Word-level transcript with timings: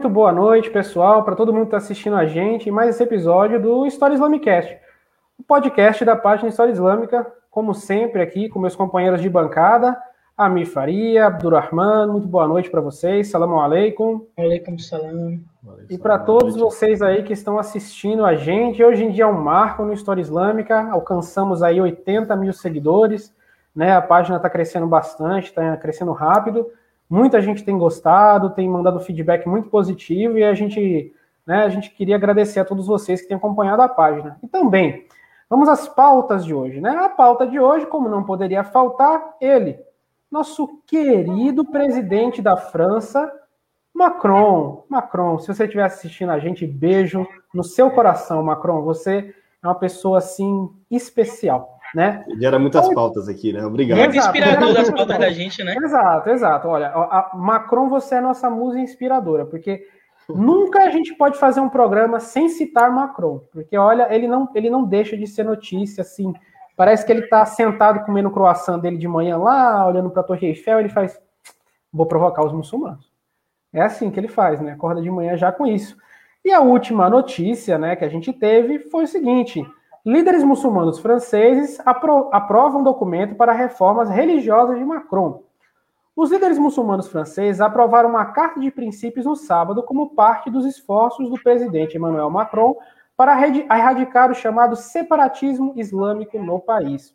muito 0.00 0.14
boa 0.14 0.32
noite, 0.32 0.70
pessoal, 0.70 1.22
para 1.22 1.36
todo 1.36 1.52
mundo 1.52 1.64
que 1.64 1.66
está 1.66 1.76
assistindo 1.76 2.16
a 2.16 2.24
gente 2.24 2.70
em 2.70 2.72
mais 2.72 2.88
esse 2.88 3.02
episódio 3.02 3.60
do 3.60 3.84
História 3.84 4.14
Islamicast, 4.14 4.78
o 5.38 5.42
podcast 5.42 6.02
da 6.06 6.16
página 6.16 6.48
História 6.48 6.72
Islâmica, 6.72 7.30
como 7.50 7.74
sempre 7.74 8.22
aqui 8.22 8.48
com 8.48 8.58
meus 8.58 8.74
companheiros 8.74 9.20
de 9.20 9.28
bancada, 9.28 9.94
Amir 10.38 10.64
Faria, 10.64 11.26
Abdurrahman, 11.26 12.06
muito 12.06 12.26
boa 12.26 12.48
noite 12.48 12.70
para 12.70 12.80
vocês, 12.80 13.28
salam 13.28 13.60
aleikum. 13.60 14.24
Aleikum 14.38 14.78
salam. 14.78 15.38
E 15.90 15.98
para 15.98 16.18
todos 16.18 16.56
vocês 16.56 17.02
aí 17.02 17.22
que 17.22 17.34
estão 17.34 17.58
assistindo 17.58 18.24
a 18.24 18.34
gente, 18.34 18.82
hoje 18.82 19.04
em 19.04 19.10
dia 19.10 19.24
é 19.24 19.26
um 19.26 19.38
marco 19.38 19.84
no 19.84 19.92
História 19.92 20.22
Islâmica, 20.22 20.88
alcançamos 20.90 21.62
aí 21.62 21.78
80 21.78 22.34
mil 22.36 22.54
seguidores, 22.54 23.34
né? 23.76 23.92
A 23.94 24.00
página 24.00 24.38
está 24.38 24.48
crescendo 24.48 24.86
bastante, 24.86 25.48
está 25.48 25.76
crescendo 25.76 26.12
rápido. 26.12 26.72
Muita 27.10 27.40
gente 27.40 27.64
tem 27.64 27.76
gostado, 27.76 28.50
tem 28.50 28.68
mandado 28.68 29.00
feedback 29.00 29.44
muito 29.48 29.68
positivo 29.68 30.38
e 30.38 30.44
a 30.44 30.54
gente, 30.54 31.12
né, 31.44 31.64
a 31.64 31.68
gente 31.68 31.90
queria 31.90 32.14
agradecer 32.14 32.60
a 32.60 32.64
todos 32.64 32.86
vocês 32.86 33.20
que 33.20 33.26
têm 33.26 33.36
acompanhado 33.36 33.82
a 33.82 33.88
página. 33.88 34.38
E 34.40 34.46
também, 34.46 35.08
vamos 35.48 35.68
às 35.68 35.88
pautas 35.88 36.44
de 36.44 36.54
hoje, 36.54 36.80
né? 36.80 36.90
A 36.90 37.08
pauta 37.08 37.48
de 37.48 37.58
hoje, 37.58 37.84
como 37.86 38.08
não 38.08 38.22
poderia 38.22 38.62
faltar, 38.62 39.34
ele, 39.40 39.76
nosso 40.30 40.80
querido 40.86 41.64
presidente 41.64 42.40
da 42.40 42.56
França, 42.56 43.28
Macron. 43.92 44.84
Macron, 44.88 45.40
se 45.40 45.48
você 45.48 45.64
estiver 45.64 45.82
assistindo 45.82 46.30
a 46.30 46.38
gente, 46.38 46.64
beijo 46.64 47.26
no 47.52 47.64
seu 47.64 47.90
coração, 47.90 48.40
Macron. 48.40 48.82
Você 48.82 49.34
é 49.60 49.66
uma 49.66 49.74
pessoa 49.74 50.18
assim 50.18 50.70
especial 50.88 51.79
né? 51.94 52.24
Gera 52.38 52.58
muitas 52.58 52.84
então, 52.84 52.94
pautas 52.94 53.28
aqui, 53.28 53.52
né? 53.52 53.64
Obrigado. 53.64 53.98
Muito 53.98 54.16
inspirador 54.16 54.72
das 54.72 54.90
pautas 54.90 55.18
da 55.18 55.30
gente, 55.30 55.62
né? 55.62 55.74
Exato, 55.76 56.30
exato. 56.30 56.68
Olha, 56.68 56.88
a 56.88 57.30
Macron, 57.34 57.88
você 57.88 58.16
é 58.16 58.20
nossa 58.20 58.48
musa 58.48 58.78
inspiradora, 58.78 59.44
porque 59.44 59.86
nunca 60.28 60.84
a 60.84 60.90
gente 60.90 61.14
pode 61.14 61.38
fazer 61.38 61.60
um 61.60 61.68
programa 61.68 62.20
sem 62.20 62.48
citar 62.48 62.90
Macron, 62.92 63.40
porque 63.52 63.76
olha, 63.76 64.12
ele 64.14 64.28
não, 64.28 64.48
ele 64.54 64.70
não 64.70 64.84
deixa 64.84 65.16
de 65.16 65.26
ser 65.26 65.44
notícia, 65.44 66.02
assim. 66.02 66.32
Parece 66.76 67.04
que 67.04 67.12
ele 67.12 67.24
está 67.24 67.44
sentado 67.44 68.04
comendo 68.04 68.28
o 68.28 68.32
croissant 68.32 68.80
dele 68.80 68.96
de 68.96 69.08
manhã 69.08 69.36
lá, 69.36 69.86
olhando 69.86 70.10
para 70.10 70.22
a 70.22 70.24
Torre 70.24 70.48
Eiffel, 70.48 70.80
ele 70.80 70.88
faz, 70.88 71.20
vou 71.92 72.06
provocar 72.06 72.44
os 72.44 72.52
muçulmanos. 72.52 73.10
É 73.72 73.82
assim 73.82 74.10
que 74.10 74.18
ele 74.18 74.28
faz, 74.28 74.60
né? 74.60 74.72
Acorda 74.72 75.02
de 75.02 75.10
manhã 75.10 75.36
já 75.36 75.52
com 75.52 75.66
isso. 75.66 75.96
E 76.44 76.50
a 76.52 76.60
última 76.60 77.08
notícia, 77.10 77.78
né, 77.78 77.94
que 77.94 78.04
a 78.04 78.08
gente 78.08 78.32
teve 78.32 78.78
foi 78.90 79.04
o 79.04 79.08
seguinte: 79.08 79.64
líderes 80.04 80.42
muçulmanos 80.42 80.98
franceses 80.98 81.78
apro 81.84 82.28
aprovam 82.32 82.80
um 82.80 82.84
documento 82.84 83.34
para 83.34 83.52
reformas 83.52 84.08
religiosas 84.08 84.78
de 84.78 84.84
Macron. 84.84 85.42
Os 86.16 86.30
líderes 86.30 86.58
muçulmanos 86.58 87.08
franceses 87.08 87.60
aprovaram 87.60 88.08
uma 88.08 88.26
carta 88.26 88.60
de 88.60 88.70
princípios 88.70 89.26
no 89.26 89.36
sábado 89.36 89.82
como 89.82 90.14
parte 90.14 90.50
dos 90.50 90.64
esforços 90.64 91.28
do 91.28 91.40
presidente 91.42 91.96
Emmanuel 91.96 92.30
Macron 92.30 92.76
para 93.16 93.38
erradicar 93.46 94.30
o 94.30 94.34
chamado 94.34 94.74
separatismo 94.74 95.74
islâmico 95.76 96.38
no 96.38 96.58
país. 96.58 97.14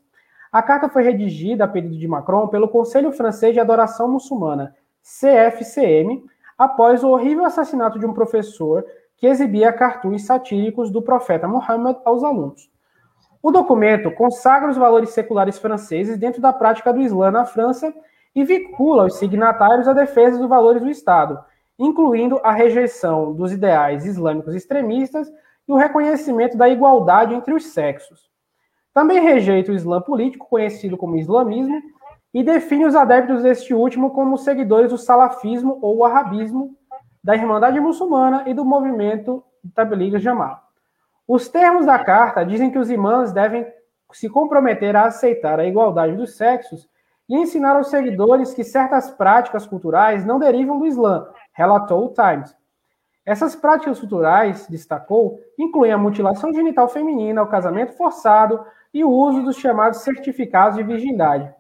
A 0.52 0.62
carta 0.62 0.88
foi 0.88 1.04
redigida 1.04 1.66
a 1.66 1.68
pedido 1.68 1.98
de 1.98 2.08
Macron 2.08 2.48
pelo 2.48 2.70
Conselho 2.70 3.12
Francês 3.12 3.54
de 3.54 3.60
Adoração 3.60 4.08
Muçulmana, 4.08 4.76
CFCM, 5.02 6.24
após 6.58 7.04
o 7.04 7.10
horrível 7.10 7.46
assassinato 7.46 8.00
de 8.00 8.06
um 8.06 8.14
professor 8.14 8.86
que 9.18 9.28
exibia 9.28 9.74
cartuns 9.74 10.26
satíricos 10.26 10.90
do 10.90 11.02
profeta 11.02 11.48
Muhammad 11.48 11.98
aos 12.06 12.24
alunos. 12.24 12.75
O 13.46 13.52
documento 13.52 14.10
consagra 14.10 14.72
os 14.72 14.76
valores 14.76 15.12
seculares 15.12 15.60
franceses 15.60 16.18
dentro 16.18 16.42
da 16.42 16.52
prática 16.52 16.92
do 16.92 17.00
Islã 17.00 17.30
na 17.30 17.46
França 17.46 17.94
e 18.34 18.44
vincula 18.44 19.06
os 19.06 19.20
signatários 19.20 19.88
à 19.88 19.94
defesa 19.94 20.40
dos 20.40 20.50
valores 20.50 20.82
do 20.82 20.90
Estado, 20.90 21.38
incluindo 21.78 22.42
a 22.44 22.52
rejeição 22.52 23.34
dos 23.34 23.52
ideais 23.52 24.04
islâmicos 24.04 24.56
extremistas 24.56 25.32
e 25.68 25.72
o 25.72 25.76
reconhecimento 25.76 26.58
da 26.58 26.68
igualdade 26.68 27.36
entre 27.36 27.54
os 27.54 27.68
sexos. 27.68 28.32
Também 28.92 29.22
rejeita 29.22 29.72
o 29.72 29.76
Islã 29.76 30.02
político, 30.02 30.50
conhecido 30.50 30.98
como 30.98 31.16
islamismo, 31.16 31.80
e 32.34 32.44
define 32.44 32.88
os 32.88 32.96
adeptos 32.96 33.44
deste 33.44 33.76
último 33.76 34.10
como 34.10 34.40
seguidores 34.40 34.90
do 34.90 34.98
salafismo 34.98 35.78
ou 35.84 36.04
arabismo, 36.04 36.76
da 37.24 37.36
Irmandade 37.36 37.80
Muçulmana 37.80 38.44
e 38.48 38.56
do 38.56 38.66
movimento 38.66 39.44
Tabligh 39.76 40.18
Jamal. 40.18 40.65
Os 41.28 41.50
termos 41.50 41.86
da 41.86 41.98
carta 41.98 42.46
dizem 42.46 42.70
que 42.70 42.78
os 42.78 42.90
imãs 42.92 43.32
devem 43.32 43.66
se 44.14 44.30
comprometer 44.30 44.96
a 44.96 45.06
aceitar 45.06 45.60
a 45.60 45.66
igualdade 45.66 46.16
dos 46.16 46.38
sexos 46.38 46.88
e 47.28 47.36
ensinar 47.36 47.76
aos 47.76 47.90
seguidores 47.90 48.54
que 48.54 48.64
certas 48.64 49.10
práticas 49.10 49.66
culturais 49.66 50.24
não 50.24 50.38
derivam 50.38 50.78
do 50.78 50.86
Islã, 50.86 51.28
relatou 51.52 52.06
o 52.06 52.14
Times. 52.14 52.56
Essas 53.26 53.56
práticas 53.56 54.00
culturais, 54.00 54.68
destacou, 54.68 55.40
incluem 55.58 55.92
a 55.92 55.98
mutilação 55.98 56.54
genital 56.54 56.88
feminina, 56.88 57.42
o 57.42 57.48
casamento 57.48 57.94
forçado 57.94 58.64
e 58.94 59.04
o 59.04 59.10
uso 59.10 59.42
dos 59.42 59.58
chamados 59.58 60.02
certificados 60.02 60.78
de 60.78 60.84
virgindade. 60.84 61.52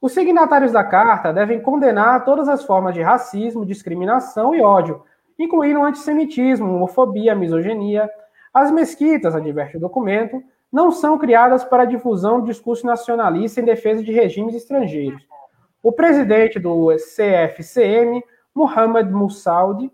Os 0.00 0.12
signatários 0.12 0.72
da 0.72 0.82
carta 0.82 1.32
devem 1.32 1.62
condenar 1.62 2.24
todas 2.24 2.48
as 2.48 2.64
formas 2.64 2.92
de 2.92 3.00
racismo, 3.00 3.64
discriminação 3.64 4.54
e 4.54 4.60
ódio, 4.60 5.04
incluindo 5.38 5.78
o 5.78 5.84
antissemitismo, 5.84 6.74
homofobia, 6.74 7.34
misoginia, 7.34 8.10
as 8.54 8.70
mesquitas, 8.70 9.34
adverte 9.34 9.76
o 9.76 9.80
documento, 9.80 10.40
não 10.72 10.92
são 10.92 11.18
criadas 11.18 11.64
para 11.64 11.84
difusão 11.84 12.40
de 12.40 12.46
discurso 12.46 12.86
nacionalista 12.86 13.60
em 13.60 13.64
defesa 13.64 14.02
de 14.02 14.12
regimes 14.12 14.54
estrangeiros. 14.54 15.26
O 15.82 15.90
presidente 15.90 16.60
do 16.60 16.88
CFCM, 16.96 18.22
Muhammad 18.54 19.10
Moussaoudi, 19.10 19.90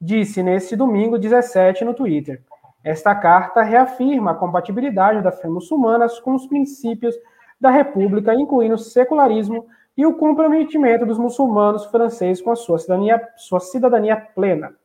disse 0.00 0.42
neste 0.42 0.74
domingo 0.74 1.18
17 1.18 1.84
no 1.84 1.92
Twitter: 1.92 2.42
Esta 2.82 3.14
carta 3.14 3.62
reafirma 3.62 4.30
a 4.30 4.34
compatibilidade 4.34 5.22
da 5.22 5.30
fé 5.30 5.46
muçulmana 5.48 6.06
com 6.24 6.34
os 6.34 6.46
princípios 6.46 7.14
da 7.60 7.70
República, 7.70 8.34
incluindo 8.34 8.74
o 8.74 8.78
secularismo 8.78 9.66
e 9.96 10.06
o 10.06 10.14
comprometimento 10.14 11.04
dos 11.04 11.18
muçulmanos 11.18 11.84
franceses 11.86 12.42
com 12.42 12.52
a 12.52 12.56
sua 12.56 12.78
cidadania, 12.78 13.20
sua 13.36 13.60
cidadania 13.60 14.16
plena 14.16 14.77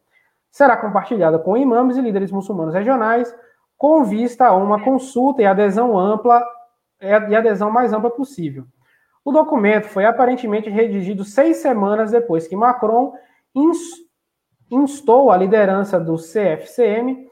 será 0.53 0.78
compartilhada 0.78 1.40
com 1.40 1.58
imãs 1.58 1.97
e 1.97 2.02
líderes 2.02 2.31
muçulmanos 2.31 2.75
regionais, 2.75 3.36
com 3.75 4.03
vista 4.03 4.46
a 4.46 4.56
uma 4.56 4.80
consulta 4.84 5.41
e 5.41 5.47
adesão 5.47 5.97
ampla 5.97 6.46
e 7.02 7.36
adesão 7.36 7.72
mais 7.72 7.91
ampla 7.91 8.12
possível. 8.12 8.64
O 9.25 9.31
documento 9.31 9.88
foi 9.88 10.06
aparentemente 10.06 10.69
redigido 10.69 11.24
seis 11.24 11.58
semanas 11.58 12.12
depois 12.12 12.47
que 12.47 12.56
Macron 12.56 13.14
instou 14.69 15.31
a 15.31 15.38
liderança 15.38 16.00
do 16.00 16.18
CFCM 16.18 17.28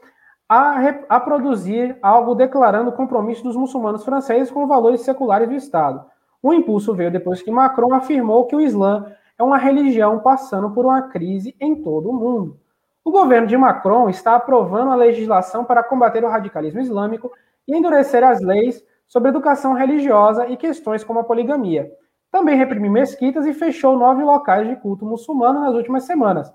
a, 0.48 0.88
a, 1.08 1.20
produzir 1.20 1.96
algo 2.02 2.34
declarando 2.34 2.90
o 2.90 2.94
compromisso 2.94 3.44
dos 3.44 3.54
muçulmanos 3.54 4.04
franceses 4.04 4.50
com 4.50 4.66
valores 4.66 5.02
seculares 5.02 5.48
do 5.48 5.54
Estado. 5.54 6.04
O 6.42 6.52
impulso 6.52 6.92
veio 6.92 7.12
depois 7.12 7.40
que 7.40 7.52
Macron 7.52 7.94
afirmou 7.94 8.46
que 8.46 8.56
o 8.56 8.60
Islã 8.60 9.14
é 9.38 9.44
uma 9.44 9.58
religião 9.58 10.18
passando 10.18 10.72
por 10.72 10.84
uma 10.84 11.02
crise 11.02 11.54
em 11.60 11.80
todo 11.80 12.10
o 12.10 12.12
mundo. 12.12 12.61
O 13.04 13.10
governo 13.10 13.48
de 13.48 13.56
Macron 13.56 14.08
está 14.08 14.36
aprovando 14.36 14.92
a 14.92 14.94
legislação 14.94 15.64
para 15.64 15.82
combater 15.82 16.24
o 16.24 16.28
radicalismo 16.28 16.80
islâmico 16.80 17.32
e 17.66 17.76
endurecer 17.76 18.22
as 18.22 18.40
leis 18.40 18.80
sobre 19.08 19.28
educação 19.28 19.72
religiosa 19.72 20.46
e 20.46 20.56
questões 20.56 21.02
como 21.02 21.18
a 21.18 21.24
poligamia. 21.24 21.90
Também 22.30 22.56
reprimiu 22.56 22.92
mesquitas 22.92 23.44
e 23.44 23.52
fechou 23.52 23.98
nove 23.98 24.22
locais 24.22 24.68
de 24.68 24.76
culto 24.76 25.04
muçulmano 25.04 25.60
nas 25.60 25.74
últimas 25.74 26.04
semanas. 26.04 26.52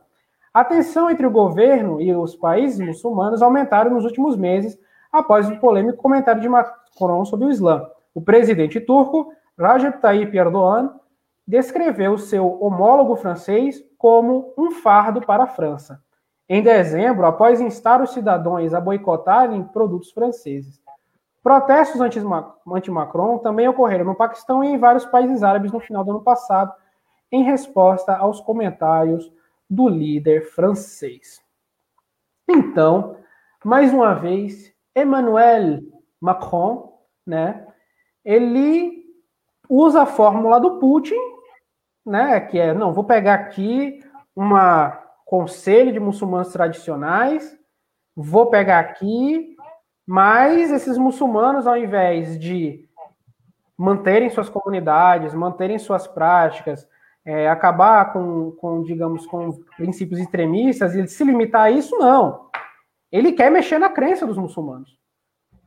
A 0.54 0.64
tensão 0.64 1.12
entre 1.12 1.28
o 1.28 1.32
governo 1.32 2.00
e 2.00 2.16
os 2.16 2.34
países 2.34 2.80
muçulmanos 2.80 3.42
aumentaram 3.42 3.92
nos 3.92 4.06
últimos 4.06 4.38
meses 4.38 4.80
após 5.12 5.50
o 5.50 5.60
polêmico 5.60 6.02
comentário 6.02 6.42
de 6.42 6.48
Macron 6.48 7.26
sobre 7.26 7.48
o 7.48 7.52
Islã. 7.52 7.86
O 8.16 8.22
presidente 8.22 8.80
turco, 8.80 9.34
Recep 9.60 10.00
Tayyip 10.00 10.36
Erdogan, 10.36 10.96
descreveu 11.46 12.18
seu 12.18 12.58
homólogo 12.64 13.18
francês 13.18 13.84
como 13.98 14.54
um 14.58 14.72
fardo 14.72 15.20
para 15.20 15.44
a 15.44 15.48
França 15.48 16.02
em 16.50 16.62
dezembro, 16.62 17.26
após 17.26 17.60
instar 17.60 18.02
os 18.02 18.14
cidadãos 18.14 18.74
a 18.74 18.80
boicotarem 18.80 19.64
produtos 19.64 20.12
franceses. 20.12 20.82
Protestos 21.44 22.02
anti-Macron 22.02 23.38
também 23.40 23.68
ocorreram 23.68 24.06
no 24.06 24.16
Paquistão 24.16 24.64
e 24.64 24.68
em 24.68 24.78
vários 24.78 25.06
países 25.06 25.44
árabes 25.44 25.72
no 25.72 25.80
final 25.80 26.04
do 26.04 26.12
ano 26.12 26.22
passado, 26.22 26.74
em 27.32 27.44
resposta 27.44 28.16
aos 28.16 28.40
comentários 28.40 29.32
do 29.70 29.88
líder 29.88 30.46
francês. 30.52 31.42
Então, 32.48 33.18
mais 33.64 33.94
uma 33.94 34.14
vez, 34.14 34.74
Emmanuel 34.96 35.82
Macron, 36.20 36.98
né, 37.26 37.68
ele 38.24 39.06
usa 39.70 40.04
a 40.04 40.06
fórmula 40.06 40.60
do 40.60 40.80
Putin, 40.80 41.16
né, 42.06 42.40
que 42.40 42.58
é, 42.58 42.74
não, 42.74 42.94
vou 42.94 43.04
pegar 43.04 43.34
aqui 43.34 44.02
uma 44.36 45.07
conselho 45.28 45.92
de 45.92 46.00
muçulmanos 46.00 46.54
tradicionais, 46.54 47.54
vou 48.16 48.46
pegar 48.46 48.80
aqui, 48.80 49.58
mas 50.06 50.72
esses 50.72 50.98
muçulmanos, 50.98 51.68
ao 51.68 51.78
invés 51.78 52.40
de 52.40 52.88
manterem 53.78 54.30
suas 54.30 54.48
comunidades, 54.48 55.34
manterem 55.34 55.78
suas 55.78 56.08
práticas, 56.08 56.88
é, 57.26 57.50
acabar 57.50 58.14
com, 58.14 58.52
com, 58.52 58.82
digamos, 58.84 59.26
com 59.26 59.52
princípios 59.76 60.22
extremistas 60.22 60.96
e 60.96 61.06
se 61.10 61.26
limitar 61.26 61.64
a 61.64 61.72
isso, 61.72 61.98
não. 61.98 62.50
Ele 63.12 63.34
quer 63.34 63.52
mexer 63.52 63.78
na 63.78 63.90
crença 63.90 64.26
dos 64.26 64.38
muçulmanos. 64.38 64.98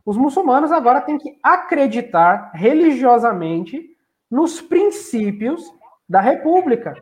Os 0.07 0.17
muçulmanos 0.17 0.73
agora 0.73 1.03
têm 1.03 1.19
que 1.19 1.39
acreditar 1.43 2.51
religiosamente 2.55 3.95
nos 4.31 4.59
princípios 4.59 5.62
da 6.09 6.23
República, 6.23 6.95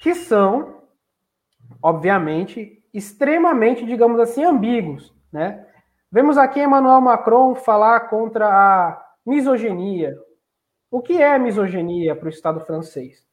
que 0.00 0.14
são, 0.14 0.81
obviamente, 1.82 2.82
extremamente, 2.92 3.84
digamos 3.84 4.18
assim, 4.20 4.44
ambíguos, 4.44 5.14
né? 5.32 5.66
Vemos 6.10 6.36
aqui 6.36 6.60
Emmanuel 6.60 7.00
Macron 7.00 7.54
falar 7.54 8.00
contra 8.10 8.46
a 8.46 9.02
misoginia. 9.24 10.14
O 10.90 11.00
que 11.00 11.22
é 11.22 11.38
misoginia 11.38 12.14
para 12.14 12.26
o 12.26 12.28
Estado 12.28 12.60
francês? 12.60 13.26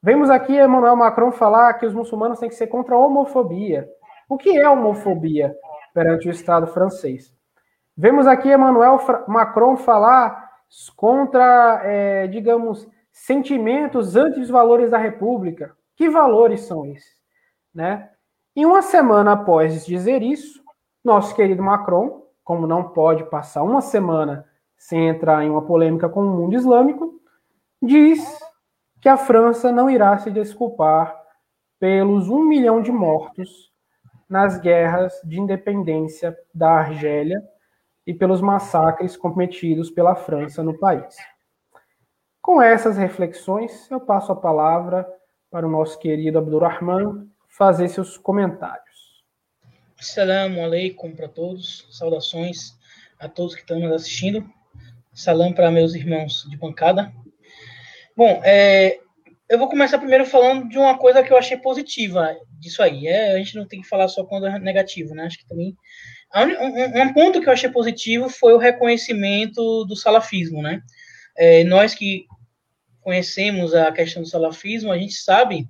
Vemos 0.00 0.30
aqui 0.30 0.52
Emmanuel 0.56 0.94
Macron 0.94 1.32
falar 1.32 1.74
que 1.74 1.86
os 1.86 1.94
muçulmanos 1.94 2.38
têm 2.38 2.48
que 2.48 2.54
ser 2.54 2.66
contra 2.68 2.94
a 2.94 2.98
homofobia. 2.98 3.88
O 4.28 4.36
que 4.36 4.56
é 4.56 4.68
homofobia 4.68 5.56
perante 5.92 6.28
o 6.28 6.30
Estado 6.30 6.66
francês? 6.68 7.34
Vemos 7.96 8.26
aqui 8.26 8.52
Emmanuel 8.52 9.00
Macron 9.26 9.76
falar 9.76 10.50
contra, 10.94 11.80
é, 11.84 12.26
digamos, 12.26 12.88
sentimentos 13.10 14.14
anti 14.14 14.40
os 14.40 14.50
valores 14.50 14.90
da 14.90 14.98
República. 14.98 15.74
Que 15.96 16.08
valores 16.08 16.60
são 16.60 16.86
esses? 16.86 17.23
Né? 17.74 18.10
E 18.54 18.64
uma 18.64 18.82
semana 18.82 19.32
após 19.32 19.84
dizer 19.84 20.22
isso, 20.22 20.62
nosso 21.04 21.34
querido 21.34 21.62
Macron, 21.62 22.22
como 22.44 22.66
não 22.66 22.90
pode 22.90 23.24
passar 23.24 23.62
uma 23.62 23.80
semana 23.80 24.46
sem 24.76 25.08
entrar 25.08 25.42
em 25.42 25.50
uma 25.50 25.62
polêmica 25.62 26.08
com 26.08 26.20
o 26.20 26.30
mundo 26.30 26.54
islâmico, 26.54 27.20
diz 27.82 28.38
que 29.00 29.08
a 29.08 29.16
França 29.16 29.72
não 29.72 29.90
irá 29.90 30.16
se 30.18 30.30
desculpar 30.30 31.14
pelos 31.80 32.28
um 32.28 32.44
milhão 32.44 32.80
de 32.80 32.92
mortos 32.92 33.72
nas 34.28 34.58
guerras 34.58 35.20
de 35.24 35.38
independência 35.40 36.36
da 36.54 36.70
Argélia 36.70 37.42
e 38.06 38.14
pelos 38.14 38.40
massacres 38.40 39.16
cometidos 39.16 39.90
pela 39.90 40.14
França 40.14 40.62
no 40.62 40.78
país. 40.78 41.16
Com 42.40 42.60
essas 42.60 42.96
reflexões, 42.96 43.90
eu 43.90 44.00
passo 44.00 44.32
a 44.32 44.36
palavra 44.36 45.06
para 45.50 45.66
o 45.66 45.70
nosso 45.70 45.98
querido 45.98 46.38
Abdurrahman 46.38 47.26
fazer 47.56 47.88
seus 47.88 48.16
comentários. 48.16 48.84
Assalamu 49.98 50.62
alaikum 50.62 51.14
para 51.14 51.28
todos, 51.28 51.86
saudações 51.90 52.76
a 53.18 53.28
todos 53.28 53.54
que 53.54 53.60
estão 53.60 53.78
nos 53.78 53.92
assistindo. 53.92 54.44
Salam 55.12 55.52
para 55.52 55.70
meus 55.70 55.94
irmãos 55.94 56.44
de 56.50 56.56
bancada. 56.56 57.12
Bom, 58.16 58.40
é, 58.44 58.98
eu 59.48 59.58
vou 59.58 59.68
começar 59.68 59.98
primeiro 59.98 60.26
falando 60.26 60.68
de 60.68 60.76
uma 60.76 60.98
coisa 60.98 61.22
que 61.22 61.32
eu 61.32 61.38
achei 61.38 61.56
positiva 61.56 62.36
disso 62.58 62.82
aí. 62.82 63.06
É, 63.06 63.32
a 63.32 63.38
gente 63.38 63.54
não 63.54 63.66
tem 63.66 63.80
que 63.80 63.88
falar 63.88 64.08
só 64.08 64.24
quando 64.24 64.46
é 64.46 64.58
negativo, 64.58 65.14
né? 65.14 65.24
Acho 65.24 65.38
que 65.38 65.46
também. 65.46 65.76
Um, 66.34 67.02
um 67.02 67.12
ponto 67.12 67.40
que 67.40 67.48
eu 67.48 67.52
achei 67.52 67.70
positivo 67.70 68.28
foi 68.28 68.52
o 68.52 68.58
reconhecimento 68.58 69.84
do 69.84 69.94
salafismo, 69.94 70.60
né? 70.60 70.82
É, 71.36 71.62
nós 71.62 71.94
que 71.94 72.26
conhecemos 73.00 73.74
a 73.74 73.92
questão 73.92 74.22
do 74.22 74.28
salafismo, 74.28 74.90
a 74.90 74.98
gente 74.98 75.14
sabe 75.14 75.68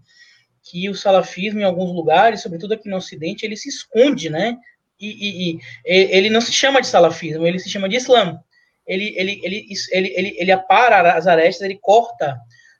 que 0.64 0.88
o 0.88 0.94
salafismo 0.94 1.60
em 1.60 1.64
alguns 1.64 1.92
lugares, 1.94 2.40
sobretudo 2.40 2.72
aqui 2.72 2.88
no 2.88 2.96
Ocidente, 2.96 3.44
ele 3.44 3.56
se 3.56 3.68
esconde, 3.68 4.30
né? 4.30 4.56
E, 4.98 5.08
e, 5.08 5.52
e 5.52 5.60
ele 5.84 6.30
não 6.30 6.40
se 6.40 6.52
chama 6.52 6.80
de 6.80 6.86
salafismo, 6.86 7.46
ele 7.46 7.58
se 7.58 7.68
chama 7.68 7.88
de 7.88 7.96
Islã. 7.96 8.40
Ele, 8.86 9.14
ele, 9.16 9.40
ele, 9.42 9.66
ele, 9.92 10.14
ele, 10.16 10.36
ele 10.38 10.52
apara 10.52 11.12
as 11.12 11.26
arestas, 11.26 11.62
ele 11.62 11.78
corta 11.80 12.38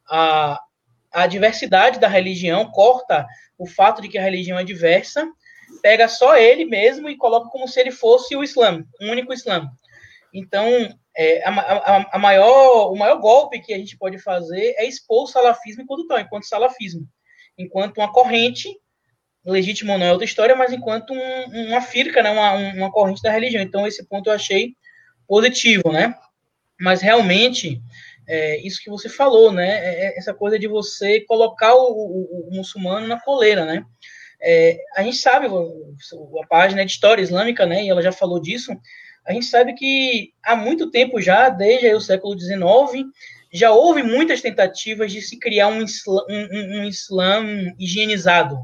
a, 0.09 0.59
a 1.13 1.27
diversidade 1.27 2.01
da 2.01 2.09
religião, 2.09 2.71
corta 2.71 3.27
o 3.59 3.67
fato 3.67 4.01
de 4.01 4.09
que 4.09 4.17
a 4.17 4.23
religião 4.23 4.59
é 4.59 4.65
diversa, 4.65 5.27
pega 5.83 6.09
só 6.09 6.37
ele 6.37 6.65
mesmo 6.65 7.09
e 7.09 7.17
coloca 7.17 7.51
como 7.51 7.69
se 7.69 7.81
ele 7.81 7.91
fosse 7.91 8.35
o 8.35 8.43
Islã, 8.43 8.83
o 9.01 9.07
único 9.07 9.33
Islã. 9.33 9.71
Então, 10.33 10.67
é, 11.17 11.47
a, 11.47 11.51
a, 11.51 12.17
a, 12.17 12.19
maior, 12.19 12.91
o 12.91 12.97
maior 12.97 13.21
golpe 13.21 13.61
que 13.61 13.75
a 13.75 13.79
gente 13.79 13.97
pode 13.97 14.19
fazer 14.19 14.75
é 14.79 14.87
expor 14.87 15.25
o 15.25 15.27
salafismo 15.27 15.83
enquanto 15.83 16.07
tal, 16.07 16.19
enquanto 16.19 16.47
salafismo 16.47 17.07
enquanto 17.59 17.99
uma 17.99 18.13
corrente, 18.13 18.69
legítimo 19.45 19.97
não 19.99 20.07
é 20.07 20.13
outra 20.13 20.25
história, 20.25 20.57
mas 20.57 20.73
enquanto 20.73 21.13
um, 21.13 21.69
uma 21.69 21.81
firca, 21.81 22.23
né, 22.23 22.31
uma, 22.31 22.53
uma 22.73 22.91
corrente 22.91 23.23
da 23.23 23.31
religião. 23.31 23.63
Então, 23.63 23.87
esse 23.87 24.05
ponto 24.07 24.29
eu 24.29 24.35
achei 24.35 24.75
positivo, 25.27 25.93
né? 25.93 26.15
Mas 26.81 27.01
realmente, 27.01 27.81
é, 28.27 28.59
isso 28.67 28.83
que 28.83 28.91
você 28.91 29.09
falou, 29.09 29.53
né? 29.53 29.69
É, 29.69 30.07
é 30.07 30.19
essa 30.19 30.33
coisa 30.33 30.59
de 30.59 30.67
você 30.67 31.21
colocar 31.21 31.75
o, 31.75 31.93
o, 31.93 32.49
o 32.49 32.55
muçulmano 32.55 33.07
na 33.07 33.21
coleira, 33.21 33.65
né? 33.65 33.85
É, 34.43 34.79
a 34.97 35.03
gente 35.03 35.17
sabe, 35.17 35.47
a 35.47 36.47
página 36.47 36.85
de 36.85 36.91
história 36.91 37.23
islâmica, 37.23 37.65
né? 37.65 37.83
E 37.85 37.89
ela 37.89 38.03
já 38.03 38.13
falou 38.13 38.41
disso. 38.41 38.73
A 39.25 39.33
gente 39.33 39.47
sabe 39.47 39.73
que 39.75 40.35
há 40.43 40.55
muito 40.55 40.91
tempo 40.91 41.21
já, 41.21 41.49
desde 41.49 41.93
o 41.95 42.01
século 42.01 42.39
XIX, 42.39 43.07
já 43.55 43.71
houve 43.71 44.03
muitas 44.03 44.41
tentativas 44.41 45.13
de 45.13 45.23
se 45.23 45.39
criar 45.39 45.69
um 45.69 45.81
Islã, 45.81 46.23
um, 46.29 46.81
um 46.81 46.85
islã 46.85 47.45
higienizado. 47.79 48.59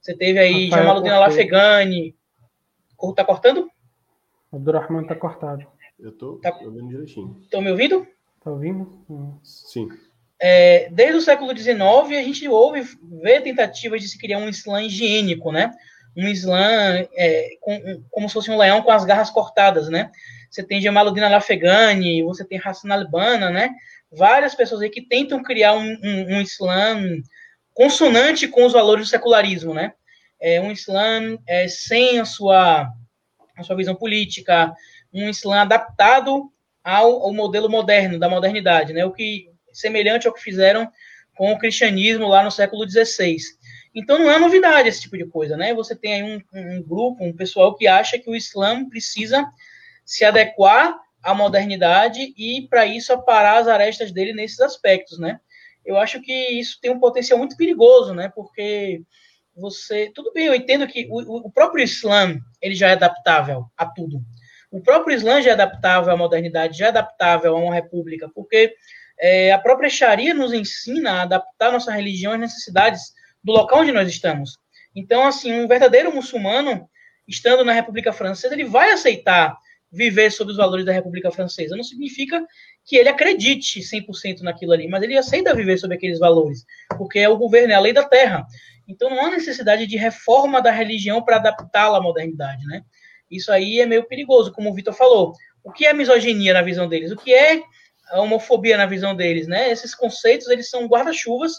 Você 0.00 0.16
teve 0.16 0.38
aí 0.38 0.70
Jamaluddin 0.70 1.08
Al-Afghani. 1.08 2.14
Tá 3.16 3.24
cortando? 3.24 3.68
Abdurrahman 4.52 5.06
tá 5.06 5.16
cortado. 5.16 5.66
Eu 5.98 6.12
tô 6.12 6.36
tá... 6.36 6.56
ouvindo 6.62 6.88
direitinho. 6.88 7.36
Estão 7.42 7.60
me 7.60 7.70
ouvindo? 7.72 8.06
Tá 8.42 8.52
ouvindo? 8.52 9.04
Sim. 9.42 9.88
É, 10.40 10.88
desde 10.90 11.16
o 11.16 11.20
século 11.20 11.56
XIX, 11.56 11.76
a 11.80 12.22
gente 12.22 12.46
ouve 12.46 12.82
ver 13.20 13.42
tentativas 13.42 14.00
de 14.00 14.08
se 14.08 14.18
criar 14.18 14.38
um 14.38 14.48
Islã 14.48 14.82
higiênico, 14.84 15.50
né? 15.50 15.72
Um 16.16 16.28
Islã 16.28 17.04
é, 17.16 17.48
com, 17.60 18.04
como 18.08 18.28
se 18.28 18.34
fosse 18.34 18.50
um 18.52 18.56
leão 18.56 18.82
com 18.82 18.92
as 18.92 19.04
garras 19.04 19.30
cortadas, 19.30 19.88
né? 19.88 20.12
Você 20.48 20.62
tem 20.62 20.80
Jamaluddin 20.80 21.20
Al-Afghani, 21.22 22.22
você 22.22 22.44
tem 22.44 22.60
Hassan 22.64 22.92
al-Banna, 22.92 23.50
né? 23.50 23.74
Várias 24.10 24.54
pessoas 24.54 24.80
aí 24.80 24.90
que 24.90 25.02
tentam 25.02 25.42
criar 25.42 25.74
um, 25.74 25.98
um, 26.02 26.36
um 26.36 26.40
Islã 26.40 27.00
consonante 27.74 28.48
com 28.48 28.64
os 28.64 28.72
valores 28.72 29.06
do 29.06 29.10
secularismo, 29.10 29.74
né? 29.74 29.92
É 30.40 30.60
um 30.60 30.72
Islã 30.72 31.38
é, 31.46 31.68
sem 31.68 32.18
a 32.18 32.24
sua, 32.24 32.90
a 33.56 33.62
sua 33.62 33.76
visão 33.76 33.94
política, 33.94 34.72
um 35.12 35.28
Islã 35.28 35.60
adaptado 35.60 36.50
ao, 36.82 37.22
ao, 37.22 37.32
modelo 37.32 37.68
moderno, 37.68 38.18
da 38.18 38.28
modernidade, 38.28 38.92
né? 38.92 39.04
O 39.04 39.12
que 39.12 39.50
semelhante 39.72 40.26
ao 40.26 40.32
que 40.32 40.42
fizeram 40.42 40.90
com 41.36 41.52
o 41.52 41.58
cristianismo 41.58 42.26
lá 42.26 42.42
no 42.42 42.50
século 42.50 42.88
XVI. 42.88 43.36
Então 43.94 44.18
não 44.18 44.30
é 44.30 44.38
novidade 44.38 44.88
esse 44.88 45.02
tipo 45.02 45.16
de 45.16 45.26
coisa, 45.26 45.56
né? 45.56 45.74
Você 45.74 45.94
tem 45.94 46.14
aí 46.14 46.22
um, 46.22 46.42
um 46.52 46.82
grupo, 46.82 47.24
um 47.24 47.32
pessoal 47.32 47.74
que 47.76 47.86
acha 47.86 48.18
que 48.18 48.28
o 48.28 48.34
Islã 48.34 48.88
precisa 48.88 49.46
se 50.04 50.24
adequar 50.24 50.98
a 51.22 51.34
modernidade 51.34 52.32
e, 52.36 52.66
para 52.68 52.86
isso, 52.86 53.12
aparar 53.12 53.58
as 53.58 53.68
arestas 53.68 54.12
dele 54.12 54.32
nesses 54.32 54.60
aspectos, 54.60 55.18
né? 55.18 55.40
Eu 55.84 55.96
acho 55.96 56.20
que 56.20 56.32
isso 56.32 56.78
tem 56.80 56.90
um 56.90 57.00
potencial 57.00 57.38
muito 57.38 57.56
perigoso, 57.56 58.14
né? 58.14 58.30
Porque 58.34 59.02
você... 59.54 60.10
Tudo 60.14 60.32
bem, 60.32 60.46
eu 60.46 60.54
entendo 60.54 60.86
que 60.86 61.06
o, 61.10 61.46
o 61.46 61.50
próprio 61.50 61.82
Islã, 61.82 62.38
ele 62.60 62.74
já 62.74 62.88
é 62.88 62.92
adaptável 62.92 63.66
a 63.76 63.86
tudo. 63.86 64.20
O 64.70 64.82
próprio 64.82 65.16
Islã 65.16 65.40
já 65.40 65.50
é 65.50 65.52
adaptável 65.54 66.12
à 66.12 66.16
modernidade, 66.16 66.78
já 66.78 66.86
é 66.86 66.88
adaptável 66.88 67.56
a 67.56 67.60
uma 67.60 67.74
república, 67.74 68.30
porque 68.34 68.74
é, 69.18 69.50
a 69.52 69.58
própria 69.58 69.88
Sharia 69.88 70.34
nos 70.34 70.52
ensina 70.52 71.12
a 71.12 71.22
adaptar 71.22 71.72
nossa 71.72 71.90
religião 71.90 72.32
às 72.32 72.40
necessidades 72.40 73.12
do 73.42 73.52
local 73.52 73.80
onde 73.80 73.92
nós 73.92 74.08
estamos. 74.08 74.58
Então, 74.94 75.26
assim, 75.26 75.52
um 75.52 75.66
verdadeiro 75.66 76.14
muçulmano, 76.14 76.88
estando 77.26 77.64
na 77.64 77.72
República 77.72 78.12
Francesa, 78.12 78.54
ele 78.54 78.64
vai 78.64 78.90
aceitar 78.90 79.56
viver 79.90 80.30
sob 80.30 80.50
os 80.50 80.56
valores 80.56 80.84
da 80.84 80.92
República 80.92 81.30
Francesa. 81.30 81.76
Não 81.76 81.84
significa 81.84 82.46
que 82.84 82.96
ele 82.96 83.08
acredite 83.08 83.80
100% 83.80 84.40
naquilo 84.40 84.72
ali, 84.72 84.88
mas 84.88 85.02
ele 85.02 85.16
aceita 85.16 85.54
viver 85.54 85.78
sob 85.78 85.94
aqueles 85.94 86.18
valores, 86.18 86.64
porque 86.96 87.18
é 87.18 87.28
o 87.28 87.36
governo, 87.36 87.72
é 87.72 87.76
a 87.76 87.80
lei 87.80 87.92
da 87.92 88.04
terra. 88.04 88.46
Então 88.86 89.10
não 89.10 89.24
há 89.24 89.30
necessidade 89.30 89.86
de 89.86 89.96
reforma 89.96 90.62
da 90.62 90.70
religião 90.70 91.22
para 91.22 91.36
adaptá-la 91.36 91.98
à 91.98 92.00
modernidade, 92.00 92.64
né? 92.66 92.82
Isso 93.30 93.52
aí 93.52 93.80
é 93.80 93.86
meio 93.86 94.04
perigoso, 94.04 94.52
como 94.52 94.70
o 94.70 94.74
Vitor 94.74 94.94
falou. 94.94 95.34
O 95.62 95.70
que 95.70 95.86
é 95.86 95.92
misoginia 95.92 96.54
na 96.54 96.62
visão 96.62 96.88
deles? 96.88 97.12
O 97.12 97.16
que 97.16 97.34
é 97.34 97.62
a 98.10 98.20
homofobia 98.20 98.76
na 98.76 98.86
visão 98.86 99.14
deles, 99.14 99.46
né? 99.46 99.70
Esses 99.70 99.94
conceitos, 99.94 100.48
eles 100.48 100.70
são 100.70 100.86
guarda-chuvas 100.86 101.52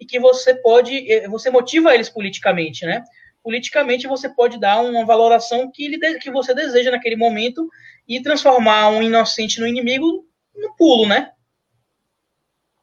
e 0.00 0.04
que 0.04 0.18
você 0.18 0.54
pode, 0.56 1.10
eh, 1.10 1.28
você 1.28 1.48
motiva 1.48 1.94
eles 1.94 2.08
politicamente, 2.08 2.84
né? 2.84 3.04
Politicamente 3.42 4.06
você 4.06 4.28
pode 4.28 4.58
dar 4.58 4.80
uma 4.80 5.04
valoração 5.04 5.70
que, 5.70 5.84
ele, 5.84 6.18
que 6.18 6.30
você 6.30 6.54
deseja 6.54 6.90
naquele 6.90 7.16
momento 7.16 7.68
e 8.08 8.22
transformar 8.22 8.90
um 8.90 9.02
inocente 9.02 9.60
no 9.60 9.66
inimigo 9.66 10.24
no 10.56 10.76
pulo, 10.76 11.06
né? 11.06 11.32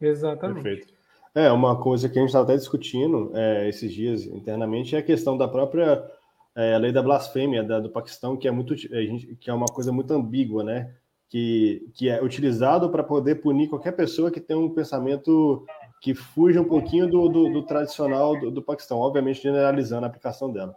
Exatamente. 0.01 0.63
Perfeito. 0.63 0.93
É, 1.35 1.51
uma 1.51 1.79
coisa 1.79 2.09
que 2.09 2.17
a 2.17 2.21
gente 2.21 2.29
estava 2.29 2.45
até 2.45 2.57
discutindo 2.57 3.31
é, 3.35 3.69
esses 3.69 3.93
dias 3.93 4.25
internamente 4.25 4.95
é 4.95 4.99
a 4.99 5.03
questão 5.03 5.37
da 5.37 5.47
própria 5.47 6.03
é, 6.55 6.77
lei 6.77 6.91
da 6.91 7.03
blasfêmia 7.03 7.63
da, 7.63 7.79
do 7.79 7.89
Paquistão, 7.89 8.35
que 8.35 8.47
é, 8.47 8.51
muito, 8.51 8.75
que 8.75 9.49
é 9.49 9.53
uma 9.53 9.67
coisa 9.67 9.91
muito 9.91 10.13
ambígua, 10.13 10.63
né? 10.63 10.93
Que, 11.29 11.87
que 11.93 12.09
é 12.09 12.23
utilizado 12.23 12.89
para 12.89 13.03
poder 13.03 13.35
punir 13.35 13.69
qualquer 13.69 13.91
pessoa 13.91 14.31
que 14.31 14.39
tem 14.39 14.57
um 14.57 14.73
pensamento 14.73 15.63
que 15.99 16.13
fuge 16.13 16.57
um 16.57 16.63
pouquinho 16.63 17.07
do, 17.07 17.27
do, 17.27 17.49
do 17.51 17.63
tradicional 17.63 18.39
do, 18.39 18.49
do, 18.49 18.61
Paquistão, 18.61 18.99
obviamente 18.99 19.41
generalizando 19.41 20.05
a 20.05 20.07
aplicação 20.07 20.51
dela. 20.51 20.75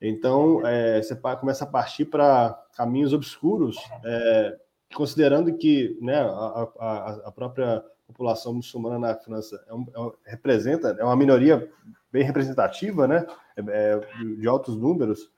Então, 0.00 0.66
é, 0.66 1.00
você 1.00 1.14
começa 1.16 1.64
a 1.64 1.66
partir 1.66 2.04
para 2.06 2.60
caminhos 2.76 3.12
obscuros, 3.12 3.76
é, 4.04 4.56
considerando 4.94 5.56
que 5.56 5.96
né, 6.00 6.20
a, 6.20 6.68
a, 6.78 7.10
a, 7.26 7.32
própria 7.32 7.84
população 8.06 8.54
muçulmana 8.54 8.98
na 8.98 9.14
França 9.14 9.62
é 9.68 9.74
um, 9.74 9.86
é, 10.26 10.30
representa, 10.30 10.96
é 10.98 11.04
uma 11.04 11.16
minoria 11.16 11.68
bem 12.10 12.24
representativa, 12.24 13.06
né, 13.08 13.26
é, 13.56 13.62
é, 13.66 14.00
de 14.38 14.46
altos 14.46 14.76
números, 14.76 15.30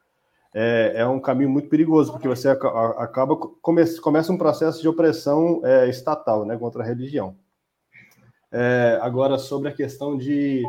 é, 0.53 0.93
é, 0.95 1.07
um 1.07 1.19
caminho 1.19 1.49
muito 1.49 1.67
perigoso, 1.67 2.11
porque 2.11 2.27
você 2.27 2.47
acaba 2.49 3.35
começa, 3.35 4.01
começa 4.01 4.31
um 4.31 4.37
processo 4.37 4.81
de 4.81 4.87
opressão 4.87 5.61
é, 5.65 5.89
estatal 5.89 6.45
né, 6.45 6.57
contra 6.57 6.81
a 6.81 6.85
religião. 6.85 7.35
É, 8.51 8.97
agora, 9.01 9.37
sobre 9.37 9.69
a 9.69 9.73
questão 9.73 10.17
de, 10.17 10.63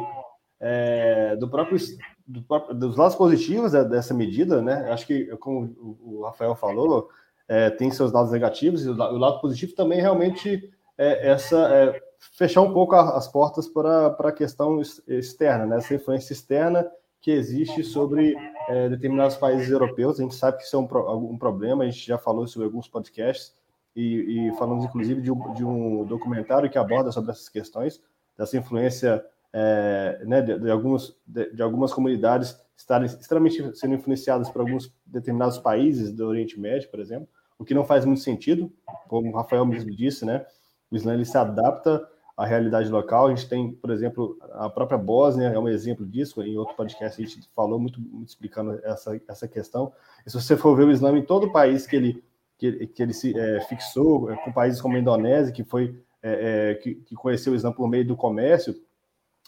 é, 0.61 1.37
do 1.37 1.49
próprio, 1.49 1.79
do 2.27 2.43
próprio, 2.43 2.75
dos 2.75 2.97
lados 2.97 3.17
positivos 3.17 3.73
dessa 3.73 4.13
medida, 4.13 4.61
né, 4.61 4.91
acho 4.91 5.07
que, 5.07 5.27
como 5.37 5.99
o 6.01 6.23
Rafael 6.25 6.55
falou, 6.55 7.09
é, 7.49 7.71
tem 7.71 7.91
seus 7.91 8.13
lados 8.13 8.33
negativos, 8.33 8.85
e 8.85 8.89
o 8.89 8.95
lado 8.95 9.41
positivo 9.41 9.75
também 9.75 10.01
realmente 10.01 10.71
é 10.99 11.31
essa 11.31 11.95
fechar 12.19 12.63
um 12.63 12.73
pouco 12.73 12.95
as 12.95 13.29
portas 13.29 13.69
para, 13.69 14.11
para 14.11 14.31
a 14.31 14.33
questão 14.33 14.81
externa, 15.07 15.67
né, 15.67 15.77
essa 15.77 15.95
influência 15.95 16.33
externa 16.33 16.91
que 17.21 17.31
existe 17.31 17.83
sobre 17.83 18.37
é, 18.69 18.89
determinados 18.89 19.37
países 19.37 19.71
europeus. 19.71 20.19
A 20.19 20.23
gente 20.23 20.35
sabe 20.35 20.59
que 20.59 20.65
isso 20.65 20.77
é 20.77 20.79
um, 20.79 21.33
um 21.33 21.39
problema, 21.39 21.85
a 21.85 21.87
gente 21.87 22.07
já 22.07 22.19
falou 22.19 22.47
sobre 22.47 22.67
alguns 22.67 22.89
podcasts 22.89 23.55
e, 23.97 24.49
e 24.49 24.53
falamos 24.57 24.85
inclusive 24.85 25.23
de 25.23 25.33
um, 25.33 25.55
de 25.55 25.65
um, 25.65 26.05
documentário 26.05 26.71
que 26.71 26.79
aborda 26.79 27.11
sobre 27.11 27.31
essas 27.31 27.49
questões, 27.49 28.01
dessa 28.37 28.57
influência 28.57 29.25
é, 29.53 30.23
né, 30.27 30.43
de, 30.43 30.59
de, 30.59 30.71
alguns, 30.71 31.17
de, 31.27 31.51
de, 31.53 31.63
algumas 31.63 31.93
comunidades 31.93 32.57
estarem 32.77 33.07
extremamente 33.07 33.75
sendo 33.77 33.95
influenciadas 33.95 34.51
por 34.51 34.61
alguns 34.61 34.95
determinados 35.07 35.59
países 35.59 36.13
do 36.13 36.27
Oriente 36.27 36.61
Médio, 36.61 36.91
por 36.91 37.01
exemplo, 37.01 37.27
o 37.59 37.65
que 37.65 37.73
não 37.73 37.85
faz 37.85 38.05
muito 38.05 38.21
sentido, 38.21 38.71
como 39.09 39.31
o 39.31 39.35
Rafael 39.35 39.65
mesmo 39.65 39.91
disse, 39.91 40.27
né? 40.27 40.45
O 40.91 40.97
Islã 40.97 41.15
ele 41.15 41.25
se 41.25 41.39
adapta 41.39 42.07
a 42.37 42.45
realidade 42.45 42.91
local. 42.91 43.27
A 43.27 43.35
gente 43.35 43.49
tem, 43.49 43.73
por 43.73 43.91
exemplo, 43.91 44.37
a 44.53 44.69
própria 44.69 44.99
Bósnia 44.99 45.49
é 45.49 45.59
um 45.59 45.69
exemplo 45.69 46.05
disso. 46.05 46.43
Em 46.43 46.59
outro 46.59 46.77
podcast 46.77 47.21
a 47.21 47.25
gente 47.25 47.49
falou 47.55 47.79
muito, 47.79 48.01
muito 48.01 48.29
explicando 48.29 48.79
essa, 48.85 49.19
essa 49.27 49.49
questão. 49.49 49.93
E 50.27 50.31
se 50.31 50.41
você 50.41 50.57
for 50.57 50.77
ver 50.77 50.85
o 50.85 50.93
Islã 50.93 51.17
em 51.17 51.25
todo 51.25 51.47
o 51.47 51.53
país 51.53 51.87
que 51.87 51.97
ele, 51.97 52.25
que, 52.59 52.87
que 52.87 53.03
ele 53.03 53.13
se 53.13 53.39
é, 53.39 53.61
fixou, 53.63 54.31
é, 54.31 54.37
com 54.37 54.53
países 54.53 54.81
como 54.81 54.97
a 54.97 55.01
Indonésia, 55.01 55.53
que 55.53 55.65
foi 55.65 55.99
é, 56.23 56.71
é, 56.71 56.75
que, 56.75 56.95
que, 56.95 57.15
conheceu 57.15 57.53
o 57.53 57.57
Islã 57.57 57.71
por 57.71 57.89
meio 57.89 58.07
do 58.07 58.17
comércio, 58.17 58.75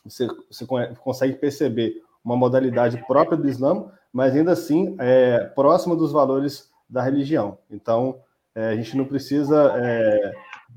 você, 0.04 0.28
você 0.48 0.66
consegue 1.00 1.34
perceber 1.34 2.00
uma 2.24 2.36
modalidade 2.36 3.02
própria 3.06 3.36
do 3.36 3.48
Islã, 3.48 3.90
mas 4.12 4.34
ainda 4.34 4.52
assim 4.52 4.94
é, 4.98 5.40
próxima 5.54 5.96
dos 5.96 6.12
valores 6.12 6.70
da 6.88 7.02
religião. 7.02 7.58
Então, 7.70 8.20
é, 8.54 8.68
a 8.68 8.76
gente 8.76 8.96
não 8.96 9.04
precisa 9.04 9.74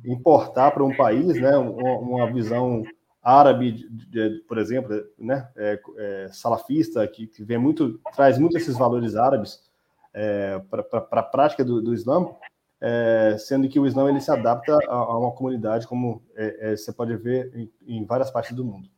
importar 0.03 0.71
para 0.71 0.83
um 0.83 0.95
país, 0.95 1.39
né, 1.39 1.55
uma, 1.57 2.31
visão 2.31 2.83
árabe, 3.21 3.87
por 4.47 4.57
exemplo, 4.57 5.03
né, 5.19 5.47
salafista, 6.31 7.07
que, 7.07 7.27
que, 7.27 7.43
vem 7.43 7.57
muito, 7.57 7.99
traz 8.15 8.39
muito 8.39 8.57
esses 8.57 8.75
valores 8.75 9.15
árabes 9.15 9.70
é, 10.13 10.59
para 10.69 11.21
a 11.21 11.23
prática 11.23 11.63
do, 11.63 11.81
do 11.81 11.93
Islã, 11.93 12.27
é, 12.81 13.35
sendo 13.37 13.69
que 13.69 13.79
o 13.79 13.85
Islã 13.85 14.09
ele 14.09 14.19
se 14.19 14.31
adapta 14.31 14.77
a, 14.87 14.95
a 14.95 15.17
uma 15.17 15.31
comunidade, 15.31 15.87
como 15.87 16.21
é, 16.35 16.71
é, 16.71 16.75
você 16.75 16.91
pode 16.91 17.15
ver 17.15 17.51
em, 17.55 17.71
em, 17.87 18.05
várias 18.05 18.31
partes 18.31 18.55
do 18.55 18.65
mundo. 18.65 18.89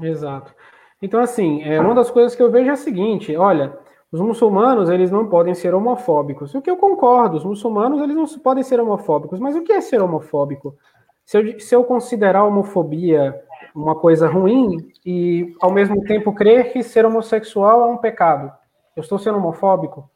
Exato. 0.00 0.54
Então, 1.00 1.20
assim, 1.20 1.62
uma 1.78 1.94
das 1.94 2.10
coisas 2.10 2.34
que 2.34 2.42
eu 2.42 2.50
vejo 2.50 2.70
é 2.70 2.72
a 2.72 2.76
seguinte: 2.76 3.36
olha, 3.36 3.78
os 4.10 4.20
muçulmanos, 4.20 4.88
eles 4.88 5.10
não 5.10 5.28
podem 5.28 5.54
ser 5.54 5.74
homofóbicos. 5.74 6.54
O 6.54 6.62
que 6.62 6.70
eu 6.70 6.76
concordo, 6.76 7.36
os 7.36 7.44
muçulmanos, 7.44 8.00
eles 8.00 8.14
não 8.14 8.26
podem 8.38 8.62
ser 8.62 8.80
homofóbicos. 8.80 9.38
Mas 9.38 9.56
o 9.56 9.62
que 9.62 9.72
é 9.72 9.80
ser 9.80 10.00
homofóbico? 10.00 10.76
Se 11.24 11.38
eu, 11.38 11.60
se 11.60 11.74
eu 11.74 11.84
considerar 11.84 12.40
a 12.40 12.44
homofobia 12.44 13.34
uma 13.74 13.96
coisa 13.96 14.28
ruim 14.28 14.88
e, 15.04 15.52
ao 15.60 15.72
mesmo 15.72 16.00
tempo, 16.04 16.32
crer 16.32 16.72
que 16.72 16.82
ser 16.82 17.04
homossexual 17.04 17.82
é 17.82 17.86
um 17.86 17.96
pecado, 17.96 18.52
eu 18.96 19.00
estou 19.00 19.18
sendo 19.18 19.38
homofóbico? 19.38 20.08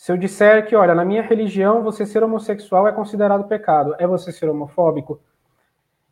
Se 0.00 0.10
eu 0.10 0.16
disser 0.16 0.66
que, 0.66 0.74
olha, 0.74 0.94
na 0.94 1.04
minha 1.04 1.20
religião, 1.20 1.82
você 1.82 2.06
ser 2.06 2.22
homossexual 2.22 2.88
é 2.88 2.92
considerado 2.92 3.46
pecado, 3.46 3.94
é 3.98 4.06
você 4.06 4.32
ser 4.32 4.48
homofóbico? 4.48 5.20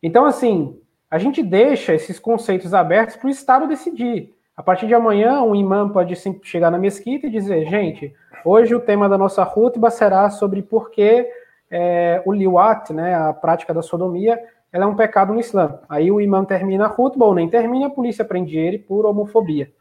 Então, 0.02 0.26
assim, 0.26 0.78
a 1.10 1.16
gente 1.16 1.42
deixa 1.42 1.94
esses 1.94 2.18
conceitos 2.18 2.74
abertos 2.74 3.16
para 3.16 3.28
o 3.28 3.30
Estado 3.30 3.66
decidir. 3.66 4.36
A 4.54 4.62
partir 4.62 4.88
de 4.88 4.92
amanhã, 4.92 5.40
um 5.40 5.54
imã 5.54 5.88
pode 5.88 6.14
chegar 6.42 6.70
na 6.70 6.76
mesquita 6.76 7.28
e 7.28 7.30
dizer: 7.30 7.64
gente, 7.64 8.14
hoje 8.44 8.74
o 8.74 8.80
tema 8.80 9.08
da 9.08 9.16
nossa 9.16 9.42
rutba 9.42 9.88
será 9.88 10.28
sobre 10.28 10.60
por 10.60 10.90
que 10.90 11.26
é, 11.70 12.20
o 12.26 12.32
liwat, 12.34 12.92
né, 12.92 13.14
a 13.14 13.32
prática 13.32 13.72
da 13.72 13.80
sodomia, 13.80 14.38
ela 14.70 14.84
é 14.84 14.86
um 14.86 14.96
pecado 14.96 15.32
no 15.32 15.40
Islã. 15.40 15.80
Aí 15.88 16.10
o 16.10 16.20
imã 16.20 16.44
termina 16.44 16.84
a 16.84 16.88
rutba 16.88 17.24
ou 17.24 17.34
nem 17.34 17.48
termina, 17.48 17.86
a 17.86 17.90
polícia 17.90 18.22
prende 18.22 18.54
ele 18.58 18.78
por 18.78 19.06
homofobia. 19.06 19.72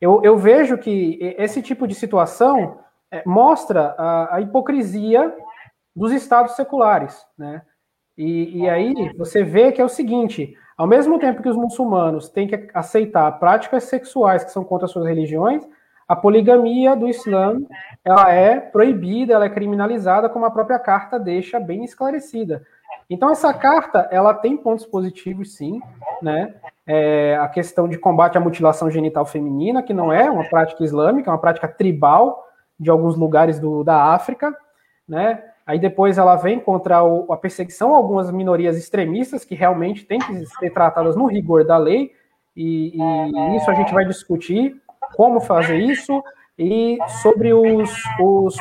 Eu, 0.00 0.20
eu 0.22 0.36
vejo 0.36 0.78
que 0.78 1.18
esse 1.38 1.60
tipo 1.60 1.86
de 1.86 1.94
situação 1.94 2.78
é, 3.10 3.22
mostra 3.26 3.94
a, 3.98 4.36
a, 4.36 4.40
hipocrisia 4.40 5.34
dos 5.94 6.12
estados 6.12 6.54
seculares, 6.54 7.24
né? 7.36 7.62
E, 8.16 8.62
e 8.62 8.68
aí 8.68 9.12
você 9.16 9.42
vê 9.42 9.72
que 9.72 9.80
é 9.80 9.84
o 9.84 9.88
seguinte: 9.88 10.54
ao 10.76 10.86
mesmo 10.86 11.18
tempo 11.18 11.42
que 11.42 11.48
os 11.48 11.56
muçulmanos 11.56 12.28
têm 12.28 12.46
que 12.46 12.68
aceitar 12.74 13.30
práticas 13.38 13.84
sexuais 13.84 14.44
que 14.44 14.50
são 14.50 14.64
contra 14.64 14.88
suas 14.88 15.06
religiões, 15.06 15.66
a 16.06 16.16
poligamia 16.16 16.96
do 16.96 17.08
Islã 17.08 17.60
ela 18.04 18.32
é 18.32 18.58
proibida, 18.58 19.34
ela 19.34 19.44
é 19.44 19.50
criminalizada, 19.50 20.28
como 20.28 20.44
a 20.44 20.50
própria 20.50 20.78
carta 20.78 21.18
deixa 21.18 21.60
bem 21.60 21.84
esclarecida. 21.84 22.64
Então 23.10 23.30
essa 23.30 23.52
carta 23.54 24.08
ela 24.10 24.34
tem 24.34 24.56
pontos 24.56 24.84
positivos, 24.84 25.54
sim, 25.54 25.80
né? 26.22 26.54
É, 26.86 27.36
a 27.36 27.48
questão 27.48 27.88
de 27.88 27.98
combate 27.98 28.36
à 28.36 28.40
mutilação 28.40 28.90
genital 28.90 29.24
feminina, 29.24 29.82
que 29.82 29.94
não 29.94 30.12
é 30.12 30.30
uma 30.30 30.44
prática 30.48 30.84
islâmica, 30.84 31.30
é 31.30 31.32
uma 31.32 31.40
prática 31.40 31.68
tribal 31.68 32.44
de 32.78 32.90
alguns 32.90 33.16
lugares 33.16 33.58
do, 33.58 33.82
da 33.82 34.14
África, 34.14 34.54
né? 35.08 35.42
Aí 35.66 35.78
depois 35.78 36.16
ela 36.16 36.36
vem 36.36 36.58
contra 36.58 37.02
o, 37.02 37.30
a 37.32 37.36
perseguição 37.36 37.92
a 37.92 37.96
algumas 37.96 38.30
minorias 38.30 38.76
extremistas 38.76 39.44
que 39.44 39.54
realmente 39.54 40.04
têm 40.04 40.18
que 40.18 40.46
ser 40.58 40.70
tratadas 40.70 41.16
no 41.16 41.26
rigor 41.26 41.64
da 41.64 41.76
lei, 41.76 42.12
e, 42.56 42.96
e 42.96 43.56
isso 43.56 43.70
a 43.70 43.74
gente 43.74 43.92
vai 43.92 44.04
discutir 44.04 44.76
como 45.14 45.40
fazer 45.40 45.76
isso 45.76 46.22
e 46.58 46.98
sobre 47.22 47.52
os, 47.52 47.90
os 48.20 48.56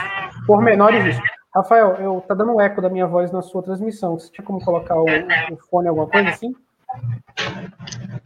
pormenores 0.46 1.04
disso. 1.04 1.37
Rafael, 1.58 1.96
eu 1.96 2.22
tá 2.22 2.36
dando 2.36 2.54
um 2.54 2.62
eco 2.62 2.82
da 2.82 2.90
minha 2.90 3.08
voz 3.08 3.32
na 3.32 3.42
sua 3.42 3.64
transmissão. 3.64 4.20
Você 4.20 4.32
tinha 4.32 4.46
como 4.46 4.64
colocar 4.64 4.96
o, 4.96 5.06
o 5.06 5.58
fone, 5.70 5.88
alguma 5.88 6.08
coisa 6.08 6.30
assim? 6.30 6.56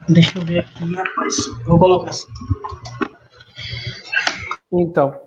Deixa 0.09 0.38
eu 0.38 0.43
ver 0.43 0.59
aqui, 0.59 0.93
rapaz. 0.93 1.47
Vou 1.65 1.79
colocar 1.79 2.09
assim. 2.09 2.27
Então, 4.69 5.17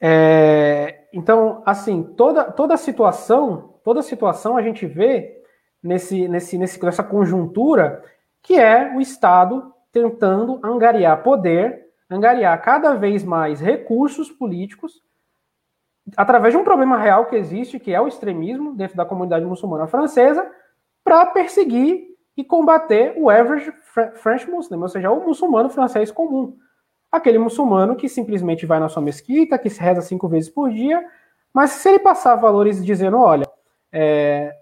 é, 0.00 1.04
então, 1.12 1.62
assim, 1.66 2.02
toda, 2.02 2.44
toda 2.44 2.76
situação, 2.78 3.74
toda 3.84 4.02
situação 4.02 4.56
a 4.56 4.62
gente 4.62 4.86
vê 4.86 5.42
nesse, 5.82 6.26
nesse, 6.28 6.56
nesse, 6.56 6.82
nessa 6.82 7.02
conjuntura 7.02 8.02
que 8.42 8.58
é 8.58 8.94
o 8.96 9.00
Estado 9.00 9.72
tentando 9.92 10.58
angariar 10.64 11.22
poder, 11.22 11.86
angariar 12.10 12.60
cada 12.62 12.94
vez 12.94 13.22
mais 13.22 13.60
recursos 13.60 14.30
políticos 14.30 15.02
através 16.16 16.52
de 16.52 16.58
um 16.58 16.64
problema 16.64 16.98
real 16.98 17.26
que 17.26 17.36
existe, 17.36 17.78
que 17.78 17.92
é 17.92 18.00
o 18.00 18.08
extremismo 18.08 18.74
dentro 18.74 18.96
da 18.96 19.04
comunidade 19.04 19.44
muçulmana 19.44 19.86
francesa, 19.86 20.50
para 21.04 21.26
perseguir 21.26 22.12
e 22.36 22.44
combater 22.44 23.14
o 23.16 23.28
average 23.28 23.72
French 24.14 24.48
Muslim, 24.48 24.80
ou 24.80 24.88
seja, 24.88 25.10
o 25.10 25.24
muçulmano 25.24 25.68
francês 25.68 26.10
comum. 26.10 26.56
Aquele 27.10 27.38
muçulmano 27.38 27.94
que 27.94 28.08
simplesmente 28.08 28.64
vai 28.64 28.80
na 28.80 28.88
sua 28.88 29.02
mesquita, 29.02 29.58
que 29.58 29.68
se 29.68 29.80
reza 29.80 30.00
cinco 30.00 30.28
vezes 30.28 30.48
por 30.48 30.70
dia, 30.70 31.04
mas 31.52 31.70
se 31.70 31.88
ele 31.88 31.98
passar 31.98 32.36
valores 32.36 32.82
dizendo, 32.84 33.18
olha, 33.18 33.46
é, 33.92 34.54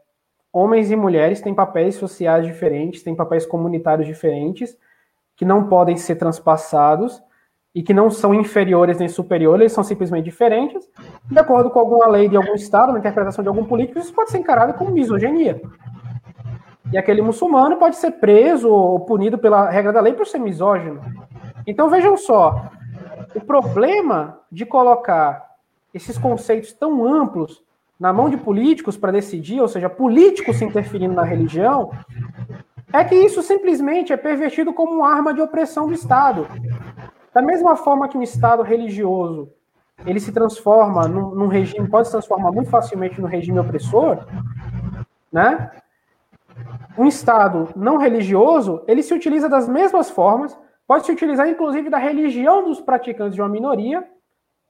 homens 0.52 0.90
e 0.90 0.96
mulheres 0.96 1.40
têm 1.40 1.54
papéis 1.54 1.94
sociais 1.94 2.44
diferentes, 2.44 3.02
têm 3.02 3.14
papéis 3.14 3.46
comunitários 3.46 4.06
diferentes, 4.06 4.76
que 5.36 5.44
não 5.44 5.68
podem 5.68 5.96
ser 5.96 6.16
transpassados 6.16 7.22
e 7.74 7.82
que 7.82 7.94
não 7.94 8.10
são 8.10 8.34
inferiores 8.34 8.98
nem 8.98 9.08
superiores, 9.08 9.60
eles 9.60 9.72
são 9.72 9.84
simplesmente 9.84 10.24
diferentes, 10.24 10.88
de 11.30 11.38
acordo 11.38 11.70
com 11.70 11.78
alguma 11.78 12.08
lei 12.08 12.28
de 12.28 12.36
algum 12.36 12.54
estado, 12.54 12.90
uma 12.90 12.98
interpretação 12.98 13.42
de 13.42 13.48
algum 13.48 13.64
político, 13.64 13.98
isso 13.98 14.12
pode 14.12 14.30
ser 14.30 14.38
encarado 14.38 14.74
como 14.74 14.90
misoginia. 14.90 15.60
E 16.92 16.98
aquele 16.98 17.22
muçulmano 17.22 17.76
pode 17.76 17.96
ser 17.96 18.12
preso 18.12 18.68
ou 18.68 19.00
punido 19.00 19.38
pela 19.38 19.70
regra 19.70 19.92
da 19.92 20.00
lei 20.00 20.12
por 20.12 20.26
ser 20.26 20.40
misógino. 20.40 21.00
Então 21.64 21.88
vejam 21.88 22.16
só, 22.16 22.70
o 23.34 23.40
problema 23.40 24.40
de 24.50 24.66
colocar 24.66 25.50
esses 25.94 26.18
conceitos 26.18 26.72
tão 26.72 27.04
amplos 27.04 27.62
na 27.98 28.12
mão 28.12 28.28
de 28.30 28.36
políticos 28.36 28.96
para 28.96 29.12
decidir, 29.12 29.60
ou 29.60 29.68
seja, 29.68 29.88
políticos 29.88 30.56
se 30.56 30.64
interferindo 30.64 31.14
na 31.14 31.22
religião, 31.22 31.90
é 32.92 33.04
que 33.04 33.14
isso 33.14 33.42
simplesmente 33.42 34.12
é 34.12 34.16
pervertido 34.16 34.72
como 34.72 34.92
uma 34.92 35.12
arma 35.12 35.32
de 35.32 35.40
opressão 35.40 35.86
do 35.86 35.92
Estado. 35.92 36.46
Da 37.32 37.40
mesma 37.40 37.76
forma 37.76 38.08
que 38.08 38.18
um 38.18 38.22
Estado 38.22 38.62
religioso 38.62 39.52
ele 40.06 40.18
se 40.20 40.32
transforma 40.32 41.06
num, 41.06 41.34
num 41.34 41.46
regime, 41.46 41.88
pode 41.88 42.08
se 42.08 42.12
transformar 42.12 42.50
muito 42.52 42.70
facilmente 42.70 43.20
no 43.20 43.26
regime 43.26 43.58
opressor, 43.58 44.26
né? 45.30 45.70
Um 46.96 47.06
Estado 47.06 47.68
não 47.76 47.96
religioso, 47.96 48.82
ele 48.86 49.02
se 49.02 49.14
utiliza 49.14 49.48
das 49.48 49.68
mesmas 49.68 50.10
formas, 50.10 50.58
pode 50.86 51.06
se 51.06 51.12
utilizar 51.12 51.48
inclusive 51.48 51.88
da 51.88 51.98
religião 51.98 52.64
dos 52.64 52.80
praticantes 52.80 53.34
de 53.34 53.40
uma 53.40 53.48
minoria 53.48 54.06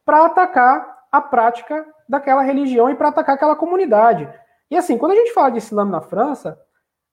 para 0.04 0.26
atacar 0.26 0.98
a 1.10 1.20
prática 1.20 1.86
daquela 2.08 2.42
religião 2.42 2.90
e 2.90 2.94
para 2.94 3.08
atacar 3.08 3.36
aquela 3.36 3.56
comunidade. 3.56 4.28
E 4.70 4.76
assim, 4.76 4.98
quando 4.98 5.12
a 5.12 5.16
gente 5.16 5.32
fala 5.32 5.50
de 5.50 5.58
Islã 5.58 5.84
na 5.84 6.00
França, 6.00 6.58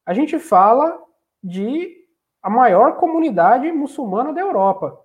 a 0.06 0.13
gente 0.13 0.38
fala 0.39 1.00
de 1.44 1.96
a 2.42 2.50
maior 2.50 2.96
comunidade 2.98 3.72
muçulmana 3.72 4.34
da 4.34 4.42
Europa. 4.42 5.00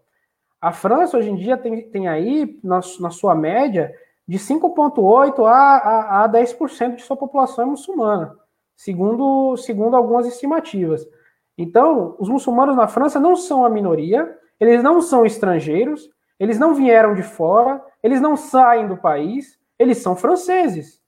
A 0.63 0.71
França, 0.71 1.19
hoje 1.19 1.29
em 1.29 1.35
dia, 1.35 1.57
tem, 1.57 1.91
tem 1.91 2.07
aí, 2.07 2.61
na, 2.63 2.79
na 3.01 3.11
sua 3.11 3.35
média, 3.35 3.93
de 4.29 4.39
5,8% 4.39 5.45
a, 5.45 5.51
a, 5.51 6.25
a 6.25 6.29
10% 6.29 6.95
de 6.95 7.03
sua 7.03 7.17
população 7.17 7.65
é 7.65 7.67
muçulmana, 7.67 8.37
segundo, 8.77 9.57
segundo 9.57 9.97
algumas 9.97 10.25
estimativas. 10.25 11.05
Então, 11.59 12.15
os 12.17 12.29
muçulmanos 12.29 12.77
na 12.77 12.87
França 12.87 13.19
não 13.19 13.35
são 13.35 13.65
a 13.65 13.69
minoria, 13.69 14.39
eles 14.61 14.85
não 14.85 15.03
são 15.03 15.27
estrangeiros, 15.27 16.09
eles 16.39 16.61
não 16.61 16.75
vieram 16.75 17.13
de 17.13 17.25
fora, 17.25 17.85
eles 18.01 18.21
não 18.21 18.37
saem 18.37 18.87
do 18.87 18.97
país, 18.97 19.59
eles 19.77 19.99
são 19.99 20.15
franceses. 20.15 21.01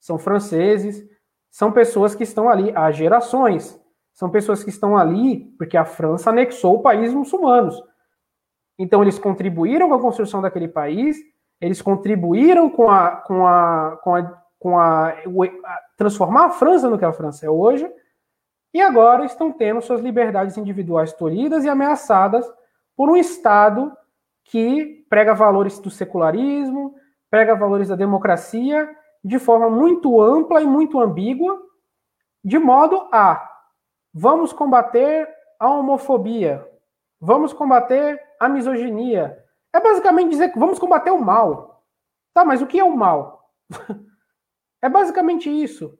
São 0.00 0.18
franceses, 0.18 1.06
são 1.50 1.70
pessoas 1.70 2.14
que 2.14 2.22
estão 2.22 2.48
ali 2.48 2.72
há 2.74 2.90
gerações. 2.90 3.78
São 4.14 4.30
pessoas 4.30 4.64
que 4.64 4.70
estão 4.70 4.96
ali 4.96 5.44
porque 5.58 5.76
a 5.76 5.84
França 5.84 6.30
anexou 6.30 6.76
o 6.76 6.82
país 6.82 7.12
muçulmanos. 7.12 7.82
Então, 8.78 9.02
eles 9.02 9.18
contribuíram 9.18 9.88
com 9.88 9.94
a 9.94 10.00
construção 10.00 10.42
daquele 10.42 10.68
país, 10.68 11.16
eles 11.60 11.80
contribuíram 11.80 12.68
com 12.68 12.90
a, 12.90 13.10
com 13.10 13.46
a, 13.46 13.98
com 14.02 14.14
a, 14.14 14.22
com 14.58 14.78
a, 14.78 15.14
transformar 15.96 16.46
a 16.46 16.50
França 16.50 16.90
no 16.90 16.98
que 16.98 17.04
a 17.04 17.12
França 17.12 17.46
é 17.46 17.50
hoje, 17.50 17.90
e 18.72 18.80
agora 18.80 19.24
estão 19.24 19.52
tendo 19.52 19.80
suas 19.80 20.00
liberdades 20.00 20.56
individuais 20.56 21.12
tolhidas 21.12 21.64
e 21.64 21.68
ameaçadas 21.68 22.44
por 22.96 23.08
um 23.08 23.16
Estado 23.16 23.92
que 24.44 25.06
prega 25.08 25.32
valores 25.32 25.78
do 25.78 25.90
secularismo, 25.90 26.94
prega 27.30 27.54
valores 27.54 27.88
da 27.88 27.96
democracia 27.96 28.88
de 29.24 29.38
forma 29.38 29.70
muito 29.70 30.20
ampla 30.20 30.60
e 30.60 30.66
muito 30.66 31.00
ambígua, 31.00 31.58
de 32.44 32.58
modo 32.58 33.08
a 33.10 33.50
vamos 34.12 34.52
combater 34.52 35.28
a 35.58 35.70
homofobia, 35.70 36.68
vamos 37.24 37.54
combater 37.54 38.20
a 38.38 38.48
misoginia. 38.48 39.42
É 39.72 39.80
basicamente 39.80 40.30
dizer 40.30 40.50
que 40.50 40.58
vamos 40.58 40.78
combater 40.78 41.10
o 41.10 41.20
mal. 41.20 41.82
Tá, 42.34 42.44
mas 42.44 42.60
o 42.60 42.66
que 42.66 42.78
é 42.78 42.84
o 42.84 42.94
mal? 42.94 43.50
é 44.82 44.88
basicamente 44.88 45.48
isso. 45.48 45.98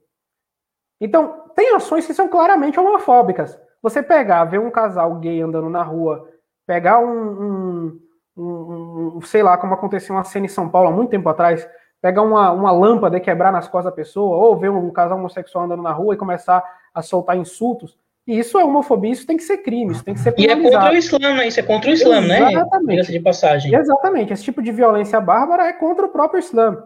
Então, 1.00 1.50
tem 1.56 1.74
ações 1.74 2.06
que 2.06 2.12
são 2.12 2.28
claramente 2.28 2.78
homofóbicas. 2.78 3.58
Você 3.82 4.02
pegar, 4.02 4.44
ver 4.44 4.60
um 4.60 4.70
casal 4.70 5.14
gay 5.16 5.40
andando 5.40 5.70
na 5.70 5.82
rua, 5.82 6.28
pegar 6.66 6.98
um, 6.98 7.42
um, 7.42 8.00
um, 8.36 9.12
um 9.16 9.20
sei 9.22 9.42
lá, 9.42 9.56
como 9.56 9.74
aconteceu 9.74 10.14
uma 10.14 10.24
cena 10.24 10.46
em 10.46 10.48
São 10.48 10.68
Paulo 10.68 10.88
há 10.88 10.92
muito 10.92 11.10
tempo 11.10 11.28
atrás, 11.28 11.68
pegar 12.02 12.22
uma, 12.22 12.50
uma 12.52 12.70
lâmpada 12.70 13.16
e 13.16 13.20
quebrar 13.20 13.50
nas 13.50 13.66
costas 13.66 13.90
da 13.90 13.96
pessoa, 13.96 14.36
ou 14.36 14.56
ver 14.56 14.70
um 14.70 14.90
casal 14.90 15.18
homossexual 15.18 15.64
andando 15.64 15.82
na 15.82 15.92
rua 15.92 16.14
e 16.14 16.18
começar 16.18 16.62
a 16.92 17.00
soltar 17.00 17.36
insultos, 17.36 17.98
e 18.26 18.38
isso 18.38 18.58
é 18.58 18.64
homofobia, 18.64 19.12
isso 19.12 19.26
tem 19.26 19.36
que 19.36 19.42
ser 19.42 19.58
crime, 19.58 19.92
isso 19.92 20.04
tem 20.04 20.14
que 20.14 20.20
ser 20.20 20.32
penalizado. 20.32 20.62
E 20.62 20.66
é 20.66 20.72
contra 20.72 20.92
o 20.92 20.96
Islã, 20.96 21.34
né? 21.34 21.48
Isso 21.48 21.60
é 21.60 21.62
contra 21.62 21.90
o 21.90 21.92
Islã, 21.92 22.20
né? 22.22 22.52
Exatamente. 22.52 23.12
de 23.12 23.20
passagem. 23.20 23.74
Exatamente. 23.74 24.32
Esse 24.32 24.44
tipo 24.44 24.62
de 24.62 24.72
violência 24.72 25.20
bárbara 25.20 25.66
é 25.66 25.72
contra 25.72 26.06
o 26.06 26.08
próprio 26.08 26.38
Islã. 26.38 26.82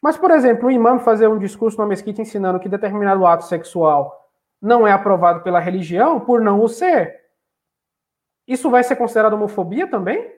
Mas, 0.00 0.16
por 0.16 0.30
exemplo, 0.30 0.68
o 0.68 0.70
imã 0.70 0.98
fazer 0.98 1.28
um 1.28 1.38
discurso 1.38 1.76
na 1.78 1.86
mesquita 1.86 2.22
ensinando 2.22 2.60
que 2.60 2.68
determinado 2.68 3.26
ato 3.26 3.44
sexual 3.44 4.16
não 4.62 4.86
é 4.86 4.92
aprovado 4.92 5.42
pela 5.42 5.58
religião, 5.58 6.20
por 6.20 6.40
não 6.40 6.62
o 6.62 6.68
ser, 6.68 7.20
isso 8.46 8.70
vai 8.70 8.82
ser 8.82 8.96
considerado 8.96 9.34
homofobia 9.34 9.86
também? 9.86 10.28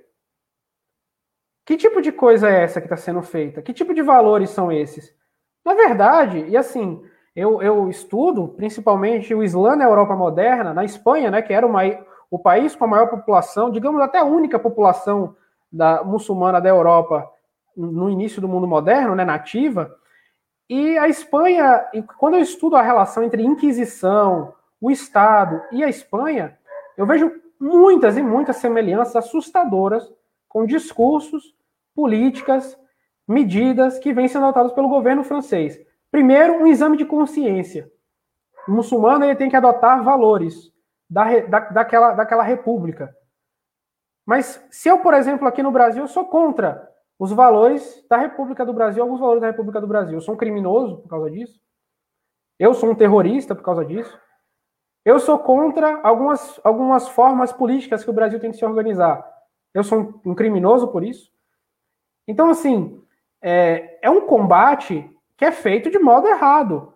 Que 1.65 1.77
tipo 1.77 2.01
de 2.03 2.11
coisa 2.11 2.49
é 2.49 2.63
essa 2.63 2.81
que 2.81 2.87
está 2.87 2.97
sendo 2.97 3.23
feita? 3.23 3.63
Que 3.63 3.73
tipo 3.73 3.95
de 3.95 4.03
valores 4.03 4.51
são 4.51 4.73
esses? 4.73 5.15
Na 5.65 5.75
verdade, 5.75 6.45
e 6.49 6.57
assim, 6.57 7.03
eu, 7.35 7.63
eu 7.63 7.89
estudo 7.89 8.49
principalmente 8.49 9.35
o 9.35 9.43
Islã 9.43 9.75
na 9.75 9.85
Europa 9.85 10.15
moderna, 10.15 10.75
na 10.75 10.85
Espanha, 10.85 11.31
né, 11.31 11.43
que 11.43 11.53
era 11.53 11.67
uma, 11.67 11.83
o 12.31 12.39
país 12.39 12.77
com 12.77 12.85
a 12.85 12.89
maior 12.89 13.09
população, 13.09 13.71
digamos 13.71 14.01
até 14.01 14.19
a 14.19 14.25
única 14.25 14.59
população 14.59 15.35
da 15.71 16.05
muçulmana 16.05 16.61
da 16.61 16.69
Europa 16.69 17.29
no 17.75 18.11
início 18.11 18.41
do 18.41 18.49
mundo 18.49 18.67
moderno, 18.67 19.15
né, 19.15 19.25
nativa. 19.25 19.97
E 20.69 20.99
a 20.99 21.09
Espanha, 21.09 21.87
quando 22.19 22.35
eu 22.35 22.41
estudo 22.41 22.77
a 22.77 22.83
relação 22.83 23.25
entre 23.25 23.43
Inquisição, 23.43 24.55
o 24.81 24.91
Estado 24.91 25.63
e 25.73 25.83
a 25.83 25.89
Espanha, 25.89 26.59
eu 26.97 27.07
vejo 27.07 27.33
muitas 27.59 28.17
e 28.19 28.23
muitas 28.23 28.57
semelhanças 28.57 29.17
assustadoras 29.17 30.13
com 30.49 30.67
discursos, 30.67 31.55
políticas, 31.95 32.79
medidas 33.27 33.99
que 33.99 34.13
vêm 34.13 34.29
sendo 34.29 34.45
adotadas 34.45 34.73
pelo 34.73 34.89
governo 34.89 35.25
francês. 35.25 35.81
Primeiro, 36.13 36.59
um 36.59 36.67
exame 36.67 36.99
de 36.99 37.07
consciência. 37.07 37.91
O 38.69 38.73
muçulmano 38.73 39.25
ele 39.25 39.35
tem 39.35 39.49
que 39.49 39.57
adotar 39.57 40.05
valores 40.05 40.71
da, 41.09 41.41
da, 41.41 41.61
daquela, 41.61 42.13
daquela 42.13 42.43
república. 42.43 43.17
Mas 44.27 44.65
se 44.71 44.91
eu, 44.91 44.99
por 44.99 45.15
exemplo, 45.15 45.49
aqui 45.49 45.63
no 45.63 45.73
Brasil, 45.73 46.07
sou 46.07 46.27
contra 46.27 46.87
os 47.19 47.33
valores 47.33 48.07
da 48.11 48.19
República 48.19 48.65
do 48.65 48.75
Brasil, 48.75 49.03
alguns 49.03 49.21
valores 49.21 49.41
da 49.41 49.47
República 49.47 49.81
do 49.81 49.87
Brasil. 49.87 50.15
Eu 50.15 50.21
sou 50.21 50.35
um 50.35 50.39
criminoso 50.39 50.99
por 50.99 51.09
causa 51.09 51.31
disso. 51.31 51.59
Eu 52.59 52.75
sou 52.75 52.91
um 52.91 52.95
terrorista 52.95 53.55
por 53.55 53.65
causa 53.65 53.85
disso. 53.85 54.21
Eu 55.05 55.19
sou 55.19 55.39
contra 55.39 55.99
algumas, 56.03 56.61
algumas 56.63 57.09
formas 57.09 57.53
políticas 57.53 58.05
que 58.05 58.11
o 58.11 58.13
Brasil 58.13 58.39
tem 58.39 58.51
que 58.51 58.57
se 58.59 58.65
organizar. 58.65 59.27
Eu 59.73 59.83
sou 59.83 59.99
um, 59.99 60.33
um 60.33 60.35
criminoso 60.35 60.89
por 60.89 61.03
isso. 61.03 61.33
Então, 62.29 62.51
assim, 62.51 63.03
é, 63.41 63.99
é 64.03 64.11
um 64.11 64.27
combate 64.27 65.11
que 65.37 65.45
é 65.45 65.53
feito 65.53 65.91
de 65.91 65.99
modo 65.99 66.29
errado. 66.29 66.95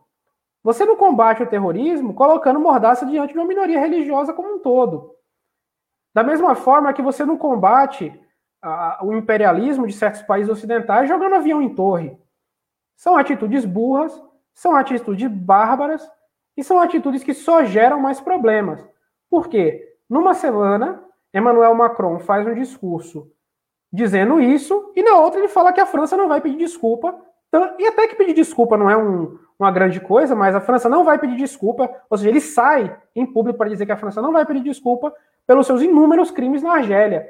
Você 0.62 0.84
não 0.84 0.96
combate 0.96 1.42
o 1.42 1.46
terrorismo 1.46 2.14
colocando 2.14 2.58
mordaça 2.58 3.06
diante 3.06 3.32
de 3.32 3.38
uma 3.38 3.46
minoria 3.46 3.78
religiosa 3.78 4.32
como 4.32 4.54
um 4.54 4.58
todo. 4.58 5.14
Da 6.14 6.22
mesma 6.22 6.54
forma 6.54 6.92
que 6.92 7.02
você 7.02 7.24
não 7.24 7.36
combate 7.36 8.12
o 9.02 9.12
imperialismo 9.12 9.86
de 9.86 9.92
certos 9.92 10.22
países 10.22 10.50
ocidentais 10.50 11.08
jogando 11.08 11.34
avião 11.34 11.62
em 11.62 11.74
torre. 11.74 12.18
São 12.96 13.16
atitudes 13.16 13.64
burras, 13.64 14.20
são 14.54 14.74
atitudes 14.74 15.28
bárbaras 15.30 16.10
e 16.56 16.64
são 16.64 16.80
atitudes 16.80 17.22
que 17.22 17.34
só 17.34 17.64
geram 17.64 18.00
mais 18.00 18.20
problemas. 18.20 18.84
Por 19.30 19.48
quê? 19.48 19.96
Numa 20.08 20.34
semana, 20.34 21.04
Emmanuel 21.32 21.74
Macron 21.74 22.18
faz 22.18 22.46
um 22.46 22.54
discurso 22.54 23.30
dizendo 23.92 24.40
isso, 24.40 24.92
e 24.96 25.02
na 25.02 25.18
outra 25.18 25.38
ele 25.38 25.48
fala 25.48 25.72
que 25.72 25.80
a 25.80 25.86
França 25.86 26.16
não 26.16 26.28
vai 26.28 26.40
pedir 26.40 26.56
desculpa 26.56 27.18
então, 27.48 27.74
e 27.78 27.86
até 27.86 28.08
que 28.08 28.16
pedir 28.16 28.34
desculpa 28.34 28.76
não 28.76 28.90
é 28.90 28.96
um, 28.96 29.38
uma 29.58 29.70
grande 29.70 30.00
coisa, 30.00 30.34
mas 30.34 30.54
a 30.54 30.60
França 30.60 30.88
não 30.88 31.04
vai 31.04 31.18
pedir 31.18 31.36
desculpa, 31.36 31.90
ou 32.10 32.18
seja, 32.18 32.30
ele 32.30 32.40
sai 32.40 32.96
em 33.14 33.24
público 33.24 33.58
para 33.58 33.68
dizer 33.68 33.86
que 33.86 33.92
a 33.92 33.96
França 33.96 34.20
não 34.20 34.32
vai 34.32 34.44
pedir 34.44 34.62
desculpa 34.62 35.14
pelos 35.46 35.66
seus 35.66 35.80
inúmeros 35.80 36.30
crimes 36.30 36.62
na 36.62 36.74
Argélia. 36.74 37.28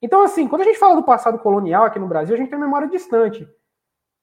Então, 0.00 0.22
assim, 0.22 0.46
quando 0.46 0.62
a 0.62 0.64
gente 0.64 0.78
fala 0.78 0.94
do 0.94 1.02
passado 1.02 1.38
colonial 1.38 1.84
aqui 1.84 1.98
no 1.98 2.06
Brasil, 2.06 2.34
a 2.34 2.38
gente 2.38 2.50
tem 2.50 2.58
memória 2.58 2.88
distante. 2.88 3.48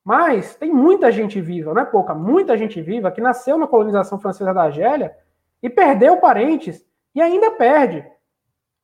Mas 0.04 0.56
tem 0.56 0.72
muita 0.72 1.12
gente 1.12 1.42
viva, 1.42 1.74
não 1.74 1.82
é 1.82 1.86
pouca, 1.86 2.14
muita 2.14 2.56
gente 2.56 2.80
viva 2.80 3.12
que 3.12 3.20
nasceu 3.20 3.58
na 3.58 3.68
colonização 3.68 4.20
francesa 4.20 4.54
da 4.54 4.64
Argélia 4.64 5.18
e 5.62 5.70
perdeu 5.70 6.18
parentes 6.18 6.86
e 7.14 7.22
ainda 7.22 7.50
perde 7.52 8.06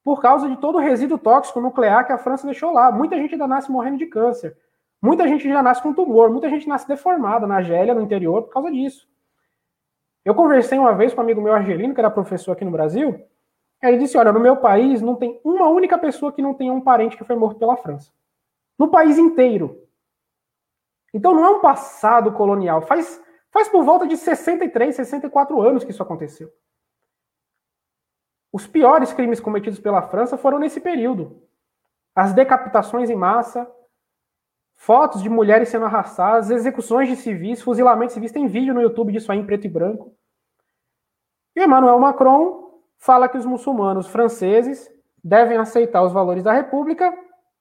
por 0.04 0.20
causa 0.20 0.50
de 0.50 0.58
todo 0.58 0.80
o 0.80 0.82
resíduo 0.82 1.20
tóxico 1.20 1.62
nuclear 1.62 2.06
que 2.08 2.12
a 2.12 2.18
França 2.18 2.48
deixou 2.48 2.72
lá. 2.74 2.92
Muita 2.92 3.16
gente 3.18 3.34
ainda 3.34 3.48
nasce 3.48 3.72
morrendo 3.72 4.00
de 4.00 4.08
câncer. 4.08 4.58
Muita 5.02 5.28
gente 5.28 5.48
já 5.50 5.64
nasce 5.64 5.82
com 5.82 5.94
tumor, 5.94 6.30
muita 6.30 6.50
gente 6.50 6.68
nasce 6.68 6.88
deformada 6.88 7.48
na 7.48 7.56
Argélia, 7.56 7.94
no 7.94 8.02
interior, 8.02 8.44
por 8.44 8.54
causa 8.54 8.72
disso. 8.72 9.10
Eu 10.24 10.36
conversei 10.36 10.78
uma 10.78 10.94
vez 10.94 11.14
com 11.14 11.22
um 11.22 11.24
amigo 11.24 11.42
meu 11.42 11.54
argelino, 11.54 11.94
que 11.94 12.00
era 12.00 12.12
professor 12.12 12.52
aqui 12.52 12.64
no 12.64 12.72
Brasil, 12.72 13.28
ele 13.82 13.98
disse: 13.98 14.18
Olha, 14.18 14.32
no 14.32 14.40
meu 14.40 14.58
país 14.58 15.02
não 15.02 15.16
tem 15.16 15.42
uma 15.44 15.68
única 15.68 15.98
pessoa 15.98 16.32
que 16.32 16.42
não 16.42 16.54
tenha 16.54 16.72
um 16.72 16.82
parente 16.82 17.18
que 17.18 17.24
foi 17.24 17.36
morto 17.36 17.58
pela 17.58 17.76
França. 17.76 18.12
No 18.78 18.90
país 18.90 19.18
inteiro. 19.18 19.88
Então 21.14 21.34
não 21.34 21.46
é 21.46 21.50
um 21.50 21.62
passado 21.62 22.32
colonial. 22.34 22.82
Faz, 22.82 23.22
faz 23.50 23.68
por 23.68 23.84
volta 23.84 24.08
de 24.08 24.16
63, 24.16 24.96
64 24.96 25.62
anos 25.62 25.84
que 25.84 25.92
isso 25.92 26.04
aconteceu. 26.04 26.52
Os 28.54 28.68
piores 28.68 29.14
crimes 29.14 29.40
cometidos 29.40 29.80
pela 29.80 30.02
França 30.04 30.38
foram 30.38 30.60
nesse 30.60 30.80
período. 30.80 31.42
As 32.14 32.34
decapitações 32.34 33.10
em 33.10 33.16
massa, 33.16 33.70
fotos 34.82 35.22
de 35.22 35.30
mulheres 35.30 35.70
sendo 35.70 35.86
arrastadas, 35.86 36.50
execuções 36.50 37.08
de 37.08 37.15
civis, 37.15 37.62
fuzilamentos 37.62 38.15
civis. 38.15 38.32
Tem 38.32 38.48
vídeo 38.48 38.74
no 38.74 38.82
YouTube 38.82 39.12
disso 39.12 39.32
aí 39.32 39.38
em 39.38 39.46
preto 39.46 39.67
e 39.67 39.70
branco. 39.70 40.12
E 41.56 41.63
Emmanuel 41.63 42.00
Macron 42.00 42.82
fala 42.98 43.30
que 43.30 43.38
os 43.38 43.46
muçulmanos 43.46 44.08
franceses 44.08 44.89
devem 45.24 45.58
aceitar 45.58 46.02
os 46.02 46.12
valores 46.12 46.44
da 46.44 46.52
República, 46.52 47.15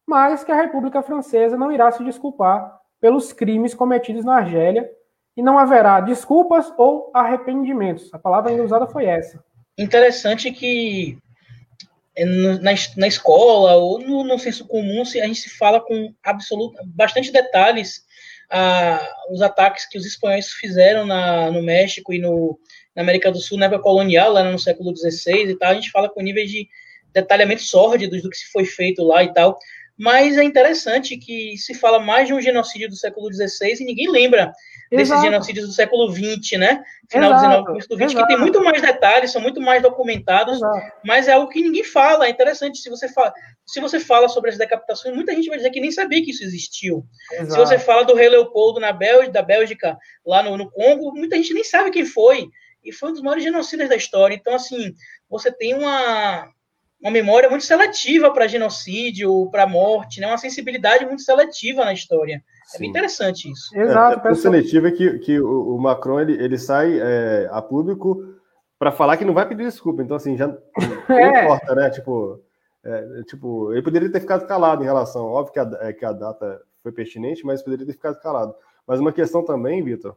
mas 0.07 0.43
que 0.43 0.51
a 0.51 0.55
República 0.55 1.03
Francesa 1.03 1.59
não 1.59 1.71
irá 1.71 1.93
se 1.93 2.03
desculpar 2.03 2.81
pelos 2.99 3.35
crimes 3.35 3.75
cometidos 3.75 4.25
na 4.25 4.37
Argélia 4.37 4.91
e 5.37 5.43
não 5.43 5.59
haverá 5.59 6.01
desculpas 6.01 6.73
ou 6.79 7.11
arrependimentos. 7.13 8.13
A 8.15 8.19
palavra 8.19 8.51
ainda 8.51 8.65
usada 8.65 8.87
foi 8.87 9.05
essa. 9.05 9.45
Interessante 9.79 10.51
que 10.51 11.19
na, 12.25 12.75
na 12.97 13.07
escola 13.07 13.77
ou 13.77 13.99
no, 14.01 14.25
no 14.25 14.39
senso 14.39 14.67
comum 14.67 15.03
a 15.03 15.27
gente 15.27 15.41
se 15.41 15.51
fala 15.51 15.81
com 15.81 16.15
absoluto, 16.23 16.79
bastante 16.87 17.33
detalhes 17.33 18.05
os 19.31 19.43
ataques 19.43 19.89
que 19.89 19.97
os 19.97 20.05
espanhóis 20.05 20.49
fizeram 20.49 21.07
na, 21.07 21.51
no 21.51 21.63
México 21.63 22.13
e 22.13 22.19
no, 22.19 22.59
na 22.95 23.03
América 23.03 23.31
do 23.31 23.39
Sul 23.39 23.59
na 23.59 23.67
época 23.67 23.83
colonial, 23.83 24.33
lá 24.33 24.43
no 24.43 24.59
século 24.59 24.95
XVI 24.97 25.51
e 25.51 25.57
tal, 25.57 25.71
a 25.71 25.75
gente 25.75 25.91
fala 25.91 26.09
com 26.09 26.21
níveis 26.21 26.51
de 26.51 26.69
detalhamento 27.13 27.63
sórdidos 27.63 28.23
do 28.23 28.31
que 28.31 28.37
se 28.37 28.51
foi 28.51 28.65
feito 28.65 29.03
lá 29.05 29.23
e 29.23 29.33
tal, 29.33 29.59
mas 30.01 30.39
é 30.39 30.43
interessante 30.43 31.19
que 31.19 31.59
se 31.59 31.75
fala 31.75 31.99
mais 31.99 32.27
de 32.27 32.33
um 32.33 32.41
genocídio 32.41 32.89
do 32.89 32.97
século 32.97 33.31
XVI 33.31 33.75
e 33.81 33.85
ninguém 33.85 34.11
lembra 34.11 34.51
desses 34.91 35.11
Exato. 35.11 35.23
genocídios 35.23 35.67
do 35.67 35.75
século 35.75 36.11
XX, 36.11 36.59
né? 36.59 36.83
Final 37.11 37.33
Exato. 37.33 37.43
19, 37.43 37.67
começo 37.67 37.89
do 37.91 37.97
XX, 37.97 38.05
Exato. 38.05 38.27
que 38.27 38.33
tem 38.33 38.41
muito 38.41 38.65
mais 38.65 38.81
detalhes, 38.81 39.31
são 39.31 39.43
muito 39.43 39.61
mais 39.61 39.83
documentados, 39.83 40.57
Exato. 40.57 40.93
mas 41.05 41.29
é 41.29 41.33
algo 41.33 41.51
que 41.51 41.61
ninguém 41.61 41.85
fala. 41.85 42.27
É 42.27 42.31
interessante, 42.31 42.79
se 42.79 42.89
você 42.89 43.13
fala, 43.13 43.31
se 43.67 43.79
você 43.79 44.01
fala 44.01 44.27
sobre 44.31 44.49
as 44.49 44.57
decapitações, 44.57 45.15
muita 45.15 45.35
gente 45.35 45.49
vai 45.49 45.59
dizer 45.59 45.69
que 45.69 45.81
nem 45.81 45.93
sabia 45.93 46.25
que 46.25 46.31
isso 46.31 46.45
existiu. 46.45 47.05
Se 47.29 47.59
você 47.59 47.79
fala 47.79 48.03
do 48.03 48.15
rei 48.15 48.31
Leopoldo 48.31 48.81
na 48.81 48.93
Bélgica, 48.93 49.33
da 49.33 49.43
Bélgica, 49.43 49.99
lá 50.25 50.43
no, 50.43 50.57
no 50.57 50.71
Congo, 50.71 51.13
muita 51.13 51.37
gente 51.37 51.53
nem 51.53 51.63
sabe 51.63 51.91
quem 51.91 52.07
foi. 52.07 52.49
E 52.83 52.91
foi 52.91 53.11
um 53.11 53.13
dos 53.13 53.21
maiores 53.21 53.45
genocidas 53.45 53.91
da 53.91 53.97
história. 53.97 54.35
Então, 54.35 54.55
assim, 54.55 54.95
você 55.29 55.53
tem 55.53 55.75
uma, 55.75 56.51
uma 57.01 57.11
memória 57.11 57.49
muito 57.49 57.65
seletiva 57.65 58.31
para 58.31 58.47
genocídio, 58.47 59.49
para 59.51 59.67
morte, 59.67 60.21
né? 60.21 60.27
uma 60.27 60.37
sensibilidade 60.37 61.07
muito 61.07 61.23
seletiva 61.23 61.85
na 61.85 61.95
história. 61.95 62.43
Sim. 62.67 62.77
É 62.77 62.79
bem 62.81 62.91
interessante 62.91 63.51
isso. 63.51 63.77
Exato. 63.77 64.17
É, 64.17 64.19
é 64.19 64.23
tão 64.23 64.35
seletiva 64.35 64.91
que, 64.91 65.19
que 65.21 65.41
o, 65.41 65.77
o 65.77 65.81
Macron 65.81 66.21
ele, 66.21 66.35
ele 66.35 66.59
sai 66.59 66.99
é, 67.01 67.49
a 67.51 67.63
público 67.63 68.23
para 68.79 68.93
falar 68.93 69.17
que 69.17 69.25
não 69.25 69.35
vai 69.35 69.49
pedir 69.49 69.65
desculpa. 69.65 70.03
Então, 70.03 70.17
assim, 70.17 70.37
já 70.37 70.47
não 71.09 71.19
é. 71.19 71.45
importa, 71.45 71.75
né? 71.75 71.91
Tipo, 71.91 72.43
é, 72.85 73.23
tipo, 73.25 73.73
ele 73.73 73.83
poderia 73.83 74.13
ter 74.13 74.21
ficado 74.21 74.47
calado 74.47 74.83
em 74.83 74.87
relação. 74.87 75.27
Óbvio 75.27 75.53
que 75.53 75.59
a, 75.59 75.79
é, 75.81 75.93
que 75.93 76.05
a 76.05 76.13
data 76.13 76.61
foi 76.83 76.93
pertinente, 76.93 77.45
mas 77.45 77.63
poderia 77.63 77.87
ter 77.87 77.93
ficado 77.93 78.21
calado. 78.21 78.55
Mas 78.87 79.01
uma 79.01 79.13
questão 79.13 79.45
também, 79.45 79.83
Vitor, 79.83 80.17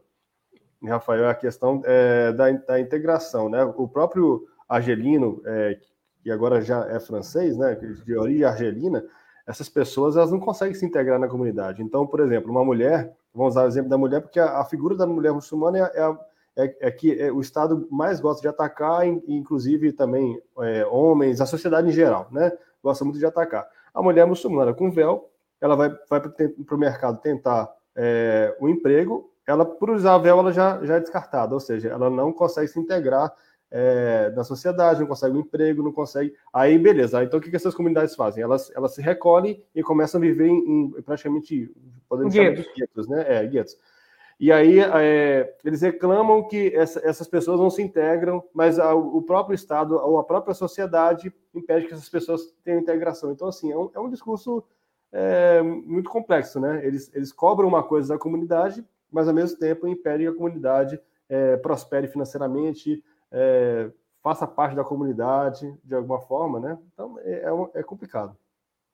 Rafael, 0.82 1.24
é 1.24 1.30
a 1.30 1.34
questão 1.34 1.82
é, 1.84 2.32
da, 2.32 2.50
da 2.50 2.80
integração, 2.80 3.48
né? 3.48 3.64
O 3.76 3.88
próprio 3.88 4.46
Argelino, 4.68 5.42
é, 5.46 5.78
que 6.24 6.30
agora 6.30 6.62
já 6.62 6.86
é 6.86 6.98
francês, 6.98 7.54
né, 7.54 7.74
de 7.74 8.16
origem 8.16 8.44
argelina, 8.44 9.04
essas 9.46 9.68
pessoas 9.68 10.16
elas 10.16 10.32
não 10.32 10.40
conseguem 10.40 10.74
se 10.74 10.86
integrar 10.86 11.18
na 11.18 11.28
comunidade. 11.28 11.82
Então, 11.82 12.06
por 12.06 12.20
exemplo, 12.20 12.50
uma 12.50 12.64
mulher, 12.64 13.14
vamos 13.34 13.52
usar 13.52 13.64
o 13.64 13.68
exemplo 13.68 13.90
da 13.90 13.98
mulher, 13.98 14.22
porque 14.22 14.40
a, 14.40 14.60
a 14.60 14.64
figura 14.64 14.96
da 14.96 15.06
mulher 15.06 15.34
muçulmana 15.34 15.78
é, 15.78 15.82
é, 15.82 16.64
é, 16.64 16.76
é 16.80 16.90
que 16.90 17.20
é, 17.20 17.30
o 17.30 17.42
Estado 17.42 17.86
mais 17.90 18.20
gosta 18.20 18.40
de 18.40 18.48
atacar, 18.48 19.06
inclusive 19.06 19.92
também 19.92 20.40
é, 20.60 20.86
homens, 20.86 21.42
a 21.42 21.46
sociedade 21.46 21.88
em 21.88 21.92
geral, 21.92 22.26
né, 22.32 22.50
gosta 22.82 23.04
muito 23.04 23.18
de 23.18 23.26
atacar. 23.26 23.68
A 23.92 24.02
mulher 24.02 24.26
muçulmana 24.26 24.72
com 24.72 24.90
véu, 24.90 25.30
ela 25.60 25.76
vai, 25.76 25.90
vai 26.08 26.20
para 26.20 26.74
o 26.74 26.78
mercado 26.78 27.20
tentar 27.20 27.70
é, 27.94 28.56
um 28.58 28.68
emprego, 28.70 29.30
ela, 29.46 29.66
por 29.66 29.90
usar 29.90 30.16
véu, 30.16 30.38
ela 30.38 30.52
já, 30.54 30.82
já 30.86 30.94
é 30.94 31.00
descartada, 31.00 31.52
ou 31.52 31.60
seja, 31.60 31.90
ela 31.90 32.08
não 32.08 32.32
consegue 32.32 32.68
se 32.68 32.80
integrar 32.80 33.30
é, 33.76 34.30
da 34.30 34.44
sociedade, 34.44 35.00
não 35.00 35.08
consegue 35.08 35.36
um 35.36 35.40
emprego, 35.40 35.82
não 35.82 35.90
consegue. 35.90 36.32
Aí, 36.52 36.78
beleza. 36.78 37.24
Então, 37.24 37.40
o 37.40 37.42
que, 37.42 37.50
que 37.50 37.56
essas 37.56 37.74
comunidades 37.74 38.14
fazem? 38.14 38.40
Elas, 38.40 38.70
elas 38.72 38.94
se 38.94 39.02
recolhem 39.02 39.60
e 39.74 39.82
começam 39.82 40.20
a 40.20 40.22
viver 40.22 40.46
em, 40.46 40.58
em 40.58 41.02
praticamente, 41.02 41.68
podemos 42.08 42.32
chamar 42.32 42.54
de 42.54 42.72
guetos, 42.72 43.08
né? 43.08 43.24
É, 43.26 43.44
guetos. 43.44 43.76
E 44.38 44.52
aí, 44.52 44.78
é, 44.78 45.56
eles 45.64 45.80
reclamam 45.80 46.46
que 46.46 46.72
essa, 46.72 47.00
essas 47.04 47.26
pessoas 47.26 47.58
não 47.58 47.68
se 47.68 47.82
integram, 47.82 48.44
mas 48.54 48.78
a, 48.78 48.94
o 48.94 49.20
próprio 49.22 49.56
Estado 49.56 49.96
ou 49.96 50.20
a 50.20 50.24
própria 50.24 50.54
sociedade 50.54 51.34
impede 51.52 51.88
que 51.88 51.94
essas 51.94 52.08
pessoas 52.08 52.54
tenham 52.62 52.78
integração. 52.78 53.32
Então, 53.32 53.48
assim, 53.48 53.72
é 53.72 53.76
um, 53.76 53.90
é 53.92 53.98
um 53.98 54.08
discurso 54.08 54.62
é, 55.10 55.60
muito 55.62 56.08
complexo, 56.10 56.60
né? 56.60 56.80
Eles, 56.86 57.10
eles 57.12 57.32
cobram 57.32 57.66
uma 57.66 57.82
coisa 57.82 58.14
da 58.14 58.20
comunidade, 58.20 58.86
mas 59.10 59.26
ao 59.26 59.34
mesmo 59.34 59.58
tempo 59.58 59.88
impedem 59.88 60.28
que 60.28 60.32
a 60.32 60.36
comunidade 60.36 61.00
é, 61.28 61.56
prospere 61.56 62.06
financeiramente, 62.06 63.02
é, 63.34 63.90
faça 64.22 64.46
parte 64.46 64.76
da 64.76 64.84
comunidade 64.84 65.76
de 65.84 65.94
alguma 65.94 66.20
forma, 66.20 66.60
né? 66.60 66.78
Então 66.92 67.18
é, 67.18 67.44
é, 67.74 67.80
é 67.80 67.82
complicado. 67.82 68.36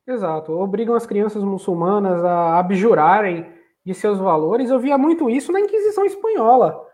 Exato. 0.07 0.53
Obrigam 0.53 0.97
as 0.97 1.07
crianças 1.07 1.45
muçulmanas 1.45 2.25
a 2.25 2.59
abjurarem 2.59 3.47
de 3.85 3.95
seus 3.95 4.19
valores. 4.19 4.71
Eu 4.71 4.81
via 4.81 4.99
muito 4.99 5.29
isso 5.29 5.53
na 5.53 5.61
Inquisição 5.61 6.05
Espanhola. 6.05 6.85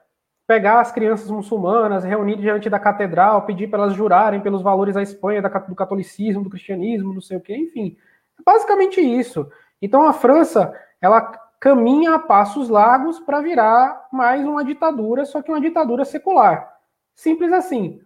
Pegar 0.46 0.80
as 0.80 0.92
crianças 0.92 1.30
muçulmanas, 1.30 2.04
reunir 2.04 2.36
diante 2.36 2.68
da 2.68 2.78
catedral, 2.78 3.46
pedir 3.46 3.68
para 3.68 3.84
elas 3.84 3.94
jurarem 3.94 4.40
pelos 4.40 4.62
valores 4.62 4.94
da 4.94 5.02
Espanha, 5.02 5.42
do 5.42 5.74
catolicismo, 5.74 6.44
do 6.44 6.50
cristianismo, 6.50 7.14
não 7.14 7.20
sei 7.20 7.36
o 7.36 7.40
quê, 7.40 7.56
enfim. 7.56 7.96
Basicamente 8.44 9.00
isso. 9.00 9.50
Então 9.80 10.04
a 10.04 10.12
França, 10.12 10.72
ela 11.00 11.20
caminha 11.58 12.14
a 12.14 12.18
passos 12.18 12.68
largos 12.68 13.18
para 13.18 13.40
virar 13.40 14.08
mais 14.12 14.44
uma 14.46 14.64
ditadura, 14.64 15.24
só 15.24 15.42
que 15.42 15.50
uma 15.50 15.60
ditadura 15.60 16.04
secular. 16.04 16.75
Simples 17.16 17.50
assim. 17.50 17.98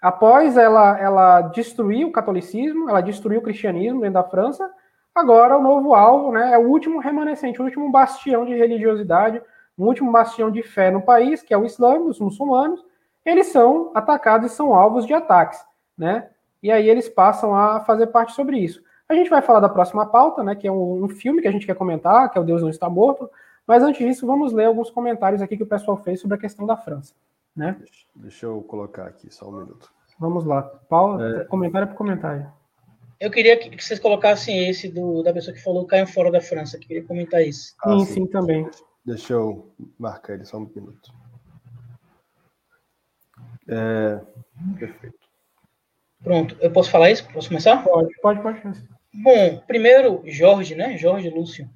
Após 0.00 0.56
ela, 0.56 0.96
ela 1.00 1.40
destruir 1.40 2.06
o 2.06 2.12
catolicismo, 2.12 2.88
ela 2.88 3.00
destruiu 3.00 3.40
o 3.40 3.42
cristianismo 3.42 4.00
dentro 4.00 4.14
da 4.14 4.22
França, 4.22 4.70
agora 5.12 5.56
o 5.56 5.62
novo 5.62 5.94
alvo 5.94 6.30
né, 6.30 6.52
é 6.52 6.58
o 6.58 6.68
último 6.68 7.00
remanescente, 7.00 7.60
o 7.60 7.64
último 7.64 7.90
bastião 7.90 8.44
de 8.44 8.54
religiosidade, 8.54 9.42
o 9.76 9.84
último 9.84 10.12
bastião 10.12 10.50
de 10.50 10.62
fé 10.62 10.90
no 10.90 11.02
país, 11.02 11.42
que 11.42 11.52
é 11.52 11.58
o 11.58 11.64
Islã, 11.64 11.98
os 11.98 12.20
muçulmanos, 12.20 12.84
eles 13.24 13.46
são 13.46 13.90
atacados 13.94 14.52
e 14.52 14.54
são 14.54 14.74
alvos 14.74 15.06
de 15.06 15.14
ataques, 15.14 15.64
né? 15.96 16.28
E 16.62 16.70
aí 16.70 16.88
eles 16.88 17.08
passam 17.08 17.54
a 17.54 17.80
fazer 17.80 18.08
parte 18.08 18.32
sobre 18.32 18.58
isso. 18.58 18.82
A 19.08 19.14
gente 19.14 19.30
vai 19.30 19.40
falar 19.40 19.60
da 19.60 19.68
próxima 19.68 20.06
pauta, 20.06 20.44
né, 20.44 20.54
que 20.54 20.68
é 20.68 20.72
um, 20.72 21.04
um 21.04 21.08
filme 21.08 21.40
que 21.40 21.48
a 21.48 21.52
gente 21.52 21.66
quer 21.66 21.74
comentar, 21.74 22.30
que 22.30 22.36
é 22.36 22.40
o 22.40 22.44
Deus 22.44 22.62
Não 22.62 22.68
Está 22.68 22.88
Morto, 22.88 23.30
mas 23.66 23.82
antes 23.82 24.06
disso, 24.06 24.26
vamos 24.26 24.52
ler 24.52 24.66
alguns 24.66 24.90
comentários 24.90 25.40
aqui 25.40 25.56
que 25.56 25.62
o 25.62 25.66
pessoal 25.66 25.96
fez 25.96 26.20
sobre 26.20 26.36
a 26.36 26.40
questão 26.40 26.66
da 26.66 26.76
França 26.76 27.14
né? 27.58 27.76
Deixa 28.14 28.46
eu 28.46 28.62
colocar 28.62 29.06
aqui 29.06 29.32
só 29.32 29.48
um 29.48 29.58
minuto. 29.58 29.92
Vamos 30.18 30.44
lá. 30.44 30.62
Paulo, 30.62 31.22
é... 31.22 31.44
comentário 31.44 31.88
por 31.88 31.96
comentário. 31.96 32.50
Eu 33.20 33.30
queria 33.32 33.58
que 33.58 33.82
vocês 33.82 33.98
colocassem 33.98 34.68
esse 34.68 34.88
do, 34.88 35.24
da 35.24 35.32
pessoa 35.32 35.54
que 35.54 35.62
falou 35.62 35.84
caiam 35.84 36.06
fora 36.06 36.30
da 36.30 36.40
França, 36.40 36.78
que 36.78 36.86
queria 36.86 37.04
comentar 37.04 37.42
isso. 37.42 37.74
Ah, 37.82 37.98
sim, 37.98 38.04
sim, 38.06 38.26
também. 38.26 38.68
Deixa 39.04 39.32
eu 39.32 39.72
marcar 39.98 40.34
ele 40.34 40.44
só 40.44 40.58
um 40.58 40.70
minuto. 40.72 41.12
É... 43.66 44.20
Perfeito. 44.78 45.18
Pronto, 46.22 46.56
eu 46.60 46.70
posso 46.70 46.90
falar 46.90 47.10
isso? 47.10 47.28
Posso 47.32 47.48
começar? 47.48 47.82
Pode, 47.82 48.14
pode, 48.20 48.40
pode. 48.40 48.88
Bom, 49.12 49.58
primeiro, 49.66 50.22
Jorge, 50.26 50.76
né? 50.76 50.96
Jorge 50.96 51.28
Lúcio. 51.28 51.68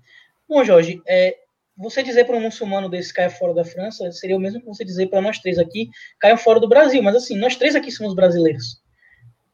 Bom, 0.49 0.65
Jorge, 0.65 1.03
é, 1.07 1.42
você 1.77 2.03
dizer 2.03 2.25
para 2.25 2.37
um 2.37 2.41
muçulmano 2.41 2.89
desse 2.89 3.13
caia 3.13 3.31
fora 3.31 3.55
da 3.55 3.65
França 3.65 4.11
seria 4.13 4.37
o 4.37 4.41
mesmo 4.41 4.61
que 4.61 4.67
você 4.67 4.85
dizer 4.85 5.09
para 5.09 5.21
nós 5.21 5.39
três 5.39 5.59
aqui 5.59 5.89
caiam 6.21 6.37
fora 6.37 6.61
do 6.61 6.69
Brasil. 6.69 7.03
Mas 7.03 7.17
assim, 7.17 7.37
nós 7.37 7.57
três 7.57 7.75
aqui 7.75 7.91
somos 7.91 8.15
brasileiros. 8.15 8.83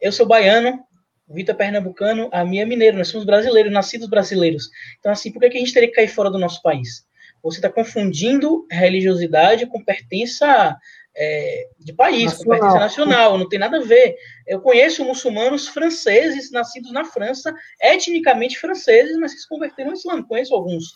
Eu 0.00 0.12
sou 0.12 0.26
baiano, 0.26 0.81
o 1.28 1.35
Vitor 1.35 1.54
é 1.54 1.59
pernambucano, 1.59 2.28
a 2.33 2.44
minha 2.44 2.62
é 2.62 2.66
mineiro. 2.66 2.96
Nós 2.96 3.09
somos 3.09 3.26
brasileiros, 3.26 3.70
nascidos 3.70 4.09
brasileiros. 4.09 4.70
Então, 4.98 5.12
assim, 5.12 5.31
por 5.31 5.40
que, 5.40 5.46
a 5.46 5.50
gente 5.61 5.74
teria 5.74 5.88
que 5.88 5.94
cair 5.94 6.09
fora 6.09 6.31
do 6.31 6.38
nosso 6.38 6.62
país? 6.62 7.07
Você 7.42 7.59
está 7.59 7.70
confundindo 7.70 8.66
religiosidade 8.70 9.66
com 9.66 9.85
pertença 9.85 10.76
é, 11.14 11.68
de 11.78 11.92
país, 11.92 12.24
nacional. 12.24 12.44
com 12.44 12.50
pertença 12.50 12.78
nacional. 12.78 13.38
Não 13.38 13.48
tem 13.48 13.59
nada 13.59 13.76
a 13.76 13.83
ver. 13.83 14.16
Eu 14.46 14.61
conheço 14.61 15.04
muçulmanos 15.04 15.68
franceses 15.68 16.50
nascidos 16.50 16.92
na 16.92 17.04
França, 17.04 17.54
etnicamente 17.81 18.59
franceses, 18.59 19.16
mas 19.18 19.35
que 19.35 19.40
se 19.40 19.48
converteram 19.48 19.90
ao 19.90 19.96
Islã. 19.96 20.22
Conheço 20.22 20.54
alguns. 20.54 20.87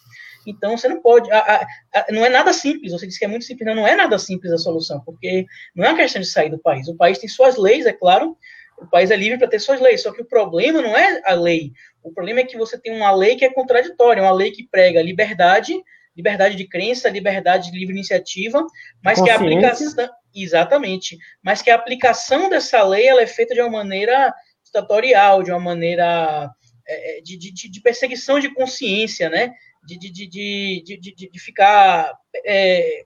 Então, 0.47 0.77
você 0.77 0.89
não 0.89 1.01
pode. 1.01 1.31
A, 1.31 1.39
a, 1.39 1.67
a, 1.95 2.07
não 2.11 2.25
é 2.25 2.29
nada 2.29 2.53
simples. 2.53 2.93
Você 2.93 3.07
disse 3.07 3.19
que 3.19 3.25
é 3.25 3.29
muito 3.29 3.45
simples. 3.45 3.67
Não, 3.67 3.75
não 3.75 3.87
é 3.87 3.95
nada 3.95 4.19
simples 4.19 4.53
a 4.53 4.59
solução, 4.59 5.01
porque 5.05 5.47
não 5.75 5.85
é 5.85 5.89
uma 5.89 5.97
questão 5.97 6.21
de 6.21 6.29
sair 6.29 6.51
do 6.51 6.59
país. 6.59 6.89
O 6.89 6.97
país 6.97 7.19
tem 7.19 7.29
suas 7.29 7.57
leis, 7.57 7.87
é 7.87 7.93
claro. 7.93 8.37
O 8.79 8.87
país 8.87 9.11
é 9.11 9.17
livre 9.17 9.39
para 9.39 9.49
ter 9.49 9.61
suas 9.61 9.81
leis. 9.81 10.03
Só 10.03 10.13
que 10.13 10.23
o 10.23 10.27
problema 10.27 10.83
não 10.83 10.97
é 10.97 11.21
a 11.25 11.35
lei. 11.35 11.73
O 12.03 12.13
problema 12.13 12.41
é 12.41 12.45
que 12.45 12.57
você 12.57 12.79
tem 12.79 12.95
uma 12.95 13.15
lei 13.15 13.37
que 13.37 13.45
é 13.45 13.53
contraditória, 13.53 14.23
uma 14.23 14.33
lei 14.33 14.51
que 14.51 14.67
prega 14.67 15.01
liberdade, 15.01 15.81
liberdade 16.17 16.57
de 16.57 16.67
crença, 16.67 17.09
liberdade 17.09 17.71
de 17.71 17.79
livre 17.79 17.95
iniciativa, 17.95 18.67
mas 19.03 19.21
que 19.21 19.31
a 19.31 19.37
aplicação. 19.37 20.09
Exatamente. 20.35 21.19
Mas 21.43 21.63
que 21.63 21.71
a 21.71 21.75
aplicação 21.75 22.49
dessa 22.49 22.83
lei 22.83 23.07
ela 23.07 23.23
é 23.23 23.27
feita 23.27 23.55
de 23.55 23.61
uma 23.61 23.71
maneira 23.71 24.35
ditatorial, 24.65 25.43
de 25.43 25.51
uma 25.51 25.61
maneira 25.61 26.51
é, 26.87 27.21
de, 27.21 27.37
de, 27.37 27.71
de 27.71 27.81
perseguição 27.81 28.41
de 28.41 28.53
consciência, 28.53 29.29
né? 29.29 29.53
De, 29.85 29.99
de, 29.99 30.11
de, 30.11 30.83
de, 30.85 30.97
de, 30.99 31.31
de 31.31 31.39
ficar 31.41 32.13
é, 32.45 33.05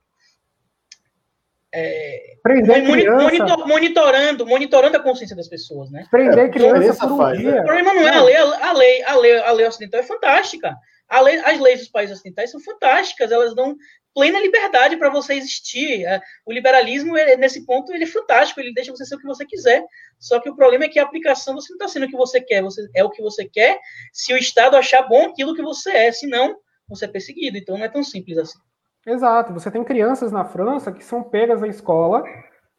é, 1.72 2.36
Prender 2.42 2.84
criança, 2.84 3.22
monitor, 3.24 3.66
monitorando, 3.68 4.46
monitorando 4.46 4.96
a 4.96 5.02
consciência 5.02 5.36
das 5.36 5.48
pessoas, 5.48 5.90
né? 5.90 6.06
prender 6.10 6.38
É, 6.38 6.48
criança 6.48 7.06
por 7.06 7.12
um 7.14 7.16
faz, 7.18 7.38
O 7.38 7.42
dia. 7.42 7.62
problema 7.62 7.92
não 7.92 8.02
é 8.08 8.16
a 8.16 8.22
lei, 8.22 8.36
a 8.36 8.72
lei, 8.72 9.02
a 9.02 9.16
lei, 9.16 9.38
a 9.38 9.52
lei 9.52 9.66
ocidental 9.66 10.00
é 10.00 10.04
fantástica. 10.04 10.74
A 11.08 11.20
lei- 11.20 11.38
as 11.44 11.60
leis 11.60 11.80
dos 11.80 11.88
países 11.88 12.14
ocidentais 12.16 12.50
são 12.50 12.60
fantásticas, 12.60 13.30
elas 13.30 13.54
dão 13.54 13.76
plena 14.14 14.40
liberdade 14.40 14.96
para 14.96 15.10
você 15.10 15.34
existir. 15.34 16.04
É, 16.06 16.20
O 16.46 16.52
liberalismo, 16.52 17.16
ele- 17.18 17.36
nesse 17.36 17.66
ponto, 17.66 17.92
ele 17.92 18.04
é 18.04 18.08
fantástico, 18.08 18.58
ele 18.60 18.72
deixa 18.72 18.90
você 18.90 19.04
ser 19.04 19.16
o 19.16 19.18
que 19.18 19.26
você 19.26 19.44
quiser. 19.44 19.84
Só 20.18 20.40
que 20.40 20.48
o 20.48 20.56
problema 20.56 20.84
é 20.84 20.88
que 20.88 20.98
a 20.98 21.02
aplicação 21.02 21.54
você 21.54 21.68
não 21.70 21.76
está 21.76 21.88
sendo 21.88 22.06
o 22.06 22.08
que 22.08 22.16
você 22.16 22.40
quer, 22.40 22.62
você 22.62 22.88
é 22.94 23.04
o 23.04 23.10
que 23.10 23.20
você 23.20 23.44
quer 23.44 23.78
se 24.12 24.32
o 24.32 24.36
Estado 24.38 24.76
achar 24.76 25.02
bom 25.02 25.26
aquilo 25.26 25.54
que 25.54 25.62
você 25.62 25.90
é, 25.90 26.12
senão 26.12 26.56
você 26.88 27.04
é 27.04 27.08
perseguido. 27.08 27.56
Então 27.58 27.76
não 27.76 27.84
é 27.84 27.88
tão 27.88 28.02
simples 28.02 28.38
assim. 28.38 28.58
Exato. 29.06 29.52
Você 29.52 29.70
tem 29.70 29.82
crianças 29.84 30.32
na 30.32 30.44
França 30.44 30.92
que 30.92 31.04
são 31.04 31.22
pegas 31.22 31.60
na 31.60 31.68
escola 31.68 32.24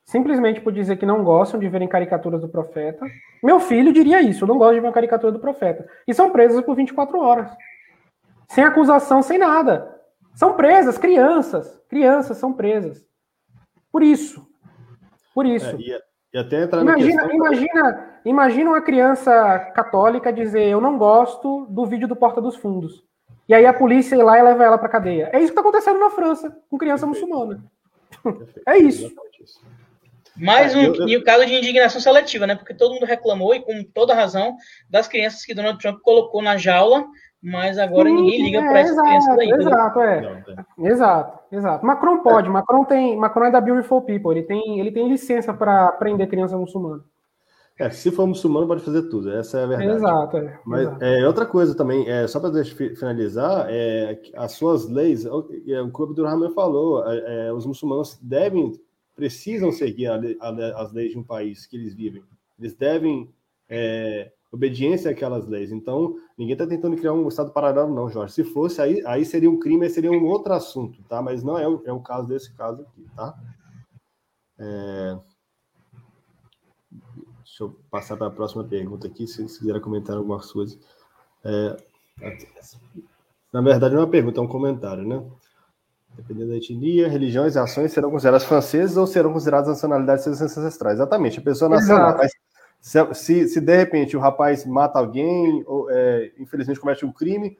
simplesmente 0.08 0.62
por 0.62 0.72
dizer 0.72 0.96
que 0.96 1.06
não 1.06 1.24
gostam 1.24 1.60
de 1.60 1.68
verem 1.68 1.88
caricaturas 1.88 2.42
do 2.42 2.48
profeta. 2.48 3.06
Meu 3.44 3.60
filho 3.60 3.92
diria 3.92 4.22
isso, 4.22 4.46
eu 4.46 4.48
não 4.48 4.58
gosto 4.58 4.76
de 4.76 4.80
ver 4.80 4.88
uma 4.88 4.94
caricatura 4.94 5.34
do 5.34 5.40
profeta. 5.40 5.88
E 6.08 6.14
são 6.14 6.32
presas 6.32 6.64
por 6.64 6.76
24 6.76 7.20
horas. 7.20 7.52
Sem 8.48 8.64
acusação, 8.64 9.22
sem 9.22 9.38
nada. 9.38 9.96
São 10.34 10.54
presas, 10.54 10.98
crianças. 10.98 11.78
Crianças 11.90 12.38
são 12.38 12.54
presas. 12.54 13.06
Por 13.92 14.02
isso. 14.02 14.48
Por 15.36 15.46
isso. 15.46 15.76
É, 15.76 15.80
e, 15.80 16.02
e 16.34 16.38
até 16.38 16.64
entrar 16.64 16.84
na 16.84 16.94
Imagina, 16.94 17.28
questão. 17.28 17.36
imagina, 17.36 18.20
imagina 18.24 18.70
uma 18.70 18.82
criança 18.82 19.60
católica 19.76 20.32
dizer 20.32 20.70
eu 20.70 20.80
não 20.80 20.98
gosto 20.98 21.66
do 21.66 21.86
vídeo 21.86 22.08
do 22.08 22.16
Porta 22.16 22.42
dos 22.42 22.56
Fundos. 22.56 23.04
E 23.48 23.54
aí 23.54 23.66
a 23.66 23.74
polícia 23.74 24.16
ir 24.16 24.24
lá 24.24 24.38
e 24.38 24.42
leva 24.44 24.64
ela 24.64 24.78
para 24.78 24.90
cadeia. 24.90 25.30
É 25.32 25.38
isso 25.38 25.48
que 25.48 25.52
está 25.52 25.62
acontecendo 25.62 26.00
na 26.00 26.10
França 26.10 26.56
com 26.70 26.78
criança 26.78 27.06
Perfeito. 27.06 27.28
muçulmana. 27.30 27.64
Perfeito, 28.24 28.62
É 28.68 28.78
isso. 28.78 29.12
Mais 30.36 30.74
É, 30.76 30.78
um, 30.78 30.84
eu- 30.84 30.96
eu- 30.96 31.08
e 31.08 31.18
o 31.18 31.24
caso 31.24 31.46
de 31.46 31.56
indignação 31.56 32.00
seletiva, 32.00 32.46
né? 32.46 32.56
Porque 32.56 32.74
todo 32.74 32.94
mundo 32.94 33.06
reclamou, 33.06 33.56
e 33.56 33.62
com 33.62 33.84
toda 33.94 34.14
razão, 34.14 34.56
das 34.90 35.08
crianças 35.08 35.44
que 35.44 35.54
Donald 35.56 35.80
Trump 35.80 36.00
colocou 36.04 36.44
na 36.44 36.58
jaula, 36.58 37.06
mas 37.42 37.80
agora 37.80 38.08
Sim, 38.10 38.16
ninguém 38.16 38.44
liga 38.44 38.60
é, 38.60 38.68
para 38.68 38.80
essas 38.80 39.02
crianças 39.02 39.38
exato, 39.38 39.48
né? 39.48 39.58
Exato, 39.58 40.02
é. 40.02 40.22
Não, 40.22 40.30
é. 40.88 40.92
Exato, 40.92 41.40
exato. 41.56 41.86
Macron 41.86 42.20
pode, 42.20 42.50
Macron 42.50 42.84
tem, 42.84 43.18
Macron 43.18 43.46
é 43.46 43.52
da 43.52 43.62
Beautiful 43.62 44.02
People, 44.04 44.32
ele 44.32 44.44
tem, 44.44 44.80
ele 44.80 44.92
tem 44.92 45.08
licença 45.08 45.54
para 45.54 45.92
prender 45.94 46.28
criança 46.30 46.56
muçulmana. 46.58 47.04
É, 47.80 47.90
se 47.92 48.10
for 48.10 48.26
muçulmano, 48.26 48.68
pode 48.68 48.82
fazer 48.84 49.04
tudo. 49.04 49.32
Essa 49.32 49.60
é 49.60 49.64
a 49.64 49.68
verdade. 49.68 49.92
Exato, 49.92 50.38
é. 50.38 50.60
Mas 50.66 50.82
exato. 50.82 51.04
é, 51.04 51.28
outra 51.28 51.46
coisa 51.46 51.76
também, 51.76 52.10
é, 52.10 52.28
só 52.28 52.40
para 52.40 52.52
finalizar, 52.96 53.68
é, 53.70 54.20
as 54.36 54.54
suas 54.54 54.88
leis, 54.90 55.26
o 55.26 55.48
é, 55.68 55.82
o 55.82 55.92
que 55.92 56.02
o 56.02 56.06
Abdurrahman 56.06 56.50
falou, 56.52 57.08
é, 57.08 57.48
é, 57.48 57.54
os 57.54 57.66
muçulmanos 57.68 58.18
devem, 58.22 58.74
precisam 59.16 59.72
seguir 59.72 60.08
a 60.08 60.16
a 60.40 60.82
as 60.82 60.92
leis 60.92 61.12
de 61.12 61.20
um 61.20 61.24
país 61.24 61.68
que 61.68 61.76
eles 61.78 61.94
vivem. 61.94 62.24
Eles 62.60 62.74
devem 62.74 63.30
obediência 64.52 65.12
àquelas 65.12 65.46
leis. 65.48 65.72
Então, 65.72 66.16
ninguém 66.38 66.54
está 66.54 66.66
tentando 66.66 66.96
criar 66.96 67.14
um 67.14 67.28
estado 67.28 67.52
paralelo, 67.52 67.94
não, 67.94 68.10
Jorge. 68.10 68.34
Se 68.34 68.44
fosse, 68.44 68.82
aí, 68.82 69.04
aí 69.06 69.24
seria 69.26 69.50
um 69.52 69.60
crime, 69.60 69.84
aí 69.84 69.90
seria 69.90 70.12
um 70.12 70.26
outro 70.26 70.54
assunto, 70.54 71.00
tá? 71.04 71.22
Mas 71.22 71.44
não 71.44 71.60
é, 71.60 71.68
o- 71.68 71.82
é 71.86 71.92
o 71.94 72.00
caso 72.00 72.28
desse 72.28 72.52
caso 72.56 72.82
aqui, 72.82 73.06
tá? 73.16 73.36
É, 74.58 75.18
Deixa 77.58 77.64
eu 77.64 77.76
passar 77.90 78.16
para 78.16 78.28
a 78.28 78.32
próxima 78.32 78.64
pergunta 78.64 79.08
aqui, 79.08 79.26
se 79.26 79.38
vocês 79.38 79.58
quiserem 79.58 79.82
comentar 79.82 80.16
alguma 80.16 80.40
coisa. 80.40 80.78
É, 81.44 81.76
na 83.52 83.62
verdade, 83.62 83.96
não 83.96 84.02
é 84.02 84.06
uma 84.06 84.12
pergunta, 84.12 84.40
é 84.40 84.44
um 84.44 84.48
comentário, 84.48 85.04
né? 85.04 85.24
Dependendo 86.16 86.52
da 86.52 86.58
etnia, 86.58 87.08
religiões 87.08 87.56
e 87.56 87.60
ações 87.60 87.92
serão 87.92 88.12
consideradas 88.12 88.44
francesas 88.44 88.96
ou 88.96 89.08
serão 89.08 89.34
consideradas 89.34 89.70
nacionalidades 89.70 90.24
de 90.24 90.38
seus 90.38 90.56
ancestrais. 90.56 91.00
Exatamente, 91.00 91.40
a 91.40 91.42
pessoa. 91.42 91.68
Mas 91.70 92.32
se, 92.80 93.14
se, 93.16 93.48
se, 93.48 93.60
de 93.60 93.76
repente 93.76 94.16
o 94.16 94.20
rapaz 94.20 94.64
mata 94.64 95.00
alguém, 95.00 95.64
ou 95.66 95.90
é, 95.90 96.32
infelizmente 96.38 96.80
comete 96.80 97.08
um 97.08 97.12
crime, 97.12 97.58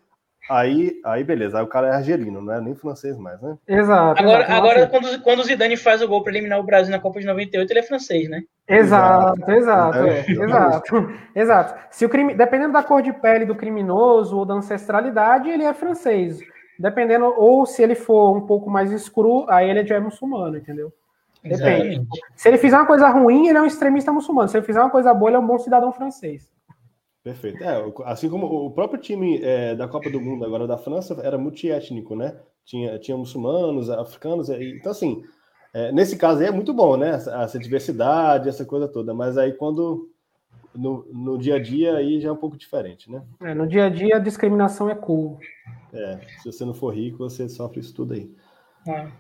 aí, 0.48 1.02
aí 1.04 1.24
beleza, 1.24 1.58
aí 1.58 1.64
o 1.64 1.68
cara 1.68 1.88
é 1.88 1.92
argelino, 1.94 2.40
não 2.40 2.54
é 2.54 2.62
nem 2.62 2.76
francês 2.76 3.18
mais, 3.18 3.42
né? 3.42 3.58
Exato. 3.68 4.22
Agora, 4.22 4.44
exato. 4.44 4.54
agora 4.54 4.88
quando, 4.88 5.22
quando 5.24 5.40
o 5.40 5.44
Zidane 5.44 5.76
faz 5.76 6.04
o 6.04 6.08
gol 6.08 6.22
para 6.22 6.34
eliminar 6.34 6.60
o 6.60 6.64
Brasil 6.64 6.92
na 6.92 7.00
Copa 7.00 7.20
de 7.20 7.26
98, 7.26 7.72
ele 7.72 7.80
é 7.80 7.84
francês, 7.84 8.30
né? 8.30 8.44
Exato, 8.68 9.50
exato, 9.50 9.98
é, 10.00 10.20
É, 10.20 10.32
exato, 10.32 11.10
exato. 11.34 11.88
Se 11.90 12.06
o 12.06 12.10
crime, 12.10 12.34
dependendo 12.34 12.74
da 12.74 12.84
cor 12.84 13.02
de 13.02 13.14
pele 13.14 13.46
do 13.46 13.56
criminoso 13.56 14.38
ou 14.38 14.46
da 14.46 14.56
ancestralidade, 14.56 15.50
ele 15.50 15.64
é 15.64 15.74
francês. 15.74 16.40
Dependendo, 16.78 17.34
ou 17.38 17.66
se 17.66 17.82
ele 17.82 17.96
for 17.96 18.36
um 18.36 18.46
pouco 18.46 18.70
mais 18.70 18.92
escuro, 18.92 19.46
aí 19.50 19.70
ele 19.70 19.86
já 19.86 19.96
é 19.96 20.00
muçulmano, 20.00 20.58
entendeu? 20.58 20.92
Depende. 21.42 21.64
Exatamente. 21.64 22.08
Se 22.36 22.50
ele 22.50 22.58
fizer 22.58 22.78
uma 22.78 22.86
coisa 22.86 23.08
ruim, 23.10 23.48
ele 23.48 23.58
é 23.58 23.62
um 23.62 23.66
extremista 23.66 24.12
muçulmano. 24.12 24.50
Se 24.50 24.58
ele 24.58 24.66
fizer 24.66 24.82
uma 24.82 24.90
coisa 24.90 25.14
boa, 25.14 25.30
ele 25.30 25.38
é 25.38 25.40
um 25.40 25.48
bom 25.48 25.58
cidadão 25.58 25.92
francês. 25.94 26.52
Perfeito. 27.24 27.64
É, 27.64 27.84
assim 28.06 28.30
como 28.30 28.46
o 28.46 28.72
próprio 28.72 29.00
time 29.00 29.42
é, 29.44 29.76
da 29.76 29.88
Copa 29.88 30.10
do 30.10 30.22
Mundo 30.22 30.46
agora 30.46 30.68
da 30.68 30.78
França 30.78 31.20
era 31.24 31.38
multiétnico, 31.38 32.16
né? 32.16 32.38
Tinha, 32.66 33.00
tinha 33.00 33.18
muçulmanos, 33.18 33.90
africanos, 33.90 34.50
então 34.50 34.92
assim, 34.92 35.24
é, 35.74 35.92
nesse 35.92 36.18
caso 36.18 36.42
aí 36.42 36.48
é 36.48 36.52
muito 36.52 36.74
bom, 36.74 36.98
né? 36.98 37.10
Essa, 37.12 37.44
essa 37.44 37.60
diversidade, 37.60 38.50
essa 38.50 38.66
coisa 38.66 38.88
toda, 38.88 39.14
mas 39.14 39.38
aí 39.38 39.54
quando 39.54 40.10
no, 40.74 41.06
no 41.12 41.38
dia 41.38 41.56
a 41.56 41.60
dia 41.60 41.96
aí 41.96 42.22
já 42.22 42.30
é 42.30 42.32
um 42.32 42.38
pouco 42.38 42.58
diferente, 42.58 43.12
né? 43.12 43.24
É, 43.42 43.54
no 43.54 43.68
dia 43.68 43.86
a 43.86 43.90
dia, 43.90 44.18
a 44.18 44.20
discriminação 44.20 44.90
é 44.90 44.96
cool. 44.96 45.40
É, 45.92 46.20
se 46.42 46.52
você 46.52 46.64
não 46.64 46.74
for 46.74 46.94
rico, 46.94 47.18
você 47.18 47.50
sofre 47.50 47.80
isso 47.80 47.94
tudo 47.94 48.14
aí. 48.14 48.32
Ah. 48.88 49.12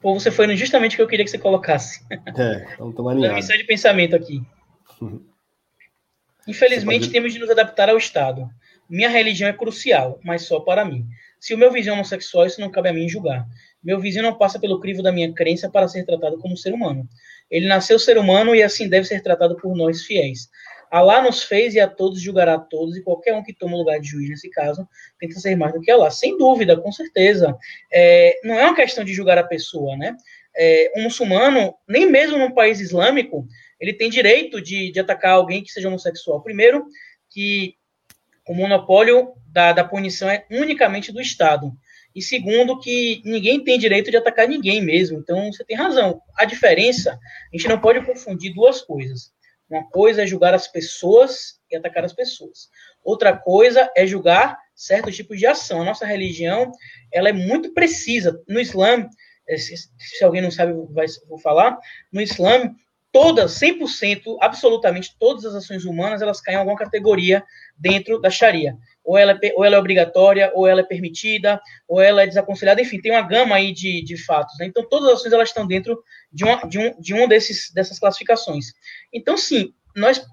Pô, 0.00 0.12
você 0.14 0.30
foi 0.30 0.54
justamente 0.56 0.94
o 0.94 0.96
que 0.96 1.02
eu 1.02 1.08
queria 1.08 1.24
que 1.24 1.30
você 1.30 1.38
colocasse. 1.38 2.04
É, 2.36 2.76
então 2.80 3.08
alinhados. 3.08 3.36
missão 3.36 3.56
de 3.56 3.64
pensamento 3.64 4.14
aqui. 4.14 4.42
Infelizmente, 6.46 7.06
pode- 7.06 7.12
temos 7.12 7.32
de 7.32 7.38
nos 7.38 7.50
adaptar 7.50 7.88
ao 7.88 7.96
Estado. 7.96 8.48
Minha 8.88 9.08
religião 9.08 9.48
é 9.48 9.52
crucial, 9.52 10.20
mas 10.22 10.42
só 10.42 10.60
para 10.60 10.84
mim. 10.84 11.06
Se 11.40 11.54
o 11.54 11.58
meu 11.58 11.72
vizinho 11.72 11.92
é 11.92 11.94
homossexual, 11.94 12.46
isso 12.46 12.60
não 12.60 12.70
cabe 12.70 12.90
a 12.90 12.92
mim 12.92 13.08
julgar. 13.08 13.46
Meu 13.84 14.00
vizinho 14.00 14.22
não 14.22 14.38
passa 14.38 14.58
pelo 14.58 14.80
crivo 14.80 15.02
da 15.02 15.12
minha 15.12 15.32
crença 15.32 15.68
para 15.68 15.86
ser 15.86 16.04
tratado 16.04 16.38
como 16.38 16.56
ser 16.56 16.72
humano. 16.72 17.06
Ele 17.50 17.66
nasceu 17.66 17.98
ser 17.98 18.16
humano 18.16 18.54
e 18.54 18.62
assim 18.62 18.88
deve 18.88 19.06
ser 19.06 19.22
tratado 19.22 19.56
por 19.56 19.76
nós 19.76 20.02
fiéis. 20.02 20.48
Alá 20.90 21.20
nos 21.20 21.42
fez 21.42 21.74
e 21.74 21.80
a 21.80 21.88
todos 21.88 22.20
julgará 22.20 22.54
a 22.54 22.58
todos, 22.58 22.96
e 22.96 23.02
qualquer 23.02 23.34
um 23.34 23.42
que 23.42 23.52
toma 23.52 23.74
o 23.74 23.78
lugar 23.78 23.98
de 24.00 24.08
juiz 24.08 24.28
nesse 24.30 24.48
caso 24.48 24.88
tenta 25.18 25.40
ser 25.40 25.56
mais 25.56 25.72
do 25.72 25.80
que 25.80 25.90
Alá. 25.90 26.10
Sem 26.10 26.38
dúvida, 26.38 26.76
com 26.76 26.92
certeza. 26.92 27.56
É, 27.92 28.38
não 28.44 28.54
é 28.54 28.64
uma 28.64 28.76
questão 28.76 29.04
de 29.04 29.12
julgar 29.12 29.36
a 29.36 29.42
pessoa, 29.42 29.96
né? 29.96 30.16
É, 30.56 30.92
um 30.96 31.02
muçulmano, 31.02 31.74
nem 31.88 32.08
mesmo 32.08 32.38
num 32.38 32.52
país 32.52 32.80
islâmico, 32.80 33.44
ele 33.80 33.92
tem 33.92 34.08
direito 34.08 34.60
de, 34.60 34.92
de 34.92 35.00
atacar 35.00 35.32
alguém 35.32 35.64
que 35.64 35.72
seja 35.72 35.88
homossexual. 35.88 36.40
Primeiro, 36.42 36.86
que 37.28 37.74
o 38.46 38.54
monopólio 38.54 39.32
da, 39.48 39.72
da 39.72 39.84
punição 39.84 40.30
é 40.30 40.44
unicamente 40.50 41.10
do 41.10 41.20
Estado. 41.20 41.72
E 42.14 42.22
segundo, 42.22 42.78
que 42.78 43.20
ninguém 43.24 43.62
tem 43.62 43.78
direito 43.78 44.10
de 44.10 44.16
atacar 44.16 44.46
ninguém 44.46 44.80
mesmo. 44.80 45.18
Então, 45.18 45.52
você 45.52 45.64
tem 45.64 45.76
razão. 45.76 46.20
A 46.36 46.44
diferença, 46.44 47.18
a 47.52 47.56
gente 47.56 47.68
não 47.68 47.80
pode 47.80 48.04
confundir 48.04 48.54
duas 48.54 48.80
coisas. 48.80 49.32
Uma 49.68 49.88
coisa 49.90 50.22
é 50.22 50.26
julgar 50.26 50.54
as 50.54 50.68
pessoas 50.68 51.58
e 51.70 51.76
atacar 51.76 52.04
as 52.04 52.12
pessoas. 52.12 52.68
Outra 53.02 53.36
coisa 53.36 53.90
é 53.96 54.06
julgar 54.06 54.58
certos 54.74 55.16
tipos 55.16 55.38
de 55.38 55.46
ação. 55.46 55.82
A 55.82 55.84
nossa 55.84 56.06
religião, 56.06 56.70
ela 57.12 57.28
é 57.28 57.32
muito 57.32 57.72
precisa. 57.72 58.40
No 58.48 58.60
Islã, 58.60 59.08
eh, 59.48 59.56
se, 59.56 59.88
alguém 60.22 60.42
não 60.42 60.50
sabe, 60.50 60.72
vai, 60.90 61.06
vou 61.28 61.38
falar, 61.38 61.78
no 62.12 62.20
Islã, 62.20 62.74
todas, 63.10 63.58
100%, 63.58 64.36
absolutamente 64.40 65.16
todas 65.18 65.44
as 65.44 65.54
ações 65.54 65.84
humanas, 65.84 66.20
elas 66.20 66.40
caem 66.40 66.56
em 66.56 66.58
alguma 66.58 66.76
categoria 66.76 67.44
dentro 67.76 68.20
da 68.20 68.30
Sharia. 68.30 68.76
Ou 69.04 69.18
ela, 69.18 69.38
é, 69.42 69.52
ou 69.54 69.64
ela 69.64 69.76
é 69.76 69.78
obrigatória, 69.78 70.50
ou 70.54 70.66
ela 70.66 70.80
é 70.80 70.84
permitida, 70.84 71.60
ou 71.86 72.00
ela 72.00 72.22
é 72.22 72.26
desaconselhada, 72.26 72.80
enfim, 72.80 73.00
tem 73.00 73.12
uma 73.12 73.22
gama 73.22 73.56
aí 73.56 73.72
de, 73.72 74.02
de 74.02 74.16
fatos. 74.16 74.56
né? 74.58 74.66
Então, 74.66 74.88
todas 74.88 75.08
as 75.08 75.14
ações 75.16 75.32
elas 75.32 75.48
estão 75.48 75.66
dentro 75.66 76.02
de, 76.32 76.44
uma, 76.44 76.66
de 76.66 76.78
um, 76.78 77.00
de 77.00 77.14
um 77.14 77.28
desses, 77.28 77.70
dessas 77.72 77.98
classificações. 77.98 78.66
Então, 79.12 79.36
sim, 79.36 79.74
nós 79.94 80.24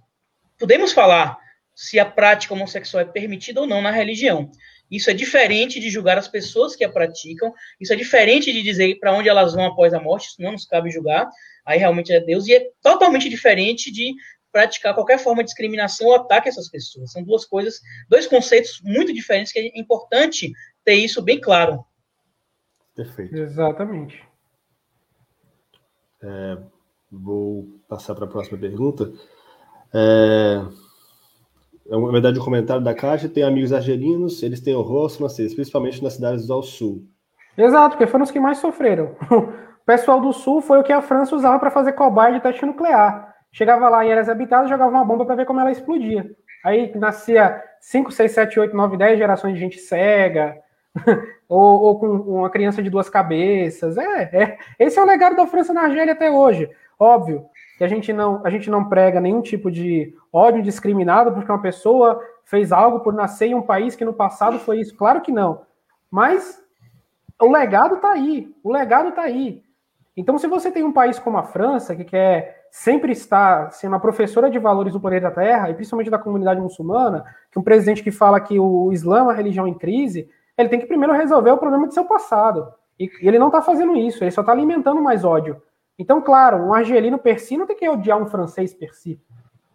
podemos 0.58 0.92
falar 0.92 1.38
se 1.76 2.00
a 2.00 2.06
prática 2.06 2.54
homossexual 2.54 3.02
é 3.02 3.06
permitida 3.06 3.62
ou 3.62 3.68
não 3.68 3.82
na 3.82 3.92
religião. 3.92 4.50
Isso 4.90 5.10
é 5.10 5.14
diferente 5.14 5.80
de 5.80 5.90
julgar 5.90 6.18
as 6.18 6.28
pessoas 6.28 6.76
que 6.76 6.84
a 6.84 6.90
praticam, 6.90 7.54
isso 7.80 7.94
é 7.94 7.96
diferente 7.96 8.52
de 8.52 8.62
dizer 8.62 9.00
para 9.00 9.14
onde 9.14 9.30
elas 9.30 9.54
vão 9.54 9.66
após 9.66 9.94
a 9.94 10.00
morte, 10.02 10.28
isso 10.28 10.42
não 10.42 10.52
nos 10.52 10.66
cabe 10.66 10.92
julgar, 10.92 11.30
aí 11.66 11.80
realmente 11.80 12.12
é 12.12 12.20
Deus, 12.20 12.46
e 12.48 12.54
é 12.54 12.68
totalmente 12.82 13.30
diferente 13.30 13.90
de 13.90 14.14
praticar 14.52 14.94
qualquer 14.94 15.18
forma 15.18 15.44
de 15.44 15.48
discriminação 15.48 16.08
ou 16.08 16.16
ataque 16.16 16.50
a 16.50 16.52
essas 16.52 16.70
pessoas. 16.70 17.12
São 17.12 17.24
duas 17.24 17.46
coisas, 17.46 17.80
dois 18.10 18.28
conceitos 18.28 18.82
muito 18.84 19.14
diferentes 19.14 19.52
que 19.52 19.60
é 19.60 19.80
importante 19.80 20.52
ter 20.84 20.96
isso 20.96 21.22
bem 21.22 21.40
claro. 21.40 21.84
Perfeito. 22.96 23.36
Exatamente. 23.36 24.24
Vou 27.12 27.68
passar 27.90 28.16
para 28.16 28.26
a 28.26 28.28
próxima 28.28 28.58
pergunta. 28.58 29.12
É, 29.94 30.62
é, 31.90 32.00
na 32.00 32.12
verdade, 32.12 32.40
o 32.40 32.44
comentário 32.44 32.84
da 32.84 32.94
Caixa 32.94 33.28
tem 33.28 33.44
amigos 33.44 33.74
argelinos, 33.74 34.42
eles 34.42 34.62
têm 34.62 34.74
horror 34.74 35.04
aos 35.04 35.18
franceses, 35.18 35.54
principalmente 35.54 36.02
nas 36.02 36.14
cidades 36.14 36.50
ao 36.50 36.64
sul. 36.64 37.06
Exato, 37.58 37.98
porque 37.98 38.10
foram 38.10 38.24
os 38.24 38.32
que 38.32 38.40
mais 38.40 38.60
sofreram. 38.60 39.16
O 39.82 39.84
pessoal 39.84 40.22
do 40.22 40.32
Sul 40.32 40.62
foi 40.62 40.80
o 40.80 40.84
que 40.84 40.94
a 40.94 41.02
França 41.02 41.36
usava 41.36 41.58
para 41.58 41.72
fazer 41.72 41.94
cobaia 41.94 42.36
de 42.36 42.40
teste 42.40 42.64
nuclear. 42.64 43.31
Chegava 43.52 43.90
lá 43.90 44.06
em 44.06 44.12
áreas 44.12 44.30
habitadas, 44.30 44.70
jogava 44.70 44.92
uma 44.92 45.06
bomba 45.06 45.26
para 45.26 45.36
ver 45.36 45.46
como 45.46 45.60
ela 45.60 45.72
explodia. 45.72 46.30
Aí 46.64 46.92
nascia 46.96 47.62
5, 47.80 48.12
6, 48.12 48.32
7, 48.32 48.60
8, 48.60 48.76
9, 48.76 48.98
10 48.98 49.18
gerações 49.18 49.54
de 49.56 49.60
gente 49.60 49.80
cega, 49.80 50.58
ou, 51.50 51.82
ou, 51.82 52.00
com 52.00 52.08
uma 52.08 52.50
criança 52.50 52.82
de 52.82 52.90
duas 52.90 53.10
cabeças. 53.10 53.98
É, 53.98 54.24
é, 54.34 54.58
esse 54.80 54.98
é 55.00 55.02
o 55.02 55.06
legado 55.06 55.36
da 55.36 55.48
França 55.48 55.74
na 55.74 55.84
Argélia 55.84 56.14
até 56.14 56.30
hoje. 56.30 56.70
Óbvio 57.00 57.46
que 57.78 57.84
a 57.84 57.88
gente 57.88 58.14
não, 58.14 58.46
a 58.46 58.50
gente 58.50 58.70
não 58.70 58.88
prega 58.88 59.20
nenhum 59.20 59.42
tipo 59.42 59.72
de 59.72 60.16
ódio 60.32 60.62
discriminado 60.62 61.32
porque 61.32 61.52
uma 61.52 61.62
pessoa 61.62 62.22
fez 62.46 62.72
algo 62.72 63.00
por 63.00 63.14
nascer 63.14 63.48
em 63.48 63.56
um 63.56 63.62
país 63.62 63.96
que 63.96 64.06
no 64.06 64.14
passado 64.14 64.60
foi 64.60 64.80
isso. 64.80 64.96
Claro 64.96 65.22
que 65.22 65.32
não. 65.32 65.64
Mas 66.12 66.62
o 67.42 67.52
legado 67.52 67.96
está 67.96 68.12
aí. 68.12 68.54
O 68.64 68.72
legado 68.72 69.10
está 69.10 69.24
aí. 69.24 69.64
Então, 70.16 70.38
se 70.38 70.46
você 70.46 70.70
tem 70.70 70.84
um 70.84 70.92
país 70.92 71.18
como 71.18 71.38
a 71.38 71.44
França, 71.44 71.96
que 71.96 72.04
quer 72.04 72.61
sempre 72.72 73.12
estar 73.12 73.70
sendo 73.72 73.98
a 73.98 74.00
professora 74.00 74.50
de 74.50 74.58
valores 74.58 74.94
do 74.94 75.00
planeta 75.00 75.30
Terra, 75.30 75.70
e 75.70 75.74
principalmente 75.74 76.10
da 76.10 76.18
comunidade 76.18 76.62
muçulmana, 76.62 77.26
que 77.52 77.60
um 77.60 77.64
presidente 77.64 78.02
que 78.02 78.12
fala 78.12 78.40
que 78.40 78.58
o 78.58 78.92
Islã 78.94 79.20
é 79.20 79.24
uma 79.24 79.34
religião 79.34 79.68
em 79.68 79.74
crise, 79.74 80.30
ele 80.58 80.70
tem 80.70 80.80
que 80.80 80.86
primeiro 80.86 81.14
resolver 81.14 81.52
o 81.52 81.58
problema 81.58 81.86
de 81.86 81.94
seu 81.94 82.06
passado. 82.06 82.74
E 82.98 83.12
ele 83.22 83.38
não 83.38 83.48
está 83.48 83.62
fazendo 83.62 83.96
isso, 83.96 84.24
ele 84.24 84.32
só 84.32 84.40
está 84.40 84.54
alimentando 84.54 85.02
mais 85.02 85.26
ódio. 85.26 85.62
Então, 86.00 86.22
claro, 86.22 86.58
um 86.58 86.74
argelino 86.74 87.20
per 87.20 87.42
si 87.42 87.58
não 87.58 87.68
tem 87.68 87.76
que 87.76 87.90
odiar 87.90 88.18
um 88.18 88.26
francês 88.26 88.74
per 88.74 88.96
si. 88.96 89.20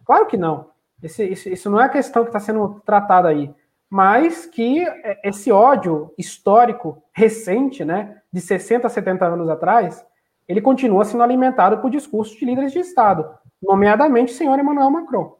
Claro 0.03 0.25
que 0.25 0.35
não. 0.35 0.71
Esse, 1.01 1.23
esse, 1.23 1.53
isso 1.53 1.69
não 1.69 1.79
é 1.79 1.85
a 1.85 1.89
questão 1.89 2.23
que 2.23 2.29
está 2.29 2.39
sendo 2.39 2.81
tratada 2.83 3.27
aí. 3.27 3.53
Mas 3.89 4.45
que 4.45 4.85
esse 5.23 5.51
ódio 5.51 6.11
histórico 6.17 7.01
recente, 7.13 7.85
né, 7.85 8.17
de 8.33 8.41
60, 8.41 8.89
70 8.89 9.25
anos 9.25 9.49
atrás, 9.49 10.05
ele 10.47 10.61
continua 10.61 11.03
sendo 11.03 11.23
alimentado 11.23 11.79
por 11.79 11.91
discursos 11.91 12.37
de 12.37 12.45
líderes 12.45 12.71
de 12.71 12.79
Estado, 12.79 13.27
nomeadamente 13.61 14.33
o 14.33 14.35
senhor 14.35 14.57
Emmanuel 14.57 14.89
Macron. 14.89 15.37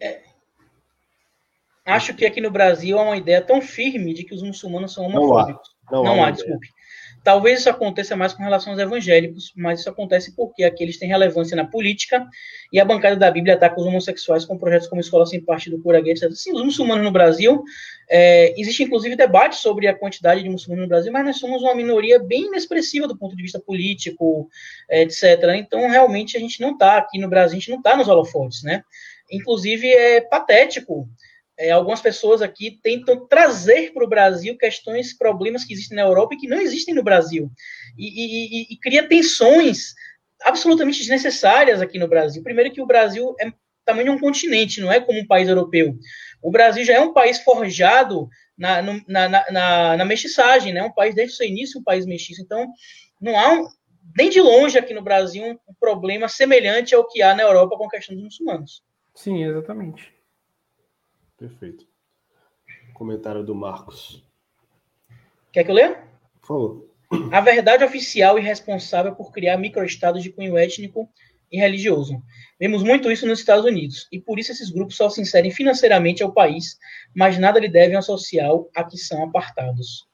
É, 0.00 0.22
acho 1.84 2.14
que 2.14 2.24
aqui 2.24 2.40
no 2.40 2.50
Brasil 2.50 2.98
há 2.98 3.02
uma 3.02 3.16
ideia 3.16 3.42
tão 3.42 3.60
firme 3.60 4.14
de 4.14 4.24
que 4.24 4.34
os 4.34 4.42
muçulmanos 4.42 4.94
são 4.94 5.04
homofóbicos. 5.04 5.76
Não 5.90 6.00
há, 6.00 6.04
não, 6.04 6.16
não 6.16 6.24
há, 6.24 6.28
há 6.28 6.30
desculpe. 6.30 6.68
Talvez 7.28 7.60
isso 7.60 7.68
aconteça 7.68 8.16
mais 8.16 8.32
com 8.32 8.42
relação 8.42 8.72
aos 8.72 8.80
evangélicos, 8.80 9.52
mas 9.54 9.80
isso 9.80 9.90
acontece 9.90 10.34
porque 10.34 10.64
aqui 10.64 10.82
eles 10.82 10.98
têm 10.98 11.10
relevância 11.10 11.54
na 11.54 11.66
política 11.66 12.26
e 12.72 12.80
a 12.80 12.84
bancada 12.86 13.16
da 13.16 13.30
Bíblia 13.30 13.52
ataca 13.52 13.78
os 13.78 13.84
homossexuais 13.84 14.46
com 14.46 14.56
projetos 14.56 14.88
como 14.88 15.02
Escola 15.02 15.26
Sem 15.26 15.38
Partido 15.38 15.78
Cura 15.82 16.00
Gay, 16.00 16.12
etc. 16.12 16.30
Sim, 16.32 16.54
os 16.54 16.64
muçulmanos 16.64 17.04
no 17.04 17.10
Brasil, 17.10 17.62
é, 18.08 18.58
existe 18.58 18.82
inclusive 18.82 19.14
debate 19.14 19.56
sobre 19.56 19.86
a 19.86 19.94
quantidade 19.94 20.42
de 20.42 20.48
muçulmanos 20.48 20.84
no 20.84 20.88
Brasil, 20.88 21.12
mas 21.12 21.22
nós 21.22 21.36
somos 21.36 21.60
uma 21.60 21.74
minoria 21.74 22.18
bem 22.18 22.46
inexpressiva 22.46 23.06
do 23.06 23.14
ponto 23.14 23.36
de 23.36 23.42
vista 23.42 23.60
político, 23.60 24.48
é, 24.88 25.02
etc. 25.02 25.22
Então, 25.54 25.80
realmente, 25.86 26.34
a 26.34 26.40
gente 26.40 26.62
não 26.62 26.72
está 26.72 26.96
aqui 26.96 27.18
no 27.18 27.28
Brasil, 27.28 27.58
a 27.58 27.60
gente 27.60 27.70
não 27.70 27.76
está 27.76 27.94
nos 27.94 28.08
holofotes, 28.08 28.62
né? 28.62 28.82
Inclusive, 29.30 29.86
é 29.86 30.22
patético 30.22 31.06
é, 31.58 31.70
algumas 31.70 32.00
pessoas 32.00 32.40
aqui 32.40 32.78
tentam 32.82 33.26
trazer 33.26 33.92
para 33.92 34.04
o 34.04 34.08
Brasil 34.08 34.56
questões, 34.56 35.16
problemas 35.16 35.64
que 35.64 35.72
existem 35.72 35.96
na 35.96 36.02
Europa 36.02 36.34
e 36.34 36.38
que 36.38 36.46
não 36.46 36.60
existem 36.60 36.94
no 36.94 37.02
Brasil. 37.02 37.50
E, 37.98 38.06
e, 38.06 38.72
e, 38.72 38.76
cria 38.78 39.08
tensões 39.08 39.94
absolutamente 40.42 41.00
desnecessárias 41.00 41.82
aqui 41.82 41.98
no 41.98 42.06
Brasil. 42.06 42.42
Primeiro 42.44 42.72
que 42.72 42.80
o 42.80 42.86
Brasil 42.86 43.34
é 43.40 43.52
tamanho 43.84 44.04
de 44.04 44.10
um 44.10 44.18
continente, 44.20 44.80
não 44.80 44.92
é 44.92 45.00
como 45.00 45.18
um 45.18 45.26
país 45.26 45.48
europeu. 45.48 45.98
O 46.42 46.50
Brasil 46.50 46.84
já 46.84 46.94
é 46.94 47.00
um 47.00 47.12
país 47.12 47.40
forjado 47.40 48.28
na, 48.56 48.82
na, 48.82 49.02
na, 49.08 49.28
na, 49.50 49.96
na 49.96 50.04
mestiçagem, 50.04 50.72
né? 50.72 50.82
um 50.82 50.92
país 50.92 51.14
desde 51.14 51.34
o 51.34 51.36
seu 51.36 51.46
início 51.46 51.80
um 51.80 51.82
país 51.84 52.06
mestiço. 52.06 52.42
Então, 52.42 52.66
não 53.20 53.38
há 53.38 53.54
um, 53.54 53.66
nem 54.16 54.28
de 54.28 54.40
longe 54.40 54.78
aqui 54.78 54.92
no 54.92 55.02
Brasil 55.02 55.58
um 55.66 55.74
problema 55.80 56.28
semelhante 56.28 56.94
ao 56.94 57.08
que 57.08 57.22
há 57.22 57.34
na 57.34 57.42
Europa 57.42 57.76
com 57.76 57.86
a 57.86 57.90
questão 57.90 58.14
dos 58.14 58.24
muçulmanos. 58.24 58.82
Sim, 59.14 59.42
exatamente. 59.42 60.17
Perfeito. 61.38 61.86
Comentário 62.92 63.44
do 63.44 63.54
Marcos. 63.54 64.22
Quer 65.52 65.64
que 65.64 65.70
eu 65.70 65.74
leia? 65.74 66.04
Por 66.40 66.46
favor. 66.46 66.88
A 67.32 67.40
verdade 67.40 67.84
oficial 67.84 68.38
e 68.38 68.42
responsável 68.42 69.14
por 69.14 69.32
criar 69.32 69.56
microestados 69.56 70.22
de 70.22 70.30
cunho 70.30 70.58
étnico 70.58 71.08
e 71.50 71.58
religioso. 71.58 72.22
Vemos 72.60 72.82
muito 72.82 73.10
isso 73.10 73.26
nos 73.26 73.38
Estados 73.38 73.64
Unidos, 73.64 74.06
e 74.12 74.20
por 74.20 74.38
isso 74.38 74.52
esses 74.52 74.68
grupos 74.68 74.96
só 74.96 75.08
se 75.08 75.20
inserem 75.20 75.50
financeiramente 75.50 76.22
ao 76.22 76.32
país, 76.32 76.78
mas 77.14 77.38
nada 77.38 77.58
lhe 77.58 77.68
devem 77.68 77.96
ao 77.96 78.02
social 78.02 78.68
a 78.74 78.84
que 78.84 78.98
são 78.98 79.24
apartados. 79.24 80.06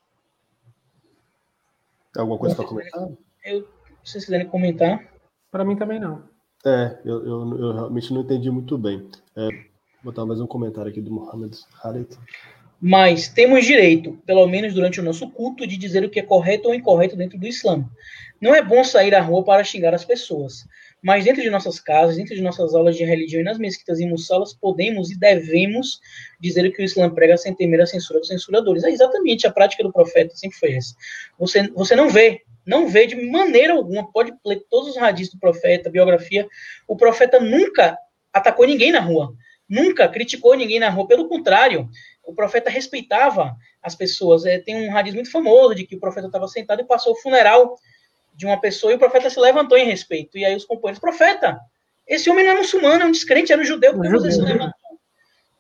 Tem 2.13 2.21
alguma 2.21 2.39
coisa 2.39 2.55
para 2.55 2.67
comentar? 2.67 3.09
Eu, 3.45 3.63
se 4.05 4.13
vocês 4.13 4.25
quiserem 4.27 4.47
comentar. 4.47 5.13
Para 5.51 5.65
mim 5.65 5.77
também 5.77 5.99
não. 5.99 6.23
É, 6.65 7.01
eu, 7.05 7.27
eu, 7.27 7.59
eu, 7.59 7.73
realmente 7.73 8.13
não 8.15 8.21
entendi 8.21 8.51
muito 8.51 8.79
bem. 8.79 9.11
É, 9.37 9.49
botar 10.05 10.27
mais 10.27 10.39
um 10.39 10.47
comentário 10.47 10.91
aqui 10.91 11.01
do 11.01 11.11
Mohamed 11.11 11.57
Khalid. 11.83 12.09
Mas 12.81 13.29
temos 13.29 13.65
direito, 13.65 14.21
pelo 14.27 14.47
menos 14.47 14.75
durante 14.75 15.01
o 15.01 15.03
nosso 15.03 15.31
culto, 15.31 15.67
de 15.67 15.79
dizer 15.79 16.05
o 16.05 16.11
que 16.11 16.21
é 16.21 16.23
correto 16.23 16.69
ou 16.69 16.75
incorreto 16.75 17.17
dentro 17.17 17.39
do 17.39 17.47
Islã. 17.47 17.83
Não 18.39 18.55
é 18.55 18.61
bom 18.61 18.85
sair 18.85 19.15
à 19.15 19.23
rua 19.23 19.43
para 19.43 19.65
xingar 19.65 19.95
as 19.95 20.05
pessoas, 20.05 20.67
mas 21.03 21.25
dentro 21.25 21.41
de 21.41 21.49
nossas 21.49 21.81
casas, 21.81 22.17
dentro 22.17 22.35
de 22.35 22.43
nossas 22.43 22.75
aulas 22.75 22.95
de 22.95 23.05
religião 23.05 23.41
e 23.41 23.45
nas 23.45 23.57
mesquitas 23.57 24.01
e 24.01 24.07
mussalas, 24.07 24.53
podemos 24.53 25.11
e 25.11 25.19
devemos 25.19 25.99
dizer 26.39 26.67
o 26.67 26.73
que 26.73 26.83
o 26.83 26.85
Islã 26.85 27.09
prega 27.09 27.39
sem 27.39 27.55
temer 27.55 27.81
a 27.81 27.87
censura 27.87 28.19
dos 28.19 28.29
censuradores. 28.29 28.85
É 28.85 28.91
exatamente 28.91 29.47
a 29.47 29.53
prática 29.53 29.83
do 29.83 29.93
profeta 29.93 30.37
sempre 30.37 30.59
foi 30.59 30.75
essa. 30.75 30.95
Você, 31.39 31.67
você 31.69 31.97
não 31.97 32.11
vê, 32.11 32.43
não 32.67 32.89
vê 32.89 33.07
de 33.07 33.17
maneira 33.17 33.73
alguma, 33.73 34.13
pode 34.13 34.35
ler 34.45 34.63
todos 34.69 34.91
os 34.91 34.99
hadiths 34.99 35.33
do 35.33 35.41
profeta, 35.41 35.89
biografia, 35.89 36.47
o 36.87 36.97
profeta 36.97 37.41
nunca 37.41 37.97
atacou 38.31 38.67
ninguém 38.67 38.93
na 38.93 39.01
rua 39.01 39.33
nunca 39.69 40.09
criticou 40.09 40.55
ninguém 40.55 40.79
na 40.79 40.91
rua, 40.91 41.07
pelo 41.07 41.29
contrário, 41.29 41.89
o 42.25 42.35
profeta 42.35 42.71
respeitava 42.71 43.57
as 43.83 43.95
pessoas. 43.95 44.45
É, 44.45 44.59
tem 44.59 44.89
um 44.89 44.93
radiz 44.93 45.15
muito 45.15 45.31
famoso 45.31 45.75
de 45.75 45.87
que 45.87 45.97
o 45.97 46.01
profeta 46.01 46.27
estava 46.27 46.49
sentado 46.49 46.81
e 46.81 46.85
passou 46.85 47.13
o 47.13 47.17
funeral 47.17 47.77
de 48.35 48.47
uma 48.47 48.61
pessoa 48.61 48.93
e 48.93 48.97
o 48.97 48.99
profeta 48.99 49.31
se 49.31 49.39
levantou 49.39 49.79
em 49.79 49.87
respeito. 49.87 50.37
E 50.37 50.45
aí 50.45 50.55
os 50.55 50.65
companheiros, 50.65 51.01
profeta, 51.01 51.59
esse 52.07 52.29
homem 52.29 52.45
não 52.45 52.53
é 52.53 52.57
muçulmano, 52.57 53.05
é 53.05 53.07
um 53.07 53.13
descrente, 53.13 53.53
era 53.53 53.63
um 53.63 53.65
judeu, 53.65 53.95
por 53.95 54.03
que 54.03 54.11
você 54.11 54.33
se 54.33 54.41
levantou? 54.41 54.75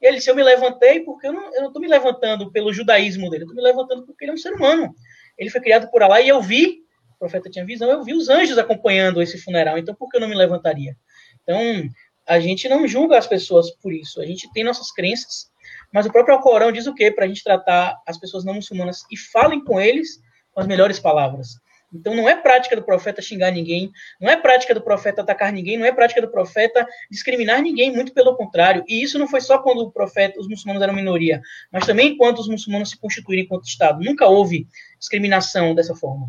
Ele 0.01 0.19
disse, 0.19 0.31
eu 0.31 0.37
me 0.37 0.43
levantei 0.43 1.01
porque 1.01 1.27
eu 1.27 1.33
não 1.33 1.67
estou 1.67 1.81
me 1.81 1.89
levantando 1.89 2.53
pelo 2.53 2.73
judaísmo 2.73 3.31
dele, 3.31 3.45
eu 3.45 3.47
estou 3.47 3.57
me 3.57 3.63
levantando 3.63 4.05
porque 4.05 4.25
ele 4.25 4.33
é 4.33 4.35
um 4.35 4.39
ser 4.39 4.53
humano. 4.53 4.95
Ele 5.39 5.49
foi 5.49 5.63
criado 5.63 5.91
por 5.91 6.03
Allah 6.03 6.21
e 6.21 6.29
eu 6.29 6.43
vi, 6.43 6.83
o 7.15 7.19
profeta 7.19 7.49
tinha 7.49 7.65
visão, 7.65 7.91
eu 7.91 8.05
vi 8.05 8.13
os 8.13 8.29
anjos 8.29 8.59
acompanhando 8.59 9.23
esse 9.23 9.39
funeral, 9.39 9.79
então 9.79 9.95
por 9.95 10.11
que 10.11 10.19
eu 10.19 10.21
não 10.21 10.29
me 10.29 10.35
levantaria? 10.35 10.95
Então, 11.43 11.89
a 12.27 12.41
gente 12.41 12.69
não 12.69 12.87
julga 12.87 13.19
as 13.19 13.27
pessoas 13.27 13.71
por 13.71 13.93
isso. 13.93 14.21
A 14.21 14.27
gente 14.27 14.51
tem 14.53 14.65
nossas 14.65 14.91
crenças, 14.91 15.51
mas 15.93 16.07
o 16.07 16.13
próprio 16.13 16.35
Alcorão 16.35 16.73
diz 16.73 16.87
o 16.87 16.95
quê? 16.95 17.11
Para 17.11 17.25
a 17.25 17.29
gente 17.29 17.45
tratar 17.45 17.97
as 18.07 18.19
pessoas 18.19 18.45
não 18.45 18.55
muçulmanas 18.55 19.05
e 19.11 19.17
falem 19.17 19.63
com 19.63 19.81
eles 19.81 20.21
com 20.53 20.61
as 20.61 20.67
melhores 20.67 20.99
palavras. 20.99 21.49
Então 21.95 22.15
não 22.15 22.29
é 22.29 22.35
prática 22.35 22.75
do 22.75 22.83
profeta 22.83 23.23
xingar 23.23 23.53
ninguém, 23.53 23.93
não 24.21 24.29
é 24.29 24.37
prática 24.37 24.75
do 24.75 24.81
profeta 24.81 25.23
atacar 25.23 25.53
ninguém, 25.53 25.77
não 25.77 25.87
é 25.87 25.93
prática 25.93 26.21
do 26.21 26.29
profeta 26.29 26.85
discriminar 27.09 27.63
ninguém, 27.63 27.95
muito 27.95 28.13
pelo 28.13 28.37
contrário. 28.37 28.85
E 28.89 29.03
isso 29.03 29.19
não 29.19 29.29
foi 29.29 29.41
só 29.41 29.59
quando 29.59 29.83
o 29.83 29.93
profeta, 29.93 30.41
os 30.41 30.49
muçulmanos 30.49 30.83
eram 30.83 30.93
minoria, 30.93 31.41
mas 31.73 31.87
também 31.87 32.13
enquanto 32.13 32.41
os 32.41 32.49
muçulmanos 32.49 32.91
se 32.91 32.99
constituíram 32.99 33.45
enquanto 33.45 33.69
Estado. 33.69 34.03
Nunca 34.03 34.27
houve 34.27 34.67
discriminação 34.99 35.75
dessa 35.75 35.95
forma. 35.95 36.29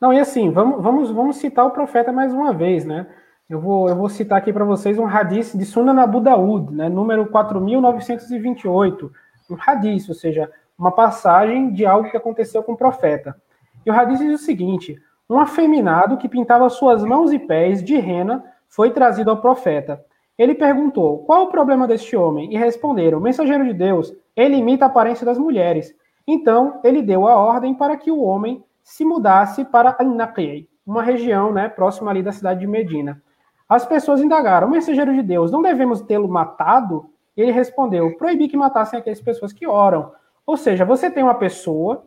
Não, 0.00 0.12
e 0.12 0.18
assim, 0.18 0.50
vamos, 0.50 0.82
vamos, 0.82 1.10
vamos 1.12 1.36
citar 1.36 1.64
o 1.64 1.70
profeta 1.70 2.12
mais 2.12 2.32
uma 2.32 2.52
vez, 2.52 2.84
né? 2.84 3.06
Eu 3.48 3.60
vou, 3.60 3.90
eu 3.90 3.94
vou 3.94 4.08
citar 4.08 4.38
aqui 4.38 4.50
para 4.50 4.64
vocês 4.64 4.98
um 4.98 5.06
hadith 5.06 5.54
de 5.54 5.66
Sunan 5.66 6.00
Abu 6.00 6.18
Daud, 6.18 6.74
né, 6.74 6.88
número 6.88 7.26
4928, 7.26 9.12
um 9.50 9.56
hadith, 9.66 10.08
ou 10.08 10.14
seja, 10.14 10.50
uma 10.78 10.90
passagem 10.90 11.70
de 11.70 11.84
algo 11.84 12.10
que 12.10 12.16
aconteceu 12.16 12.62
com 12.62 12.72
o 12.72 12.76
profeta. 12.76 13.36
E 13.84 13.90
o 13.90 13.94
hadith 13.94 14.20
diz 14.20 14.40
o 14.40 14.44
seguinte: 14.44 14.98
um 15.28 15.38
afeminado 15.38 16.16
que 16.16 16.26
pintava 16.26 16.70
suas 16.70 17.04
mãos 17.04 17.32
e 17.32 17.38
pés 17.38 17.84
de 17.84 17.98
rena 17.98 18.42
foi 18.66 18.92
trazido 18.92 19.30
ao 19.30 19.42
profeta. 19.42 20.02
Ele 20.38 20.54
perguntou: 20.54 21.18
Qual 21.18 21.44
o 21.44 21.50
problema 21.50 21.86
deste 21.86 22.16
homem? 22.16 22.50
E 22.50 22.56
responderam: 22.56 23.20
Mensageiro 23.20 23.64
de 23.64 23.74
Deus, 23.74 24.10
ele 24.34 24.56
imita 24.56 24.86
a 24.86 24.88
aparência 24.88 25.26
das 25.26 25.38
mulheres. 25.38 25.94
Então 26.26 26.80
ele 26.82 27.02
deu 27.02 27.28
a 27.28 27.36
ordem 27.36 27.74
para 27.74 27.94
que 27.98 28.10
o 28.10 28.22
homem 28.22 28.64
se 28.82 29.04
mudasse 29.04 29.66
para 29.66 29.94
An-Naqi, 30.00 30.66
uma 30.86 31.02
região 31.02 31.52
né, 31.52 31.68
próxima 31.68 32.10
ali 32.10 32.22
da 32.22 32.32
cidade 32.32 32.60
de 32.60 32.66
Medina. 32.66 33.22
As 33.68 33.86
pessoas 33.86 34.20
indagaram: 34.20 34.68
mensageiro 34.68 35.14
de 35.14 35.22
Deus, 35.22 35.50
não 35.50 35.62
devemos 35.62 36.00
tê-lo 36.02 36.28
matado? 36.28 37.10
E 37.36 37.42
ele 37.42 37.52
respondeu: 37.52 38.16
proibi 38.16 38.48
que 38.48 38.56
matassem 38.56 38.98
aquelas 38.98 39.20
pessoas 39.20 39.52
que 39.52 39.66
oram. 39.66 40.12
Ou 40.46 40.56
seja, 40.56 40.84
você 40.84 41.10
tem 41.10 41.22
uma 41.22 41.34
pessoa 41.34 42.06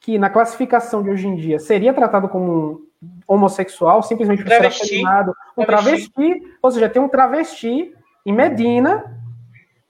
que 0.00 0.18
na 0.18 0.30
classificação 0.30 1.02
de 1.02 1.10
hoje 1.10 1.26
em 1.26 1.36
dia 1.36 1.58
seria 1.58 1.94
tratado 1.94 2.28
como 2.28 2.52
um 2.52 2.86
homossexual, 3.26 4.02
simplesmente 4.02 4.42
por 4.42 4.50
ser 4.50 4.66
afeminado, 4.66 5.34
um 5.56 5.64
travesti. 5.64 6.10
travesti, 6.12 6.56
ou 6.62 6.70
seja, 6.70 6.88
tem 6.88 7.00
um 7.00 7.08
travesti 7.08 7.94
em 8.24 8.32
Medina. 8.32 9.18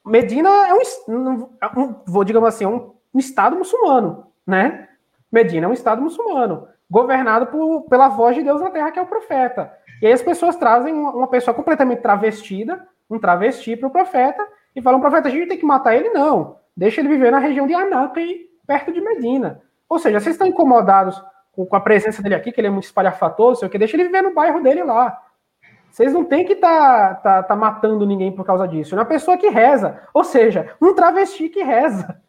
Medina 0.04 0.48
é 0.68 0.74
um, 0.74 0.80
um 1.12 1.96
vou 2.06 2.24
digamos 2.24 2.48
assim, 2.48 2.66
um, 2.66 2.92
um 3.12 3.18
estado 3.18 3.56
muçulmano, 3.56 4.26
né? 4.46 4.88
Medina 5.32 5.66
é 5.66 5.68
um 5.68 5.72
estado 5.72 6.02
muçulmano. 6.02 6.68
governado 6.90 7.46
por, 7.46 7.82
pela 7.82 8.08
voz 8.08 8.36
de 8.36 8.42
Deus 8.42 8.60
na 8.60 8.70
terra, 8.70 8.92
que 8.92 8.98
é 8.98 9.02
o 9.02 9.06
profeta. 9.06 9.72
E 10.00 10.06
aí 10.06 10.12
as 10.12 10.22
pessoas 10.22 10.56
trazem 10.56 10.92
uma 10.92 11.28
pessoa 11.28 11.54
completamente 11.54 12.02
travestida, 12.02 12.86
um 13.08 13.18
travesti 13.18 13.76
para 13.76 13.88
o 13.88 13.92
profeta, 13.92 14.46
e 14.74 14.82
falam, 14.82 15.00
profeta, 15.00 15.28
a 15.28 15.30
gente 15.30 15.48
tem 15.48 15.58
que 15.58 15.64
matar 15.64 15.94
ele? 15.94 16.10
Não. 16.10 16.56
Deixa 16.76 17.00
ele 17.00 17.08
viver 17.08 17.30
na 17.30 17.38
região 17.38 17.66
de 17.66 17.74
Anape, 17.74 18.50
perto 18.66 18.92
de 18.92 19.00
Medina. 19.00 19.62
Ou 19.88 19.98
seja, 19.98 20.18
vocês 20.18 20.34
estão 20.34 20.48
incomodados 20.48 21.22
com, 21.52 21.68
a 21.76 21.80
presença 21.80 22.22
dele 22.22 22.34
aqui, 22.34 22.50
que 22.50 22.60
ele 22.60 22.68
é 22.68 22.70
muito 22.70 22.84
espalhafatoso, 22.84 23.60
sei 23.60 23.68
o 23.68 23.70
que, 23.70 23.78
deixa 23.78 23.96
ele 23.96 24.04
viver 24.04 24.22
no 24.22 24.34
bairro 24.34 24.60
dele 24.60 24.82
lá. 24.82 25.16
Vocês 25.90 26.12
não 26.12 26.24
têm 26.24 26.44
que 26.44 26.54
estar 26.54 27.14
tá, 27.16 27.36
tá, 27.36 27.42
tá 27.44 27.56
matando 27.56 28.04
ninguém 28.04 28.32
por 28.32 28.44
causa 28.44 28.66
disso. 28.66 28.96
É 28.96 28.98
uma 28.98 29.04
pessoa 29.04 29.36
que 29.38 29.48
reza. 29.48 30.00
Ou 30.12 30.24
seja, 30.24 30.74
um 30.82 30.92
travesti 30.92 31.48
que 31.48 31.62
reza. 31.62 32.20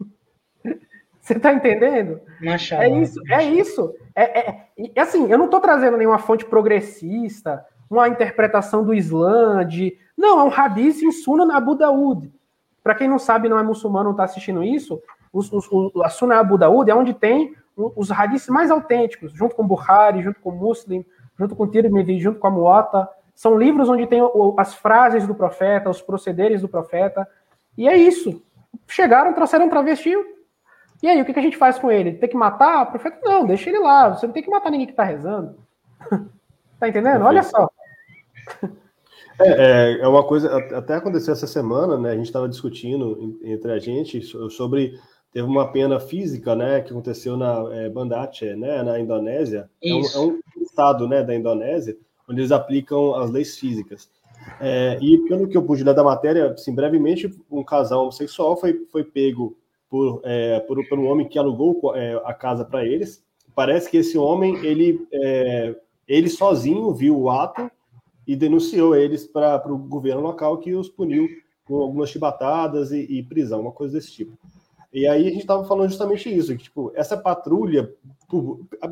Você 1.26 1.34
está 1.34 1.51
entendendo? 1.51 2.21
Machala, 2.39 2.84
é 2.84 2.89
isso, 3.01 3.19
é 3.32 3.43
isso. 3.43 3.95
É, 4.15 4.39
é, 4.39 4.67
é, 4.93 5.01
assim, 5.01 5.28
eu 5.28 5.39
não 5.39 5.45
estou 5.45 5.59
trazendo 5.59 5.97
nenhuma 5.97 6.19
fonte 6.19 6.45
progressista, 6.45 7.65
uma 7.89 8.07
interpretação 8.07 8.84
do 8.84 8.93
Islã, 8.93 9.65
de. 9.65 9.97
Não, 10.15 10.39
é 10.39 10.43
um 10.43 10.53
hadith 10.53 11.01
em 11.01 11.11
Sunan 11.11 11.51
Abu 11.51 11.73
Daud. 11.73 12.32
Para 12.84 12.93
quem 12.93 13.07
não 13.07 13.17
sabe, 13.17 13.49
não 13.49 13.57
é 13.57 13.63
muçulmano, 13.63 14.03
não 14.03 14.11
está 14.11 14.26
assistindo 14.26 14.63
isso, 14.63 15.01
os, 15.34 15.51
os, 15.51 15.67
o, 15.71 16.03
a 16.03 16.09
Sunan 16.09 16.36
Abu 16.36 16.59
Daud 16.59 16.91
é 16.91 16.93
onde 16.93 17.11
tem 17.11 17.55
os 17.76 18.11
hadiths 18.11 18.47
mais 18.47 18.69
autênticos, 18.69 19.34
junto 19.34 19.55
com 19.55 19.65
Bukhari, 19.65 20.21
junto 20.21 20.39
com 20.39 20.51
Muslim, 20.51 21.03
junto 21.39 21.55
com 21.55 21.67
Tirmidhi, 21.67 22.19
junto 22.19 22.39
com 22.39 22.45
a 22.45 22.51
Muata. 22.51 23.09
São 23.34 23.57
livros 23.57 23.89
onde 23.89 24.05
tem 24.05 24.21
as 24.59 24.76
frases 24.76 25.26
do 25.26 25.34
profeta, 25.34 25.89
os 25.89 26.03
procederes 26.03 26.61
do 26.61 26.69
profeta. 26.69 27.28
E 27.76 27.89
é 27.89 27.97
isso. 27.97 28.43
Chegaram, 28.88 29.34
trouxeram 29.34 29.67
travesti. 29.67 30.15
E 31.06 31.08
aí, 31.08 31.22
o 31.22 31.26
que 31.26 31.38
a 31.38 31.41
gente 31.41 31.56
faz 31.56 31.78
com 31.78 31.91
ele? 31.91 32.14
Tem 32.14 32.28
que 32.28 32.36
matar? 32.36 32.82
O 32.82 32.86
profeta, 32.88 33.20
não, 33.24 33.45
deixa 33.45 33.70
ele 33.70 33.78
lá. 33.78 34.10
Você 34.10 34.26
não 34.26 34.34
tem 34.34 34.41
que 34.41 34.49
matar 34.49 34.72
ninguém 34.72 34.88
que 34.88 34.93
está 34.93 35.03
rezando. 35.03 35.56
tá 36.80 36.89
entendendo? 36.89 37.24
Olha 37.24 37.43
só. 37.43 37.70
É, 39.39 39.49
é, 39.49 39.99
é, 39.99 40.08
uma 40.08 40.24
coisa, 40.24 40.58
até 40.76 40.95
aconteceu 40.95 41.34
essa 41.34 41.45
semana, 41.45 41.95
né? 41.99 42.10
A 42.10 42.16
gente 42.16 42.26
estava 42.26 42.49
discutindo 42.49 43.38
entre 43.43 43.72
a 43.72 43.78
gente 43.78 44.20
sobre. 44.49 44.99
Teve 45.32 45.47
uma 45.47 45.72
pena 45.72 45.99
física, 45.99 46.56
né? 46.56 46.82
Que 46.82 46.89
aconteceu 46.89 47.38
na 47.38 47.64
é, 47.72 47.88
Banda 47.88 48.22
Aceh, 48.22 48.56
né? 48.56 48.82
Na 48.82 48.99
Indonésia. 48.99 49.70
É 49.84 49.93
um, 49.93 49.99
é 49.99 50.20
um, 50.20 50.39
estado, 50.64 51.08
né? 51.08 51.24
Da 51.24 51.36
Indonésia 51.36 51.95
onde 52.28 52.41
eles 52.41 52.51
aplicam 52.51 53.14
as 53.14 53.30
leis 53.30 53.60
físicas. 53.60 54.10
É, 54.60 54.97
e 54.99 55.20
pelo 55.28 55.47
que 55.47 55.56
eu 55.56 55.64
pude 55.64 55.84
ler 55.84 55.93
da 55.93 56.03
matéria, 56.03 56.51
assim, 56.51 56.74
brevemente, 56.74 57.30
um 57.51 57.64
casal 57.64 58.01
homossexual 58.01 58.58
foi, 58.58 58.86
foi 58.91 59.03
pego 59.03 59.56
por, 59.89 60.21
é, 60.23 60.59
por, 60.61 60.99
um 60.99 61.07
homem 61.07 61.27
que 61.27 61.39
alugou 61.39 61.95
é, 61.95 62.21
a 62.25 62.33
casa 62.33 62.65
para 62.65 62.86
eles. 62.86 63.23
Parece 63.53 63.89
que 63.89 63.97
esse 63.97 64.17
homem, 64.17 64.57
ele, 64.65 65.07
é, 65.11 65.75
ele 66.07 66.29
sozinho 66.29 66.93
viu 66.93 67.17
o 67.17 67.29
ato 67.29 67.69
e 68.27 68.36
denunciou 68.36 68.95
eles 68.95 69.25
para 69.25 69.71
o 69.71 69.77
governo 69.77 70.21
local 70.21 70.57
que 70.57 70.73
os 70.73 70.89
puniu 70.89 71.27
com 71.63 71.77
algumas 71.77 72.09
chibatadas 72.09 72.91
e, 72.91 73.01
e 73.01 73.23
prisão, 73.23 73.61
uma 73.61 73.71
coisa 73.71 73.93
desse 73.93 74.11
tipo. 74.11 74.38
E 74.93 75.07
aí 75.07 75.27
a 75.27 75.29
gente 75.29 75.41
estava 75.41 75.65
falando 75.65 75.89
justamente 75.89 76.33
isso, 76.33 76.55
que 76.55 76.63
tipo, 76.63 76.91
essa 76.95 77.17
patrulha, 77.17 77.93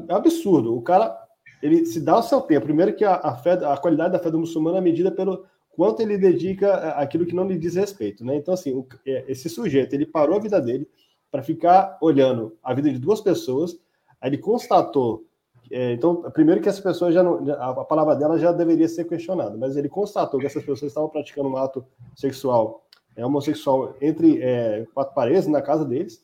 absurdo, 0.09 0.75
o 0.75 0.81
cara 0.81 1.17
ele 1.61 1.85
se 1.85 2.01
dá 2.01 2.19
o 2.19 2.23
seu 2.23 2.41
tempo. 2.41 2.65
Primeiro 2.65 2.93
que 2.93 3.05
a, 3.05 3.15
a, 3.15 3.35
fé, 3.37 3.53
a 3.53 3.77
qualidade 3.77 4.11
da 4.11 4.19
fé 4.19 4.29
do 4.29 4.37
muçulmano 4.37 4.77
é 4.77 4.81
medida 4.81 5.09
pelo 5.09 5.45
quanto 5.75 6.01
ele 6.01 6.17
dedica 6.17 6.73
aquilo 6.91 7.25
que 7.25 7.35
não 7.35 7.47
lhe 7.47 7.57
diz 7.57 7.75
respeito, 7.75 8.23
né? 8.23 8.35
Então, 8.35 8.53
assim, 8.53 8.73
o, 8.73 8.87
é, 9.05 9.25
esse 9.27 9.49
sujeito, 9.49 9.93
ele 9.93 10.05
parou 10.05 10.37
a 10.37 10.39
vida 10.39 10.61
dele 10.61 10.87
para 11.31 11.41
ficar 11.43 11.97
olhando 12.01 12.55
a 12.63 12.73
vida 12.73 12.91
de 12.91 12.99
duas 12.99 13.19
pessoas, 13.19 13.77
aí 14.21 14.29
ele 14.29 14.37
constatou, 14.37 15.25
é, 15.71 15.93
então, 15.93 16.21
primeiro 16.31 16.61
que 16.61 16.69
essa 16.69 16.81
pessoa 16.81 17.11
já 17.11 17.23
não, 17.23 17.51
a 17.53 17.83
palavra 17.83 18.15
dela 18.15 18.37
já 18.37 18.51
deveria 18.51 18.87
ser 18.87 19.05
questionada, 19.05 19.57
mas 19.57 19.75
ele 19.75 19.89
constatou 19.89 20.39
que 20.39 20.45
essas 20.45 20.63
pessoas 20.63 20.91
estavam 20.91 21.09
praticando 21.09 21.49
um 21.49 21.57
ato 21.57 21.85
sexual, 22.15 22.85
é, 23.15 23.25
homossexual, 23.25 23.95
entre 23.99 24.41
é, 24.41 24.85
quatro 24.93 25.13
paredes 25.15 25.47
na 25.47 25.61
casa 25.61 25.83
deles, 25.83 26.23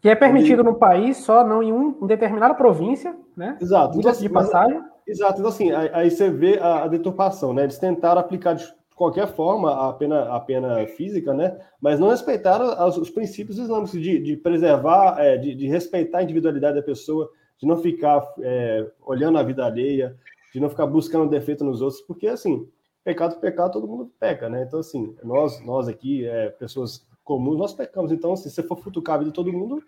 que 0.00 0.08
é 0.08 0.14
permitido 0.14 0.62
no 0.62 0.74
país, 0.74 1.16
só 1.18 1.44
não 1.44 1.62
em 1.62 1.72
um, 1.72 2.06
determinada 2.06 2.54
província, 2.54 3.16
né? 3.36 3.58
Exato. 3.60 3.98
Então, 3.98 4.12
de 4.12 4.28
passagem. 4.28 4.80
exato. 5.06 5.40
Então, 5.40 5.50
assim, 5.50 5.72
aí, 5.72 5.90
aí 5.92 6.10
você 6.10 6.30
vê 6.30 6.58
a, 6.58 6.84
a, 6.84 6.88
deturpação, 6.88 7.52
né? 7.52 7.64
Eles 7.64 7.78
tentaram 7.78 8.20
aplicar 8.20 8.54
de 8.54 8.72
qualquer 8.98 9.28
forma 9.28 9.88
a 9.88 9.92
pena, 9.92 10.34
a 10.34 10.40
pena 10.40 10.84
física, 10.88 11.32
né? 11.32 11.56
Mas 11.80 12.00
não 12.00 12.08
respeitaram 12.08 12.86
os, 12.86 12.98
os 12.98 13.08
princípios 13.08 13.56
islâmicos 13.56 13.92
de, 13.92 14.18
de 14.18 14.36
preservar, 14.36 15.16
é, 15.20 15.36
de, 15.36 15.54
de, 15.54 15.68
respeitar 15.68 16.18
a 16.18 16.22
individualidade 16.24 16.76
da 16.76 16.82
pessoa, 16.82 17.30
de 17.58 17.66
não 17.66 17.78
ficar 17.78 18.26
é, 18.40 18.84
olhando 19.06 19.38
a 19.38 19.42
vida 19.44 19.64
alheia, 19.64 20.16
de 20.52 20.58
não 20.58 20.68
ficar 20.68 20.86
buscando 20.86 21.30
defeito 21.30 21.64
nos 21.64 21.80
outros, 21.80 22.00
porque, 22.02 22.26
assim, 22.26 22.68
pecado, 23.04 23.38
pecado, 23.38 23.72
todo 23.72 23.86
mundo 23.86 24.10
peca, 24.18 24.48
né? 24.48 24.64
Então, 24.66 24.80
assim, 24.80 25.14
nós, 25.22 25.64
nós 25.64 25.86
aqui, 25.86 26.26
é, 26.26 26.48
pessoas 26.50 27.06
comuns, 27.22 27.56
nós 27.56 27.72
pecamos. 27.72 28.10
Então, 28.10 28.34
se 28.34 28.50
você 28.50 28.64
for 28.64 28.76
futucar 28.78 29.14
a 29.14 29.18
vida 29.18 29.30
de 29.30 29.34
todo 29.34 29.52
mundo, 29.52 29.80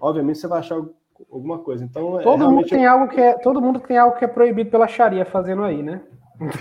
obviamente 0.00 0.38
você 0.38 0.48
vai 0.48 0.60
achar 0.60 0.82
alguma 1.30 1.58
coisa. 1.58 1.84
Então, 1.84 2.18
é 2.18 2.22
todo 2.22 2.50
mundo 2.50 2.66
tem 2.66 2.86
algo 2.86 3.08
que 3.08 3.20
é 3.20 3.34
todo 3.34 3.60
mundo 3.60 3.80
tem 3.80 3.98
algo 3.98 4.16
que 4.16 4.24
é 4.24 4.28
proibido 4.28 4.70
pela 4.70 4.88
Sharia 4.88 5.26
fazendo 5.26 5.62
aí, 5.62 5.82
né? 5.82 6.00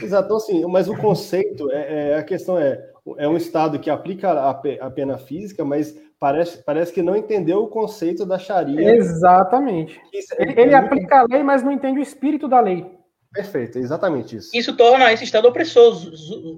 Exato, 0.02 0.26
então, 0.26 0.38
assim, 0.38 0.66
mas 0.66 0.88
o 0.88 0.98
conceito 0.98 1.72
é, 1.72 2.12
é, 2.12 2.18
a 2.18 2.24
questão 2.24 2.58
é 2.58 2.90
é 3.18 3.28
um 3.28 3.36
estado 3.36 3.80
que 3.80 3.90
aplica 3.90 4.32
a, 4.32 4.52
a, 4.52 4.90
pena 4.90 5.18
física, 5.18 5.66
mas 5.66 5.94
parece, 6.18 6.64
parece 6.64 6.94
que 6.94 7.02
não 7.02 7.18
entendeu 7.18 7.62
o 7.62 7.68
conceito 7.68 8.26
da 8.26 8.40
Sharia. 8.40 8.96
Exatamente. 8.96 10.00
Ele, 10.40 10.62
ele 10.62 10.74
aplica 10.74 11.20
a 11.20 11.26
lei, 11.30 11.44
mas 11.44 11.62
não 11.62 11.72
entende 11.74 12.00
o 12.00 12.02
espírito 12.02 12.48
da 12.48 12.62
lei. 12.62 12.90
Perfeito, 13.34 13.78
exatamente 13.78 14.38
isso. 14.38 14.52
Isso 14.54 14.78
torna 14.78 15.12
esse 15.12 15.26
estado 15.26 15.50
opressor, 15.50 15.94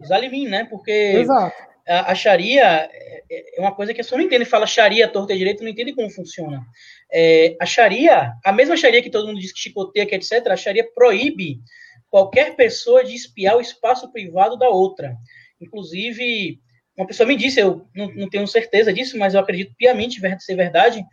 Zalimim, 0.05 0.47
né? 0.47 0.65
Porque 0.65 0.91
Exato 0.91 1.55
a, 1.87 2.11
a 2.11 2.15
Sharia 2.15 2.89
é, 2.91 3.57
é 3.57 3.61
uma 3.61 3.73
coisa 3.73 3.93
que 3.93 4.01
a 4.01 4.03
pessoa 4.03 4.17
não 4.17 4.25
entende, 4.25 4.45
fala 4.45 4.65
Sharia, 4.65 5.07
torta 5.07 5.33
e 5.33 5.37
direito, 5.37 5.63
não 5.63 5.69
entende 5.69 5.93
como 5.93 6.09
funciona. 6.09 6.61
É, 7.11 7.55
a 7.59 7.65
Sharia, 7.65 8.33
a 8.43 8.51
mesma 8.51 8.75
Sharia 8.75 9.01
que 9.01 9.09
todo 9.09 9.27
mundo 9.27 9.39
diz 9.39 9.53
que 9.53 9.59
chicoteia, 9.59 10.05
que 10.05 10.15
etc., 10.15 10.47
a 10.47 10.57
Sharia 10.57 10.87
proíbe 10.93 11.59
qualquer 12.15 12.55
pessoa 12.55 13.03
de 13.03 13.13
espiar 13.13 13.57
o 13.57 13.59
espaço 13.59 14.09
privado 14.09 14.57
da 14.57 14.69
outra. 14.69 15.17
Inclusive, 15.59 16.61
uma 16.95 17.05
pessoa 17.05 17.27
me 17.27 17.35
disse, 17.35 17.59
eu 17.59 17.85
não, 17.93 18.07
não 18.15 18.29
tenho 18.29 18.47
certeza 18.47 18.93
disso, 18.93 19.19
mas 19.19 19.33
eu 19.33 19.41
acredito 19.41 19.75
piamente 19.77 20.21
ser 20.39 20.55
verdade, 20.55 21.05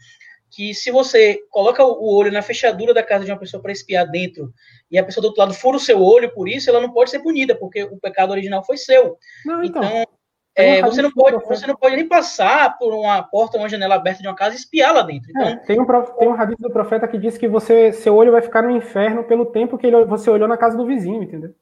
que 0.49 0.73
se 0.73 0.93
você 0.93 1.41
coloca 1.51 1.85
o 1.85 2.15
olho 2.15 2.31
na 2.31 2.41
fechadura 2.41 2.95
da 2.95 3.03
casa 3.03 3.25
de 3.25 3.33
uma 3.33 3.39
pessoa 3.41 3.61
para 3.61 3.73
espiar 3.73 4.09
dentro 4.13 4.55
e 4.89 4.97
a 4.97 5.03
pessoa 5.03 5.23
do 5.23 5.27
outro 5.27 5.41
lado 5.41 5.55
fura 5.55 5.77
o 5.77 5.81
seu 5.81 6.01
olho 6.01 6.33
por 6.33 6.49
isso, 6.49 6.71
ela 6.71 6.81
não 6.81 6.93
pode 6.93 7.11
ser 7.11 7.19
punida, 7.19 7.57
porque 7.57 7.83
o 7.83 7.99
pecado 7.99 8.31
original 8.31 8.65
foi 8.65 8.77
seu. 8.77 9.19
Não, 9.45 9.65
então, 9.65 9.83
então 9.83 10.07
é, 10.55 10.83
você, 10.83 11.01
não 11.01 11.11
pode, 11.11 11.39
você 11.47 11.67
não 11.67 11.75
pode 11.75 11.97
nem 11.97 12.07
passar 12.07 12.77
por 12.77 12.93
uma 12.93 13.23
porta 13.23 13.57
ou 13.57 13.63
uma 13.63 13.69
janela 13.69 13.95
aberta 13.95 14.21
de 14.21 14.29
uma 14.29 14.35
casa 14.35 14.55
e 14.55 14.59
espiar 14.59 14.93
lá 14.93 15.03
dentro. 15.03 15.31
Então, 15.31 15.49
é, 15.49 15.57
tem, 15.57 15.81
um, 15.81 15.87
tem 15.87 16.29
um 16.29 16.35
hadith 16.35 16.59
do 16.59 16.71
profeta 16.71 17.09
que 17.09 17.19
diz 17.19 17.39
que 17.39 17.49
você, 17.49 17.93
seu 17.93 18.15
olho 18.15 18.33
vai 18.33 18.43
ficar 18.43 18.63
no 18.63 18.71
inferno 18.71 19.25
pelo 19.25 19.47
tempo 19.47 19.79
que 19.79 19.87
ele, 19.87 20.05
você 20.05 20.29
olhou 20.29 20.47
na 20.47 20.59
casa 20.59 20.77
do 20.77 20.87
vizinho, 20.87 21.23
entendeu? 21.23 21.55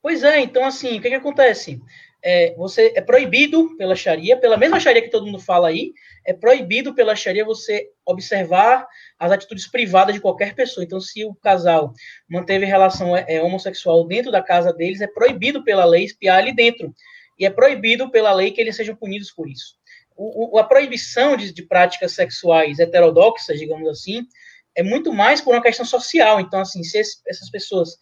Pois 0.00 0.22
é, 0.22 0.38
então 0.38 0.64
assim, 0.64 0.98
o 0.98 1.02
que, 1.02 1.08
que 1.08 1.16
acontece? 1.16 1.80
É, 2.22 2.54
você 2.56 2.92
é 2.94 3.00
proibido 3.00 3.76
pela 3.76 3.96
Sharia, 3.96 4.36
pela 4.36 4.56
mesma 4.56 4.78
Sharia 4.78 5.02
que 5.02 5.10
todo 5.10 5.26
mundo 5.26 5.40
fala 5.40 5.68
aí, 5.68 5.92
é 6.24 6.32
proibido 6.32 6.94
pela 6.94 7.16
Sharia 7.16 7.44
você 7.44 7.88
observar 8.04 8.86
as 9.18 9.32
atitudes 9.32 9.68
privadas 9.68 10.14
de 10.14 10.20
qualquer 10.20 10.54
pessoa. 10.54 10.84
Então, 10.84 11.00
se 11.00 11.24
o 11.24 11.34
casal 11.34 11.92
manteve 12.28 12.64
relação 12.64 13.16
é, 13.16 13.24
é 13.28 13.42
homossexual 13.42 14.06
dentro 14.06 14.30
da 14.30 14.42
casa 14.42 14.72
deles, 14.72 15.00
é 15.00 15.08
proibido 15.08 15.64
pela 15.64 15.84
lei 15.84 16.04
espiar 16.04 16.38
ali 16.38 16.54
dentro 16.54 16.94
e 17.38 17.44
é 17.44 17.50
proibido 17.50 18.10
pela 18.10 18.32
lei 18.32 18.50
que 18.50 18.60
eles 18.60 18.76
sejam 18.76 18.96
punidos 18.96 19.30
por 19.30 19.48
isso. 19.48 19.74
O, 20.16 20.56
o, 20.56 20.58
a 20.58 20.64
proibição 20.64 21.36
de, 21.36 21.52
de, 21.52 21.62
práticas 21.62 22.12
sexuais 22.12 22.78
heterodoxas, 22.78 23.58
digamos 23.58 23.88
assim, 23.88 24.26
é 24.74 24.82
muito 24.82 25.12
mais 25.12 25.40
por 25.40 25.54
uma 25.54 25.62
questão 25.62 25.84
social. 25.84 26.40
Então, 26.40 26.60
assim, 26.60 26.82
se 26.82 26.98
esse, 26.98 27.20
essas 27.26 27.50
pessoas, 27.50 27.96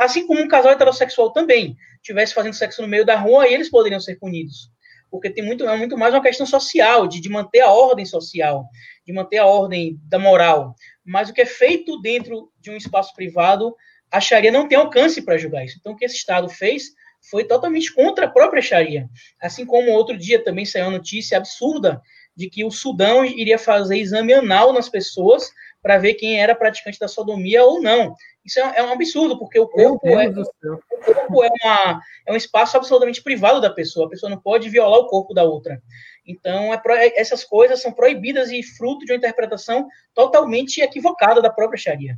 assim 0.00 0.26
como 0.26 0.40
um 0.40 0.48
casal 0.48 0.72
heterossexual 0.72 1.32
também, 1.32 1.76
estivesse 1.96 2.34
fazendo 2.34 2.54
sexo 2.54 2.82
no 2.82 2.88
meio 2.88 3.04
da 3.04 3.16
rua, 3.16 3.48
eles 3.48 3.70
poderiam 3.70 4.00
ser 4.00 4.16
punidos. 4.16 4.70
Porque 5.08 5.30
tem 5.30 5.44
muito, 5.44 5.68
é 5.68 5.76
muito 5.76 5.96
mais 5.96 6.14
uma 6.14 6.22
questão 6.22 6.46
social, 6.46 7.06
de, 7.06 7.20
de 7.20 7.28
manter 7.28 7.60
a 7.60 7.70
ordem 7.70 8.04
social, 8.04 8.66
de 9.06 9.12
manter 9.12 9.38
a 9.38 9.46
ordem 9.46 10.00
da 10.04 10.18
moral. 10.18 10.74
Mas 11.04 11.28
o 11.28 11.32
que 11.32 11.42
é 11.42 11.46
feito 11.46 12.00
dentro 12.00 12.50
de 12.58 12.70
um 12.70 12.76
espaço 12.76 13.14
privado, 13.14 13.76
a 14.10 14.20
Sharia 14.20 14.50
não 14.50 14.66
tem 14.66 14.78
alcance 14.78 15.22
para 15.22 15.38
julgar 15.38 15.64
isso. 15.64 15.76
Então, 15.78 15.92
o 15.92 15.96
que 15.96 16.04
esse 16.04 16.16
Estado 16.16 16.48
fez 16.48 16.92
foi 17.30 17.44
totalmente 17.44 17.92
contra 17.94 18.26
a 18.26 18.30
própria 18.30 18.62
Sharia. 18.62 19.08
Assim 19.40 19.64
como 19.64 19.92
outro 19.92 20.16
dia 20.16 20.42
também 20.42 20.64
saiu 20.64 20.86
uma 20.86 20.98
notícia 20.98 21.38
absurda 21.38 22.02
de 22.36 22.48
que 22.48 22.64
o 22.64 22.70
Sudão 22.70 23.24
iria 23.24 23.58
fazer 23.58 23.98
exame 23.98 24.32
anal 24.32 24.72
nas 24.72 24.88
pessoas 24.88 25.50
para 25.82 25.98
ver 25.98 26.14
quem 26.14 26.40
era 26.40 26.54
praticante 26.54 26.98
da 26.98 27.08
sodomia 27.08 27.64
ou 27.64 27.82
não. 27.82 28.14
Isso 28.44 28.58
é, 28.58 28.74
é 28.76 28.82
um 28.82 28.92
absurdo, 28.92 29.38
porque 29.38 29.58
o 29.58 29.68
corpo, 29.68 30.08
é, 30.08 30.28
o 30.28 31.04
corpo 31.04 31.44
é, 31.44 31.48
uma, 31.62 32.00
é, 32.26 32.32
um 32.32 32.36
espaço 32.36 32.76
absolutamente 32.76 33.22
privado 33.22 33.60
da 33.60 33.70
pessoa. 33.70 34.06
A 34.06 34.10
pessoa 34.10 34.30
não 34.30 34.38
pode 34.38 34.68
violar 34.68 35.00
o 35.00 35.06
corpo 35.06 35.34
da 35.34 35.42
outra. 35.44 35.80
Então, 36.26 36.72
é 36.72 36.78
pro, 36.78 36.92
é, 36.92 37.12
essas 37.16 37.44
coisas 37.44 37.82
são 37.82 37.92
proibidas 37.92 38.50
e 38.50 38.62
fruto 38.62 39.04
de 39.04 39.12
uma 39.12 39.18
interpretação 39.18 39.88
totalmente 40.14 40.80
equivocada 40.80 41.42
da 41.42 41.50
própria 41.50 41.78
Sharia. 41.78 42.16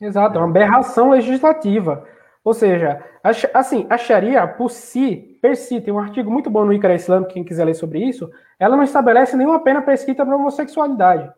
Exato, 0.00 0.36
é 0.36 0.40
uma 0.40 0.48
aberração 0.48 1.10
legislativa. 1.10 2.06
Ou 2.48 2.54
seja, 2.54 3.04
assim, 3.52 3.86
a 3.90 3.98
Sharia, 3.98 4.46
por 4.48 4.70
si, 4.70 5.38
per 5.42 5.54
si, 5.54 5.82
tem 5.82 5.92
um 5.92 5.98
artigo 5.98 6.30
muito 6.30 6.48
bom 6.48 6.64
no 6.64 6.72
Icara 6.72 6.94
Islam, 6.94 7.24
quem 7.24 7.44
quiser 7.44 7.66
ler 7.66 7.74
sobre 7.74 7.98
isso, 7.98 8.30
ela 8.58 8.74
não 8.74 8.84
estabelece 8.84 9.36
nenhuma 9.36 9.60
pena 9.60 9.82
prescrita 9.82 10.24
para 10.24 10.34
homossexualidade. 10.34 11.30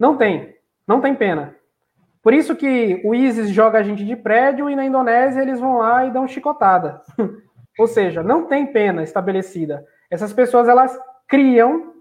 Não 0.00 0.16
tem. 0.16 0.56
Não 0.86 1.02
tem 1.02 1.14
pena. 1.14 1.54
Por 2.22 2.32
isso 2.32 2.56
que 2.56 2.98
o 3.04 3.14
ISIS 3.14 3.50
joga 3.50 3.78
a 3.78 3.82
gente 3.82 4.06
de 4.06 4.16
prédio 4.16 4.70
e 4.70 4.74
na 4.74 4.86
Indonésia 4.86 5.42
eles 5.42 5.60
vão 5.60 5.76
lá 5.76 6.06
e 6.06 6.10
dão 6.10 6.26
chicotada. 6.26 7.02
Ou 7.78 7.86
seja, 7.86 8.22
não 8.22 8.46
tem 8.46 8.72
pena 8.72 9.02
estabelecida. 9.02 9.84
Essas 10.10 10.32
pessoas 10.32 10.66
elas 10.66 10.98
criam 11.26 11.92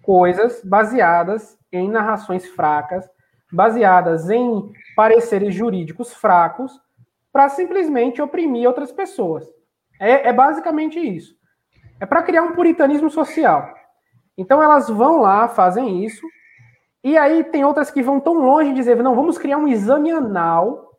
coisas 0.00 0.62
baseadas 0.64 1.58
em 1.72 1.90
narrações 1.90 2.46
fracas, 2.46 3.10
baseadas 3.52 4.30
em 4.30 4.70
pareceres 4.94 5.52
jurídicos 5.52 6.14
fracos, 6.14 6.80
para 7.32 7.48
simplesmente 7.48 8.20
oprimir 8.20 8.66
outras 8.66 8.92
pessoas. 8.92 9.46
É, 10.00 10.28
é 10.28 10.32
basicamente 10.32 10.98
isso. 10.98 11.34
É 12.00 12.06
para 12.06 12.22
criar 12.22 12.42
um 12.42 12.54
puritanismo 12.54 13.10
social. 13.10 13.74
Então 14.36 14.62
elas 14.62 14.88
vão 14.88 15.20
lá, 15.20 15.48
fazem 15.48 16.04
isso, 16.04 16.26
e 17.04 17.16
aí 17.16 17.44
tem 17.44 17.64
outras 17.64 17.90
que 17.90 18.02
vão 18.02 18.20
tão 18.20 18.34
longe 18.34 18.70
de 18.70 18.76
dizer, 18.76 18.96
não, 19.02 19.14
vamos 19.14 19.38
criar 19.38 19.58
um 19.58 19.68
exame 19.68 20.10
anal 20.10 20.90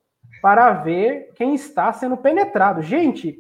para 0.42 0.74
ver 0.74 1.32
quem 1.36 1.54
está 1.54 1.94
sendo 1.94 2.18
penetrado. 2.18 2.82
Gente. 2.82 3.40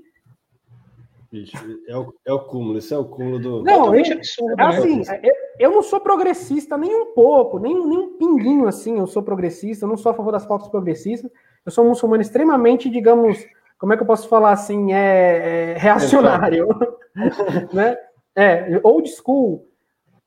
Bicho, 1.31 1.55
é 1.87 1.97
o, 1.97 2.13
é 2.25 2.33
o 2.33 2.39
cúmulo, 2.39 2.77
isso 2.77 2.93
é 2.93 2.97
o 2.97 3.05
cúmulo 3.05 3.39
do. 3.39 3.63
Não, 3.63 3.93
é 3.93 4.01
absurdo. 4.01 4.55
Né? 4.57 4.65
Assim, 4.65 4.97
né? 4.97 5.21
eu, 5.23 5.33
eu, 5.59 5.71
não 5.71 5.81
sou 5.81 5.99
progressista 5.99 6.77
nem 6.77 6.93
um 6.93 7.13
pouco, 7.13 7.57
nem, 7.57 7.73
nem 7.73 7.97
um 7.97 8.17
pinguinho 8.17 8.67
assim. 8.67 8.99
Eu 8.99 9.07
sou 9.07 9.23
progressista, 9.23 9.85
eu 9.85 9.89
não 9.89 9.97
sou 9.97 10.11
a 10.11 10.15
favor 10.15 10.31
das 10.31 10.45
pautas 10.45 10.67
progressistas. 10.67 11.31
Eu 11.65 11.71
sou 11.71 11.85
um 11.85 11.89
muçulmano 11.89 12.21
extremamente, 12.21 12.89
digamos, 12.89 13.37
como 13.77 13.93
é 13.93 13.97
que 13.97 14.03
eu 14.03 14.07
posso 14.07 14.27
falar 14.27 14.51
assim, 14.51 14.93
é, 14.93 15.73
é 15.73 15.77
reacionário, 15.77 16.67
né? 17.73 17.97
É, 18.35 18.79
old 18.83 19.09
school. 19.09 19.67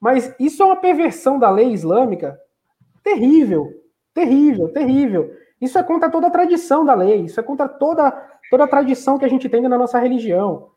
Mas 0.00 0.34
isso 0.38 0.62
é 0.62 0.66
uma 0.66 0.76
perversão 0.76 1.38
da 1.38 1.50
lei 1.50 1.72
islâmica 1.72 2.38
terrível, 3.02 3.70
terrível, 4.12 4.68
terrível. 4.72 5.30
Isso 5.60 5.78
é 5.78 5.82
contra 5.82 6.10
toda 6.10 6.26
a 6.26 6.30
tradição 6.30 6.84
da 6.84 6.94
lei, 6.94 7.22
isso 7.22 7.38
é 7.38 7.42
contra 7.42 7.68
toda, 7.68 8.10
toda 8.50 8.64
a 8.64 8.68
tradição 8.68 9.18
que 9.18 9.24
a 9.24 9.28
gente 9.28 9.48
tem 9.48 9.62
na 9.62 9.78
nossa 9.78 9.98
religião. 9.98 10.70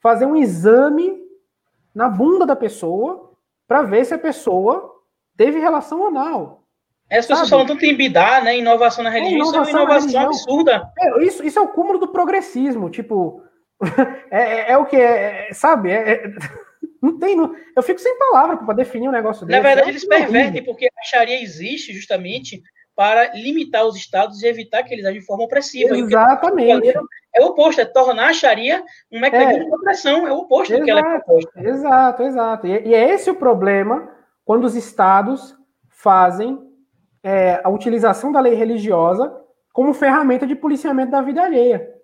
Fazer 0.00 0.26
um 0.26 0.36
exame 0.36 1.18
na 1.94 2.08
bunda 2.08 2.46
da 2.46 2.54
pessoa 2.54 3.32
para 3.66 3.82
ver 3.82 4.04
se 4.04 4.14
a 4.14 4.18
pessoa 4.18 4.94
teve 5.36 5.58
relação 5.58 6.06
anal. 6.06 6.64
As 7.10 7.26
pessoas 7.26 7.48
falam 7.48 7.66
tanto 7.66 7.84
em 7.84 7.96
bidar, 7.96 8.44
né? 8.44 8.58
Inovação 8.58 9.02
na 9.02 9.10
religião, 9.10 9.38
é, 9.38 9.48
inovação 9.48 9.62
isso 9.62 9.76
é 9.76 9.80
uma 9.80 9.92
inovação 9.92 10.20
absurda. 10.22 10.92
É, 10.98 11.24
isso, 11.24 11.44
isso 11.44 11.58
é 11.58 11.62
o 11.62 11.68
cúmulo 11.68 11.98
do 11.98 12.08
progressismo, 12.08 12.90
tipo. 12.90 13.42
é, 14.30 14.42
é, 14.42 14.72
é, 14.72 14.78
o 14.78 14.84
que? 14.84 14.96
É, 14.96 15.48
sabe? 15.52 15.90
É, 15.90 16.24
não 17.00 17.18
tem. 17.18 17.34
Não, 17.34 17.54
eu 17.74 17.82
fico 17.82 17.98
sem 17.98 18.18
palavra 18.18 18.58
para 18.58 18.74
definir 18.74 19.08
um 19.08 19.12
negócio 19.12 19.46
desse. 19.46 19.58
Na 19.58 19.66
verdade, 19.66 19.90
eles 19.90 20.06
pervertem, 20.06 20.62
porque 20.62 20.86
a 20.86 21.04
Sharia 21.04 21.42
existe 21.42 21.94
justamente 21.94 22.62
para 22.94 23.32
limitar 23.32 23.86
os 23.86 23.96
estados 23.96 24.42
e 24.42 24.46
evitar 24.46 24.82
que 24.82 24.92
eles 24.92 25.04
agem 25.06 25.20
de 25.20 25.26
forma 25.26 25.44
opressiva. 25.44 25.96
Exatamente. 25.96 26.92
É 27.34 27.40
o 27.40 27.46
oposto, 27.46 27.80
é 27.80 27.84
tornar 27.84 28.30
a 28.30 28.32
Sharia 28.32 28.82
um 29.10 29.20
mecanismo 29.20 29.66
de 29.66 29.74
opressão, 29.76 30.26
é 30.26 30.32
o 30.32 30.38
oposto 30.38 30.72
exato, 30.72 30.80
do 30.80 30.84
que 30.84 30.90
ela 30.90 31.00
é 31.00 31.18
proposta. 31.20 31.60
Exato, 31.60 32.22
exato. 32.24 32.66
E, 32.66 32.88
e 32.88 32.94
é 32.94 33.10
esse 33.10 33.30
o 33.30 33.36
problema 33.36 34.12
quando 34.44 34.64
os 34.64 34.74
estados 34.74 35.56
fazem 35.88 36.67
é, 37.28 37.60
a 37.62 37.68
utilização 37.68 38.32
da 38.32 38.40
lei 38.40 38.54
religiosa 38.54 39.30
como 39.70 39.92
ferramenta 39.92 40.46
de 40.46 40.56
policiamento 40.56 41.10
da 41.10 41.20
vida 41.20 41.42
alheia. 41.42 41.94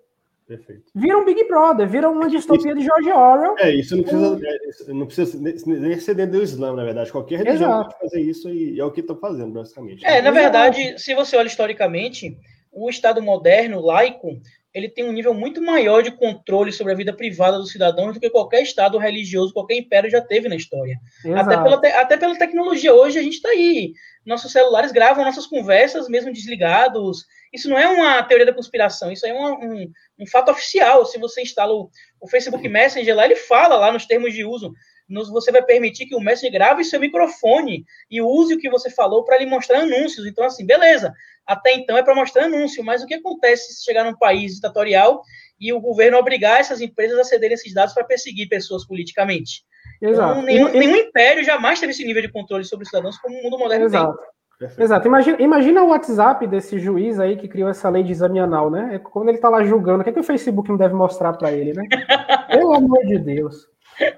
Perfeito. 0.47 0.83
Vira 0.93 1.17
um 1.17 1.25
Big 1.25 1.47
Brother, 1.47 1.89
vira 1.89 2.07
uma 2.07 2.29
distopia 2.29 2.73
isso, 2.73 2.79
de 2.79 2.85
George 2.85 3.11
Orwell. 3.11 3.55
É, 3.57 3.73
isso 3.73 3.97
não 3.97 4.03
precisa, 4.03 4.39
é, 4.45 4.93
não 4.93 5.05
precisa 5.07 5.39
nem 5.65 5.99
ser 5.99 6.13
dentro 6.13 6.37
do 6.37 6.43
Islã, 6.43 6.75
na 6.75 6.83
verdade. 6.83 7.11
Qualquer 7.11 7.39
religião 7.39 7.71
Exato. 7.71 7.89
pode 7.89 7.99
fazer 8.01 8.21
isso 8.21 8.49
e 8.51 8.79
é 8.79 8.85
o 8.85 8.91
que 8.91 8.99
estão 8.99 9.15
fazendo, 9.15 9.51
basicamente. 9.53 10.05
É, 10.05 10.21
na 10.21 10.29
verdade, 10.29 10.99
se 10.99 11.15
você 11.15 11.35
olha 11.35 11.47
historicamente, 11.47 12.37
o 12.71 12.87
Estado 12.87 13.19
moderno, 13.23 13.81
laico, 13.81 14.39
ele 14.75 14.89
tem 14.89 15.05
um 15.05 15.11
nível 15.13 15.33
muito 15.33 15.61
maior 15.61 16.03
de 16.03 16.11
controle 16.11 16.69
sobre 16.73 16.91
a 16.91 16.95
vida 16.95 17.13
privada 17.13 17.57
dos 17.57 17.71
cidadãos 17.71 18.13
do 18.13 18.19
que 18.19 18.29
qualquer 18.29 18.61
Estado 18.61 18.97
religioso, 18.97 19.53
qualquer 19.53 19.75
império 19.75 20.11
já 20.11 20.19
teve 20.19 20.49
na 20.49 20.55
história. 20.57 20.99
Até 21.33 21.55
pela, 21.55 22.01
até 22.01 22.17
pela 22.17 22.37
tecnologia. 22.37 22.93
Hoje 22.93 23.17
a 23.17 23.23
gente 23.23 23.35
está 23.35 23.49
aí. 23.49 23.93
Nossos 24.25 24.51
celulares 24.51 24.91
gravam 24.91 25.23
nossas 25.23 25.47
conversas, 25.47 26.09
mesmo 26.09 26.33
desligados. 26.33 27.25
Isso 27.53 27.69
não 27.69 27.79
é 27.79 27.87
uma 27.87 28.21
teoria 28.23 28.45
da 28.45 28.53
conspiração, 28.53 29.13
isso 29.13 29.25
é 29.25 29.33
um, 29.33 29.53
um, 29.53 29.91
um 30.19 30.27
fato 30.27 30.51
oficial. 30.51 31.05
Se 31.05 31.17
você 31.17 31.41
instala 31.41 31.73
o, 31.73 31.89
o, 32.19 32.27
Facebook 32.27 32.67
Messenger 32.67 33.15
lá, 33.15 33.23
ele 33.23 33.37
fala 33.37 33.77
lá 33.77 33.93
nos 33.93 34.05
termos 34.05 34.33
de 34.33 34.43
uso. 34.43 34.73
Nos, 35.07 35.29
você 35.29 35.51
vai 35.51 35.63
permitir 35.63 36.07
que 36.07 36.15
o 36.15 36.19
Messenger 36.19 36.51
grave 36.51 36.83
seu 36.83 36.99
microfone 36.99 37.85
e 38.09 38.21
use 38.21 38.55
o 38.55 38.57
que 38.57 38.69
você 38.69 38.89
falou 38.89 39.23
para 39.23 39.37
lhe 39.37 39.45
mostrar 39.45 39.81
anúncios. 39.81 40.25
Então, 40.25 40.43
assim, 40.43 40.65
beleza. 40.65 41.13
Até 41.45 41.73
então 41.73 41.97
é 41.97 42.03
para 42.03 42.15
mostrar 42.15 42.45
anúncio, 42.45 42.83
mas 42.83 43.03
o 43.03 43.05
que 43.05 43.13
acontece 43.13 43.73
se 43.73 43.83
chegar 43.83 44.03
num 44.03 44.17
país 44.17 44.55
ditatorial 44.55 45.21
e 45.59 45.71
o 45.71 45.79
governo 45.79 46.17
obrigar 46.17 46.59
essas 46.59 46.81
empresas 46.81 47.19
a 47.19 47.23
cederem 47.23 47.53
esses 47.53 47.73
dados 47.73 47.93
para 47.93 48.03
perseguir 48.03 48.49
pessoas 48.49 48.85
politicamente? 48.85 49.63
Exato. 50.01 50.31
Então, 50.31 50.41
nenhum, 50.43 50.69
e, 50.69 50.79
nenhum 50.79 50.95
império 50.95 51.43
jamais 51.43 51.79
teve 51.79 51.91
esse 51.91 52.03
nível 52.03 52.21
de 52.21 52.31
controle 52.31 52.65
sobre 52.65 52.83
os 52.83 52.89
cidadãos 52.89 53.17
como 53.19 53.37
o 53.37 53.43
mundo 53.43 53.59
moderno 53.59 53.85
Exato. 53.85 54.17
tem. 54.17 54.35
Perfeito. 54.57 54.81
Exato. 54.81 55.07
Imagina, 55.07 55.41
imagina 55.41 55.83
o 55.83 55.89
WhatsApp 55.89 56.47
desse 56.47 56.79
juiz 56.79 57.19
aí 57.19 57.35
que 57.35 57.47
criou 57.47 57.69
essa 57.69 57.89
lei 57.89 58.03
de 58.03 58.11
exame 58.11 58.39
anal, 58.39 58.71
né? 58.71 58.95
É 58.95 58.99
quando 58.99 59.29
ele 59.29 59.37
tá 59.37 59.49
lá 59.49 59.63
julgando, 59.63 59.99
o 59.99 60.03
que, 60.03 60.09
é 60.09 60.13
que 60.13 60.19
o 60.19 60.23
Facebook 60.23 60.69
não 60.69 60.77
deve 60.77 60.93
mostrar 60.93 61.33
para 61.33 61.51
ele, 61.51 61.73
né? 61.73 61.83
Pelo 62.49 62.73
amor 62.73 63.05
de 63.05 63.19
Deus. 63.19 63.67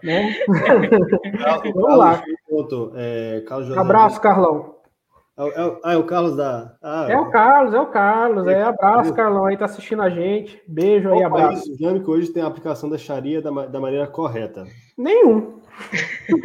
Né? 0.03 0.35
Vamos 1.73 1.97
lá. 1.97 2.23
é, 2.95 3.43
Abraço, 3.77 4.21
Carlão. 4.21 4.77
É, 5.37 5.47
é, 5.47 5.79
ah, 5.83 5.93
é 5.93 5.97
o 5.97 6.03
Carlos 6.03 6.35
da. 6.35 6.75
Ah, 6.81 7.05
é 7.07 7.17
o 7.17 7.29
Carlos, 7.29 7.73
é 7.73 7.79
o 7.79 7.85
Carlos. 7.85 8.47
É, 8.47 8.63
abraço, 8.63 9.13
Carlão, 9.13 9.45
aí 9.45 9.55
tá 9.55 9.65
assistindo 9.65 10.01
a 10.01 10.09
gente. 10.09 10.59
Beijo 10.67 11.13
aí, 11.13 11.23
abraço. 11.23 11.45
O 11.45 11.49
país 11.49 11.67
islâmico 11.67 12.11
hoje 12.11 12.29
tem 12.29 12.41
a 12.41 12.47
aplicação 12.47 12.89
da 12.89 12.97
Sharia 12.97 13.39
da, 13.39 13.51
da 13.67 13.79
maneira 13.79 14.07
correta. 14.07 14.65
Nenhum. 14.97 15.61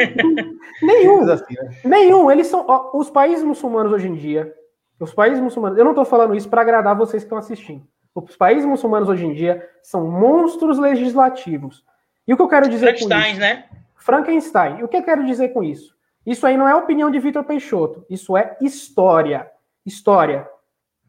Nenhum. 0.83 1.22
Assim, 1.30 1.55
né? 1.55 1.70
Nenhum. 1.85 2.30
Eles 2.30 2.49
são. 2.49 2.66
Ó, 2.68 2.91
os 2.99 3.09
países 3.09 3.43
muçulmanos 3.43 3.93
hoje 3.93 4.09
em 4.09 4.14
dia. 4.14 4.53
Os 5.01 5.14
países 5.14 5.41
muçulmanos. 5.41 5.78
Eu 5.78 5.85
não 5.85 5.93
estou 5.93 6.05
falando 6.05 6.35
isso 6.35 6.51
para 6.51 6.61
agradar 6.61 6.95
vocês 6.95 7.22
que 7.22 7.26
estão 7.26 7.39
assistindo. 7.39 7.83
Os 8.14 8.37
países 8.37 8.66
muçulmanos 8.66 9.09
hoje 9.09 9.24
em 9.24 9.33
dia 9.33 9.66
são 9.83 10.07
monstros 10.07 10.78
legislativos. 10.78 11.83
E 12.27 12.33
o 12.33 12.37
que 12.37 12.43
eu 12.43 12.49
quero 12.49 12.68
dizer 12.68 12.93
com 12.93 12.99
isso? 12.99 13.09
Frankenstein, 13.09 13.39
né? 13.39 13.64
Frankenstein. 13.97 14.79
E 14.79 14.85
o 14.85 14.89
que 14.89 14.97
eu 14.97 15.03
quero 15.03 15.25
dizer 15.25 15.49
com 15.49 15.62
isso? 15.62 15.95
Isso 16.25 16.47
aí 16.47 16.57
não 16.57 16.68
é 16.68 16.75
opinião 16.75 17.11
de 17.11 17.18
Vitor 17.18 17.45
Peixoto. 17.45 18.05
Isso 18.09 18.37
é 18.37 18.57
história. 18.61 19.51
História. 19.85 20.49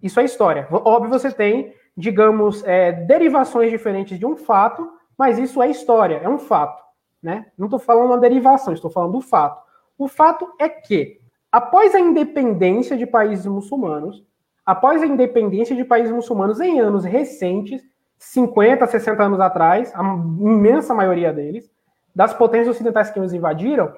Isso 0.01 0.19
é 0.19 0.25
história. 0.25 0.67
Óbvio, 0.71 1.09
você 1.09 1.31
tem, 1.31 1.73
digamos, 1.95 2.63
é, 2.65 2.91
derivações 2.91 3.69
diferentes 3.69 4.17
de 4.17 4.25
um 4.25 4.35
fato, 4.35 4.91
mas 5.17 5.37
isso 5.37 5.61
é 5.61 5.69
história, 5.69 6.17
é 6.17 6.27
um 6.27 6.39
fato. 6.39 6.83
Né? 7.21 7.45
Não 7.57 7.67
estou 7.67 7.79
falando 7.79 8.07
uma 8.07 8.17
derivação, 8.17 8.73
estou 8.73 8.91
falando 8.91 9.13
do 9.13 9.21
fato. 9.21 9.63
O 9.97 10.07
fato 10.07 10.51
é 10.59 10.67
que, 10.67 11.21
após 11.51 11.95
a 11.95 11.99
independência 11.99 12.97
de 12.97 13.05
países 13.05 13.45
muçulmanos, 13.45 14.23
após 14.65 15.01
a 15.01 15.05
independência 15.05 15.75
de 15.75 15.85
países 15.85 16.11
muçulmanos 16.11 16.59
em 16.59 16.79
anos 16.79 17.05
recentes, 17.05 17.81
50, 18.23 18.87
60 18.87 19.21
anos 19.21 19.39
atrás, 19.39 19.93
a 19.93 20.01
imensa 20.01 20.93
maioria 20.93 21.33
deles, 21.33 21.69
das 22.15 22.33
potências 22.33 22.75
ocidentais 22.75 23.11
que 23.11 23.19
os 23.19 23.33
invadiram, 23.33 23.93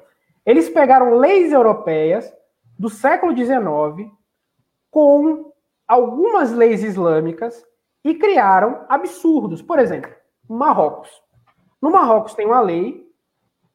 eles 0.45 0.67
pegaram 0.67 1.17
leis 1.17 1.53
europeias 1.53 2.33
do 2.77 2.89
século 2.89 3.35
XIX 3.35 4.11
com 4.89 5.53
algumas 5.87 6.51
leis 6.51 6.83
islâmicas 6.83 7.63
e 8.03 8.15
criaram 8.15 8.83
absurdos. 8.89 9.61
Por 9.61 9.77
exemplo, 9.77 10.11
Marrocos. 10.49 11.09
No 11.81 11.91
Marrocos 11.91 12.33
tem 12.33 12.47
uma 12.47 12.61
lei 12.61 13.07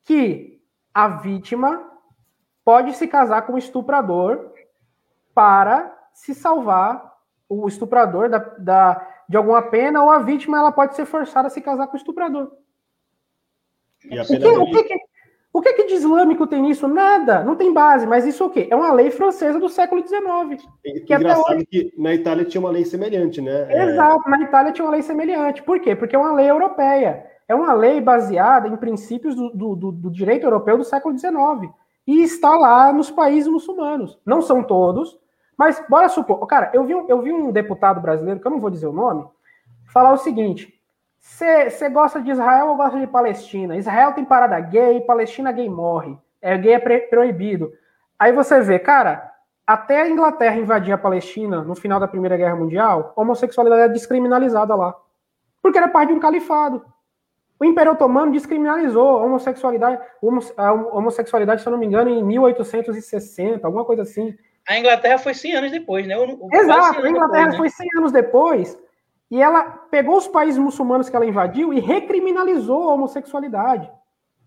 que 0.04 0.60
a 0.92 1.08
vítima 1.08 1.88
pode 2.64 2.92
se 2.94 3.06
casar 3.06 3.42
com 3.42 3.54
o 3.54 3.58
estuprador 3.58 4.52
para 5.32 5.96
se 6.12 6.34
salvar 6.34 7.10
o 7.48 7.66
estuprador 7.68 8.28
da, 8.28 8.38
da, 8.38 9.19
de 9.30 9.36
alguma 9.36 9.62
pena, 9.62 10.02
ou 10.02 10.10
a 10.10 10.18
vítima 10.18 10.58
ela 10.58 10.72
pode 10.72 10.96
ser 10.96 11.06
forçada 11.06 11.46
a 11.46 11.50
se 11.50 11.60
casar 11.60 11.86
com 11.86 11.94
o 11.94 11.96
estuprador. 11.96 12.50
O 14.04 14.08
que, 14.08 14.48
o, 14.48 14.82
que, 14.82 14.96
o 15.52 15.62
que, 15.62 15.72
que 15.74 15.84
de 15.84 15.94
islâmico 15.94 16.48
tem 16.48 16.60
nisso? 16.60 16.88
Nada, 16.88 17.44
não 17.44 17.54
tem 17.54 17.72
base, 17.72 18.08
mas 18.08 18.26
isso 18.26 18.44
o 18.44 18.50
quê? 18.50 18.66
É 18.68 18.74
uma 18.74 18.92
lei 18.92 19.08
francesa 19.12 19.60
do 19.60 19.68
século 19.68 20.04
XIX. 20.04 20.68
Que 21.06 21.14
Engraçado 21.14 21.54
hoje... 21.54 21.64
que 21.66 21.94
na 21.96 22.12
Itália 22.12 22.44
tinha 22.44 22.60
uma 22.60 22.72
lei 22.72 22.84
semelhante, 22.84 23.40
né? 23.40 23.72
É. 23.72 23.84
Exato, 23.84 24.20
é... 24.26 24.30
na 24.30 24.42
Itália 24.42 24.72
tinha 24.72 24.84
uma 24.84 24.90
lei 24.90 25.02
semelhante. 25.02 25.62
Por 25.62 25.78
quê? 25.78 25.94
Porque 25.94 26.16
é 26.16 26.18
uma 26.18 26.32
lei 26.32 26.50
europeia. 26.50 27.24
É 27.46 27.54
uma 27.54 27.72
lei 27.72 28.00
baseada 28.00 28.66
em 28.66 28.76
princípios 28.76 29.36
do, 29.36 29.76
do, 29.76 29.92
do 29.92 30.10
direito 30.10 30.42
europeu 30.42 30.76
do 30.76 30.82
século 30.82 31.16
XIX. 31.16 31.72
E 32.04 32.20
está 32.20 32.56
lá 32.56 32.92
nos 32.92 33.12
países 33.12 33.48
muçulmanos. 33.48 34.18
Não 34.26 34.42
são 34.42 34.60
todos, 34.60 35.16
Mas 35.60 35.84
bora 35.90 36.08
supor, 36.08 36.46
cara, 36.46 36.70
eu 36.72 36.84
vi, 36.84 36.94
um, 36.94 37.06
eu 37.06 37.20
vi 37.20 37.30
um 37.30 37.52
deputado 37.52 38.00
brasileiro, 38.00 38.40
que 38.40 38.46
eu 38.46 38.50
não 38.50 38.58
vou 38.58 38.70
dizer 38.70 38.86
o 38.86 38.94
nome, 38.94 39.26
falar 39.92 40.10
o 40.10 40.16
seguinte: 40.16 40.72
você 41.18 41.86
gosta 41.90 42.18
de 42.22 42.30
Israel 42.30 42.68
ou 42.68 42.76
gosta 42.76 42.98
de 42.98 43.06
Palestina? 43.06 43.76
Israel 43.76 44.14
tem 44.14 44.24
parada 44.24 44.58
gay, 44.58 45.02
Palestina 45.02 45.52
gay 45.52 45.68
morre. 45.68 46.16
É, 46.40 46.56
gay 46.56 46.72
é 46.72 46.78
proibido. 46.78 47.70
Aí 48.18 48.32
você 48.32 48.62
vê, 48.62 48.78
cara, 48.78 49.30
até 49.66 50.00
a 50.00 50.08
Inglaterra 50.08 50.56
invadir 50.56 50.94
a 50.94 50.98
Palestina 50.98 51.60
no 51.60 51.74
final 51.74 52.00
da 52.00 52.08
Primeira 52.08 52.38
Guerra 52.38 52.56
Mundial, 52.56 53.12
homossexualidade 53.14 53.82
é 53.82 53.88
descriminalizada 53.88 54.74
lá. 54.74 54.96
Porque 55.60 55.76
era 55.76 55.88
parte 55.88 56.08
de 56.08 56.14
um 56.14 56.20
califado. 56.20 56.82
O 57.60 57.66
Império 57.66 57.92
Otomano 57.92 58.32
descriminalizou 58.32 59.18
a 59.18 59.24
homossexualidade, 59.24 60.00
a 60.56 60.72
homossexualidade, 60.72 61.60
se 61.60 61.68
eu 61.68 61.72
não 61.72 61.78
me 61.78 61.84
engano, 61.84 62.08
em 62.08 62.24
1860, 62.24 63.66
alguma 63.66 63.84
coisa 63.84 64.00
assim. 64.00 64.34
A 64.70 64.78
Inglaterra 64.78 65.18
foi 65.18 65.34
100 65.34 65.56
anos 65.56 65.72
depois, 65.72 66.06
né? 66.06 66.16
O, 66.16 66.48
Exato, 66.52 67.02
a 67.02 67.10
Inglaterra 67.10 67.50
depois, 67.50 67.52
né? 67.52 67.56
foi 67.56 67.68
100 67.70 67.88
anos 67.98 68.12
depois 68.12 68.78
e 69.28 69.42
ela 69.42 69.64
pegou 69.90 70.16
os 70.16 70.28
países 70.28 70.60
muçulmanos 70.60 71.08
que 71.08 71.16
ela 71.16 71.26
invadiu 71.26 71.74
e 71.74 71.80
recriminalizou 71.80 72.88
a 72.88 72.94
homossexualidade. 72.94 73.90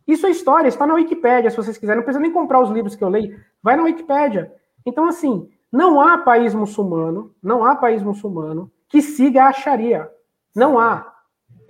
Isso 0.07 0.25
é 0.25 0.29
história, 0.29 0.69
está 0.69 0.87
na 0.87 0.93
Wikipédia, 0.93 1.49
se 1.49 1.57
vocês 1.57 1.77
quiserem. 1.77 1.97
Não 1.97 2.05
precisa 2.05 2.21
nem 2.21 2.31
comprar 2.31 2.61
os 2.61 2.69
livros 2.69 2.95
que 2.95 3.03
eu 3.03 3.09
leio, 3.09 3.37
vai 3.61 3.75
na 3.75 3.83
Wikipédia. 3.83 4.49
Então, 4.85 5.05
assim, 5.09 5.49
não 5.69 5.99
há 5.99 6.17
país 6.17 6.55
muçulmano, 6.55 7.35
não 7.43 7.65
há 7.65 7.75
país 7.75 8.01
muçulmano 8.01 8.71
que 8.87 9.01
siga 9.01 9.47
a 9.47 9.51
Sharia. 9.51 10.09
Não 10.55 10.79
há. 10.79 11.12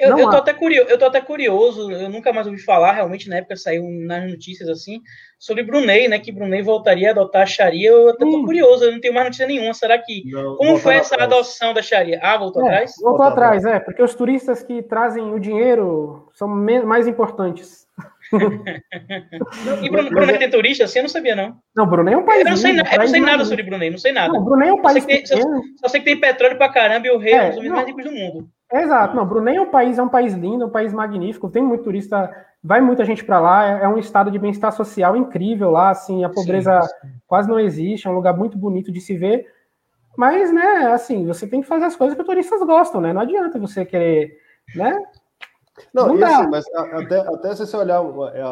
Eu, 0.03 0.17
eu, 0.17 0.29
tô 0.29 0.37
até 0.37 0.53
curioso, 0.53 0.89
eu 0.89 0.97
tô 0.97 1.05
até 1.05 1.21
curioso, 1.21 1.91
eu 1.91 2.09
nunca 2.09 2.33
mais 2.33 2.47
ouvi 2.47 2.59
falar, 2.59 2.91
realmente 2.93 3.29
na 3.29 3.37
época 3.37 3.55
saiu 3.55 3.83
nas 3.89 4.29
notícias 4.29 4.69
assim, 4.69 5.01
sobre 5.39 5.63
Brunei, 5.63 6.07
né? 6.07 6.19
Que 6.19 6.31
Brunei 6.31 6.61
voltaria 6.61 7.09
a 7.09 7.11
adotar 7.11 7.41
a 7.41 7.45
Sharia. 7.45 7.89
Eu 7.89 8.09
até 8.09 8.19
tô 8.19 8.37
hum. 8.37 8.45
curioso, 8.45 8.85
eu 8.85 8.91
não 8.91 9.01
tenho 9.01 9.13
mais 9.13 9.25
notícia 9.25 9.45
nenhuma. 9.45 9.73
Será 9.73 9.97
que. 9.97 10.23
Não, 10.31 10.55
como 10.55 10.77
foi 10.77 10.95
essa 10.95 11.15
atrás. 11.15 11.33
adoção 11.33 11.73
da 11.73 11.81
Sharia? 11.81 12.19
Ah, 12.21 12.37
voltou 12.37 12.63
é, 12.63 12.65
atrás? 12.65 12.93
Voltou, 12.97 13.17
voltou 13.17 13.25
atrás, 13.25 13.65
é, 13.65 13.79
porque 13.79 14.01
os 14.01 14.15
turistas 14.15 14.63
que 14.63 14.81
trazem 14.81 15.33
o 15.33 15.39
dinheiro 15.39 16.29
são 16.33 16.47
mais 16.47 17.07
importantes. 17.07 17.85
E 19.81 19.89
Brunei 19.89 20.37
tem 20.37 20.49
turista 20.49 20.85
assim? 20.85 20.99
Eu 20.99 21.03
não 21.03 21.09
sabia, 21.09 21.35
não. 21.35 21.57
Não, 21.75 21.85
Brunei 21.87 22.13
é 22.13 22.17
um 22.17 22.25
país. 22.25 22.45
Eu 22.45 22.51
não 22.51 22.57
sei, 22.57 22.71
eu 22.71 22.99
não 22.99 23.07
sei 23.07 23.21
nada 23.21 23.45
sobre 23.45 23.63
Brunei, 23.63 23.89
não 23.89 23.97
sei 23.97 24.11
nada. 24.11 24.33
Não, 24.33 24.43
Brunei 24.43 24.69
é 24.69 24.73
um 24.73 24.81
país. 24.81 25.03
Só 25.03 25.09
sei, 25.09 25.21
que 25.21 25.29
tem, 25.29 25.41
só, 25.41 25.49
só 25.81 25.87
sei 25.87 25.99
que 26.01 26.05
tem 26.05 26.19
petróleo 26.19 26.57
pra 26.57 26.69
caramba 26.69 27.07
e 27.07 27.11
o 27.11 27.17
rei 27.17 27.33
é, 27.33 27.37
é 27.37 27.43
um 27.43 27.49
dos 27.49 27.57
homens 27.57 27.71
mais 27.71 27.87
ricos 27.87 28.03
do 28.03 28.11
mundo. 28.11 28.49
Exato, 28.73 29.15
não, 29.15 29.23
Brunei 29.23 29.55
é 29.55 29.61
um 29.61 29.69
país, 29.69 29.99
é 29.99 30.03
um 30.03 30.09
país 30.09 30.33
lindo, 30.33 30.63
é 30.63 30.65
um 30.65 30.71
país 30.71 30.91
magnífico, 30.91 31.47
tem 31.47 31.61
muito 31.61 31.83
turista, 31.83 32.27
vai 32.63 32.81
muita 32.81 33.05
gente 33.05 33.23
para 33.23 33.39
lá, 33.39 33.67
é, 33.67 33.83
é, 33.83 33.87
um 33.87 33.99
estado 33.99 34.31
de 34.31 34.39
bem-estar 34.39 34.71
social 34.71 35.15
incrível 35.15 35.69
lá, 35.69 35.91
assim, 35.91 36.23
a 36.23 36.29
pobreza 36.29 36.81
sim, 36.81 37.07
sim. 37.07 37.13
quase 37.27 37.47
não 37.47 37.59
existe, 37.59 38.07
é 38.07 38.09
um 38.09 38.15
lugar 38.15 38.35
muito 38.35 38.57
bonito 38.57 38.91
de 38.91 38.99
se 38.99 39.15
ver, 39.15 39.45
mas, 40.17 40.51
né, 40.51 40.91
assim, 40.91 41.23
você 41.27 41.45
tem 41.45 41.61
que 41.61 41.67
fazer 41.67 41.85
as 41.85 41.95
coisas 41.95 42.15
que 42.15 42.21
os 42.21 42.27
turistas 42.27 42.61
gostam, 42.61 42.99
né, 42.99 43.13
não 43.13 43.21
adianta 43.21 43.59
você 43.59 43.85
querer, 43.85 44.39
né, 44.75 44.97
não, 45.93 46.15
não 46.15 46.27
assim, 46.27 46.49
mas 46.49 46.65
até, 46.73 47.19
até 47.19 47.55
se 47.55 47.65
você 47.65 47.77
olhar 47.77 48.01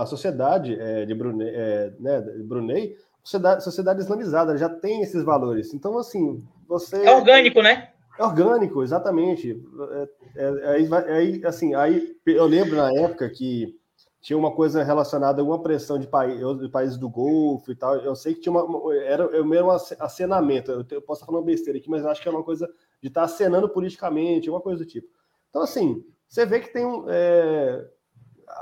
a 0.02 0.06
sociedade 0.06 0.80
é, 0.80 1.06
de 1.06 1.14
Brunei, 1.14 1.50
é, 1.50 1.94
né, 2.00 2.22
de 2.22 2.44
Brunei 2.44 2.98
sociedade, 3.24 3.64
sociedade 3.64 4.00
islamizada 4.02 4.58
já 4.58 4.70
tem 4.70 5.02
esses 5.02 5.24
valores, 5.24 5.74
então, 5.74 5.98
assim, 5.98 6.44
você... 6.68 7.06
É 7.06 7.16
orgânico, 7.16 7.62
né? 7.62 7.92
É 8.18 8.24
orgânico, 8.24 8.84
exatamente. 8.84 9.60
É, 9.92 10.10
é, 10.36 10.46
é, 10.46 11.14
aí, 11.14 11.46
assim, 11.46 11.74
aí 11.74 12.16
eu 12.26 12.46
lembro 12.46 12.76
na 12.76 12.92
época 12.94 13.30
que 13.30 13.76
tinha 14.22 14.38
uma 14.38 14.52
coisa 14.52 14.84
relacionada 14.84 15.42
a 15.42 15.46
uma 15.46 15.62
pressão 15.64 15.98
de, 15.98 16.06
país, 16.08 16.40
de 16.60 16.70
países 16.70 16.98
do 16.98 17.10
Golfo 17.10 17.72
e 17.72 17.76
tal. 17.76 17.96
Eu 17.96 18.16
sei 18.16 18.36
que 18.36 18.42
tinha 18.42 18.54
uma. 18.54 18.96
Era 18.96 19.42
o 19.42 19.46
mesmo 19.46 19.72
acenamento. 19.72 20.72
Eu, 20.72 20.86
eu 20.92 21.02
posso 21.02 21.22
estar 21.22 21.32
falando 21.32 21.46
besteira 21.46 21.80
aqui, 21.80 21.90
mas 21.90 22.06
acho 22.06 22.22
que 22.22 22.28
é 22.28 22.32
uma 22.32 22.44
coisa 22.44 22.70
de 23.02 23.08
estar 23.08 23.24
acenando 23.24 23.68
politicamente, 23.68 24.50
uma 24.50 24.62
coisa 24.62 24.84
do 24.84 24.86
tipo. 24.86 25.08
Então, 25.50 25.64
assim, 25.64 26.04
você 26.32 26.46
vê 26.46 26.62
que 26.62 26.72
tem 26.72 26.86
um. 26.86 27.06
É, 27.10 27.86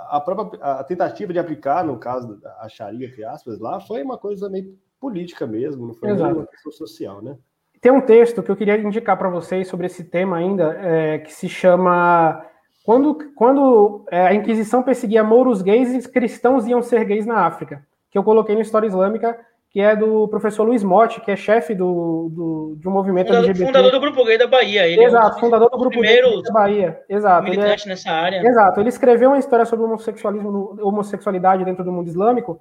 a 0.09 0.19
própria 0.19 0.59
a 0.61 0.83
tentativa 0.83 1.31
de 1.31 1.37
aplicar, 1.37 1.85
no 1.85 1.99
caso 1.99 2.39
da 2.41 2.67
Sharia, 2.67 3.07
entre 3.07 3.23
aspas, 3.23 3.59
lá, 3.59 3.79
foi 3.79 4.01
uma 4.01 4.17
coisa 4.17 4.49
meio 4.49 4.75
política 4.99 5.45
mesmo, 5.45 5.87
não 5.87 5.93
foi 5.93 6.11
uma 6.11 6.47
questão 6.47 6.71
social, 6.71 7.21
né? 7.21 7.37
Tem 7.79 7.91
um 7.91 8.01
texto 8.01 8.41
que 8.41 8.49
eu 8.49 8.55
queria 8.55 8.77
indicar 8.77 9.17
para 9.17 9.29
vocês 9.29 9.67
sobre 9.67 9.85
esse 9.85 10.03
tema 10.03 10.37
ainda, 10.37 10.73
é, 10.79 11.19
que 11.19 11.31
se 11.31 11.47
chama 11.47 12.43
Quando, 12.83 13.31
quando 13.35 14.03
é, 14.11 14.27
a 14.27 14.33
Inquisição 14.33 14.83
perseguia 14.83 15.23
mouros 15.23 15.61
gays, 15.61 16.07
cristãos 16.07 16.65
iam 16.65 16.81
ser 16.81 17.05
gays 17.05 17.25
na 17.25 17.45
África, 17.45 17.85
que 18.09 18.17
eu 18.17 18.23
coloquei 18.23 18.55
no 18.55 18.61
História 18.61 18.87
Islâmica, 18.87 19.39
que 19.71 19.79
é 19.79 19.95
do 19.95 20.27
professor 20.27 20.63
Luiz 20.63 20.83
Motti, 20.83 21.21
que 21.21 21.29
é 21.29 21.35
chefe 21.35 21.75
do, 21.75 22.29
do, 22.31 22.75
de 22.79 22.87
um 22.87 22.91
movimento 22.91 23.27
fundador, 23.27 23.49
LGBT. 23.49 23.67
Fundador 23.67 23.91
do 23.91 23.99
Grupo 23.99 24.25
Gay 24.25 24.37
da 24.37 24.47
Bahia. 24.47 24.87
Ele 24.87 25.03
Exato, 25.03 25.35
é 25.35 25.37
um 25.37 25.39
fundador 25.39 25.69
do 25.69 25.77
Grupo 25.77 26.01
Gay 26.01 26.21
da 26.41 26.51
Bahia. 26.51 26.99
Exato. 27.07 27.43
Militante 27.43 27.85
é, 27.85 27.89
nessa 27.89 28.11
área. 28.11 28.41
Exato. 28.43 28.79
Ele 28.79 28.89
escreveu 28.89 29.29
uma 29.29 29.37
história 29.37 29.65
sobre 29.65 29.85
homossexualismo, 29.85 30.75
homossexualidade 30.81 31.63
dentro 31.63 31.83
do 31.83 31.91
mundo 31.91 32.07
islâmico, 32.07 32.59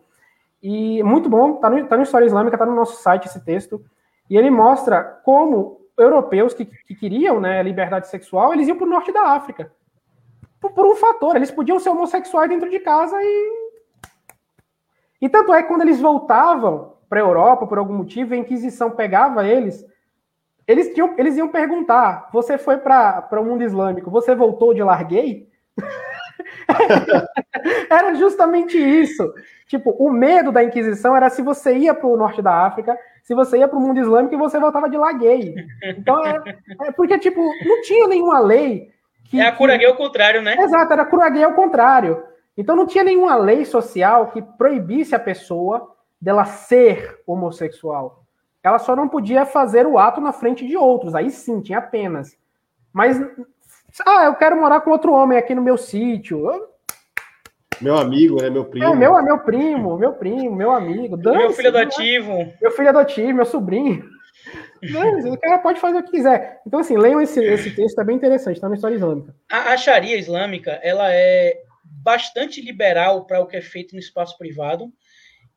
e 0.63 1.03
muito 1.03 1.29
bom, 1.29 1.55
tá 1.55 1.71
no, 1.71 1.87
tá 1.87 1.97
no 1.97 2.03
História 2.03 2.27
Islâmica, 2.27 2.59
tá 2.59 2.67
no 2.67 2.75
nosso 2.75 3.01
site 3.01 3.27
esse 3.27 3.45
texto. 3.45 3.81
E 4.29 4.37
ele 4.37 4.51
mostra 4.51 5.03
como 5.03 5.81
europeus 5.97 6.53
que, 6.53 6.65
que 6.65 6.95
queriam 6.95 7.41
né, 7.41 7.63
liberdade 7.63 8.09
sexual, 8.09 8.53
eles 8.53 8.69
iam 8.69 8.77
para 8.77 8.87
o 8.87 8.91
norte 8.91 9.13
da 9.13 9.33
África. 9.33 9.73
Por, 10.61 10.73
por, 10.73 10.87
um 10.87 10.95
fator, 10.97 11.37
eles 11.37 11.51
podiam 11.51 11.79
ser 11.79 11.91
homossexuais 11.91 12.51
dentro 12.51 12.69
de 12.69 12.81
casa 12.81 13.17
e. 13.21 13.69
E 15.21 15.29
tanto 15.29 15.53
é 15.53 15.63
que 15.63 15.69
quando 15.69 15.83
eles 15.83 16.01
voltavam 16.01 16.98
para 17.09 17.21
a 17.21 17.25
Europa, 17.25 17.67
por 17.67 17.79
algum 17.79 17.95
motivo, 17.95 18.35
a 18.35 18.37
Inquisição 18.37 18.91
pegava 18.91 19.47
eles, 19.47 19.85
eles, 20.67 20.93
tinham, 20.93 21.15
eles 21.17 21.37
iam 21.37 21.49
perguntar: 21.49 22.29
você 22.33 22.59
foi 22.59 22.77
para 22.77 23.29
o 23.33 23.45
mundo 23.45 23.63
islâmico, 23.63 24.11
você 24.11 24.35
voltou 24.35 24.75
de 24.75 24.83
larguei? 24.83 25.49
era 27.91 28.15
justamente 28.15 28.79
isso. 28.79 29.33
Tipo, 29.67 29.91
o 29.91 30.11
medo 30.11 30.53
da 30.53 30.63
Inquisição 30.63 31.17
era 31.17 31.31
se 31.31 31.43
você 31.43 31.77
ia 31.77 31.95
para 31.95 32.07
o 32.07 32.17
norte 32.17 32.43
da 32.43 32.67
África, 32.67 32.97
se 33.23 33.35
você 33.35 33.59
ia 33.59 33.69
para 33.69 33.79
o 33.79 33.81
mundo 33.81 34.01
islâmico 34.01 34.35
e 34.35 34.39
você 34.39 34.59
voltava 34.59 34.89
de 34.89 34.97
gay. 35.19 35.55
Então, 35.83 36.25
é, 36.25 36.57
é, 36.87 36.93
porque, 36.93 37.19
tipo, 37.19 37.41
não 37.65 37.83
tinha 37.83 38.09
nenhuma 38.09 38.41
lei. 38.41 38.91
Que, 39.25 39.41
é 39.41 39.47
a 39.47 39.53
cura 39.53 39.77
gay 39.77 39.87
ao 39.87 39.97
contrário, 39.97 40.41
né? 40.41 40.57
Exato, 40.59 40.93
era 40.93 41.03
a 41.03 41.07
cura 41.07 41.29
gay 41.29 41.45
ao 41.45 41.53
contrário. 41.53 42.23
Então, 42.57 42.75
não 42.75 42.87
tinha 42.87 43.05
nenhuma 43.05 43.37
lei 43.37 43.67
social 43.67 44.29
que 44.29 44.41
proibisse 44.41 45.15
a 45.15 45.19
pessoa 45.19 45.95
dela 46.21 46.45
ser 46.45 47.21
homossexual. 47.27 48.25
Ela 48.63 48.79
só 48.79 48.95
não 48.95 49.09
podia 49.09 49.47
fazer 49.47 49.87
o 49.87 49.99
ato 49.99 50.21
na 50.21 50.33
frente 50.33 50.67
de 50.67 50.77
outros. 50.77 51.15
Aí 51.15 51.31
sim, 51.31 51.61
tinha 51.61 51.79
apenas. 51.79 52.37
Mas, 52.93 53.21
ah, 54.05 54.25
eu 54.25 54.35
quero 54.35 54.61
morar 54.61 54.81
com 54.81 54.91
outro 54.91 55.13
homem 55.13 55.39
aqui 55.39 55.55
no 55.55 55.63
meu 55.63 55.77
sítio. 55.77 56.45
Meu 57.81 57.97
amigo, 57.97 58.43
né? 58.43 58.51
Meu 58.51 58.65
primo. 58.65 58.87
É, 58.87 58.95
meu, 58.95 59.23
meu 59.23 59.39
primo, 59.39 59.99
meu 59.99 60.13
primo, 60.13 60.55
meu 60.55 60.73
amigo. 60.73 61.17
meu 61.17 61.53
filho 61.53 61.69
adotivo. 61.69 62.33
Né? 62.33 62.55
Meu 62.61 62.71
filho 62.73 62.89
adotivo, 62.89 63.35
meu 63.35 63.45
sobrinho. 63.45 64.05
Não, 64.83 65.33
o 65.33 65.39
cara 65.39 65.59
pode 65.59 65.81
fazer 65.81 65.99
o 65.99 66.03
que 66.03 66.11
quiser. 66.11 66.61
Então, 66.67 66.81
assim, 66.81 66.97
leiam 66.97 67.21
esse, 67.21 67.43
esse 67.43 67.75
texto, 67.75 68.01
é 68.01 68.05
bem 68.05 68.17
interessante, 68.17 68.57
está 68.57 68.69
na 68.69 68.75
história 68.75 68.95
islâmica. 68.95 69.35
A, 69.51 69.73
a 69.73 69.77
Sharia 69.77 70.17
islâmica, 70.17 70.73
ela 70.83 71.13
é 71.13 71.61
bastante 71.85 72.61
liberal 72.61 73.27
para 73.27 73.41
o 73.41 73.47
que 73.47 73.57
é 73.57 73.61
feito 73.61 73.95
no 73.95 73.99
espaço 73.99 74.37
privado 74.39 74.93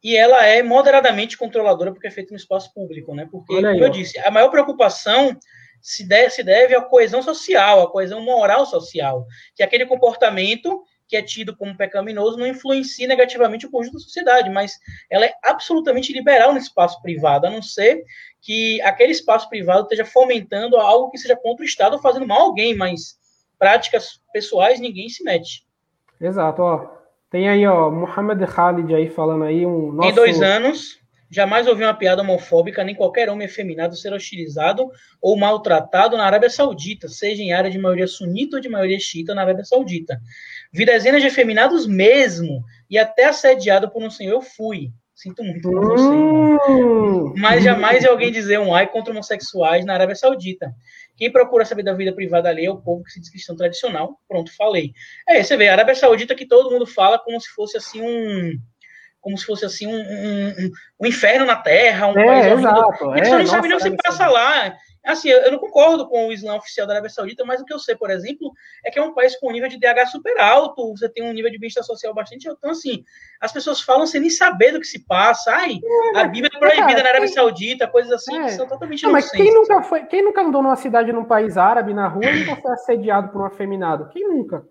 e 0.03 0.15
ela 0.15 0.45
é 0.45 0.63
moderadamente 0.63 1.37
controladora 1.37 1.91
porque 1.91 2.07
é 2.07 2.11
feito 2.11 2.31
no 2.31 2.37
espaço 2.37 2.73
público, 2.73 3.13
né? 3.13 3.27
Porque, 3.31 3.53
aí, 3.53 3.61
como 3.61 3.83
eu 3.83 3.89
disse, 3.89 4.17
a 4.19 4.31
maior 4.31 4.49
preocupação 4.49 5.37
se 5.81 6.07
deve, 6.07 6.29
se 6.29 6.43
deve 6.43 6.75
à 6.75 6.81
coesão 6.81 7.21
social, 7.21 7.81
à 7.81 7.91
coesão 7.91 8.21
moral 8.21 8.65
social, 8.65 9.25
que 9.55 9.63
é 9.63 9.65
aquele 9.65 9.85
comportamento 9.85 10.83
que 11.07 11.17
é 11.17 11.21
tido 11.21 11.53
como 11.57 11.75
pecaminoso 11.75 12.37
não 12.37 12.47
influencia 12.47 13.05
negativamente 13.05 13.65
o 13.65 13.69
conjunto 13.69 13.95
da 13.95 13.99
sociedade, 13.99 14.49
mas 14.49 14.79
ela 15.09 15.25
é 15.25 15.33
absolutamente 15.43 16.13
liberal 16.13 16.53
no 16.53 16.57
espaço 16.57 17.01
privado, 17.01 17.47
a 17.47 17.49
não 17.49 17.61
ser 17.61 18.05
que 18.39 18.81
aquele 18.81 19.11
espaço 19.11 19.49
privado 19.49 19.83
esteja 19.83 20.05
fomentando 20.05 20.77
algo 20.77 21.11
que 21.11 21.17
seja 21.17 21.35
contra 21.35 21.63
o 21.63 21.67
Estado 21.67 21.93
ou 21.93 22.01
fazendo 22.01 22.25
mal 22.25 22.39
a 22.39 22.43
alguém, 22.43 22.73
mas 22.73 23.19
práticas 23.59 24.21
pessoais 24.31 24.79
ninguém 24.79 25.09
se 25.09 25.21
mete. 25.21 25.67
Exato, 26.21 26.61
ó. 26.61 27.00
Tem 27.31 27.47
aí, 27.47 27.65
ó, 27.65 27.89
Mohamed 27.89 28.43
Khalid 28.43 28.93
aí 28.93 29.09
falando 29.09 29.45
aí 29.45 29.65
um 29.65 29.93
nosso... 29.93 30.09
Em 30.09 30.13
dois 30.13 30.41
anos, 30.41 30.99
jamais 31.29 31.65
ouvi 31.65 31.81
uma 31.81 31.93
piada 31.93 32.21
homofóbica, 32.21 32.83
nem 32.83 32.93
qualquer 32.93 33.29
homem 33.29 33.45
efeminado 33.45 33.95
ser 33.95 34.11
hostilizado 34.11 34.91
ou 35.21 35.37
maltratado 35.37 36.17
na 36.17 36.25
Arábia 36.25 36.49
Saudita, 36.49 37.07
seja 37.07 37.41
em 37.41 37.53
área 37.53 37.71
de 37.71 37.79
maioria 37.79 38.05
sunita 38.05 38.57
ou 38.57 38.61
de 38.61 38.67
maioria 38.67 38.99
xiita 38.99 39.33
na 39.33 39.43
Arábia 39.43 39.63
Saudita. 39.63 40.19
Vi 40.73 40.83
dezenas 40.83 41.21
de 41.21 41.27
efeminados 41.27 41.87
mesmo, 41.87 42.65
e 42.89 42.97
até 42.97 43.25
assediado 43.25 43.89
por 43.89 44.03
um 44.03 44.09
senhor 44.09 44.33
eu 44.33 44.41
fui. 44.41 44.91
Sinto 45.15 45.43
muito 45.43 45.69
por 45.69 45.85
você. 45.85 46.03
Hum. 46.03 47.33
Mas 47.37 47.63
jamais 47.63 48.03
é 48.03 48.09
alguém 48.09 48.31
dizer 48.31 48.59
um 48.59 48.73
ai 48.73 48.87
contra 48.87 49.13
homossexuais 49.13 49.85
na 49.85 49.93
Arábia 49.93 50.15
Saudita. 50.15 50.73
Quem 51.21 51.31
procura 51.31 51.63
saber 51.63 51.83
da 51.83 51.93
vida 51.93 52.11
privada 52.11 52.49
ali 52.49 52.65
é 52.65 52.71
o 52.71 52.81
povo 52.81 53.03
que 53.03 53.11
se 53.11 53.19
diz 53.19 53.29
cristão 53.29 53.55
tradicional. 53.55 54.19
Pronto, 54.27 54.51
falei. 54.57 54.91
É, 55.29 55.43
você 55.43 55.55
vê, 55.55 55.67
a 55.67 55.73
Arábia 55.73 55.93
Saudita 55.93 56.33
que 56.33 56.47
todo 56.47 56.71
mundo 56.71 56.87
fala 56.87 57.19
como 57.19 57.39
se 57.39 57.47
fosse 57.49 57.77
assim 57.77 58.01
um 58.01 58.57
como 59.19 59.37
se 59.37 59.45
fosse 59.45 59.63
assim 59.63 59.85
um, 59.85 59.99
um, 59.99 60.71
um 60.99 61.05
inferno 61.05 61.45
na 61.45 61.55
Terra, 61.55 62.07
um 62.07 62.17
é, 62.17 62.25
país 62.25 62.45
horrível. 62.47 62.57
Exato, 62.57 63.05
e 63.05 63.19
a 63.19 63.21
pessoa 63.21 63.35
é, 63.35 63.39
não 63.43 63.45
sabe 63.45 63.67
nem 63.67 63.77
o 63.77 63.79
que 63.79 63.83
se 63.83 63.97
passa 63.97 64.25
lá. 64.25 64.75
Assim, 65.03 65.29
eu 65.29 65.51
não 65.51 65.57
concordo 65.57 66.07
com 66.07 66.27
o 66.27 66.31
Islã 66.31 66.55
oficial 66.55 66.85
da 66.85 66.93
Arábia 66.93 67.09
Saudita, 67.09 67.43
mas 67.43 67.59
o 67.59 67.65
que 67.65 67.73
eu 67.73 67.79
sei, 67.79 67.95
por 67.95 68.11
exemplo, 68.11 68.51
é 68.85 68.91
que 68.91 68.99
é 68.99 69.01
um 69.01 69.13
país 69.13 69.35
com 69.39 69.49
um 69.49 69.51
nível 69.51 69.67
de 69.67 69.79
DH 69.79 70.07
super 70.11 70.39
alto, 70.39 70.95
você 70.95 71.09
tem 71.09 71.23
um 71.23 71.33
nível 71.33 71.49
de 71.49 71.57
bem-estar 71.57 71.83
social 71.83 72.13
bastante 72.13 72.47
alto. 72.47 72.59
Então, 72.59 72.71
assim, 72.71 73.03
as 73.39 73.51
pessoas 73.51 73.81
falam 73.81 74.05
sem 74.05 74.21
nem 74.21 74.29
saber 74.29 74.71
do 74.71 74.79
que 74.79 74.85
se 74.85 75.03
passa. 75.05 75.51
Ai, 75.51 75.79
a 76.15 76.25
Bíblia 76.25 76.51
é 76.53 76.59
proibida 76.59 77.01
na 77.01 77.09
Arábia 77.09 77.29
Saudita, 77.29 77.87
coisas 77.87 78.11
assim, 78.11 78.37
é. 78.37 78.43
que 78.43 78.51
são 78.51 78.67
totalmente 78.67 79.03
não, 79.03 79.11
Mas 79.11 79.31
quem 79.31 79.51
nunca, 79.51 79.81
foi, 79.81 80.05
quem 80.05 80.23
nunca 80.23 80.41
andou 80.41 80.61
numa 80.61 80.75
cidade, 80.75 81.11
num 81.11 81.25
país 81.25 81.57
árabe, 81.57 81.93
na 81.93 82.07
rua, 82.07 82.25
e 82.25 82.45
nunca 82.45 82.61
foi 82.61 82.71
assediado 82.73 83.29
por 83.29 83.41
um 83.41 83.45
afeminado? 83.45 84.09
Quem 84.09 84.27
nunca? 84.27 84.63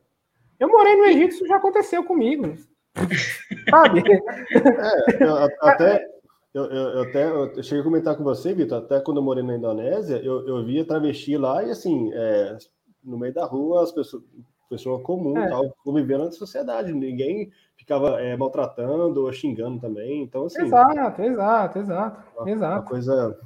Eu 0.60 0.68
morei 0.68 0.94
no 0.94 1.06
Egito, 1.06 1.34
isso 1.34 1.46
já 1.46 1.56
aconteceu 1.56 2.04
comigo. 2.04 2.54
Sabe? 3.70 4.02
É, 4.08 5.24
eu, 5.24 5.36
até 5.62 6.06
eu, 6.52 6.64
eu, 6.64 6.88
eu, 6.88 7.02
até 7.02 7.30
eu 7.30 7.62
cheguei 7.62 7.80
a 7.80 7.84
comentar 7.84 8.16
com 8.16 8.24
você, 8.24 8.52
Vitor, 8.52 8.78
até 8.78 9.00
quando 9.00 9.18
eu 9.18 9.22
morei 9.22 9.42
na 9.42 9.56
Indonésia, 9.56 10.16
eu, 10.16 10.46
eu 10.46 10.64
via 10.64 10.84
travesti 10.84 11.36
lá 11.36 11.62
e 11.62 11.70
assim, 11.70 12.10
é, 12.12 12.56
no 13.04 13.18
meio 13.18 13.32
da 13.32 13.44
rua, 13.44 13.82
as 13.82 13.92
pessoas, 13.92 14.22
pessoa 14.68 15.00
comum, 15.00 15.36
é. 15.36 15.48
tal, 15.48 15.74
convivendo 15.84 16.24
na 16.24 16.32
sociedade, 16.32 16.92
ninguém 16.92 17.50
ficava 17.76 18.20
é, 18.20 18.36
maltratando 18.36 19.24
ou 19.24 19.32
xingando 19.32 19.80
também, 19.80 20.22
então 20.22 20.44
assim... 20.44 20.62
Exato, 20.62 21.22
exato, 21.22 21.78
exato, 21.78 22.22
uma, 22.36 22.50
exato. 22.50 22.82
Uma 22.82 22.88
coisa 22.88 23.38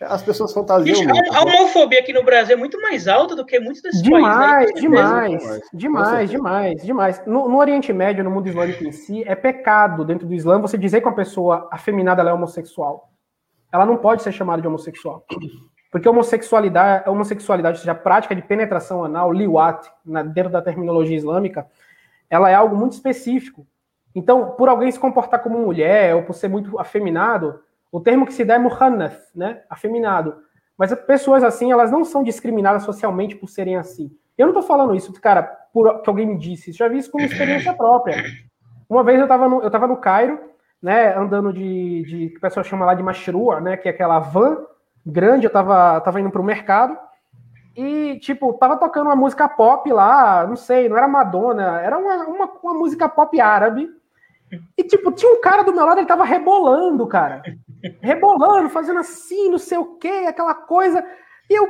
as 0.00 0.22
pessoas 0.22 0.52
fantasiam 0.52 0.94
Gente, 0.94 1.08
muito. 1.08 1.32
A, 1.32 1.38
a 1.38 1.42
homofobia 1.42 2.00
aqui 2.00 2.12
no 2.12 2.22
Brasil 2.22 2.54
é 2.54 2.58
muito 2.58 2.80
mais 2.82 3.08
alta 3.08 3.34
do 3.34 3.46
que 3.46 3.58
muitos 3.58 3.80
desses 3.80 4.02
demais, 4.02 4.70
países. 4.70 4.80
Demais, 4.80 5.40
demais, 5.40 5.70
demais, 5.72 6.30
demais, 6.30 6.82
demais. 6.82 7.26
No, 7.26 7.48
no, 7.48 7.56
Oriente 7.56 7.92
Médio, 7.92 8.22
no 8.22 8.30
mundo 8.30 8.48
islâmico 8.48 8.84
em 8.84 8.92
si, 8.92 9.22
é 9.26 9.34
pecado 9.34 10.04
dentro 10.04 10.26
do 10.26 10.34
Islã 10.34 10.60
você 10.60 10.76
dizer 10.76 11.00
que 11.00 11.06
uma 11.06 11.14
pessoa 11.14 11.68
afeminada 11.72 12.22
é 12.22 12.32
homossexual. 12.32 13.10
Ela 13.72 13.86
não 13.86 13.96
pode 13.96 14.22
ser 14.22 14.32
chamada 14.32 14.60
de 14.60 14.68
homossexual. 14.68 15.24
Porque 15.90 16.08
homossexualidade, 16.08 17.08
homossexualidade, 17.08 17.76
ou 17.76 17.80
seja, 17.80 17.92
a 17.92 17.94
prática 17.94 18.34
de 18.34 18.42
penetração 18.42 19.02
anal, 19.02 19.32
liwat, 19.32 19.90
na, 20.04 20.22
dentro 20.22 20.52
da 20.52 20.60
terminologia 20.60 21.16
islâmica, 21.16 21.66
ela 22.28 22.50
é 22.50 22.54
algo 22.54 22.76
muito 22.76 22.92
específico. 22.92 23.66
Então, 24.14 24.50
por 24.50 24.68
alguém 24.68 24.90
se 24.90 25.00
comportar 25.00 25.42
como 25.42 25.58
mulher 25.58 26.14
ou 26.14 26.22
por 26.22 26.34
ser 26.34 26.48
muito 26.48 26.78
afeminado, 26.78 27.60
o 27.90 28.00
termo 28.00 28.26
que 28.26 28.34
se 28.34 28.44
dá 28.44 28.54
é 28.54 28.58
muhannath, 28.58 29.18
né? 29.34 29.62
Afeminado. 29.70 30.36
Mas 30.76 30.94
pessoas 31.06 31.42
assim, 31.42 31.72
elas 31.72 31.90
não 31.90 32.04
são 32.04 32.22
discriminadas 32.22 32.82
socialmente 32.82 33.34
por 33.34 33.48
serem 33.48 33.76
assim. 33.76 34.10
Eu 34.36 34.46
não 34.46 34.54
tô 34.54 34.62
falando 34.62 34.94
isso, 34.94 35.12
cara, 35.20 35.42
por 35.72 36.02
que 36.02 36.10
alguém 36.10 36.26
me 36.26 36.38
disse. 36.38 36.72
Já 36.72 36.88
vi 36.88 36.98
isso 36.98 37.10
como 37.10 37.24
experiência 37.24 37.72
própria. 37.72 38.22
Uma 38.88 39.02
vez 39.02 39.18
eu 39.18 39.26
tava 39.26 39.48
no, 39.48 39.62
eu 39.62 39.70
tava 39.70 39.86
no 39.86 39.96
Cairo, 39.96 40.38
né, 40.82 41.16
andando 41.16 41.52
de, 41.52 42.02
de 42.04 42.28
que 42.30 42.36
o 42.36 42.40
pessoal 42.40 42.62
chama 42.62 42.84
lá 42.84 42.94
de 42.94 43.02
mashrua, 43.02 43.60
né, 43.60 43.76
que 43.76 43.88
é 43.88 43.90
aquela 43.90 44.18
van 44.18 44.58
grande, 45.04 45.46
eu 45.46 45.50
tava, 45.50 46.00
tava 46.00 46.20
indo 46.20 46.30
pro 46.30 46.42
mercado, 46.42 46.96
e, 47.76 48.18
tipo, 48.20 48.52
tava 48.54 48.76
tocando 48.76 49.06
uma 49.06 49.16
música 49.16 49.48
pop 49.48 49.90
lá, 49.92 50.46
não 50.46 50.56
sei, 50.56 50.88
não 50.88 50.96
era 50.96 51.06
Madonna, 51.06 51.80
era 51.80 51.96
uma, 51.96 52.24
uma, 52.24 52.50
uma 52.62 52.74
música 52.74 53.08
pop 53.08 53.40
árabe, 53.40 53.88
e, 54.76 54.84
tipo, 54.84 55.12
tinha 55.12 55.32
um 55.32 55.40
cara 55.40 55.62
do 55.62 55.72
meu 55.72 55.84
lado, 55.84 55.98
ele 55.98 56.06
tava 56.06 56.24
rebolando, 56.24 57.06
cara. 57.06 57.42
Rebolando, 58.00 58.68
fazendo 58.68 59.00
assim, 59.00 59.50
não 59.50 59.58
sei 59.58 59.78
o 59.78 59.96
quê, 59.96 60.24
aquela 60.28 60.54
coisa. 60.54 61.04
E 61.48 61.54
eu, 61.54 61.68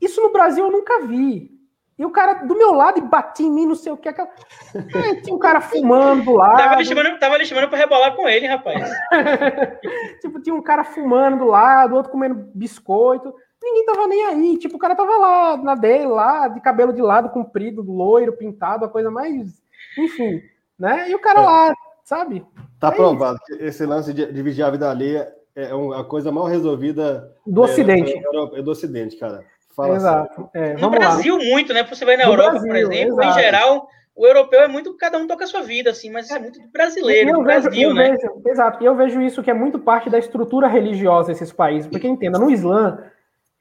isso 0.00 0.20
no 0.20 0.32
Brasil 0.32 0.64
eu 0.64 0.72
nunca 0.72 1.06
vi. 1.06 1.52
E 1.96 2.04
o 2.04 2.10
cara 2.10 2.44
do 2.44 2.56
meu 2.56 2.72
lado 2.72 2.98
e 2.98 3.02
batia 3.02 3.46
em 3.46 3.50
mim, 3.52 3.66
não 3.66 3.76
sei 3.76 3.92
o 3.92 3.96
que. 3.96 4.08
Aquela... 4.08 4.28
É, 4.74 5.14
tinha 5.20 5.34
um 5.34 5.38
cara 5.38 5.60
fumando 5.60 6.24
do 6.24 6.32
lado. 6.32 6.58
Tava 6.58 6.76
lhe 6.76 6.84
chamando, 6.84 7.18
tava 7.18 7.38
lhe 7.38 7.46
chamando 7.46 7.68
pra 7.68 7.78
rebolar 7.78 8.16
com 8.16 8.28
ele, 8.28 8.46
rapaz. 8.46 8.90
tipo, 10.20 10.40
tinha 10.40 10.54
um 10.54 10.62
cara 10.62 10.82
fumando 10.82 11.38
do 11.38 11.44
lado, 11.44 11.94
outro 11.94 12.10
comendo 12.10 12.50
biscoito. 12.52 13.32
Ninguém 13.62 13.86
tava 13.86 14.06
nem 14.08 14.24
aí. 14.26 14.58
Tipo, 14.58 14.76
o 14.76 14.78
cara 14.78 14.96
tava 14.96 15.16
lá 15.16 15.56
na 15.56 15.76
dele, 15.76 16.06
lá, 16.06 16.48
de 16.48 16.60
cabelo 16.60 16.92
de 16.92 17.00
lado, 17.00 17.30
comprido, 17.30 17.80
loiro, 17.82 18.36
pintado, 18.36 18.84
a 18.84 18.88
coisa 18.88 19.10
mais. 19.10 19.62
Enfim, 19.96 20.42
né? 20.76 21.08
E 21.08 21.14
o 21.14 21.20
cara 21.20 21.40
é. 21.40 21.44
lá 21.44 21.74
sabe? 22.04 22.46
Tá 22.78 22.88
é 22.88 22.90
provado 22.92 23.38
isso. 23.48 23.58
que 23.58 23.64
esse 23.64 23.86
lance 23.86 24.12
de 24.12 24.30
dividir 24.30 24.62
a 24.62 24.70
vida 24.70 24.88
alheia 24.88 25.32
é 25.56 25.70
a 25.98 26.04
coisa 26.04 26.32
mal 26.32 26.46
resolvida 26.46 27.32
do 27.46 27.62
é, 27.62 27.64
Ocidente. 27.64 28.12
É, 28.12 28.58
é, 28.58 28.62
do 28.62 28.70
Ocidente, 28.70 29.16
cara. 29.16 29.44
Fala 29.74 29.96
Exato. 29.96 30.50
É, 30.54 30.74
no 30.74 30.90
Brasil, 30.90 31.36
lá. 31.36 31.44
muito, 31.44 31.72
né? 31.72 31.84
Você 31.84 32.04
vai 32.04 32.16
na 32.16 32.24
do 32.24 32.30
Europa, 32.30 32.50
Brasil, 32.52 32.68
por 32.68 32.76
exemplo, 32.76 33.22
exato. 33.22 33.38
em 33.38 33.42
geral, 33.42 33.88
o 34.14 34.26
europeu 34.26 34.60
é 34.60 34.68
muito, 34.68 34.96
cada 34.96 35.18
um 35.18 35.26
toca 35.26 35.44
a 35.44 35.46
sua 35.46 35.62
vida, 35.62 35.90
assim, 35.90 36.10
mas 36.10 36.26
isso 36.26 36.34
é 36.34 36.38
muito 36.38 36.60
brasileiro, 36.72 37.32
do 37.32 37.44
vejo, 37.44 37.62
Brasil, 37.62 37.94
né? 37.94 38.16
Vejo, 38.16 38.42
exato, 38.46 38.82
e 38.82 38.86
eu 38.86 38.94
vejo 38.94 39.20
isso 39.20 39.42
que 39.42 39.50
é 39.50 39.54
muito 39.54 39.78
parte 39.78 40.08
da 40.08 40.18
estrutura 40.18 40.68
religiosa 40.68 41.28
desses 41.28 41.52
países, 41.52 41.88
porque 41.88 42.06
entenda, 42.06 42.38
no 42.38 42.50
Islã 42.50 43.04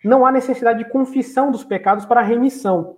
não 0.04 0.26
há 0.26 0.32
necessidade 0.32 0.84
de 0.84 0.89
confissão 0.89 1.50
dos 1.50 1.64
pecados 1.64 2.06
para 2.06 2.22
remissão. 2.22 2.98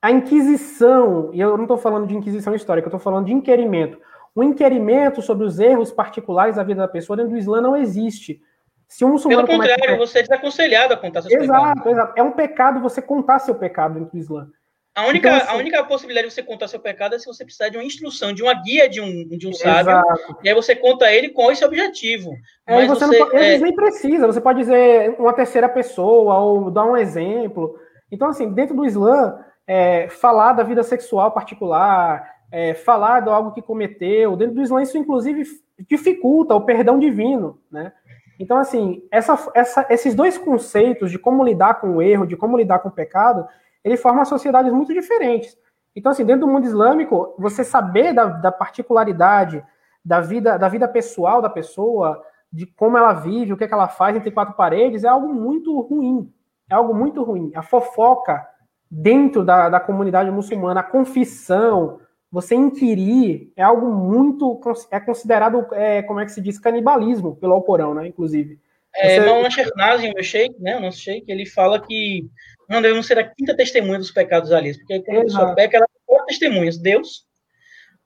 A 0.00 0.10
Inquisição, 0.10 1.30
e 1.32 1.40
eu 1.40 1.56
não 1.56 1.64
estou 1.64 1.76
falando 1.76 2.08
de 2.08 2.16
Inquisição 2.16 2.54
histórica, 2.54 2.86
eu 2.86 2.90
estou 2.90 3.00
falando 3.00 3.26
de 3.26 3.32
inquerimento 3.32 3.98
um 4.34 4.42
inquerimento 4.42 5.20
sobre 5.20 5.46
os 5.46 5.58
erros 5.58 5.92
particulares 5.92 6.56
da 6.56 6.62
vida 6.62 6.80
da 6.80 6.88
pessoa 6.88 7.16
dentro 7.16 7.32
do 7.32 7.38
Islã 7.38 7.60
não 7.60 7.76
existe. 7.76 8.40
Se 8.88 9.04
um 9.04 9.10
muçulmano 9.10 9.46
Pelo 9.46 9.58
contrário, 9.58 9.84
comete... 9.84 9.98
você 9.98 10.18
é 10.18 10.22
desaconselhado 10.22 10.94
a 10.94 10.96
contar 10.96 11.22
seus 11.22 11.32
exato, 11.32 11.74
pecados. 11.74 11.92
Exato, 11.92 12.12
É 12.16 12.22
um 12.22 12.32
pecado 12.32 12.80
você 12.80 13.00
contar 13.00 13.38
seu 13.38 13.54
pecado 13.54 13.94
dentro 13.94 14.10
do 14.10 14.18
Islã. 14.18 14.48
A 14.94 15.06
única, 15.06 15.28
então, 15.28 15.40
assim, 15.40 15.48
a 15.48 15.56
única 15.56 15.84
possibilidade 15.84 16.28
de 16.28 16.34
você 16.34 16.42
contar 16.42 16.68
seu 16.68 16.78
pecado 16.78 17.14
é 17.14 17.18
se 17.18 17.24
você 17.24 17.42
precisar 17.42 17.70
de 17.70 17.78
uma 17.78 17.84
instrução, 17.84 18.34
de 18.34 18.42
uma 18.42 18.52
guia 18.52 18.90
de 18.90 19.00
um, 19.00 19.26
de 19.26 19.48
um 19.48 19.52
sábio, 19.54 19.92
exato. 19.92 20.36
e 20.44 20.48
aí 20.50 20.54
você 20.54 20.76
conta 20.76 21.10
ele 21.10 21.30
com 21.30 21.50
esse 21.50 21.64
objetivo. 21.64 22.30
É, 22.66 22.74
Mas 22.74 22.88
você, 22.88 23.06
você 23.06 23.18
não, 23.18 23.32
é... 23.32 23.56
nem 23.56 23.74
precisa, 23.74 24.26
você 24.26 24.40
pode 24.40 24.58
dizer 24.58 25.16
uma 25.18 25.32
terceira 25.32 25.66
pessoa 25.66 26.36
ou 26.40 26.70
dar 26.70 26.84
um 26.84 26.94
exemplo. 26.94 27.74
Então, 28.10 28.28
assim, 28.28 28.52
dentro 28.52 28.76
do 28.76 28.84
Islã, 28.84 29.42
é, 29.66 30.08
falar 30.10 30.52
da 30.52 30.62
vida 30.62 30.82
sexual 30.82 31.32
particular, 31.32 32.30
é, 32.52 32.74
falar 32.74 33.20
de 33.20 33.30
algo 33.30 33.52
que 33.52 33.62
cometeu. 33.62 34.36
Dentro 34.36 34.56
do 34.56 34.62
Islã, 34.62 34.82
isso 34.82 34.98
inclusive 34.98 35.42
dificulta 35.88 36.54
o 36.54 36.60
perdão 36.60 36.98
divino, 36.98 37.58
né? 37.70 37.92
Então, 38.38 38.58
assim, 38.58 39.02
essa, 39.10 39.50
essa, 39.54 39.86
esses 39.88 40.14
dois 40.14 40.36
conceitos 40.36 41.10
de 41.10 41.18
como 41.18 41.44
lidar 41.44 41.80
com 41.80 41.96
o 41.96 42.02
erro, 42.02 42.26
de 42.26 42.36
como 42.36 42.56
lidar 42.56 42.80
com 42.80 42.88
o 42.88 42.92
pecado, 42.92 43.46
ele 43.82 43.96
formam 43.96 44.24
sociedades 44.24 44.72
muito 44.72 44.92
diferentes. 44.92 45.56
Então, 45.94 46.12
assim, 46.12 46.24
dentro 46.24 46.46
do 46.46 46.52
mundo 46.52 46.66
islâmico, 46.66 47.34
você 47.38 47.64
saber 47.64 48.12
da, 48.12 48.26
da 48.26 48.52
particularidade 48.52 49.64
da 50.04 50.20
vida, 50.20 50.58
da 50.58 50.68
vida 50.68 50.88
pessoal 50.88 51.40
da 51.40 51.48
pessoa, 51.48 52.22
de 52.52 52.66
como 52.66 52.98
ela 52.98 53.12
vive, 53.12 53.52
o 53.52 53.56
que, 53.56 53.64
é 53.64 53.68
que 53.68 53.74
ela 53.74 53.88
faz 53.88 54.16
entre 54.16 54.30
quatro 54.30 54.54
paredes, 54.54 55.04
é 55.04 55.08
algo 55.08 55.32
muito 55.32 55.80
ruim. 55.80 56.32
É 56.70 56.74
algo 56.74 56.94
muito 56.94 57.22
ruim. 57.22 57.52
A 57.54 57.62
fofoca 57.62 58.46
dentro 58.90 59.44
da, 59.44 59.68
da 59.68 59.80
comunidade 59.80 60.30
muçulmana, 60.30 60.80
a 60.80 60.84
confissão, 60.84 62.00
você 62.32 62.54
inquirir 62.54 63.52
é 63.54 63.62
algo 63.62 63.92
muito 63.92 64.58
é 64.90 64.98
considerado 64.98 65.66
é, 65.74 66.02
como 66.02 66.18
é 66.18 66.24
que 66.24 66.32
se 66.32 66.40
diz 66.40 66.58
canibalismo 66.58 67.36
pelo 67.36 67.52
Alcorão, 67.52 67.92
né? 67.92 68.08
Inclusive. 68.08 68.58
É, 68.94 69.20
você... 69.20 69.26
Não 69.26 69.50
Shernazim, 69.50 70.10
o 70.10 70.14
meu 70.14 70.24
sheik, 70.24 70.58
né? 70.58 70.78
O 70.78 70.80
nosso 70.80 70.98
sheik, 70.98 71.30
ele 71.30 71.44
fala 71.44 71.78
que 71.78 72.26
não 72.66 72.80
devemos 72.80 73.06
ser 73.06 73.18
a 73.18 73.28
quinta 73.28 73.54
testemunha 73.54 73.98
dos 73.98 74.10
pecados 74.10 74.50
alheios, 74.50 74.78
porque 74.78 75.02
quando 75.02 75.18
a 75.18 75.24
pessoa 75.24 75.54
peca, 75.54 75.76
ela 75.76 75.86
tem 75.86 76.02
quatro 76.06 76.26
testemunhas: 76.26 76.78
Deus, 76.78 77.26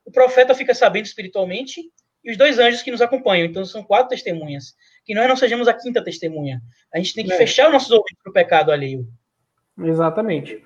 o 0.04 0.10
profeta 0.10 0.56
fica 0.56 0.74
sabendo 0.74 1.06
espiritualmente 1.06 1.80
e 2.24 2.32
os 2.32 2.36
dois 2.36 2.58
anjos 2.58 2.82
que 2.82 2.90
nos 2.90 3.00
acompanham. 3.00 3.46
Então 3.46 3.64
são 3.64 3.84
quatro 3.84 4.08
testemunhas. 4.08 4.74
Que 5.04 5.14
nós 5.14 5.28
não 5.28 5.36
sejamos 5.36 5.68
a 5.68 5.72
quinta 5.72 6.02
testemunha. 6.02 6.60
A 6.92 6.98
gente 6.98 7.14
tem 7.14 7.24
que 7.24 7.32
é. 7.32 7.36
fechar 7.36 7.66
os 7.66 7.72
nossos 7.72 7.92
ouvidos 7.92 8.20
para 8.24 8.30
o 8.30 8.34
pecado 8.34 8.72
alheio. 8.72 9.06
Exatamente. 9.78 10.64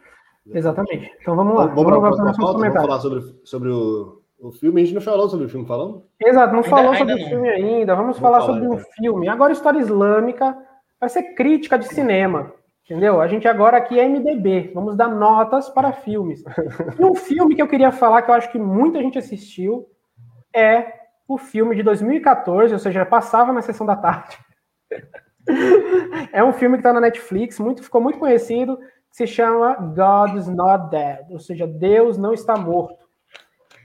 Exatamente. 0.53 1.13
Então 1.21 1.37
vamos 1.37 1.55
lá. 1.57 1.67
Vamos, 1.67 1.85
vamos, 1.85 2.19
vamos, 2.19 2.37
vamos 2.37 2.75
falar 2.75 2.99
sobre, 3.01 3.21
sobre 3.45 3.69
o, 3.69 4.21
o 4.39 4.51
filme. 4.51 4.81
A 4.81 4.85
gente 4.85 4.95
não 4.95 5.03
falou 5.03 5.29
sobre 5.29 5.47
o 5.47 5.49
filme, 5.49 5.67
falamos? 5.67 6.03
Exato, 6.21 6.53
não 6.53 6.61
ainda, 6.61 6.71
falou 6.71 6.95
sobre 6.95 7.15
o 7.15 7.29
filme 7.29 7.49
ainda. 7.49 7.95
Vamos, 7.95 8.19
falar, 8.19 8.41
falar, 8.41 8.53
sobre 8.53 8.67
então. 8.67 8.79
um 8.79 8.81
filme. 8.97 9.29
Agora, 9.29 9.53
história 9.53 9.79
islâmica 9.79 10.57
vai 10.99 11.09
ser 11.09 11.35
crítica 11.35 11.79
de 11.79 11.87
cinema. 11.87 12.53
Entendeu? 12.85 13.21
A 13.21 13.29
gente 13.29 13.47
agora 13.47 13.77
aqui 13.77 14.01
é 14.01 14.09
MDB. 14.09 14.73
Vamos 14.75 14.97
dar 14.97 15.09
notas 15.09 15.69
para 15.69 15.93
filmes. 15.93 16.43
E 16.99 17.05
um 17.05 17.15
filme 17.15 17.55
que 17.55 17.63
eu 17.63 17.69
queria 17.69 17.93
falar, 17.93 18.23
que 18.23 18.31
eu 18.31 18.35
acho 18.35 18.51
que 18.51 18.59
muita 18.59 19.01
gente 19.01 19.17
assistiu, 19.17 19.87
é 20.55 21.01
o 21.29 21.39
filme 21.39 21.77
de 21.77 21.85
2014, 21.85 22.73
ou 22.73 22.79
seja, 22.81 23.07
passava 23.07 23.53
na 23.53 23.63
sessão 23.63 23.87
da 23.87 23.95
tarde. 23.95 24.37
é 26.33 26.43
um 26.43 26.53
filme 26.53 26.77
que 26.77 26.81
está 26.81 26.93
na 26.93 27.01
Netflix, 27.01 27.61
muito, 27.61 27.85
ficou 27.85 28.01
muito 28.01 28.19
conhecido 28.19 28.77
se 29.11 29.27
chama 29.27 29.75
God's 29.75 30.49
Not 30.49 30.91
Dead, 30.91 31.31
ou 31.31 31.41
seja, 31.41 31.67
Deus 31.67 32.17
não 32.17 32.33
está 32.33 32.57
morto, 32.57 33.05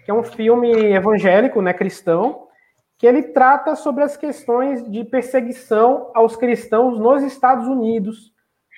que 0.04 0.12
é 0.12 0.14
um 0.14 0.24
filme 0.24 0.72
evangélico, 0.94 1.62
né, 1.62 1.74
cristão, 1.74 2.48
que 2.98 3.08
ele 3.08 3.24
trata 3.24 3.76
sobre 3.76 4.04
as 4.04 4.16
questões 4.16 4.90
de 4.90 5.04
perseguição 5.04 6.12
aos 6.14 6.36
cristãos 6.36 7.00
nos 7.00 7.24
Estados 7.24 7.68
Unidos 7.68 8.32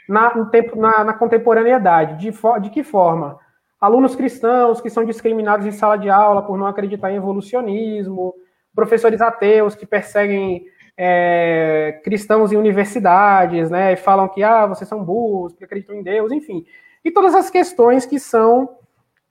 na, 0.07 0.35
no 0.35 0.49
tempo, 0.49 0.75
na, 0.75 1.03
na 1.03 1.13
contemporaneidade. 1.13 2.17
De, 2.17 2.31
de 2.61 2.69
que 2.69 2.83
forma? 2.83 3.37
Alunos 3.79 4.15
cristãos 4.15 4.81
que 4.81 4.89
são 4.89 5.05
discriminados 5.05 5.65
em 5.67 5.71
sala 5.71 5.97
de 5.97 6.09
aula 6.09 6.41
por 6.41 6.57
não 6.57 6.65
acreditar 6.65 7.11
em 7.11 7.17
evolucionismo, 7.17 8.33
professores 8.73 9.21
ateus 9.21 9.75
que 9.75 9.85
perseguem 9.85 10.65
é, 10.97 12.01
cristãos 12.03 12.51
em 12.51 12.57
universidades, 12.57 13.69
né? 13.69 13.93
E 13.93 13.95
falam 13.95 14.27
que 14.27 14.41
ah, 14.41 14.65
vocês 14.65 14.89
são 14.89 15.03
burros, 15.03 15.53
que 15.53 15.63
acreditam 15.63 15.95
em 15.95 16.01
Deus, 16.01 16.31
enfim. 16.31 16.65
E 17.05 17.11
todas 17.11 17.35
as 17.35 17.49
questões 17.49 18.05
que 18.05 18.19
são 18.19 18.77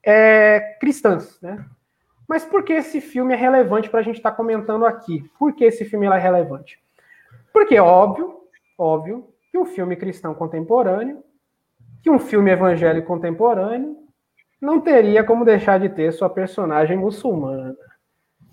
é, 0.04 0.76
cristãs, 0.80 1.40
né? 1.42 1.64
Mas 2.28 2.44
por 2.44 2.62
que 2.62 2.72
esse 2.72 3.00
filme 3.00 3.34
é 3.34 3.36
relevante 3.36 3.90
para 3.90 4.00
a 4.00 4.02
gente 4.02 4.16
estar 4.16 4.30
tá 4.30 4.36
comentando 4.36 4.86
aqui? 4.86 5.28
Por 5.38 5.52
que 5.52 5.64
esse 5.64 5.84
filme 5.84 6.06
é 6.06 6.18
relevante? 6.18 6.80
Porque, 7.52 7.78
óbvio, 7.78 8.40
óbvio, 8.78 9.28
que 9.50 9.58
um 9.58 9.64
filme 9.64 9.96
cristão 9.96 10.34
contemporâneo, 10.34 11.22
que 12.02 12.10
um 12.10 12.18
filme 12.18 12.50
evangélico 12.50 13.06
contemporâneo, 13.06 13.96
não 14.60 14.80
teria 14.80 15.22
como 15.22 15.44
deixar 15.44 15.78
de 15.78 15.88
ter 15.88 16.12
sua 16.12 16.28
personagem 16.28 16.96
muçulmana. 16.96 17.76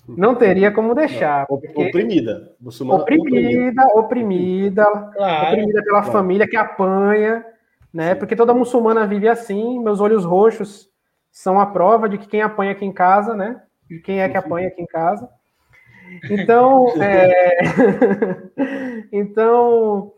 Não 0.08 0.36
teria 0.36 0.72
como 0.72 0.93
deixar. 0.93 1.45
Oprimida. 1.49 2.54
Muçulmana 2.60 3.01
oprimida, 3.01 3.88
oprimida, 3.95 4.86
claro. 5.16 5.47
oprimida 5.47 5.84
pela 5.84 6.01
claro. 6.01 6.12
família 6.12 6.47
que 6.47 6.58
apanha, 6.58 7.45
né? 7.93 8.14
Porque 8.14 8.36
toda 8.36 8.54
muçulmana 8.54 9.08
vive 9.08 9.30
assim. 9.30 9.80
Meus 9.80 10.01
olhos 10.01 10.26
roxos 10.26 10.89
são 11.32 11.60
a 11.60 11.66
prova 11.66 12.10
de 12.10 12.18
que 12.18 12.28
quem 12.28 12.41
apanha 12.41 12.74
aqui 12.74 12.86
em 12.86 12.91
casa, 12.91 13.34
né? 13.34 13.62
De 13.89 13.99
quem 13.99 14.22
é 14.22 14.28
que 14.28 14.36
apanha 14.36 14.68
aqui 14.68 14.82
em 14.82 14.86
casa. 14.86 15.30
Então, 16.30 16.89
é... 17.01 17.58
então 19.10 20.12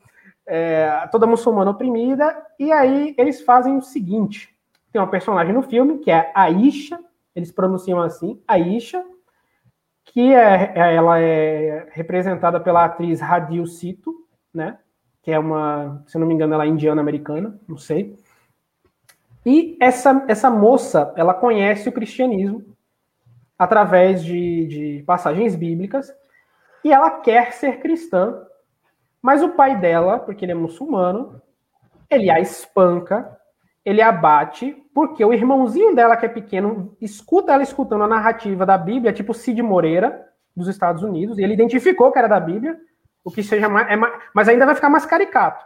é... 0.48 1.08
toda 1.12 1.28
muçulmana 1.28 1.72
oprimida. 1.72 2.36
E 2.60 2.72
aí 2.72 3.14
eles 3.20 3.42
fazem 3.42 3.78
o 3.78 3.84
seguinte: 3.84 4.50
tem 4.92 5.00
uma 5.00 5.12
personagem 5.12 5.54
no 5.54 5.62
filme 5.62 6.00
que 6.00 6.10
é 6.10 6.32
Aisha, 6.34 7.00
eles 7.36 7.52
pronunciam 7.52 8.02
assim, 8.02 8.42
Aisha, 8.48 9.06
que 10.06 10.34
é, 10.34 10.74
é, 10.76 10.96
ela 10.96 11.20
é 11.20 11.90
representada 11.92 12.60
pela 12.60 12.86
atriz 12.86 13.20
Radil 13.20 13.66
Sito, 13.66 14.14
né? 14.54 14.78
Que 15.22 15.32
é 15.32 15.40
uma, 15.40 16.04
se 16.08 16.18
não 16.18 16.28
me 16.28 16.34
engano, 16.34 16.54
ela 16.54 16.66
é 16.66 16.68
indiana 16.68 17.02
americana, 17.02 17.60
não 17.68 17.78
sei. 17.78 18.18
E 19.46 19.78
essa, 19.80 20.24
essa 20.28 20.50
moça, 20.50 21.14
ela 21.16 21.34
conhece 21.34 21.90
o 21.90 21.92
cristianismo 21.92 22.64
através 23.58 24.24
de, 24.24 24.68
de 24.68 25.04
passagens 25.06 25.56
bíblicas 25.56 26.14
e 26.84 26.92
ela 26.92 27.10
quer 27.20 27.54
ser 27.54 27.80
cristã, 27.80 28.42
mas 29.22 29.42
o 29.42 29.50
pai 29.50 29.80
dela, 29.80 30.20
porque 30.20 30.46
ele 30.46 30.52
é 30.52 30.56
muçulmano, 30.56 31.42
ele 32.10 32.30
a 32.30 32.40
espanca 32.40 33.36
ele 33.86 34.02
abate, 34.02 34.76
porque 34.96 35.26
o 35.26 35.34
irmãozinho 35.34 35.94
dela, 35.94 36.16
que 36.16 36.26
é 36.26 36.30
pequeno, 36.30 36.96
escuta 37.02 37.52
ela 37.52 37.62
escutando 37.62 38.06
a 38.06 38.08
narrativa 38.08 38.66
da 38.66 38.78
Bíblia, 38.78 39.12
tipo 39.12 39.34
Cid 39.34 39.62
Moreira, 39.62 40.26
dos 40.56 40.70
Estados 40.70 41.04
Unidos, 41.04 41.38
e 41.38 41.44
ele 41.44 41.54
identificou 41.54 42.14
que 42.14 42.18
era 42.18 42.30
da 42.30 42.40
Bíblia, 42.40 42.78
o 43.22 43.30
que 43.30 43.44
seja 43.44 43.68
mais, 43.68 43.90
é 43.90 43.98
mais, 43.98 44.14
mas 44.34 44.48
ainda 44.48 44.66
vai 44.66 44.74
ficar 44.74 44.90
mais 44.90 45.06
caricato. 45.06 45.66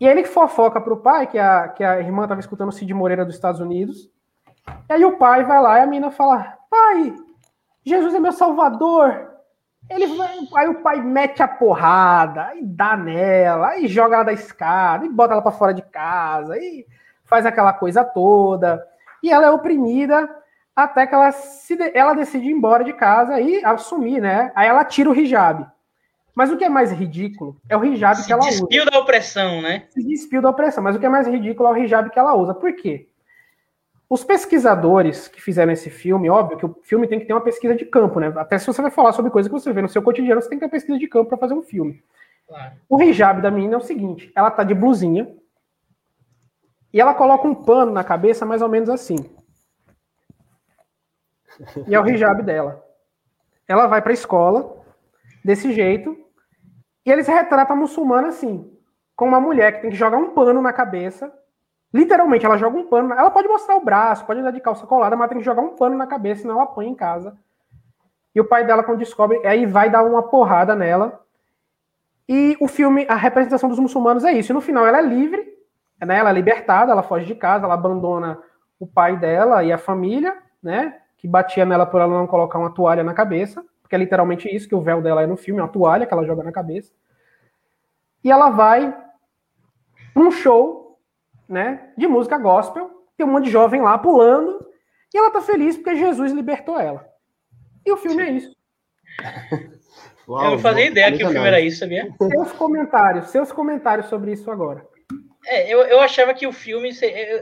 E 0.00 0.06
ele 0.06 0.24
fofoca 0.24 0.80
para 0.80 0.92
o 0.92 0.96
pai, 0.96 1.28
que 1.28 1.38
a, 1.38 1.68
que 1.68 1.84
a 1.84 2.00
irmã 2.00 2.24
estava 2.24 2.40
escutando 2.40 2.72
Cid 2.72 2.92
Moreira 2.92 3.24
dos 3.24 3.36
Estados 3.36 3.60
Unidos, 3.60 4.10
e 4.88 4.92
aí 4.92 5.04
o 5.04 5.16
pai 5.16 5.44
vai 5.44 5.62
lá 5.62 5.78
e 5.78 5.82
a 5.82 5.86
menina 5.86 6.10
fala: 6.10 6.58
Pai, 6.68 7.14
Jesus 7.86 8.14
é 8.14 8.18
meu 8.18 8.32
salvador. 8.32 9.30
Ele 9.88 10.08
vai, 10.08 10.38
aí 10.56 10.68
o 10.68 10.82
pai 10.82 11.00
mete 11.00 11.40
a 11.40 11.46
porrada, 11.46 12.52
e 12.56 12.64
dá 12.64 12.96
nela, 12.96 13.68
aí 13.68 13.86
joga 13.86 14.16
ela 14.16 14.24
da 14.24 14.32
escada, 14.32 15.06
e 15.06 15.08
bota 15.08 15.34
ela 15.34 15.42
para 15.42 15.52
fora 15.52 15.72
de 15.72 15.82
casa, 15.82 16.58
e 16.58 16.84
faz 17.34 17.46
aquela 17.46 17.72
coisa 17.72 18.04
toda, 18.04 18.80
e 19.20 19.28
ela 19.28 19.46
é 19.46 19.50
oprimida 19.50 20.30
até 20.76 21.04
que 21.04 21.12
ela, 21.12 21.32
se, 21.32 21.76
ela 21.92 22.14
decide 22.14 22.46
ir 22.46 22.52
embora 22.52 22.84
de 22.84 22.92
casa 22.92 23.40
e 23.40 23.64
assumir, 23.64 24.20
né? 24.20 24.52
Aí 24.54 24.68
ela 24.68 24.84
tira 24.84 25.10
o 25.10 25.14
hijab. 25.14 25.66
Mas 26.32 26.52
o 26.52 26.56
que 26.56 26.64
é 26.64 26.68
mais 26.68 26.92
ridículo 26.92 27.56
é 27.68 27.76
o 27.76 27.84
hijab 27.84 28.18
se 28.18 28.26
que 28.26 28.32
ela 28.32 28.42
usa. 28.42 28.52
Se 28.52 28.60
despiu 28.60 28.84
da 28.88 28.98
opressão, 29.00 29.60
né? 29.60 29.86
Se 29.88 30.00
despiu 30.04 30.40
da 30.40 30.50
opressão, 30.50 30.84
mas 30.84 30.94
o 30.94 31.00
que 31.00 31.06
é 31.06 31.08
mais 31.08 31.26
ridículo 31.26 31.68
é 31.68 31.72
o 31.72 31.76
hijab 31.76 32.08
que 32.08 32.18
ela 32.18 32.36
usa. 32.36 32.54
Por 32.54 32.72
quê? 32.76 33.08
Os 34.08 34.22
pesquisadores 34.22 35.26
que 35.26 35.42
fizeram 35.42 35.72
esse 35.72 35.90
filme, 35.90 36.30
óbvio 36.30 36.56
que 36.56 36.66
o 36.66 36.78
filme 36.84 37.08
tem 37.08 37.18
que 37.18 37.26
ter 37.26 37.32
uma 37.32 37.40
pesquisa 37.40 37.74
de 37.74 37.84
campo, 37.84 38.20
né? 38.20 38.32
Até 38.36 38.58
se 38.58 38.66
você 38.68 38.80
vai 38.80 38.92
falar 38.92 39.12
sobre 39.12 39.32
coisa 39.32 39.48
que 39.48 39.52
você 39.52 39.72
vê 39.72 39.82
no 39.82 39.88
seu 39.88 40.02
cotidiano, 40.02 40.40
você 40.40 40.48
tem 40.48 40.56
que 40.56 40.60
ter 40.60 40.66
uma 40.66 40.70
pesquisa 40.70 40.98
de 40.98 41.08
campo 41.08 41.30
para 41.30 41.38
fazer 41.38 41.54
um 41.54 41.62
filme. 41.62 42.00
Claro. 42.46 42.74
O 42.88 43.02
hijab 43.02 43.42
da 43.42 43.50
menina 43.50 43.74
é 43.74 43.78
o 43.78 43.80
seguinte: 43.80 44.30
ela 44.36 44.52
tá 44.52 44.62
de 44.62 44.74
blusinha, 44.74 45.34
e 46.94 47.00
ela 47.00 47.12
coloca 47.12 47.48
um 47.48 47.54
pano 47.56 47.90
na 47.90 48.04
cabeça, 48.04 48.46
mais 48.46 48.62
ou 48.62 48.68
menos 48.68 48.88
assim. 48.88 49.16
E 51.88 51.92
é 51.92 52.00
o 52.00 52.06
hijab 52.08 52.40
dela. 52.44 52.86
Ela 53.66 53.88
vai 53.88 54.00
para 54.00 54.12
a 54.12 54.14
escola, 54.14 54.76
desse 55.44 55.72
jeito, 55.72 56.16
e 57.04 57.10
eles 57.10 57.26
retratam 57.26 57.74
a 57.74 57.78
muçulmana 57.78 58.28
assim, 58.28 58.72
com 59.16 59.26
uma 59.26 59.40
mulher 59.40 59.72
que 59.72 59.80
tem 59.82 59.90
que 59.90 59.96
jogar 59.96 60.18
um 60.18 60.30
pano 60.30 60.62
na 60.62 60.72
cabeça. 60.72 61.32
Literalmente, 61.92 62.46
ela 62.46 62.56
joga 62.56 62.78
um 62.78 62.86
pano. 62.86 63.12
Ela 63.12 63.30
pode 63.30 63.48
mostrar 63.48 63.74
o 63.74 63.84
braço, 63.84 64.24
pode 64.24 64.38
andar 64.38 64.52
de 64.52 64.60
calça 64.60 64.86
colada, 64.86 65.16
mas 65.16 65.28
tem 65.28 65.38
que 65.38 65.44
jogar 65.44 65.62
um 65.62 65.74
pano 65.74 65.96
na 65.96 66.06
cabeça, 66.06 66.42
senão 66.42 66.54
ela 66.54 66.64
apanha 66.64 66.90
em 66.90 66.94
casa. 66.94 67.36
E 68.32 68.40
o 68.40 68.44
pai 68.44 68.64
dela, 68.64 68.84
quando 68.84 68.98
descobre, 68.98 69.44
aí 69.44 69.66
vai 69.66 69.90
dar 69.90 70.04
uma 70.04 70.22
porrada 70.22 70.76
nela. 70.76 71.24
E 72.28 72.56
o 72.60 72.68
filme, 72.68 73.04
a 73.08 73.16
representação 73.16 73.68
dos 73.68 73.80
muçulmanos 73.80 74.24
é 74.24 74.32
isso. 74.32 74.52
E 74.52 74.54
no 74.54 74.60
final 74.60 74.86
ela 74.86 74.98
é 74.98 75.02
livre, 75.02 75.53
né, 76.00 76.18
ela 76.18 76.30
é 76.30 76.32
libertada, 76.32 76.92
ela 76.92 77.02
foge 77.02 77.26
de 77.26 77.34
casa, 77.34 77.64
ela 77.64 77.74
abandona 77.74 78.38
o 78.78 78.86
pai 78.86 79.16
dela 79.16 79.62
e 79.62 79.72
a 79.72 79.78
família, 79.78 80.36
né? 80.62 80.98
Que 81.16 81.28
batia 81.28 81.64
nela 81.64 81.86
por 81.86 82.00
ela 82.00 82.12
não 82.12 82.26
colocar 82.26 82.58
uma 82.58 82.72
toalha 82.72 83.02
na 83.02 83.14
cabeça, 83.14 83.64
porque 83.80 83.94
é 83.94 83.98
literalmente 83.98 84.48
isso 84.54 84.68
que 84.68 84.74
o 84.74 84.80
véu 84.80 85.00
dela 85.00 85.22
é 85.22 85.26
no 85.26 85.36
filme, 85.36 85.60
uma 85.60 85.68
toalha 85.68 86.06
que 86.06 86.12
ela 86.12 86.26
joga 86.26 86.42
na 86.42 86.52
cabeça. 86.52 86.92
E 88.22 88.30
ela 88.30 88.50
vai 88.50 88.94
para 90.12 90.22
um 90.22 90.30
show, 90.30 90.98
né, 91.48 91.90
de 91.96 92.06
música 92.06 92.38
gospel, 92.38 92.90
tem 93.16 93.26
um 93.26 93.30
monte 93.30 93.44
de 93.44 93.50
jovem 93.50 93.80
lá 93.80 93.96
pulando, 93.98 94.66
e 95.12 95.18
ela 95.18 95.30
tá 95.30 95.40
feliz 95.40 95.76
porque 95.76 95.96
Jesus 95.96 96.32
libertou 96.32 96.78
ela. 96.78 97.06
E 97.84 97.92
o 97.92 97.96
filme 97.96 98.22
é 98.22 98.30
isso. 98.30 98.56
Uau, 100.26 100.44
eu 100.44 100.50
não 100.52 100.58
fazia 100.58 100.86
ideia 100.86 101.12
que 101.14 101.22
o 101.22 101.28
filme 101.28 101.46
era 101.46 101.60
isso, 101.60 101.80
sabia? 101.80 102.10
Seus 102.18 102.52
comentários, 102.52 103.28
seus 103.28 103.52
comentários 103.52 104.06
sobre 104.06 104.32
isso 104.32 104.50
agora. 104.50 104.86
É, 105.46 105.72
eu, 105.72 105.82
eu 105.82 106.00
achava 106.00 106.32
que 106.32 106.46
o 106.46 106.52
filme. 106.52 106.90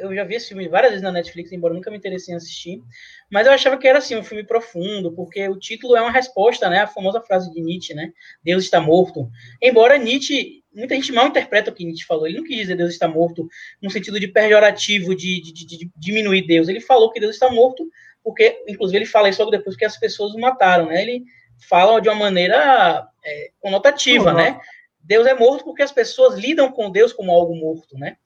Eu 0.00 0.14
já 0.14 0.24
vi 0.24 0.34
esse 0.34 0.48
filme 0.48 0.68
várias 0.68 0.92
vezes 0.92 1.02
na 1.02 1.12
Netflix, 1.12 1.52
embora 1.52 1.74
nunca 1.74 1.90
me 1.90 1.96
interessei 1.96 2.34
em 2.34 2.36
assistir. 2.36 2.82
Mas 3.30 3.46
eu 3.46 3.52
achava 3.52 3.78
que 3.78 3.86
era 3.86 3.98
assim, 3.98 4.16
um 4.16 4.24
filme 4.24 4.44
profundo, 4.44 5.12
porque 5.12 5.48
o 5.48 5.58
título 5.58 5.96
é 5.96 6.00
uma 6.00 6.10
resposta, 6.10 6.68
né? 6.68 6.80
A 6.80 6.86
famosa 6.86 7.20
frase 7.20 7.52
de 7.52 7.60
Nietzsche, 7.60 7.94
né? 7.94 8.12
Deus 8.42 8.64
está 8.64 8.80
morto. 8.80 9.28
Embora 9.60 9.98
Nietzsche. 9.98 10.60
Muita 10.74 10.94
gente 10.94 11.12
mal 11.12 11.26
interpreta 11.26 11.70
o 11.70 11.74
que 11.74 11.84
Nietzsche 11.84 12.06
falou. 12.06 12.26
Ele 12.26 12.38
não 12.38 12.44
quis 12.44 12.56
dizer 12.56 12.74
Deus 12.76 12.94
está 12.94 13.06
morto 13.06 13.46
no 13.80 13.90
sentido 13.90 14.18
de 14.18 14.26
pejorativo, 14.26 15.14
de, 15.14 15.38
de, 15.42 15.52
de, 15.52 15.66
de 15.66 15.90
diminuir 15.94 16.46
Deus. 16.46 16.66
Ele 16.66 16.80
falou 16.80 17.10
que 17.12 17.20
Deus 17.20 17.34
está 17.34 17.50
morto, 17.50 17.86
porque, 18.24 18.64
inclusive, 18.66 18.96
ele 18.96 19.06
fala 19.06 19.28
isso 19.28 19.40
logo 19.40 19.50
depois 19.50 19.76
que 19.76 19.84
as 19.84 19.98
pessoas 19.98 20.32
o 20.32 20.38
mataram, 20.38 20.86
né? 20.86 21.02
Ele 21.02 21.24
fala 21.68 22.00
de 22.00 22.08
uma 22.08 22.14
maneira 22.14 23.06
é, 23.24 23.50
conotativa, 23.60 24.30
uhum. 24.30 24.36
né? 24.36 24.60
Deus 25.02 25.26
é 25.26 25.34
morto 25.34 25.64
porque 25.64 25.82
as 25.82 25.92
pessoas 25.92 26.38
lidam 26.38 26.70
com 26.70 26.90
Deus 26.90 27.12
como 27.12 27.32
algo 27.32 27.54
morto, 27.54 27.98
né? 27.98 28.16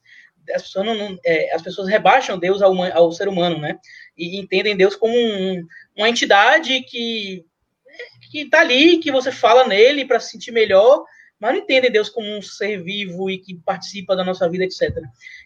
As 0.53 0.61
pessoas, 0.61 0.85
não, 0.85 0.95
não 0.95 1.17
é, 1.25 1.53
as 1.53 1.61
pessoas 1.61 1.89
rebaixam 1.89 2.39
Deus 2.39 2.61
ao, 2.61 2.73
ao, 2.93 3.11
ser 3.11 3.27
humano, 3.27 3.59
né? 3.59 3.77
E 4.17 4.39
entendem 4.39 4.77
Deus 4.77 4.95
como 4.95 5.13
um, 5.13 5.65
uma 5.95 6.09
entidade 6.09 6.81
que 6.83 7.45
que 8.29 8.41
está 8.41 8.59
ali, 8.59 8.97
que 8.97 9.11
você 9.11 9.31
fala 9.31 9.67
nele 9.67 10.05
para 10.05 10.19
se 10.19 10.31
sentir 10.31 10.51
melhor, 10.51 11.03
mas 11.39 11.53
não 11.53 11.61
entendem 11.61 11.91
Deus 11.91 12.09
como 12.09 12.27
um 12.27 12.41
ser 12.41 12.83
vivo 12.83 13.29
e 13.29 13.37
que 13.37 13.55
participa 13.55 14.15
da 14.15 14.23
nossa 14.23 14.49
vida, 14.49 14.63
etc. 14.63 14.91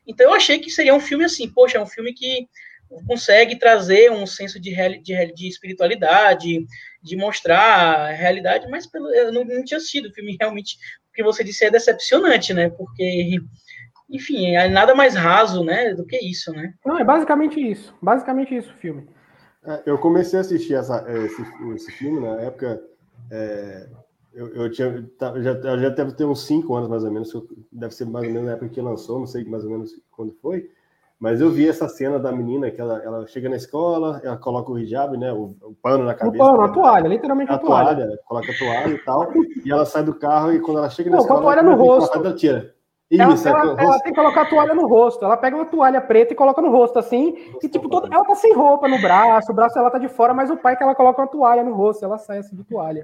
Então 0.05 0.27
eu 0.27 0.33
achei 0.33 0.59
que 0.59 0.69
seria 0.69 0.93
um 0.93 0.99
filme 0.99 1.25
assim, 1.25 1.49
poxa, 1.49 1.77
é 1.77 1.81
um 1.81 1.87
filme 1.87 2.13
que 2.13 2.47
consegue 3.07 3.55
trazer 3.55 4.11
um 4.11 4.25
senso 4.25 4.59
de, 4.59 4.75
de, 5.01 5.33
de 5.33 5.47
espiritualidade, 5.47 6.65
de 7.01 7.15
mostrar 7.15 8.09
a 8.09 8.11
realidade, 8.11 8.67
mas 8.69 8.85
pelo, 8.85 9.09
eu 9.13 9.31
não, 9.31 9.45
não 9.45 9.63
tinha 9.63 9.79
sido 9.79 10.09
o 10.09 10.13
filme 10.13 10.35
realmente 10.39 10.77
o 11.11 11.13
que 11.13 11.23
você 11.23 11.43
disse 11.43 11.65
é 11.65 11.69
decepcionante, 11.69 12.53
né? 12.53 12.69
Porque, 12.69 13.37
enfim, 14.09 14.55
é 14.55 14.69
nada 14.69 14.95
mais 14.95 15.13
raso, 15.13 15.63
né, 15.63 15.93
do 15.93 16.05
que 16.05 16.17
isso, 16.17 16.51
né? 16.53 16.73
Não, 16.85 16.97
é 16.97 17.03
basicamente 17.03 17.59
isso. 17.59 17.93
Basicamente 18.01 18.55
isso 18.55 18.71
o 18.71 18.77
filme. 18.77 19.07
É, 19.63 19.83
eu 19.85 19.97
comecei 19.97 20.39
a 20.39 20.41
assistir 20.41 20.73
essa, 20.73 21.05
esse, 21.25 21.41
esse 21.75 21.91
filme 21.91 22.21
na 22.21 22.41
época. 22.41 22.81
É, 23.29 23.87
eu, 24.33 24.47
eu, 24.55 24.71
tinha, 24.71 25.05
tá, 25.19 25.33
já, 25.41 25.53
já 25.61 25.89
deve 25.89 26.13
ter 26.13 26.23
uns 26.23 26.45
5 26.45 26.73
anos 26.73 26.89
mais 26.89 27.03
ou 27.03 27.11
menos, 27.11 27.31
deve 27.71 27.93
ser 27.93 28.05
mais 28.05 28.25
ou 28.25 28.31
menos 28.31 28.47
na 28.47 28.53
época 28.53 28.69
que 28.69 28.81
lançou, 28.81 29.19
não 29.19 29.27
sei 29.27 29.43
mais 29.43 29.65
ou 29.65 29.69
menos 29.69 29.91
quando 30.09 30.31
foi. 30.41 30.71
Mas 31.21 31.39
eu 31.39 31.51
vi 31.51 31.69
essa 31.69 31.87
cena 31.87 32.17
da 32.17 32.31
menina 32.31 32.71
que 32.71 32.81
ela, 32.81 32.99
ela 33.03 33.27
chega 33.27 33.47
na 33.47 33.55
escola, 33.55 34.19
ela 34.23 34.37
coloca 34.37 34.71
o 34.71 34.79
hijab, 34.79 35.15
né? 35.15 35.31
O, 35.31 35.55
o 35.61 35.75
pano 35.79 36.03
na 36.03 36.15
cabeça. 36.15 36.43
O 36.43 36.47
pano, 36.47 36.63
a 36.63 36.69
toalha, 36.69 37.07
literalmente 37.07 37.51
a, 37.51 37.55
a 37.55 37.59
toalha. 37.59 37.95
toalha. 37.95 38.19
Coloca 38.25 38.51
a 38.51 38.57
toalha 38.57 38.93
e 38.93 38.97
tal. 38.97 39.31
e 39.63 39.71
ela 39.71 39.85
sai 39.85 40.03
do 40.03 40.15
carro 40.15 40.51
e 40.51 40.59
quando 40.59 40.79
ela 40.79 40.89
chega 40.89 41.11
na 41.11 41.17
Não, 41.17 41.21
escola. 41.21 41.39
Com 41.39 41.47
a 41.47 41.53
toalha 41.53 41.69
no 41.69 41.75
rosto. 41.75 42.17
Ela 42.17 42.33
tira. 42.33 42.73
Isso, 43.11 43.47
ela, 43.49 43.59
ela, 43.59 43.81
ela, 43.81 43.99
tem 43.99 44.13
que 44.13 44.19
colocar 44.19 44.43
a 44.43 44.45
toalha 44.45 44.73
no 44.73 44.87
rosto. 44.87 45.25
Ela 45.25 45.35
pega 45.35 45.57
uma 45.57 45.65
toalha 45.65 45.99
preta 45.99 46.31
e 46.31 46.35
coloca 46.35 46.61
no 46.61 46.71
rosto, 46.71 46.97
assim. 46.97 47.35
e, 47.61 47.67
tipo, 47.67 47.89
toda, 47.89 48.07
ela 48.13 48.23
tá 48.23 48.35
sem 48.35 48.53
roupa 48.53 48.87
no 48.87 49.01
braço, 49.01 49.51
o 49.51 49.55
braço 49.55 49.77
ela 49.77 49.91
tá 49.91 49.97
de 49.97 50.07
fora, 50.07 50.33
mas 50.33 50.49
o 50.49 50.55
pai 50.55 50.77
que 50.77 50.83
ela 50.83 50.95
coloca 50.95 51.21
uma 51.21 51.27
toalha 51.27 51.61
no 51.61 51.73
rosto, 51.73 52.05
ela 52.05 52.17
sai 52.17 52.37
assim 52.37 52.55
de 52.55 52.63
toalha. 52.63 53.03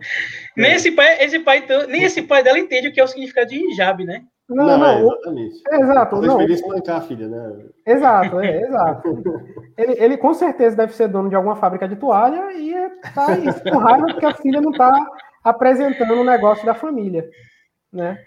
Nem, 0.56 0.72
é. 0.72 0.76
esse, 0.76 0.92
pai, 0.92 1.22
esse 1.22 1.40
pai, 1.40 1.66
nem 1.90 2.04
esse 2.04 2.22
pai 2.22 2.42
dela 2.42 2.58
entende 2.58 2.88
o 2.88 2.94
que 2.94 3.02
é 3.02 3.04
o 3.04 3.08
significado 3.08 3.50
de 3.50 3.58
hijab, 3.58 4.06
né? 4.06 4.24
Não, 4.50 4.66
não, 4.66 4.78
não 4.78 4.88
é, 4.88 5.02
exatamente. 5.02 5.62
É, 5.70 5.76
exato. 5.82 6.22
Não, 6.22 6.42
espancar 6.42 6.98
a 6.98 7.02
filha, 7.02 7.28
né? 7.28 7.66
Exato, 7.86 8.40
é, 8.40 8.62
exato. 8.64 9.24
ele, 9.78 9.94
ele 10.02 10.18
com 10.18 10.34
certeza 10.34 10.78
deve 10.78 10.94
ser 10.94 11.10
dono 11.10 11.28
de 11.28 11.36
alguma 11.36 11.58
fábrica 11.58 11.86
de 11.86 11.98
toalha 11.98 12.54
e 12.54 12.74
tá 13.14 13.38
isso, 13.38 13.62
com 13.62 13.78
raiva 13.78 14.06
porque 14.08 14.26
a 14.26 14.34
filha 14.34 14.62
não 14.62 14.72
tá 14.72 15.06
apresentando 15.44 16.14
o 16.14 16.24
negócio 16.24 16.66
da 16.66 16.74
família, 16.74 17.30
né? 17.92 18.18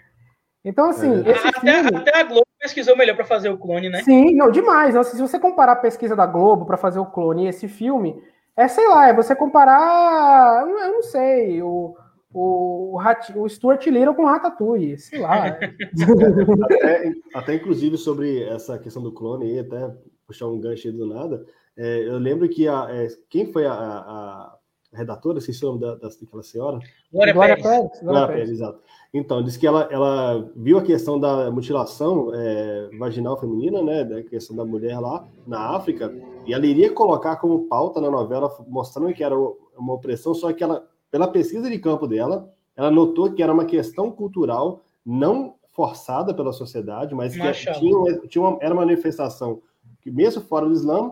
Então, 0.63 0.89
assim. 0.89 1.23
É. 1.25 1.31
Até, 1.31 1.83
filme... 1.83 1.97
até, 1.97 2.19
a 2.19 2.23
Globo 2.23 2.47
pesquisou 2.59 2.95
melhor 2.95 3.15
para 3.15 3.25
fazer 3.25 3.49
o 3.49 3.57
clone, 3.57 3.89
né? 3.89 4.03
Sim, 4.03 4.35
não, 4.35 4.51
demais. 4.51 4.95
Assim, 4.95 5.17
se 5.17 5.21
você 5.21 5.39
comparar 5.39 5.73
a 5.73 5.77
pesquisa 5.77 6.15
da 6.15 6.25
Globo 6.25 6.65
para 6.65 6.77
fazer 6.77 6.99
o 6.99 7.05
clone 7.05 7.45
e 7.45 7.47
esse 7.47 7.67
filme, 7.67 8.21
é, 8.55 8.67
sei 8.67 8.87
lá, 8.87 9.07
é 9.09 9.13
você 9.13 9.35
comparar. 9.35 10.67
Eu 10.67 10.93
não 10.93 11.01
sei, 11.01 11.61
o, 11.63 11.95
o, 12.33 12.97
o, 12.97 13.41
o 13.41 13.49
Stuart 13.49 13.85
Little 13.87 14.13
com 14.13 14.23
o 14.23 14.27
Ratatouille, 14.27 14.97
sei 14.97 15.19
lá. 15.19 15.47
até, 16.63 17.11
até, 17.33 17.55
inclusive, 17.55 17.97
sobre 17.97 18.43
essa 18.43 18.77
questão 18.77 19.01
do 19.01 19.13
clone 19.13 19.45
aí, 19.45 19.59
até 19.59 19.91
puxar 20.27 20.47
um 20.47 20.59
gancho 20.59 20.91
do 20.91 21.07
nada, 21.07 21.43
é, 21.77 22.07
eu 22.07 22.17
lembro 22.17 22.47
que 22.47 22.67
a, 22.67 22.87
é, 22.89 23.07
quem 23.29 23.51
foi 23.51 23.65
a, 23.65 23.73
a, 23.73 24.57
a 24.93 24.97
redatora, 24.97 25.39
se 25.39 25.51
o 25.63 25.67
nome 25.67 25.81
da, 25.81 25.95
daquela 25.95 26.43
senhora? 26.43 26.79
Glória, 27.11 27.33
Glória 27.33 27.55
Pérez. 27.55 27.81
Pérez. 27.81 28.01
Glória 28.01 28.27
Pérez, 28.27 28.49
exato. 28.49 28.81
Então, 29.13 29.43
disse 29.43 29.59
que 29.59 29.67
ela, 29.67 29.89
ela 29.91 30.49
viu 30.55 30.77
a 30.77 30.81
questão 30.81 31.19
da 31.19 31.51
mutilação 31.51 32.31
é, 32.33 32.89
vaginal 32.97 33.37
feminina, 33.37 33.83
né, 33.83 34.05
da 34.05 34.23
questão 34.23 34.55
da 34.55 34.63
mulher 34.63 34.99
lá 34.99 35.27
na 35.45 35.75
África, 35.75 36.13
e 36.45 36.53
ela 36.53 36.65
iria 36.65 36.93
colocar 36.93 37.35
como 37.35 37.67
pauta 37.67 37.99
na 37.99 38.09
novela, 38.09 38.49
mostrando 38.67 39.13
que 39.13 39.23
era 39.23 39.35
uma 39.37 39.93
opressão, 39.93 40.33
só 40.33 40.53
que 40.53 40.63
ela, 40.63 40.87
pela 41.09 41.27
pesquisa 41.27 41.69
de 41.69 41.77
campo 41.77 42.07
dela, 42.07 42.49
ela 42.73 42.89
notou 42.89 43.33
que 43.33 43.43
era 43.43 43.53
uma 43.53 43.65
questão 43.65 44.09
cultural 44.09 44.85
não 45.05 45.55
forçada 45.73 46.33
pela 46.33 46.53
sociedade, 46.53 47.13
mas 47.13 47.33
que 47.33 47.73
tinha, 47.73 48.19
tinha 48.27 48.41
uma, 48.41 48.57
era 48.61 48.73
uma 48.73 48.85
manifestação 48.85 49.61
que, 49.99 50.09
mesmo 50.09 50.41
fora 50.41 50.65
do 50.65 50.73
Islã, 50.73 51.11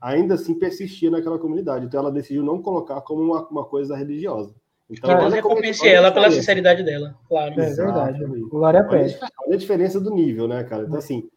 ainda 0.00 0.34
assim 0.34 0.54
persistia 0.54 1.10
naquela 1.10 1.38
comunidade. 1.38 1.86
Então, 1.86 2.00
ela 2.00 2.12
decidiu 2.12 2.42
não 2.42 2.60
colocar 2.60 3.00
como 3.00 3.22
uma, 3.22 3.46
uma 3.48 3.64
coisa 3.64 3.96
religiosa. 3.96 4.54
Então, 4.90 5.10
eu 5.20 5.28
recompensei 5.28 5.92
ela 5.92 6.10
pela 6.10 6.30
sinceridade 6.30 6.82
dela, 6.82 7.14
claro. 7.28 7.60
É 7.60 7.70
verdade. 7.70 8.24
Glória 8.48 8.80
a 8.80 8.84
Pérez. 8.84 9.18
Olha 9.46 9.54
a 9.54 9.58
diferença 9.58 10.00
do 10.00 10.10
nível, 10.10 10.48
né, 10.48 10.64
cara? 10.64 10.84
Então, 10.84 10.98
assim, 10.98 11.28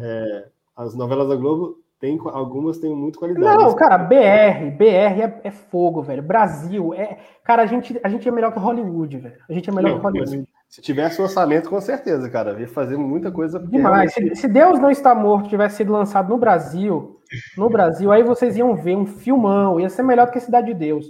é, 0.00 0.44
as 0.76 0.94
novelas 0.94 1.28
da 1.28 1.36
Globo 1.36 1.78
tem 2.00 2.18
algumas 2.26 2.78
têm 2.78 2.94
muito 2.94 3.18
qualidade. 3.18 3.44
Não, 3.44 3.74
cara, 3.74 3.98
BR, 3.98 4.70
BR 4.76 4.84
é, 5.20 5.40
é, 5.44 5.50
fogo, 5.50 6.00
velho. 6.00 6.22
Brasil 6.22 6.94
é, 6.94 7.18
cara, 7.42 7.62
a 7.62 7.66
gente, 7.66 7.98
a 8.04 8.08
gente 8.08 8.28
é 8.28 8.30
melhor 8.30 8.52
que 8.52 8.58
Hollywood, 8.58 9.18
velho. 9.18 9.36
A 9.48 9.52
gente 9.52 9.68
é 9.68 9.72
melhor 9.72 9.92
não, 9.92 9.98
que 9.98 10.04
Hollywood. 10.04 10.48
Se 10.68 10.82
tivesse 10.82 11.20
um 11.20 11.24
orçamento, 11.24 11.70
com 11.70 11.80
certeza, 11.80 12.28
cara, 12.28 12.60
ia 12.60 12.68
fazer 12.68 12.96
muita 12.96 13.32
coisa. 13.32 13.58
Demais. 13.58 14.14
Realmente... 14.14 14.36
Se, 14.36 14.42
se, 14.42 14.48
Deus 14.48 14.78
não 14.78 14.90
está 14.90 15.14
morto 15.14 15.48
tivesse 15.48 15.78
sido 15.78 15.92
lançado 15.92 16.28
no 16.28 16.38
Brasil, 16.38 17.20
no 17.56 17.68
Brasil, 17.70 18.12
aí 18.12 18.22
vocês 18.22 18.56
iam 18.56 18.76
ver 18.76 18.96
um 18.96 19.06
filmão, 19.06 19.80
ia 19.80 19.88
ser 19.88 20.02
melhor 20.02 20.26
do 20.26 20.32
que 20.32 20.40
Cidade 20.40 20.68
de 20.68 20.74
Deus. 20.74 21.06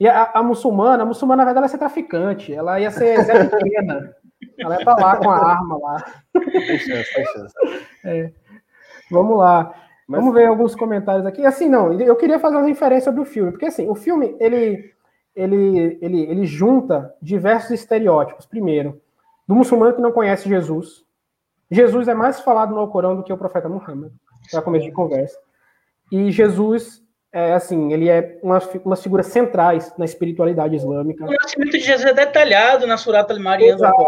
E 0.00 0.08
a, 0.08 0.30
a, 0.32 0.42
muçulmana, 0.42 1.02
a 1.02 1.06
muçulmana, 1.06 1.42
na 1.42 1.44
verdade, 1.44 1.58
ela 1.58 1.66
ia 1.66 1.70
ser 1.70 1.78
traficante. 1.78 2.54
Ela 2.54 2.80
ia 2.80 2.90
ser 2.90 3.22
Zé 3.22 3.44
Pequena. 3.44 4.16
ela 4.58 4.74
ia 4.76 4.78
estar 4.80 4.94
lá 4.94 5.16
com 5.16 5.30
a 5.30 5.36
arma 5.36 5.78
lá. 5.78 6.04
Tem 6.32 6.78
chance, 6.78 7.14
tem 7.14 7.24
chance. 7.26 7.54
É. 8.06 8.32
Vamos 9.10 9.36
lá. 9.36 9.74
Mas... 10.08 10.20
Vamos 10.20 10.34
ver 10.34 10.46
alguns 10.46 10.74
comentários 10.74 11.26
aqui. 11.26 11.44
Assim, 11.44 11.68
não, 11.68 11.92
eu 12.00 12.16
queria 12.16 12.38
fazer 12.38 12.56
uma 12.56 12.66
referência 12.66 13.04
sobre 13.04 13.20
o 13.20 13.26
filme, 13.26 13.50
porque 13.50 13.66
assim, 13.66 13.90
o 13.90 13.94
filme, 13.94 14.34
ele, 14.40 14.90
ele, 15.36 15.98
ele, 16.00 16.20
ele 16.22 16.46
junta 16.46 17.14
diversos 17.20 17.70
estereótipos. 17.70 18.46
Primeiro, 18.46 18.98
do 19.46 19.54
muçulmano 19.54 19.94
que 19.94 20.00
não 20.00 20.12
conhece 20.12 20.48
Jesus. 20.48 21.04
Jesus 21.70 22.08
é 22.08 22.14
mais 22.14 22.40
falado 22.40 22.74
no 22.74 22.80
Alcorão 22.80 23.16
do 23.16 23.22
que 23.22 23.32
o 23.32 23.38
profeta 23.38 23.68
Muhammad, 23.68 24.10
para 24.50 24.62
começo 24.62 24.86
de 24.86 24.92
conversa. 24.92 25.38
E 26.10 26.30
Jesus 26.30 27.04
é 27.32 27.52
assim, 27.52 27.92
ele 27.92 28.08
é 28.08 28.38
uma, 28.42 28.58
umas 28.84 29.02
figuras 29.02 29.26
centrais 29.26 29.94
na 29.96 30.04
espiritualidade 30.04 30.74
islâmica. 30.74 31.24
O 31.24 31.30
nascimento 31.30 31.72
de 31.72 31.80
Jesus 31.80 32.10
é 32.10 32.12
detalhado 32.12 32.86
na 32.86 32.96
Surata 32.96 33.32
al-Mariam, 33.32 33.74
exato, 33.74 34.02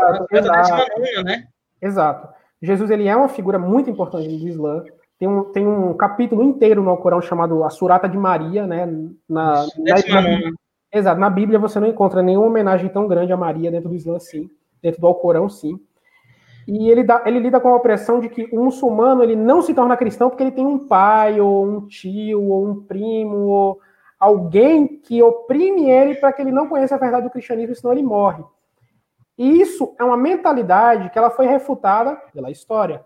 né? 1.25 1.45
Exato. 1.81 2.29
Jesus 2.61 2.91
ele 2.91 3.07
é 3.07 3.15
uma 3.15 3.29
figura 3.29 3.59
muito 3.59 3.89
importante 3.89 4.29
do 4.29 4.49
Islã. 4.49 4.85
Tem 5.19 5.29
um, 5.29 5.45
tem 5.45 5.67
um 5.67 5.95
capítulo 5.95 6.43
inteiro 6.43 6.83
no 6.83 6.91
Alcorão 6.91 7.21
chamado 7.21 7.63
a 7.63 7.71
Surata 7.71 8.09
de 8.09 8.17
Maria, 8.19 8.67
né? 8.67 8.87
Na, 9.29 9.67
na, 9.79 9.95
na, 10.09 10.53
exato, 10.93 11.21
na 11.21 11.31
Bíblia 11.31 11.61
você 11.61 11.79
não 11.79 11.87
encontra 11.87 12.23
nenhuma 12.23 12.49
homenagem 12.49 12.89
tão 12.89 13.07
grande 13.07 13.33
a 13.33 13.37
Maria 13.37 13.71
dentro 13.71 13.89
do 13.89 13.95
Islã, 13.95 14.19
sim. 14.19 14.51
Dentro 14.83 15.01
do 15.01 15.07
Alcorão, 15.07 15.49
sim. 15.49 15.79
E 16.67 16.89
ele, 16.89 17.03
dá, 17.03 17.23
ele 17.27 17.41
lida 17.41 17.61
com 17.61 17.69
a 17.69 17.77
opressão 17.77 18.21
de 18.21 18.29
que 18.29 18.49
o 18.53 18.65
muçulmano 18.65 19.23
ele 19.23 19.35
não 19.35 19.63
se 19.63 19.75
torna 19.75 19.97
cristão 19.97 20.31
porque 20.31 20.43
ele 20.43 20.53
tem 20.53 20.67
um 20.67 20.87
pai, 20.87 21.41
ou 21.41 21.67
um 21.67 21.87
tio, 21.87 22.43
ou 22.43 22.67
um 22.67 22.83
primo, 22.83 23.37
ou 23.49 23.81
alguém 24.19 24.87
que 24.87 25.21
oprime 25.23 25.91
ele 25.91 26.15
para 26.15 26.33
que 26.33 26.41
ele 26.41 26.53
não 26.53 26.69
conheça 26.69 26.95
a 26.95 26.99
verdade 26.99 27.25
do 27.25 27.31
cristianismo, 27.31 27.75
senão 27.75 27.93
ele 27.93 28.03
morre. 28.03 28.45
E 29.37 29.61
isso 29.61 29.95
é 29.99 30.05
uma 30.05 30.17
mentalidade 30.17 31.11
que 31.11 31.19
ela 31.19 31.31
foi 31.31 31.47
refutada 31.47 32.17
pela 32.33 32.51
história. 32.51 33.05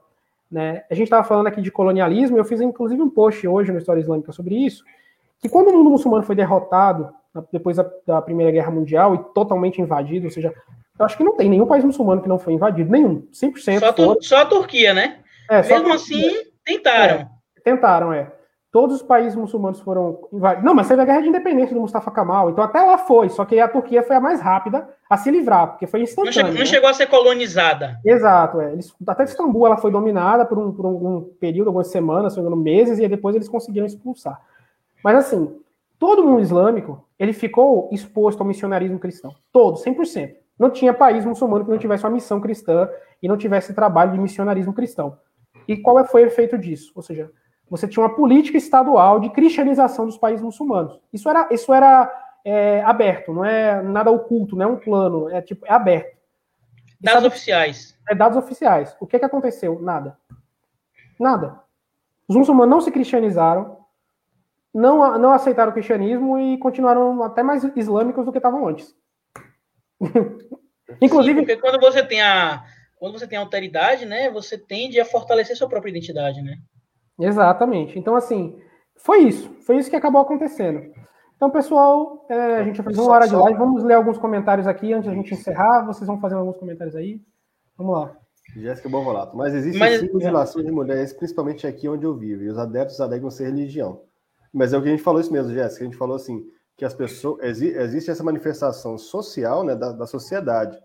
Né? 0.51 0.85
A 0.91 0.95
gente 0.95 1.05
estava 1.05 1.25
falando 1.25 1.47
aqui 1.47 1.63
de 1.63 1.71
colonialismo, 1.71 2.37
eu 2.37 2.45
fiz 2.45 2.61
inclusive 2.61 3.01
um 3.01 3.09
post 3.09 3.47
hoje 3.49 3.73
no 3.73 3.79
História 3.79 4.01
Islâmica 4.01 4.33
sobre 4.33 4.55
isso, 4.55 4.85
que 5.39 5.49
quando 5.49 5.69
o 5.69 5.73
mundo 5.73 5.91
muçulmano 5.91 6.23
foi 6.23 6.37
derrotado 6.37 7.13
depois 7.53 7.77
da 8.07 8.23
Primeira 8.23 8.53
Guerra 8.53 8.71
Mundial 8.71 9.15
e 9.15 9.19
totalmente 9.35 9.81
invadido, 9.81 10.27
ou 10.27 10.31
seja, 10.31 10.55
eu 10.99 11.05
acho 11.05 11.17
que 11.17 11.25
não 11.25 11.37
tem 11.37 11.49
nenhum 11.49 11.67
país 11.67 11.85
muçulmano 11.85 12.23
que 12.23 12.29
não 12.29 12.39
foi 12.39 12.55
invadido, 12.55 12.91
nenhum, 12.91 13.27
100%. 13.33 13.81
Só, 13.81 13.93
tu, 13.93 14.19
só 14.21 14.37
a 14.39 14.47
Turquia, 14.47 14.95
né? 14.95 15.19
É, 15.51 15.63
Mesmo 15.63 15.93
assim, 15.93 16.33
tentaram. 16.65 17.15
É, 17.15 17.29
tentaram, 17.63 18.13
é. 18.13 18.33
Todos 18.73 18.97
os 18.97 19.03
países 19.03 19.35
muçulmanos 19.35 19.81
foram 19.81 20.29
invadidos. 20.33 20.65
Não, 20.65 20.75
mas 20.75 20.89
teve 20.89 21.01
a 21.01 21.05
guerra 21.05 21.23
de 21.23 21.29
independência 21.29 21.75
do 21.75 21.81
Mustafa 21.81 22.11
Kemal, 22.11 22.51
então 22.51 22.63
até 22.63 22.81
lá 22.83 22.99
foi, 22.99 23.29
só 23.31 23.45
que 23.45 23.59
a 23.59 23.69
Turquia 23.69 24.03
foi 24.03 24.17
a 24.17 24.21
mais 24.21 24.41
rápida 24.41 24.87
a 25.09 25.17
se 25.17 25.31
livrar, 25.31 25.69
porque 25.69 25.87
foi 25.87 26.03
instantâneo. 26.03 26.27
Não 26.27 26.33
chegou, 26.33 26.53
não 26.53 26.59
né? 26.61 26.67
chegou 26.67 26.89
a 26.91 26.95
ser 26.95 27.07
colonizada. 27.07 27.99
Exato, 28.05 28.61
é. 28.61 28.73
Eles, 28.73 28.93
até 29.07 29.25
Istambul 29.25 29.67
ela 29.67 29.77
foi 29.77 29.91
dominada 29.91 30.45
por 30.45 30.59
um, 30.59 30.73
por 30.73 30.85
um 30.85 31.23
período, 31.41 31.69
algumas 31.69 31.89
semanas, 31.89 32.35
se 32.35 32.41
não 32.41 32.57
meses, 32.57 32.99
e 32.99 33.09
depois 33.09 33.35
eles 33.35 33.49
conseguiram 33.49 33.87
expulsar. 33.87 34.41
Mas 35.03 35.17
assim, 35.17 35.57
todo 35.99 36.25
mundo 36.25 36.41
islâmico, 36.41 37.07
ele 37.19 37.33
ficou 37.33 37.89
exposto 37.93 38.41
ao 38.41 38.47
missionarismo 38.47 38.99
cristão. 38.99 39.35
Todo, 39.53 39.79
100%. 39.79 40.35
Não 40.59 40.71
tinha 40.71 40.95
país 40.95 41.25
muçulmano 41.25 41.65
que 41.65 41.71
não 41.71 41.79
tivesse 41.79 42.05
uma 42.05 42.11
missão 42.11 42.41
cristã 42.41 42.89
e 43.23 43.29
não 43.29 43.37
tivesse 43.37 43.75
trabalho 43.75 44.13
de 44.13 44.19
missionarismo 44.19 44.73
cristão. 44.73 45.19
E 45.69 45.77
qual 45.77 46.05
foi 46.07 46.25
o 46.25 46.27
efeito 46.27 46.57
disso? 46.57 46.93
Ou 46.95 47.03
seja, 47.03 47.31
você 47.69 47.89
tinha 47.89 48.03
uma 48.03 48.15
política 48.15 48.57
estadual 48.57 49.21
de 49.21 49.31
cristianização 49.31 50.07
dos 50.07 50.17
países 50.17 50.45
muçulmanos. 50.45 51.01
Isso 51.13 51.29
era, 51.29 51.49
isso 51.51 51.75
era 51.75 52.11
é, 52.45 52.83
aberto, 52.85 53.33
não 53.33 53.45
é 53.45 53.83
nada 53.83 54.11
oculto, 54.11 54.57
não 54.57 54.65
é 54.65 54.69
um 54.69 54.77
plano, 54.77 55.29
é 55.29 55.43
tipo 55.43 55.67
é 55.67 55.73
aberto. 55.73 56.17
Dados 57.01 57.23
sabe, 57.23 57.27
oficiais. 57.27 57.99
É 58.09 58.15
dados 58.15 58.39
oficiais. 58.39 58.97
O 59.01 59.07
que, 59.07 59.19
que 59.19 59.25
aconteceu? 59.25 59.81
Nada. 59.81 60.17
Nada. 61.19 61.61
Os 62.29 62.37
muçulmanos 62.37 62.71
não 62.71 62.81
se 62.81 62.91
cristianizaram, 62.91 63.79
não, 64.73 65.19
não 65.19 65.33
aceitaram 65.33 65.71
o 65.71 65.75
cristianismo 65.75 66.39
e 66.39 66.59
continuaram 66.59 67.23
até 67.23 67.43
mais 67.43 67.65
islâmicos 67.77 68.25
do 68.25 68.33
que 68.33 68.39
estavam 68.39 68.67
antes. 68.67 68.95
Inclusive, 71.01 71.41
Sim, 71.41 71.47
porque 71.47 71.61
quando 71.61 71.81
você 71.81 72.05
tem 72.05 72.21
a 72.21 72.65
quando 72.99 73.19
você 73.19 73.27
tem 73.27 73.37
a 73.39 73.43
alteridade, 73.43 74.07
né, 74.07 74.31
você 74.31 74.57
tende 74.57 74.99
a 74.99 75.05
fortalecer 75.05 75.55
sua 75.55 75.69
própria 75.69 75.91
identidade, 75.91 76.41
né? 76.41 76.57
Exatamente. 77.19 77.99
Então, 77.99 78.17
assim, 78.17 78.59
foi 78.97 79.25
isso. 79.25 79.51
Foi 79.67 79.77
isso 79.77 79.91
que 79.91 79.97
acabou 79.97 80.21
acontecendo. 80.21 80.83
Então, 81.37 81.51
pessoal, 81.51 82.25
é, 82.31 82.57
a 82.57 82.65
gente 82.65 82.81
vai 82.81 82.95
fazer 82.95 83.01
uma 83.07 83.13
hora 83.13 83.29
de 83.29 83.37
live. 83.37 83.59
Vamos 83.59 83.85
ler 83.85 83.95
alguns 83.95 84.17
comentários 84.17 84.67
aqui 84.67 84.93
antes 84.93 85.09
da 85.09 85.15
gente 85.15 85.35
encerrar. 85.35 85.85
Vocês 85.85 86.07
vão 86.07 86.19
fazer 86.19 86.35
alguns 86.35 86.57
comentários 86.57 86.97
aí. 86.97 87.21
Vamos 87.77 87.95
lá. 87.95 88.17
Jéssica 88.55 88.89
Bovolato. 88.89 89.37
Mas 89.37 89.55
existem 89.55 89.79
Mas... 89.79 90.01
sim 90.01 90.11
mutilações 90.11 90.65
de 90.65 90.73
mulheres, 90.73 91.13
principalmente 91.13 91.67
aqui 91.67 91.89
onde 91.89 92.07
eu 92.07 92.17
vivo. 92.17 92.43
E 92.43 92.49
os 92.49 92.59
adeptos 92.59 93.01
alegam 93.01 93.31
ser 93.31 93.45
religião. 93.45 94.01
Mas 94.53 94.73
é 94.73 94.79
o 94.79 94.83
que 94.83 94.89
a 94.89 94.91
gente 94.91 95.03
falou 95.03 95.21
isso 95.21 95.33
mesmo, 95.33 95.53
Jéssica. 95.53 95.85
A 95.85 95.87
gente 95.87 95.99
falou 95.99 96.17
assim: 96.17 96.43
que 96.77 96.85
as 96.85 96.95
pessoas 96.95 97.61
existe 97.61 98.11
essa 98.11 98.23
manifestação 98.23 98.99
social 98.99 99.65
né, 99.65 99.75
da, 99.75 99.93
da 99.93 100.07
sociedade. 100.07 100.79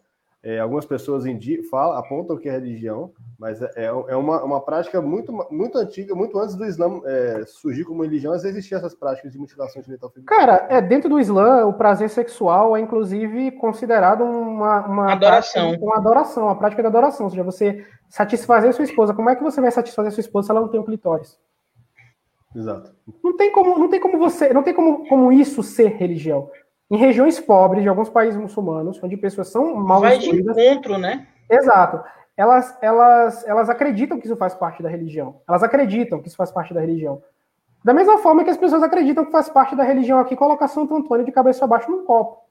é, 0.43 0.59
algumas 0.59 0.85
pessoas 0.85 1.23
falam, 1.69 1.97
apontam 1.97 2.37
que 2.37 2.49
é 2.49 2.53
religião, 2.53 3.11
mas 3.37 3.61
é, 3.61 3.85
é 3.85 4.15
uma, 4.15 4.43
uma 4.43 4.61
prática 4.61 5.01
muito, 5.01 5.31
muito 5.51 5.77
antiga, 5.77 6.15
muito 6.15 6.39
antes 6.39 6.55
do 6.55 6.65
Islã 6.65 6.99
é, 7.05 7.43
surgir 7.45 7.83
como 7.83 8.03
religião, 8.03 8.33
às 8.33 8.41
vezes 8.41 8.57
existiam 8.57 8.79
essas 8.79 8.95
práticas 8.95 9.33
de 9.33 9.37
mutilação 9.37 9.83
genital 9.83 10.09
feminina. 10.09 10.35
Cara, 10.35 10.65
é, 10.69 10.81
dentro 10.81 11.09
do 11.09 11.19
Islã, 11.19 11.65
o 11.65 11.73
prazer 11.73 12.09
sexual 12.09 12.75
é 12.75 12.79
inclusive 12.79 13.51
considerado 13.51 14.23
uma, 14.23 14.87
uma 14.87 15.11
adoração. 15.11 15.69
Prática, 15.69 15.85
uma 15.85 15.97
adoração, 15.97 16.49
a 16.49 16.55
prática 16.55 16.81
da 16.81 16.89
adoração, 16.89 17.25
ou 17.25 17.29
seja, 17.29 17.43
você 17.43 17.85
satisfazer 18.09 18.73
sua 18.73 18.85
esposa. 18.85 19.13
Como 19.13 19.29
é 19.29 19.35
que 19.35 19.43
você 19.43 19.61
vai 19.61 19.71
satisfazer 19.71 20.11
sua 20.11 20.21
esposa 20.21 20.47
se 20.47 20.51
ela 20.51 20.61
não 20.61 20.69
tem 20.69 20.79
um 20.79 20.85
clitóris? 20.85 21.37
Exato. 22.55 22.93
Não 23.23 23.35
tem 23.35 23.51
como, 23.51 23.79
não 23.79 23.89
tem 23.89 23.99
como 23.99 24.17
você, 24.17 24.53
não 24.53 24.63
tem 24.63 24.73
como, 24.73 25.07
como 25.07 25.31
isso 25.31 25.63
ser 25.63 25.95
religião. 25.95 26.49
Em 26.89 26.97
regiões 26.97 27.39
pobres 27.39 27.83
de 27.83 27.89
alguns 27.89 28.09
países 28.09 28.39
muçulmanos, 28.39 29.01
onde 29.01 29.15
pessoas 29.15 29.47
são 29.47 29.75
mal 29.75 30.01
Vai 30.01 30.17
de 30.17 30.29
encontro, 30.29 30.97
né? 30.97 31.27
Exato. 31.49 32.03
Elas, 32.35 32.77
elas, 32.81 33.47
elas 33.47 33.69
acreditam 33.69 34.19
que 34.19 34.25
isso 34.25 34.35
faz 34.35 34.53
parte 34.53 34.83
da 34.83 34.89
religião. 34.89 35.41
Elas 35.47 35.63
acreditam 35.63 36.21
que 36.21 36.27
isso 36.27 36.35
faz 36.35 36.51
parte 36.51 36.73
da 36.73 36.81
religião. 36.81 37.21
Da 37.83 37.93
mesma 37.93 38.17
forma 38.17 38.43
que 38.43 38.49
as 38.49 38.57
pessoas 38.57 38.83
acreditam 38.83 39.25
que 39.25 39.31
faz 39.31 39.49
parte 39.49 39.75
da 39.75 39.83
religião 39.83 40.19
aqui 40.19 40.35
colocar 40.35 40.67
Santo 40.67 40.95
Antônio 40.95 41.25
de 41.25 41.31
cabeça 41.31 41.65
abaixo 41.65 41.89
num 41.89 42.05
copo. 42.05 42.41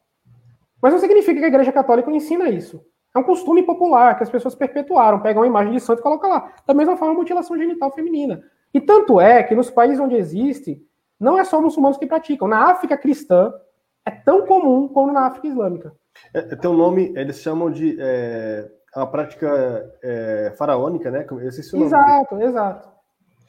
Mas 0.83 0.93
não 0.93 1.01
significa 1.01 1.39
que 1.39 1.45
a 1.45 1.49
Igreja 1.49 1.71
Católica 1.71 2.11
ensina 2.11 2.49
isso. 2.49 2.85
É 3.15 3.19
um 3.19 3.25
costume 3.25 3.63
popular 3.63 4.17
que 4.17 4.23
as 4.23 4.31
pessoas 4.31 4.55
perpetuaram, 4.55 5.21
pegam 5.21 5.43
uma 5.43 5.47
imagem 5.47 5.73
de 5.73 5.81
santo 5.81 5.99
e 5.99 6.03
colocam 6.03 6.31
lá. 6.31 6.53
Da 6.67 6.73
mesma 6.73 6.97
forma, 6.97 7.15
a 7.15 7.17
mutilação 7.17 7.57
genital 7.57 7.93
feminina. 7.93 8.43
E 8.73 8.81
tanto 8.81 9.21
é 9.21 9.43
que 9.43 9.55
nos 9.55 9.71
países 9.71 10.01
onde 10.01 10.17
existe, 10.17 10.85
não 11.19 11.39
é 11.39 11.45
só 11.45 11.61
muçulmanos 11.61 11.99
que 11.99 12.07
praticam. 12.07 12.49
Na 12.49 12.71
África 12.71 12.97
cristã, 12.97 13.53
é 14.05 14.11
tão 14.11 14.47
comum 14.47 14.89
como 14.89 15.13
na 15.13 15.27
África 15.27 15.49
Islâmica. 15.49 15.93
É, 16.35 16.39
é 16.39 16.57
tem 16.57 16.71
um 16.71 16.77
nome, 16.77 17.13
eles 17.17 17.41
chamam 17.41 17.71
de 17.71 17.97
é, 18.01 18.71
uma 18.97 19.07
prática 19.07 19.93
é, 20.03 20.55
faraônica, 20.57 21.11
né? 21.11 21.27
Esse 21.43 21.77
é 21.77 21.81
exato, 21.81 22.41
exato. 22.41 22.89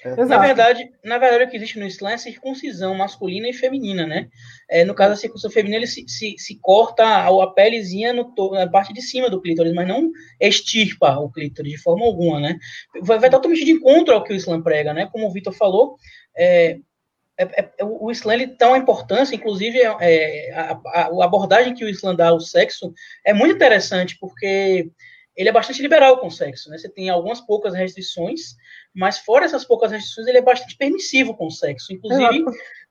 É. 0.04 0.26
Na 0.26 0.38
verdade, 0.40 0.92
na 1.04 1.18
verdade, 1.18 1.44
o 1.44 1.50
que 1.50 1.58
existe 1.58 1.78
no 1.78 1.86
Islã 1.86 2.12
é 2.12 2.18
circuncisão 2.18 2.96
masculina 2.96 3.48
e 3.48 3.54
feminina, 3.54 4.08
né? 4.08 4.30
É, 4.70 4.84
no 4.84 4.96
caso 4.96 5.12
da 5.12 5.16
circuncisão 5.16 5.52
feminina, 5.52 5.78
ele 5.78 5.88
se, 5.88 6.04
se, 6.08 6.36
se 6.38 6.60
corta 6.60 7.04
a, 7.04 7.28
a 7.28 7.48
pelezinha 7.48 8.12
no, 8.12 8.34
na 8.52 8.68
parte 8.68 8.94
de 8.94 9.02
cima 9.02 9.30
do 9.30 9.42
clítoris, 9.42 9.74
mas 9.74 9.88
não 9.88 10.10
extirpa 10.40 11.20
o 11.20 11.32
clítoris 11.32 11.74
de 11.74 11.78
forma 11.78 12.06
alguma, 12.06 12.40
né? 12.40 12.58
Vai, 13.02 13.20
vai 13.20 13.30
totalmente 13.30 13.64
de 13.64 13.72
encontro 13.72 14.14
ao 14.14 14.24
que 14.24 14.34
o 14.34 14.36
Islã 14.36 14.62
prega, 14.62 14.94
né? 14.94 15.08
Como 15.12 15.28
o 15.28 15.32
Vitor 15.32 15.54
falou, 15.54 15.98
é, 16.36 16.80
é, 17.38 17.72
é, 17.80 17.86
o 17.86 18.12
Islã 18.12 18.34
ele 18.34 18.48
dá 18.48 18.70
uma 18.70 18.78
importância, 18.78 19.36
inclusive 19.36 19.80
é, 19.80 19.96
é, 20.00 20.54
a, 20.54 20.82
a, 20.86 21.02
a, 21.08 21.26
abordagem 21.26 21.74
que 21.74 21.84
o 21.84 21.90
Islã 21.90 22.16
dá 22.16 22.30
ao 22.30 22.40
sexo 22.40 22.94
é 23.26 23.34
muito 23.34 23.56
interessante, 23.56 24.18
porque 24.20 24.90
ele 25.36 25.50
é 25.50 25.52
bastante 25.52 25.82
liberal 25.82 26.18
com 26.20 26.28
o 26.28 26.32
sexo, 26.32 26.70
né? 26.70 26.78
Você 26.78 26.90
tem 26.90 27.10
algumas 27.10 27.42
poucas 27.42 27.74
restrições, 27.74 28.56
mas 28.94 29.20
fora 29.20 29.46
essas 29.46 29.66
poucas 29.66 29.92
restrições, 29.92 30.28
ele 30.28 30.40
é 30.40 30.42
bastante 30.42 30.76
permissivo 30.78 31.36
com 31.36 31.48
o 31.48 31.52
sexo. 31.52 31.94
Inclusive, 31.94 32.46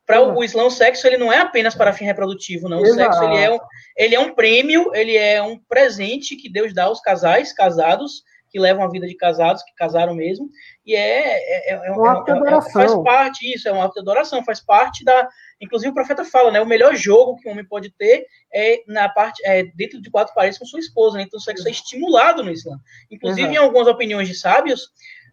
para 0.07 0.23
o 0.23 0.43
Islã, 0.43 0.65
o 0.65 0.71
sexo 0.71 1.07
ele 1.07 1.19
não 1.19 1.33
é 1.33 1.39
apenas 1.39 1.75
para 1.75 1.93
fim 1.93 2.05
reprodutivo, 2.05 2.69
não. 2.69 2.81
O 2.81 2.87
Exato. 2.87 3.15
sexo 3.15 3.25
ele 3.25 3.43
é, 3.43 3.51
um, 3.53 3.59
ele 3.97 4.15
é 4.15 4.21
um 4.21 4.35
prêmio, 4.35 4.95
ele 4.95 5.17
é 5.17 5.43
um 5.43 5.59
presente 5.59 6.37
que 6.37 6.51
Deus 6.51 6.75
dá 6.75 6.85
aos 6.85 7.01
casais 7.01 7.53
casados 7.53 8.23
que 8.51 8.59
levam 8.59 8.85
a 8.85 8.89
vida 8.91 9.07
de 9.07 9.15
casados, 9.15 9.63
que 9.63 9.73
casaram 9.75 10.15
mesmo, 10.15 10.51
e 10.85 10.95
é, 10.95 11.37
é, 11.37 11.73
é, 11.73 11.87
é, 11.87 11.93
um 11.93 12.05
ato 12.05 12.25
de 12.25 12.33
adoração. 12.33 12.73
faz 12.73 12.95
parte, 13.03 13.55
isso, 13.55 13.69
é 13.69 13.73
um 13.73 13.81
ato 13.81 13.95
de 13.95 14.01
adoração, 14.01 14.45
faz 14.45 14.61
parte 14.61 15.05
da. 15.05 15.29
Inclusive 15.61 15.91
o 15.91 15.95
profeta 15.95 16.25
fala, 16.25 16.51
né? 16.51 16.61
O 16.61 16.67
melhor 16.67 16.95
jogo 16.97 17.37
que 17.37 17.49
um 17.49 17.53
homem 17.53 17.65
pode 17.65 17.91
ter 17.91 18.27
é 18.53 18.83
na 18.87 19.09
parte, 19.09 19.41
é, 19.45 19.65
dentro 19.75 20.03
de 20.03 20.11
quatro 20.11 20.35
paredes 20.35 20.59
com 20.59 20.67
sua 20.67 20.81
esposa, 20.81 21.17
né? 21.17 21.25
Então 21.25 21.39
o 21.39 21.43
sexo 21.43 21.69
é 21.69 21.71
estimulado 21.71 22.43
no 22.43 22.51
Islã. 22.51 22.77
Inclusive, 23.11 23.47
uhum. 23.47 23.55
em 23.55 23.59
algumas 23.59 23.87
opiniões 23.87 24.27
de 24.27 24.35
sábios, 24.35 24.89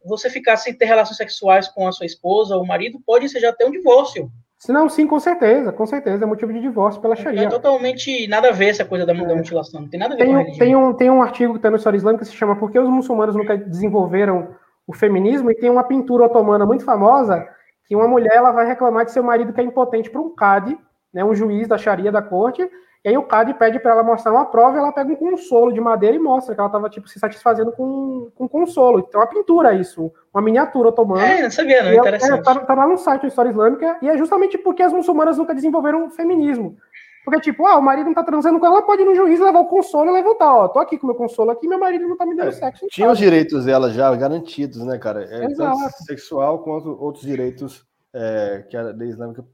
você 0.06 0.30
ficar 0.30 0.58
sem 0.58 0.74
ter 0.74 0.86
relações 0.86 1.18
sexuais 1.18 1.68
com 1.68 1.88
a 1.88 1.92
sua 1.92 2.06
esposa 2.06 2.56
ou 2.56 2.66
marido 2.66 3.00
pode 3.06 3.28
ser 3.30 3.40
já 3.40 3.50
até 3.50 3.66
um 3.66 3.72
divórcio. 3.72 4.32
Não, 4.68 4.90
sim, 4.90 5.06
com 5.06 5.20
certeza, 5.20 5.72
com 5.72 5.86
certeza, 5.86 6.24
é 6.24 6.28
motivo 6.28 6.52
de 6.52 6.60
divórcio 6.60 7.00
pela 7.00 7.16
Sharia. 7.16 7.44
É 7.44 7.50
totalmente 7.50 8.28
nada 8.28 8.50
a 8.50 8.52
ver 8.52 8.70
essa 8.70 8.84
coisa 8.84 9.06
da, 9.06 9.14
é. 9.14 9.16
mutilação, 9.16 9.82
não 9.82 9.88
tem 9.88 10.00
nada 10.00 10.16
a 10.16 10.18
ver 10.18 10.24
tem, 10.24 10.34
com 10.34 10.40
a 10.40 10.42
religião. 10.42 10.66
Tem 10.66 10.76
um, 10.76 10.94
tem 10.94 11.12
um 11.12 11.22
artigo 11.22 11.54
que 11.54 11.60
está 11.60 11.70
no 11.70 11.78
História 11.78 11.98
Islâmica 11.98 12.26
que 12.26 12.32
se 12.32 12.36
chama 12.36 12.56
Por 12.56 12.72
que 12.72 12.80
os 12.80 12.90
muçulmanos 12.90 13.36
nunca 13.36 13.56
desenvolveram 13.56 14.56
o 14.88 14.94
feminismo? 14.94 15.52
E 15.52 15.56
tem 15.56 15.70
uma 15.70 15.84
pintura 15.84 16.26
otomana 16.26 16.66
muito 16.66 16.84
famosa 16.84 17.48
que 17.86 17.96
uma 17.96 18.08
mulher 18.08 18.36
ela 18.36 18.52
vai 18.52 18.66
reclamar 18.66 19.06
de 19.06 19.12
seu 19.12 19.22
marido 19.22 19.54
que 19.54 19.62
é 19.62 19.64
impotente 19.64 20.10
para 20.10 20.20
um 20.20 20.34
cadi, 20.34 20.78
né, 21.14 21.24
um 21.24 21.36
juiz 21.36 21.68
da 21.68 21.78
Sharia 21.78 22.12
da 22.12 22.22
corte, 22.22 22.68
e 23.08 23.12
aí 23.12 23.18
o 23.18 23.24
Cade 23.24 23.54
pede 23.54 23.80
para 23.80 23.94
ela 23.94 24.04
mostrar 24.04 24.34
uma 24.34 24.44
prova 24.44 24.76
e 24.76 24.80
ela 24.80 24.92
pega 24.92 25.10
um 25.10 25.16
consolo 25.16 25.72
de 25.72 25.80
madeira 25.80 26.14
e 26.14 26.20
mostra 26.20 26.54
que 26.54 26.60
ela 26.60 26.68
estava 26.68 26.90
tipo, 26.90 27.08
se 27.08 27.18
satisfazendo 27.18 27.72
com, 27.72 28.30
com 28.36 28.50
consolo. 28.50 29.00
Então, 29.00 29.22
é 29.22 29.24
uma 29.24 29.30
pintura 29.30 29.74
isso, 29.74 30.12
uma 30.34 30.42
miniatura 30.42 30.90
otomana. 30.90 31.26
É, 31.26 31.44
não 31.44 31.50
sabia, 31.50 31.84
não, 31.84 31.94
interessante. 31.94 32.40
É, 32.40 32.42
tá, 32.42 32.60
tá, 32.60 32.74
lá 32.74 32.86
no 32.86 32.98
site 32.98 33.22
da 33.22 33.30
História 33.30 33.50
Islâmica, 33.50 33.98
e 34.02 34.10
é 34.10 34.18
justamente 34.18 34.58
porque 34.58 34.84
as 34.84 34.92
muçulmanas 34.92 35.38
nunca 35.38 35.56
desenvolveram 35.56 36.08
o 36.08 36.10
feminismo. 36.10 36.76
Porque, 37.24 37.40
tipo, 37.40 37.66
ah, 37.66 37.78
o 37.78 37.82
marido 37.82 38.08
não 38.08 38.14
tá 38.14 38.26
transando 38.26 38.60
com 38.60 38.66
ela, 38.66 38.76
ela 38.76 38.86
pode 38.86 39.04
ir 39.04 39.06
no 39.06 39.16
juiz, 39.16 39.40
levar 39.40 39.60
o 39.60 39.68
consolo 39.68 40.10
e 40.10 40.14
levantar, 40.14 40.54
ó, 40.54 40.68
tô 40.68 40.80
aqui 40.80 40.98
com 40.98 41.08
o 41.08 41.10
meu 41.10 41.16
consolo 41.16 41.52
aqui, 41.52 41.66
meu 41.66 41.80
marido 41.80 42.10
não 42.10 42.18
tá 42.18 42.26
me 42.26 42.36
dando 42.36 42.50
é, 42.50 42.52
sexo. 42.52 42.88
Tinha 42.92 43.10
os 43.10 43.18
direitos 43.18 43.64
dela 43.64 43.90
já 43.90 44.14
garantidos, 44.18 44.84
né, 44.84 44.98
cara? 44.98 45.24
É, 45.24 45.48
tanto 45.54 46.04
sexual 46.04 46.60
quanto 46.60 46.90
outros 47.02 47.24
direitos 47.24 47.86
é, 48.14 48.66
que 48.70 48.76
a 48.76 48.82
lei 48.82 49.08
islâmica 49.08 49.46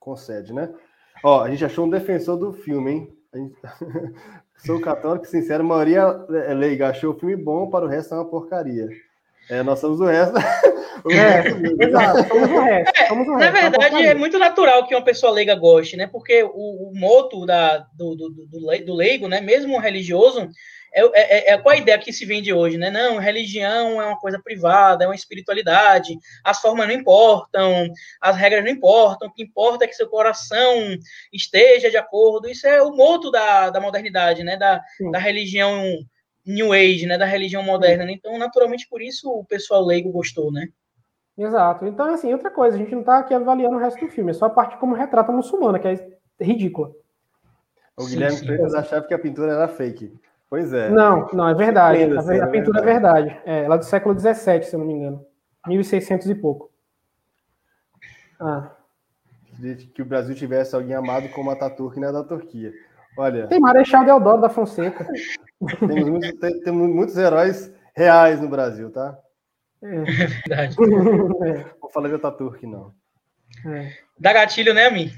concede, 0.00 0.54
né? 0.54 0.70
Ó, 1.22 1.42
a 1.42 1.50
gente 1.50 1.64
achou 1.64 1.86
um 1.86 1.90
defensor 1.90 2.36
do 2.36 2.52
filme, 2.52 2.90
hein? 2.92 3.16
Gente... 3.34 3.56
Sou 4.64 4.80
católico, 4.80 5.26
sincero, 5.26 5.62
a 5.62 5.66
maioria 5.66 6.26
é 6.46 6.54
leiga 6.54 6.88
achou 6.88 7.12
o 7.12 7.18
filme 7.18 7.36
bom, 7.36 7.68
para 7.68 7.84
o 7.84 7.88
resto 7.88 8.14
é 8.14 8.16
uma 8.16 8.28
porcaria. 8.28 8.88
É, 9.50 9.62
nós 9.62 9.78
somos 9.78 10.00
o 10.00 10.06
resto. 10.06 10.34
o 11.04 11.10
é, 11.12 11.40
resto 11.40 11.82
exato, 11.82 12.28
somos 12.28 12.50
o 12.50 12.60
resto. 12.60 12.92
É, 12.96 13.06
somos 13.06 13.28
o 13.28 13.36
resto 13.36 13.52
na 13.52 13.58
é 13.58 13.70
verdade, 13.70 14.06
é 14.06 14.14
muito 14.14 14.38
natural 14.38 14.86
que 14.86 14.94
uma 14.94 15.04
pessoa 15.04 15.32
leiga 15.32 15.54
goste, 15.54 15.96
né? 15.96 16.06
Porque 16.06 16.42
o, 16.42 16.90
o 16.90 16.92
moto 16.94 17.44
da, 17.44 17.78
do, 17.94 18.16
do, 18.16 18.30
do, 18.30 18.84
do 18.84 18.94
leigo, 18.94 19.28
né? 19.28 19.40
Mesmo 19.40 19.78
religioso, 19.78 20.48
é, 20.96 21.50
é, 21.50 21.52
é, 21.52 21.58
qual 21.58 21.74
a 21.74 21.78
ideia 21.78 21.98
que 21.98 22.12
se 22.12 22.24
vende 22.24 22.52
hoje, 22.52 22.78
né? 22.78 22.90
Não, 22.90 23.18
religião 23.18 24.00
é 24.00 24.06
uma 24.06 24.18
coisa 24.18 24.40
privada, 24.42 25.04
é 25.04 25.06
uma 25.06 25.14
espiritualidade, 25.14 26.18
as 26.42 26.58
formas 26.58 26.88
não 26.88 26.94
importam, 26.94 27.92
as 28.20 28.36
regras 28.36 28.64
não 28.64 28.70
importam, 28.70 29.28
o 29.28 29.32
que 29.32 29.42
importa 29.42 29.84
é 29.84 29.88
que 29.88 29.94
seu 29.94 30.08
coração 30.08 30.96
esteja 31.30 31.90
de 31.90 31.98
acordo. 31.98 32.48
Isso 32.48 32.66
é 32.66 32.82
o 32.82 32.96
moto 32.96 33.30
da, 33.30 33.68
da 33.68 33.80
modernidade, 33.80 34.42
né? 34.42 34.56
Da, 34.56 34.80
da 35.12 35.18
religião 35.18 35.82
New 36.46 36.72
Age, 36.72 37.04
né? 37.06 37.18
Da 37.18 37.26
religião 37.26 37.62
moderna. 37.62 38.06
Né? 38.06 38.12
Então, 38.12 38.38
naturalmente, 38.38 38.88
por 38.88 39.02
isso 39.02 39.30
o 39.30 39.44
pessoal 39.44 39.84
leigo 39.84 40.10
gostou, 40.10 40.50
né? 40.50 40.68
Exato. 41.36 41.84
Então, 41.86 42.14
assim, 42.14 42.32
outra 42.32 42.50
coisa, 42.50 42.76
a 42.76 42.78
gente 42.78 42.92
não 42.92 43.00
está 43.00 43.18
aqui 43.18 43.34
avaliando 43.34 43.76
o 43.76 43.78
resto 43.78 44.00
do 44.00 44.10
filme, 44.10 44.30
é 44.30 44.34
só 44.34 44.46
a 44.46 44.50
parte 44.50 44.78
como 44.78 44.94
retrata 44.94 45.30
a 45.30 45.36
muçulmana, 45.36 45.78
que 45.78 45.86
é 45.86 45.98
ridícula. 46.40 46.90
O 47.98 48.06
Guilherme 48.06 48.38
Freitas 48.38 48.74
achava 48.74 49.06
que 49.06 49.12
a 49.12 49.18
pintura 49.18 49.52
era 49.52 49.68
fake. 49.68 50.12
Pois 50.48 50.72
é. 50.72 50.90
Não, 50.90 51.28
não, 51.32 51.48
é 51.48 51.54
verdade. 51.54 52.04
a, 52.04 52.20
a, 52.20 52.36
é 52.36 52.46
pintura 52.46 52.80
é 52.80 52.84
verdade. 52.84 53.40
É, 53.44 53.64
ela 53.64 53.74
é 53.74 53.78
do 53.78 53.84
século 53.84 54.18
XVII, 54.18 54.62
se 54.62 54.74
eu 54.74 54.78
não 54.78 54.86
me 54.86 54.94
engano. 54.94 55.26
1600 55.66 56.28
e 56.30 56.34
pouco. 56.34 56.70
Ah. 58.40 58.70
Que 59.94 60.02
o 60.02 60.04
Brasil 60.06 60.34
tivesse 60.34 60.74
alguém 60.76 60.94
amado 60.94 61.28
como 61.30 61.50
Ataturk 61.50 61.98
na 61.98 62.12
da 62.12 62.22
Turquia. 62.22 62.72
Olha. 63.16 63.46
Tem 63.48 63.58
Marechal 63.58 64.04
Deodoro 64.04 64.40
da 64.40 64.48
Fonseca. 64.48 65.06
Temos 65.78 66.08
muitos, 66.08 66.32
tem, 66.38 66.60
temos 66.60 66.94
muitos 66.94 67.16
heróis 67.16 67.72
reais 67.94 68.40
no 68.40 68.48
Brasil, 68.48 68.90
tá? 68.90 69.18
É, 69.82 69.96
é 69.96 70.02
verdade. 70.02 70.76
é. 71.44 71.64
Vou 71.80 71.90
falar 71.90 72.08
de 72.08 72.14
Ataturk, 72.14 72.66
não. 72.66 72.92
É. 73.66 73.92
Dá 74.18 74.32
gatilho, 74.34 74.74
né, 74.74 74.90
mim? 74.90 75.10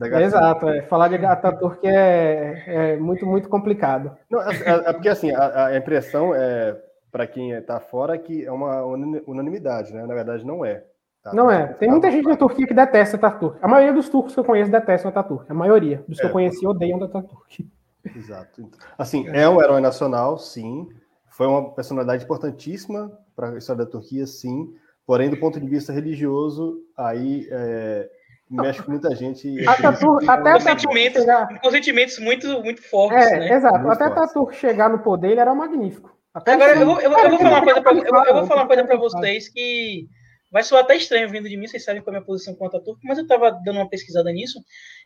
Exato, 0.00 0.68
é. 0.68 0.82
falar 0.82 1.08
de 1.08 1.16
Ataturk 1.24 1.86
é, 1.86 2.64
é 2.66 2.96
muito, 2.96 3.26
muito 3.26 3.48
complicado. 3.48 4.16
Não, 4.30 4.40
é, 4.40 4.54
é, 4.54 4.70
é 4.90 4.92
porque 4.92 5.08
assim, 5.08 5.30
a, 5.32 5.66
a 5.66 5.76
impressão 5.76 6.34
é, 6.34 6.80
para 7.10 7.26
quem 7.26 7.52
está 7.52 7.80
fora, 7.80 8.16
que 8.16 8.44
é 8.44 8.52
uma 8.52 8.84
unanimidade, 8.84 9.92
né? 9.92 10.06
Na 10.06 10.14
verdade, 10.14 10.44
não 10.46 10.64
é. 10.64 10.84
Tá? 11.22 11.34
Não 11.34 11.50
é. 11.50 11.66
Tem 11.74 11.90
muita 11.90 12.10
gente 12.10 12.26
na 12.26 12.36
Turquia 12.36 12.66
que 12.66 12.72
detesta 12.72 13.16
Ataturk. 13.16 13.58
A 13.60 13.68
maioria 13.68 13.92
dos 13.92 14.08
turcos 14.08 14.32
que 14.32 14.40
eu 14.40 14.44
conheço 14.44 14.70
detestam 14.70 15.10
Ataturk. 15.10 15.50
A 15.50 15.54
maioria 15.54 16.02
dos 16.08 16.18
que 16.18 16.24
eu 16.24 16.30
é. 16.30 16.32
conheci 16.32 16.66
odeiam 16.66 17.02
Ataturk. 17.02 17.68
Exato. 18.16 18.70
Assim, 18.96 19.28
é 19.28 19.46
um 19.48 19.60
herói 19.62 19.80
nacional, 19.80 20.38
sim. 20.38 20.88
Foi 21.28 21.46
uma 21.46 21.74
personalidade 21.74 22.24
importantíssima 22.24 23.12
para 23.36 23.50
a 23.50 23.58
história 23.58 23.84
da 23.84 23.90
Turquia, 23.90 24.26
sim. 24.26 24.74
Porém, 25.06 25.28
do 25.28 25.36
ponto 25.36 25.60
de 25.60 25.66
vista 25.66 25.92
religioso, 25.92 26.78
aí 26.96 27.46
é, 27.50 28.08
mexe 28.50 28.82
com 28.82 28.90
muita 28.90 29.14
gente. 29.14 29.66
Ataturk, 29.66 30.28
até 30.28 30.52
com, 30.52 30.60
sentimentos, 30.60 31.20
chegar... 31.20 31.60
com 31.60 31.70
sentimentos 31.70 32.18
muito, 32.18 32.62
muito 32.62 32.82
fortes. 32.82 33.26
É, 33.26 33.38
né? 33.38 33.54
Exato. 33.54 33.78
Muito 33.78 33.92
até 33.92 34.04
Ataturk 34.04 34.54
chegar 34.56 34.88
no 34.88 34.98
poder, 34.98 35.30
ele 35.30 35.40
era 35.40 35.54
magnífico. 35.54 36.18
Até 36.34 36.52
Agora, 36.52 36.74
eu 36.74 36.86
vou, 36.86 37.00
eu, 37.00 37.10
eu, 37.10 37.30
vou 37.30 37.38
falar 37.38 37.50
uma 37.50 37.64
coisa 37.64 37.82
pra, 37.82 37.92
eu, 37.92 38.24
eu 38.24 38.34
vou 38.34 38.46
falar 38.46 38.62
uma 38.62 38.66
coisa 38.66 38.84
para 38.84 38.96
vocês 38.96 39.48
que 39.48 40.08
vai 40.50 40.62
soar 40.62 40.82
até 40.82 40.96
estranho 40.96 41.28
vindo 41.28 41.48
de 41.48 41.56
mim, 41.56 41.66
vocês 41.66 41.84
sabem 41.84 42.02
qual 42.02 42.12
é 42.12 42.16
a 42.16 42.20
minha 42.20 42.26
posição 42.26 42.54
com 42.54 42.64
o 42.64 42.66
Ataturk, 42.66 43.00
mas 43.04 43.18
eu 43.18 43.22
estava 43.22 43.50
dando 43.64 43.76
uma 43.76 43.88
pesquisada 43.88 44.32
nisso, 44.32 44.60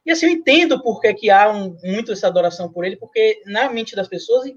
e 0.04 0.10
assim, 0.10 0.26
eu 0.26 0.32
entendo 0.32 0.82
por 0.82 1.00
que, 1.00 1.12
que 1.12 1.30
há 1.30 1.50
um, 1.50 1.76
muito 1.84 2.12
essa 2.12 2.26
adoração 2.26 2.72
por 2.72 2.84
ele, 2.84 2.96
porque 2.96 3.42
na 3.46 3.70
mente 3.70 3.94
das 3.94 4.08
pessoas, 4.08 4.50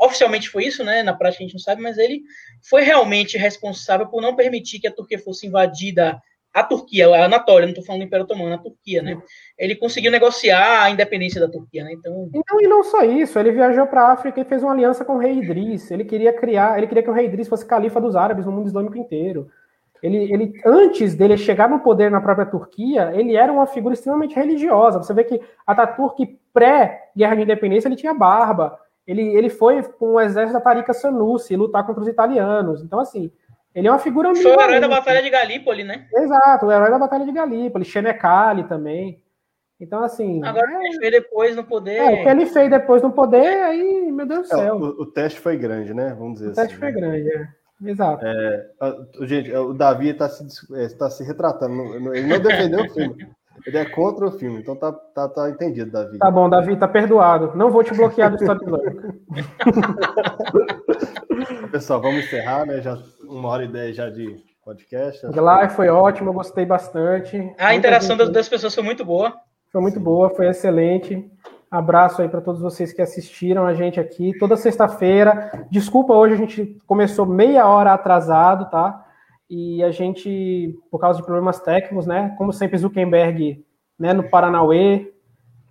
oficialmente 0.00 0.48
foi 0.48 0.64
isso, 0.64 0.82
né? 0.82 1.02
Na 1.02 1.14
prática 1.14 1.42
a 1.42 1.46
gente 1.46 1.54
não 1.54 1.60
sabe, 1.60 1.80
mas 1.80 1.96
ele 1.96 2.22
foi 2.68 2.82
realmente 2.82 3.38
responsável 3.38 4.08
por 4.08 4.20
não 4.20 4.34
permitir 4.34 4.80
que 4.80 4.88
a 4.88 4.92
Turquia 4.92 5.18
fosse 5.18 5.46
invadida 5.46 6.20
a 6.52 6.62
Turquia, 6.62 7.08
a 7.08 7.24
Anatólia, 7.24 7.66
não 7.66 7.70
estou 7.70 7.84
falando 7.84 8.02
do 8.02 8.06
Império 8.06 8.24
Otomano, 8.24 8.54
a 8.54 8.58
Turquia, 8.58 9.00
né? 9.00 9.20
Ele 9.58 9.74
conseguiu 9.74 10.10
negociar 10.10 10.82
a 10.84 10.90
independência 10.90 11.40
da 11.40 11.48
Turquia, 11.48 11.82
né? 11.82 11.92
Então, 11.92 12.28
então 12.34 12.60
e 12.60 12.68
não 12.68 12.84
só 12.84 13.02
isso, 13.04 13.38
ele 13.38 13.52
viajou 13.52 13.86
para 13.86 14.02
a 14.02 14.12
África 14.12 14.40
e 14.40 14.44
fez 14.44 14.62
uma 14.62 14.72
aliança 14.72 15.04
com 15.04 15.14
o 15.14 15.18
rei 15.18 15.38
Idris. 15.38 15.90
Ele 15.90 16.04
queria 16.04 16.32
criar, 16.32 16.76
ele 16.76 16.86
queria 16.86 17.02
que 17.02 17.10
o 17.10 17.12
rei 17.12 17.26
Idris 17.26 17.48
fosse 17.48 17.64
califa 17.64 18.00
dos 18.00 18.14
árabes 18.14 18.44
no 18.44 18.52
mundo 18.52 18.66
islâmico 18.66 18.98
inteiro. 18.98 19.48
Ele, 20.02 20.32
ele 20.32 20.52
antes 20.66 21.14
dele 21.14 21.38
chegar 21.38 21.70
no 21.70 21.78
poder 21.78 22.10
na 22.10 22.20
própria 22.20 22.44
Turquia, 22.44 23.12
ele 23.14 23.36
era 23.36 23.52
uma 23.52 23.66
figura 23.66 23.94
extremamente 23.94 24.34
religiosa. 24.34 24.98
Você 24.98 25.14
vê 25.14 25.24
que 25.24 25.40
Ataturk 25.66 26.38
pré-guerra 26.52 27.36
de 27.36 27.42
independência 27.42 27.88
ele 27.88 27.96
tinha 27.96 28.12
barba. 28.12 28.78
Ele, 29.06 29.22
ele 29.22 29.48
foi 29.48 29.82
com 29.82 30.14
o 30.14 30.20
exército 30.20 30.54
da 30.54 30.60
Tariqa 30.60 30.92
Sanusi 30.92 31.56
lutar 31.56 31.86
contra 31.86 32.02
os 32.02 32.08
italianos. 32.08 32.82
Então 32.82 32.98
assim, 32.98 33.30
ele 33.74 33.88
é 33.88 33.90
uma 33.90 33.98
figura 33.98 34.34
Foi 34.34 34.56
o 34.56 34.60
herói 34.60 34.80
da 34.80 34.88
Batalha 34.88 35.22
de 35.22 35.30
Galípoli, 35.30 35.84
né? 35.84 36.06
Exato, 36.14 36.66
o 36.66 36.72
herói 36.72 36.90
da 36.90 36.98
Batalha 36.98 37.24
de 37.24 37.32
Galípoli, 37.32 37.84
Xenecali 37.84 38.64
também. 38.64 39.22
Então, 39.80 40.02
assim. 40.04 40.44
Agora 40.44 40.70
é... 40.70 40.76
o 40.76 40.80
que 40.80 40.86
ele 40.86 40.98
fez 40.98 41.12
depois 41.12 41.56
no 41.56 41.64
poder. 41.64 41.96
É, 41.96 42.10
o 42.10 42.22
que 42.22 42.28
ele 42.28 42.46
fez 42.46 42.70
depois 42.70 43.02
no 43.02 43.12
poder, 43.12 43.62
aí, 43.64 44.12
meu 44.12 44.26
Deus 44.26 44.48
do 44.48 44.54
é, 44.54 44.58
céu. 44.58 44.76
O, 44.76 45.02
o, 45.02 45.06
teste 45.06 45.40
foi 45.40 45.56
grande, 45.56 45.92
né? 45.92 46.14
Vamos 46.16 46.34
dizer 46.34 46.48
o 46.48 46.50
assim. 46.52 46.60
O 46.60 46.64
teste 46.64 46.78
foi 46.78 46.92
né? 46.92 47.00
grande, 47.00 47.28
é. 47.28 47.48
Exato. 47.84 48.24
É, 48.24 48.68
gente, 49.22 49.52
o 49.52 49.72
Davi 49.72 50.10
está 50.10 50.28
se, 50.28 50.44
é, 50.76 50.88
tá 50.90 51.10
se 51.10 51.24
retratando. 51.24 52.14
Ele 52.14 52.28
não 52.28 52.38
defendeu 52.38 52.84
o 52.84 52.90
filme. 52.90 53.28
Ele 53.66 53.78
é 53.78 53.84
contra 53.84 54.26
o 54.26 54.32
filme, 54.32 54.60
então 54.60 54.74
tá, 54.74 54.92
tá, 54.92 55.28
tá 55.28 55.50
entendido, 55.50 55.90
Davi. 55.90 56.18
Tá 56.18 56.30
bom, 56.30 56.48
Davi, 56.48 56.76
tá 56.76 56.88
perdoado. 56.88 57.52
Não 57.56 57.70
vou 57.70 57.82
te 57.84 57.94
bloquear 57.94 58.30
do 58.30 58.36
Estado 58.36 58.64
Islâmico. 58.64 59.14
Pessoal, 61.72 62.02
vamos 62.02 62.26
encerrar, 62.26 62.66
né? 62.66 62.82
Já 62.82 62.98
uma 63.22 63.48
hora 63.48 63.64
e 63.64 63.68
dez 63.68 63.96
já 63.96 64.10
de 64.10 64.36
podcast. 64.62 65.24
Lá 65.34 65.66
foi 65.70 65.88
ótimo, 65.88 66.28
eu 66.28 66.34
gostei 66.34 66.66
bastante. 66.66 67.50
A 67.56 67.74
interação 67.74 68.14
gente... 68.14 68.30
das 68.30 68.46
pessoas 68.46 68.74
foi 68.74 68.84
muito 68.84 69.06
boa. 69.06 69.34
Foi 69.72 69.80
muito 69.80 69.96
Sim. 69.96 70.04
boa, 70.04 70.28
foi 70.28 70.50
excelente. 70.50 71.26
Abraço 71.70 72.20
aí 72.20 72.28
para 72.28 72.42
todos 72.42 72.60
vocês 72.60 72.92
que 72.92 73.00
assistiram 73.00 73.64
a 73.64 73.72
gente 73.72 73.98
aqui 73.98 74.36
toda 74.38 74.54
sexta-feira. 74.54 75.66
Desculpa, 75.70 76.12
hoje 76.12 76.34
a 76.34 76.36
gente 76.36 76.76
começou 76.86 77.24
meia 77.24 77.66
hora 77.66 77.94
atrasado, 77.94 78.68
tá? 78.68 79.06
E 79.48 79.82
a 79.82 79.90
gente, 79.90 80.78
por 80.90 80.98
causa 80.98 81.20
de 81.20 81.24
problemas 81.24 81.58
técnicos, 81.58 82.06
né? 82.06 82.34
Como 82.36 82.52
sempre, 82.52 82.76
Zuckerberg, 82.76 83.64
né, 83.98 84.12
no 84.12 84.28
Paranauê, 84.28 85.10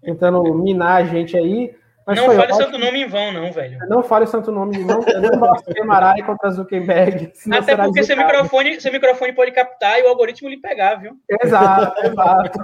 tentando 0.01 0.51
minar 0.55 1.03
a 1.03 1.05
gente 1.05 1.37
aí. 1.37 1.75
Mas 2.11 2.25
não 2.25 2.35
fale 2.35 2.51
o 2.51 2.55
santo 2.55 2.77
nome 2.77 3.01
em 3.01 3.07
vão, 3.07 3.31
não, 3.31 3.51
velho. 3.51 3.77
Não 3.87 4.03
fale 4.03 4.25
o 4.25 4.27
santo 4.27 4.51
nome, 4.51 4.77
não. 4.79 5.01
Eu 5.01 5.21
não 5.21 5.39
gosto 5.39 5.73
de 5.73 5.79
Emarai 5.79 6.21
contra 6.23 6.51
Zuckerberg. 6.51 7.31
Até 7.51 7.75
porque 7.75 8.03
seu 8.03 8.17
microfone, 8.17 8.81
seu 8.81 8.91
microfone 8.91 9.33
pode 9.33 9.51
captar 9.51 9.99
e 9.99 10.03
o 10.03 10.09
algoritmo 10.09 10.49
lhe 10.49 10.57
pegar, 10.57 10.95
viu? 10.95 11.13
Exato, 11.41 11.95
exato. 12.05 12.59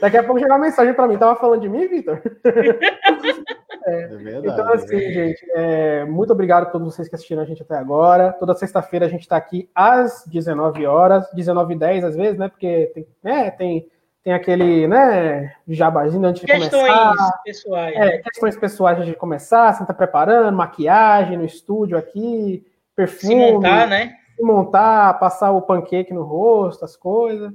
Daqui 0.00 0.16
a 0.18 0.22
pouco 0.22 0.40
chegar 0.40 0.54
uma 0.56 0.66
mensagem 0.66 0.92
para 0.92 1.08
mim. 1.08 1.16
Tava 1.16 1.36
falando 1.36 1.62
de 1.62 1.68
mim, 1.68 1.86
Vitor? 1.88 2.20
É, 3.86 4.04
é 4.04 4.06
verdade, 4.06 4.46
então, 4.48 4.72
assim, 4.72 4.96
é 4.96 5.12
gente, 5.12 5.46
é, 5.50 6.04
muito 6.06 6.32
obrigado 6.32 6.62
a 6.62 6.70
todos 6.70 6.94
vocês 6.94 7.06
que 7.06 7.14
assistiram 7.14 7.42
a 7.42 7.44
gente 7.44 7.60
até 7.60 7.76
agora. 7.76 8.32
Toda 8.32 8.54
sexta-feira 8.54 9.04
a 9.04 9.08
gente 9.10 9.20
está 9.20 9.36
aqui 9.36 9.68
às 9.74 10.24
19 10.26 10.86
horas, 10.86 11.30
19h10 11.36 12.04
às 12.04 12.16
vezes, 12.16 12.38
né? 12.38 12.48
Porque 12.48 12.90
tem, 12.94 13.06
né, 13.22 13.50
tem 13.50 13.86
tem 14.24 14.32
aquele, 14.32 14.88
né, 14.88 15.54
jabazinho 15.68 16.26
antes 16.26 16.40
de 16.40 16.46
questões 16.46 16.70
começar. 16.70 17.10
Questões 17.10 17.42
pessoais. 17.44 17.94
É, 17.94 18.18
questões 18.18 18.56
pessoais 18.56 18.96
antes 18.96 19.10
de 19.10 19.16
começar, 19.16 19.74
você 19.74 19.84
tá 19.84 19.92
preparando, 19.92 20.56
maquiagem 20.56 21.36
no 21.36 21.44
estúdio 21.44 21.98
aqui, 21.98 22.66
perfume. 22.96 23.34
Se 23.34 23.52
montar, 23.52 23.86
né? 23.86 24.16
Se 24.34 24.42
montar, 24.42 25.18
passar 25.20 25.52
o 25.52 25.60
pancake 25.60 26.14
no 26.14 26.22
rosto, 26.22 26.86
as 26.86 26.96
coisas. 26.96 27.52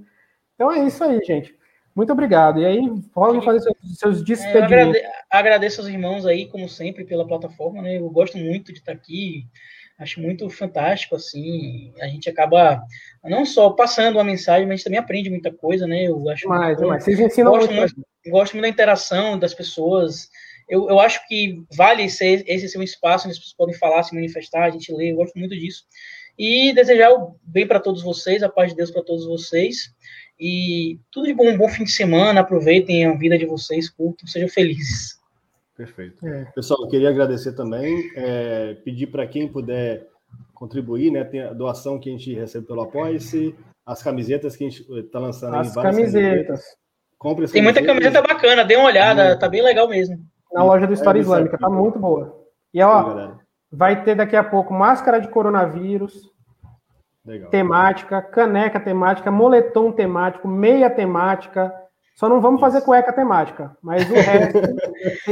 Então 0.53 0.71
é 0.71 0.85
isso 0.85 1.03
aí, 1.03 1.19
gente. 1.25 1.57
Muito 1.95 2.13
obrigado. 2.13 2.59
E 2.59 2.65
aí, 2.65 2.87
podem 3.13 3.41
fazer 3.41 3.61
seus, 3.61 3.77
seus 3.97 4.23
despedimentos. 4.23 4.71
É, 4.71 4.99
agradeço, 4.99 5.09
agradeço 5.31 5.81
aos 5.81 5.89
irmãos 5.89 6.25
aí, 6.27 6.45
como 6.45 6.69
sempre, 6.69 7.03
pela 7.03 7.25
plataforma, 7.25 7.81
né? 7.81 7.97
Eu 7.97 8.09
gosto 8.11 8.37
muito 8.37 8.71
de 8.71 8.77
estar 8.77 8.91
aqui 8.91 9.47
acho 9.99 10.21
muito 10.21 10.49
fantástico, 10.49 11.15
assim, 11.15 11.93
a 11.99 12.07
gente 12.07 12.29
acaba 12.29 12.81
não 13.23 13.45
só 13.45 13.69
passando 13.71 14.15
uma 14.15 14.23
mensagem, 14.23 14.67
mas 14.67 14.81
também 14.81 14.97
aprende 14.97 15.29
muita 15.29 15.51
coisa, 15.51 15.85
né, 15.85 16.05
eu 16.05 16.29
acho 16.29 16.47
mais, 16.47 16.79
mais. 16.79 17.03
Vocês 17.03 17.19
ensinam 17.19 17.51
gosto 17.51 17.73
muito, 17.73 17.95
muito 17.95 18.09
gosto 18.29 18.53
muito 18.53 18.63
da 18.63 18.69
interação 18.69 19.37
das 19.37 19.53
pessoas, 19.53 20.29
eu, 20.69 20.87
eu 20.89 20.99
acho 20.99 21.27
que 21.27 21.63
vale 21.75 22.09
ser, 22.09 22.43
esse 22.47 22.69
ser 22.69 22.77
um 22.77 22.83
espaço 22.83 23.27
onde 23.27 23.33
as 23.33 23.39
pessoas 23.39 23.57
podem 23.57 23.75
falar, 23.75 24.03
se 24.03 24.15
manifestar, 24.15 24.65
a 24.65 24.69
gente 24.69 24.93
lê, 24.93 25.11
eu 25.11 25.17
gosto 25.17 25.37
muito 25.37 25.57
disso, 25.57 25.83
e 26.37 26.71
desejar 26.73 27.11
o 27.11 27.35
bem 27.43 27.67
para 27.67 27.79
todos 27.79 28.01
vocês, 28.01 28.41
a 28.41 28.49
paz 28.49 28.69
de 28.69 28.77
Deus 28.77 28.91
para 28.91 29.03
todos 29.03 29.25
vocês, 29.25 29.93
e 30.39 30.97
tudo 31.11 31.27
de 31.27 31.33
bom, 31.33 31.49
um 31.49 31.57
bom 31.57 31.67
fim 31.67 31.83
de 31.83 31.91
semana, 31.91 32.39
aproveitem 32.39 33.05
a 33.05 33.13
vida 33.13 33.37
de 33.37 33.45
vocês, 33.45 33.89
curtam, 33.89 34.25
sejam 34.25 34.47
felizes. 34.47 35.18
Perfeito. 35.79 36.27
É. 36.27 36.43
Pessoal, 36.53 36.81
eu 36.81 36.89
queria 36.89 37.07
agradecer 37.07 37.53
também, 37.53 38.11
é, 38.13 38.73
pedir 38.83 39.07
para 39.07 39.25
quem 39.25 39.47
puder 39.47 40.09
contribuir, 40.53 41.09
né? 41.09 41.23
Tem 41.23 41.41
a 41.41 41.53
doação 41.53 41.97
que 41.97 42.09
a 42.09 42.11
gente 42.11 42.33
recebe 42.33 42.67
pelo 42.67 42.81
Apoia-se, 42.81 43.55
as 43.85 44.03
camisetas 44.03 44.57
que 44.57 44.65
a 44.65 44.69
gente 44.69 44.85
está 44.99 45.19
lançando 45.19 45.55
as 45.55 45.77
aí, 45.77 45.83
camisetas. 45.83 46.11
camisetas. 46.11 46.77
Compre 47.17 47.45
as 47.45 47.51
Tem 47.53 47.61
muita 47.61 47.81
camiseta 47.81 48.21
bacana, 48.21 48.65
dê 48.65 48.75
uma 48.75 48.87
olhada, 48.87 49.39
tá 49.39 49.47
bem 49.47 49.61
legal 49.61 49.87
mesmo. 49.87 50.17
Na 50.51 50.65
loja 50.65 50.85
do 50.85 50.91
História 50.91 51.19
é, 51.19 51.21
Islâmica, 51.21 51.57
tá 51.57 51.69
muito 51.69 51.97
boa. 51.97 52.45
E 52.73 52.81
ó, 52.81 53.37
vai 53.71 54.03
ter 54.03 54.15
daqui 54.15 54.35
a 54.35 54.43
pouco 54.43 54.73
máscara 54.73 55.21
de 55.21 55.29
coronavírus, 55.29 56.29
Legal. 57.25 57.49
temática, 57.51 58.21
caneca 58.21 58.81
temática, 58.81 59.31
moletom 59.31 59.93
temático, 59.93 60.45
meia 60.45 60.89
temática, 60.89 61.73
só 62.19 62.27
não 62.27 62.41
vamos 62.41 62.59
fazer 62.59 62.81
cueca 62.81 63.13
temática, 63.13 63.71
mas 63.81 64.03
o 64.11 64.13
resto. 64.13 64.59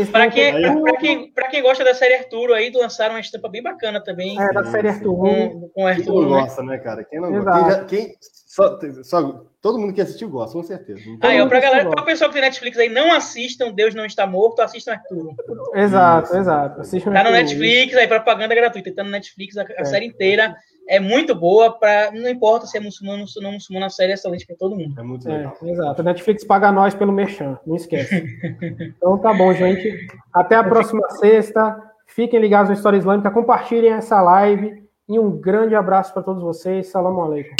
para 0.09 0.31
quem, 0.31 0.53
quem, 0.99 1.33
quem 1.51 1.61
gosta 1.61 1.83
da 1.83 1.93
série 1.93 2.15
Arturo 2.15 2.53
aí, 2.53 2.71
lançaram 2.73 3.15
uma 3.15 3.19
estampa 3.19 3.49
bem 3.49 3.61
bacana 3.61 4.01
também. 4.01 4.41
É, 4.41 4.53
da 4.53 4.63
série 4.63 4.87
Arturo. 4.87 5.17
Com, 5.17 5.69
com 5.75 5.85
Arturo. 5.85 6.05
Quem 6.05 6.13
não 6.13 6.29
né? 6.29 6.41
gosta, 6.43 6.63
né, 6.63 6.77
cara? 6.77 7.03
Quem 7.03 7.19
não 7.19 7.35
Exato. 7.35 7.59
gosta? 7.59 7.83
Quem, 7.83 7.99
já, 7.99 8.05
quem 8.05 8.17
só, 8.21 8.79
só, 9.03 9.45
todo 9.61 9.77
mundo 9.77 9.91
que 9.91 9.99
assistiu 9.99 10.29
gosta, 10.29 10.57
com 10.57 10.63
certeza. 10.63 11.01
Então, 11.07 11.29
aí, 11.29 11.45
pra 11.49 11.59
galera, 11.59 11.89
para 11.89 12.03
o 12.03 12.05
pessoal 12.05 12.29
que 12.29 12.35
tem 12.35 12.41
Netflix 12.41 12.77
aí, 12.77 12.87
não 12.87 13.11
assistam 13.11 13.69
Deus 13.73 13.93
Não 13.93 14.05
Está 14.05 14.25
Morto, 14.25 14.61
assistam 14.61 14.93
Arturo. 14.93 15.35
Exato, 15.75 16.29
Isso. 16.29 16.37
exato. 16.37 16.79
Assistam 16.79 17.11
tá 17.11 17.23
no 17.25 17.31
Netflix, 17.31 17.97
aí 17.97 18.07
propaganda 18.07 18.55
gratuita. 18.55 18.95
Tá 18.95 19.03
no 19.03 19.11
Netflix 19.11 19.57
a, 19.57 19.63
a 19.63 19.81
é. 19.81 19.83
série 19.83 20.05
inteira 20.05 20.55
é 20.87 20.99
muito 20.99 21.35
boa 21.35 21.71
para 21.71 22.11
não 22.11 22.29
importa 22.29 22.65
se 22.65 22.77
é 22.77 22.79
muçulmano 22.79 23.25
ou 23.35 23.43
não 23.43 23.53
muçulmano, 23.53 23.85
a 23.85 23.89
série 23.89 24.11
é 24.11 24.15
excelente 24.15 24.45
para 24.45 24.55
todo 24.55 24.75
mundo. 24.75 24.99
É 24.99 25.03
muito 25.03 25.27
legal. 25.27 25.57
É, 25.61 25.69
exato. 25.69 26.01
A 26.01 26.03
Netflix 26.03 26.43
paga 26.43 26.71
nós 26.71 26.95
pelo 26.95 27.11
merchan, 27.11 27.59
não 27.65 27.75
esquece. 27.75 28.25
então 28.97 29.17
tá 29.17 29.33
bom, 29.33 29.53
gente. 29.53 30.07
Até 30.33 30.55
a 30.55 30.63
próxima 30.63 31.07
sexta. 31.11 31.83
Fiquem 32.05 32.39
ligados 32.39 32.69
no 32.69 32.75
História 32.75 32.97
Islâmica, 32.97 33.29
compartilhem 33.29 33.91
essa 33.91 34.21
live 34.21 34.81
e 35.09 35.19
um 35.19 35.29
grande 35.29 35.75
abraço 35.75 36.13
para 36.13 36.23
todos 36.23 36.41
vocês. 36.41 36.87
Salam 36.87 37.19
aleikum. 37.19 37.55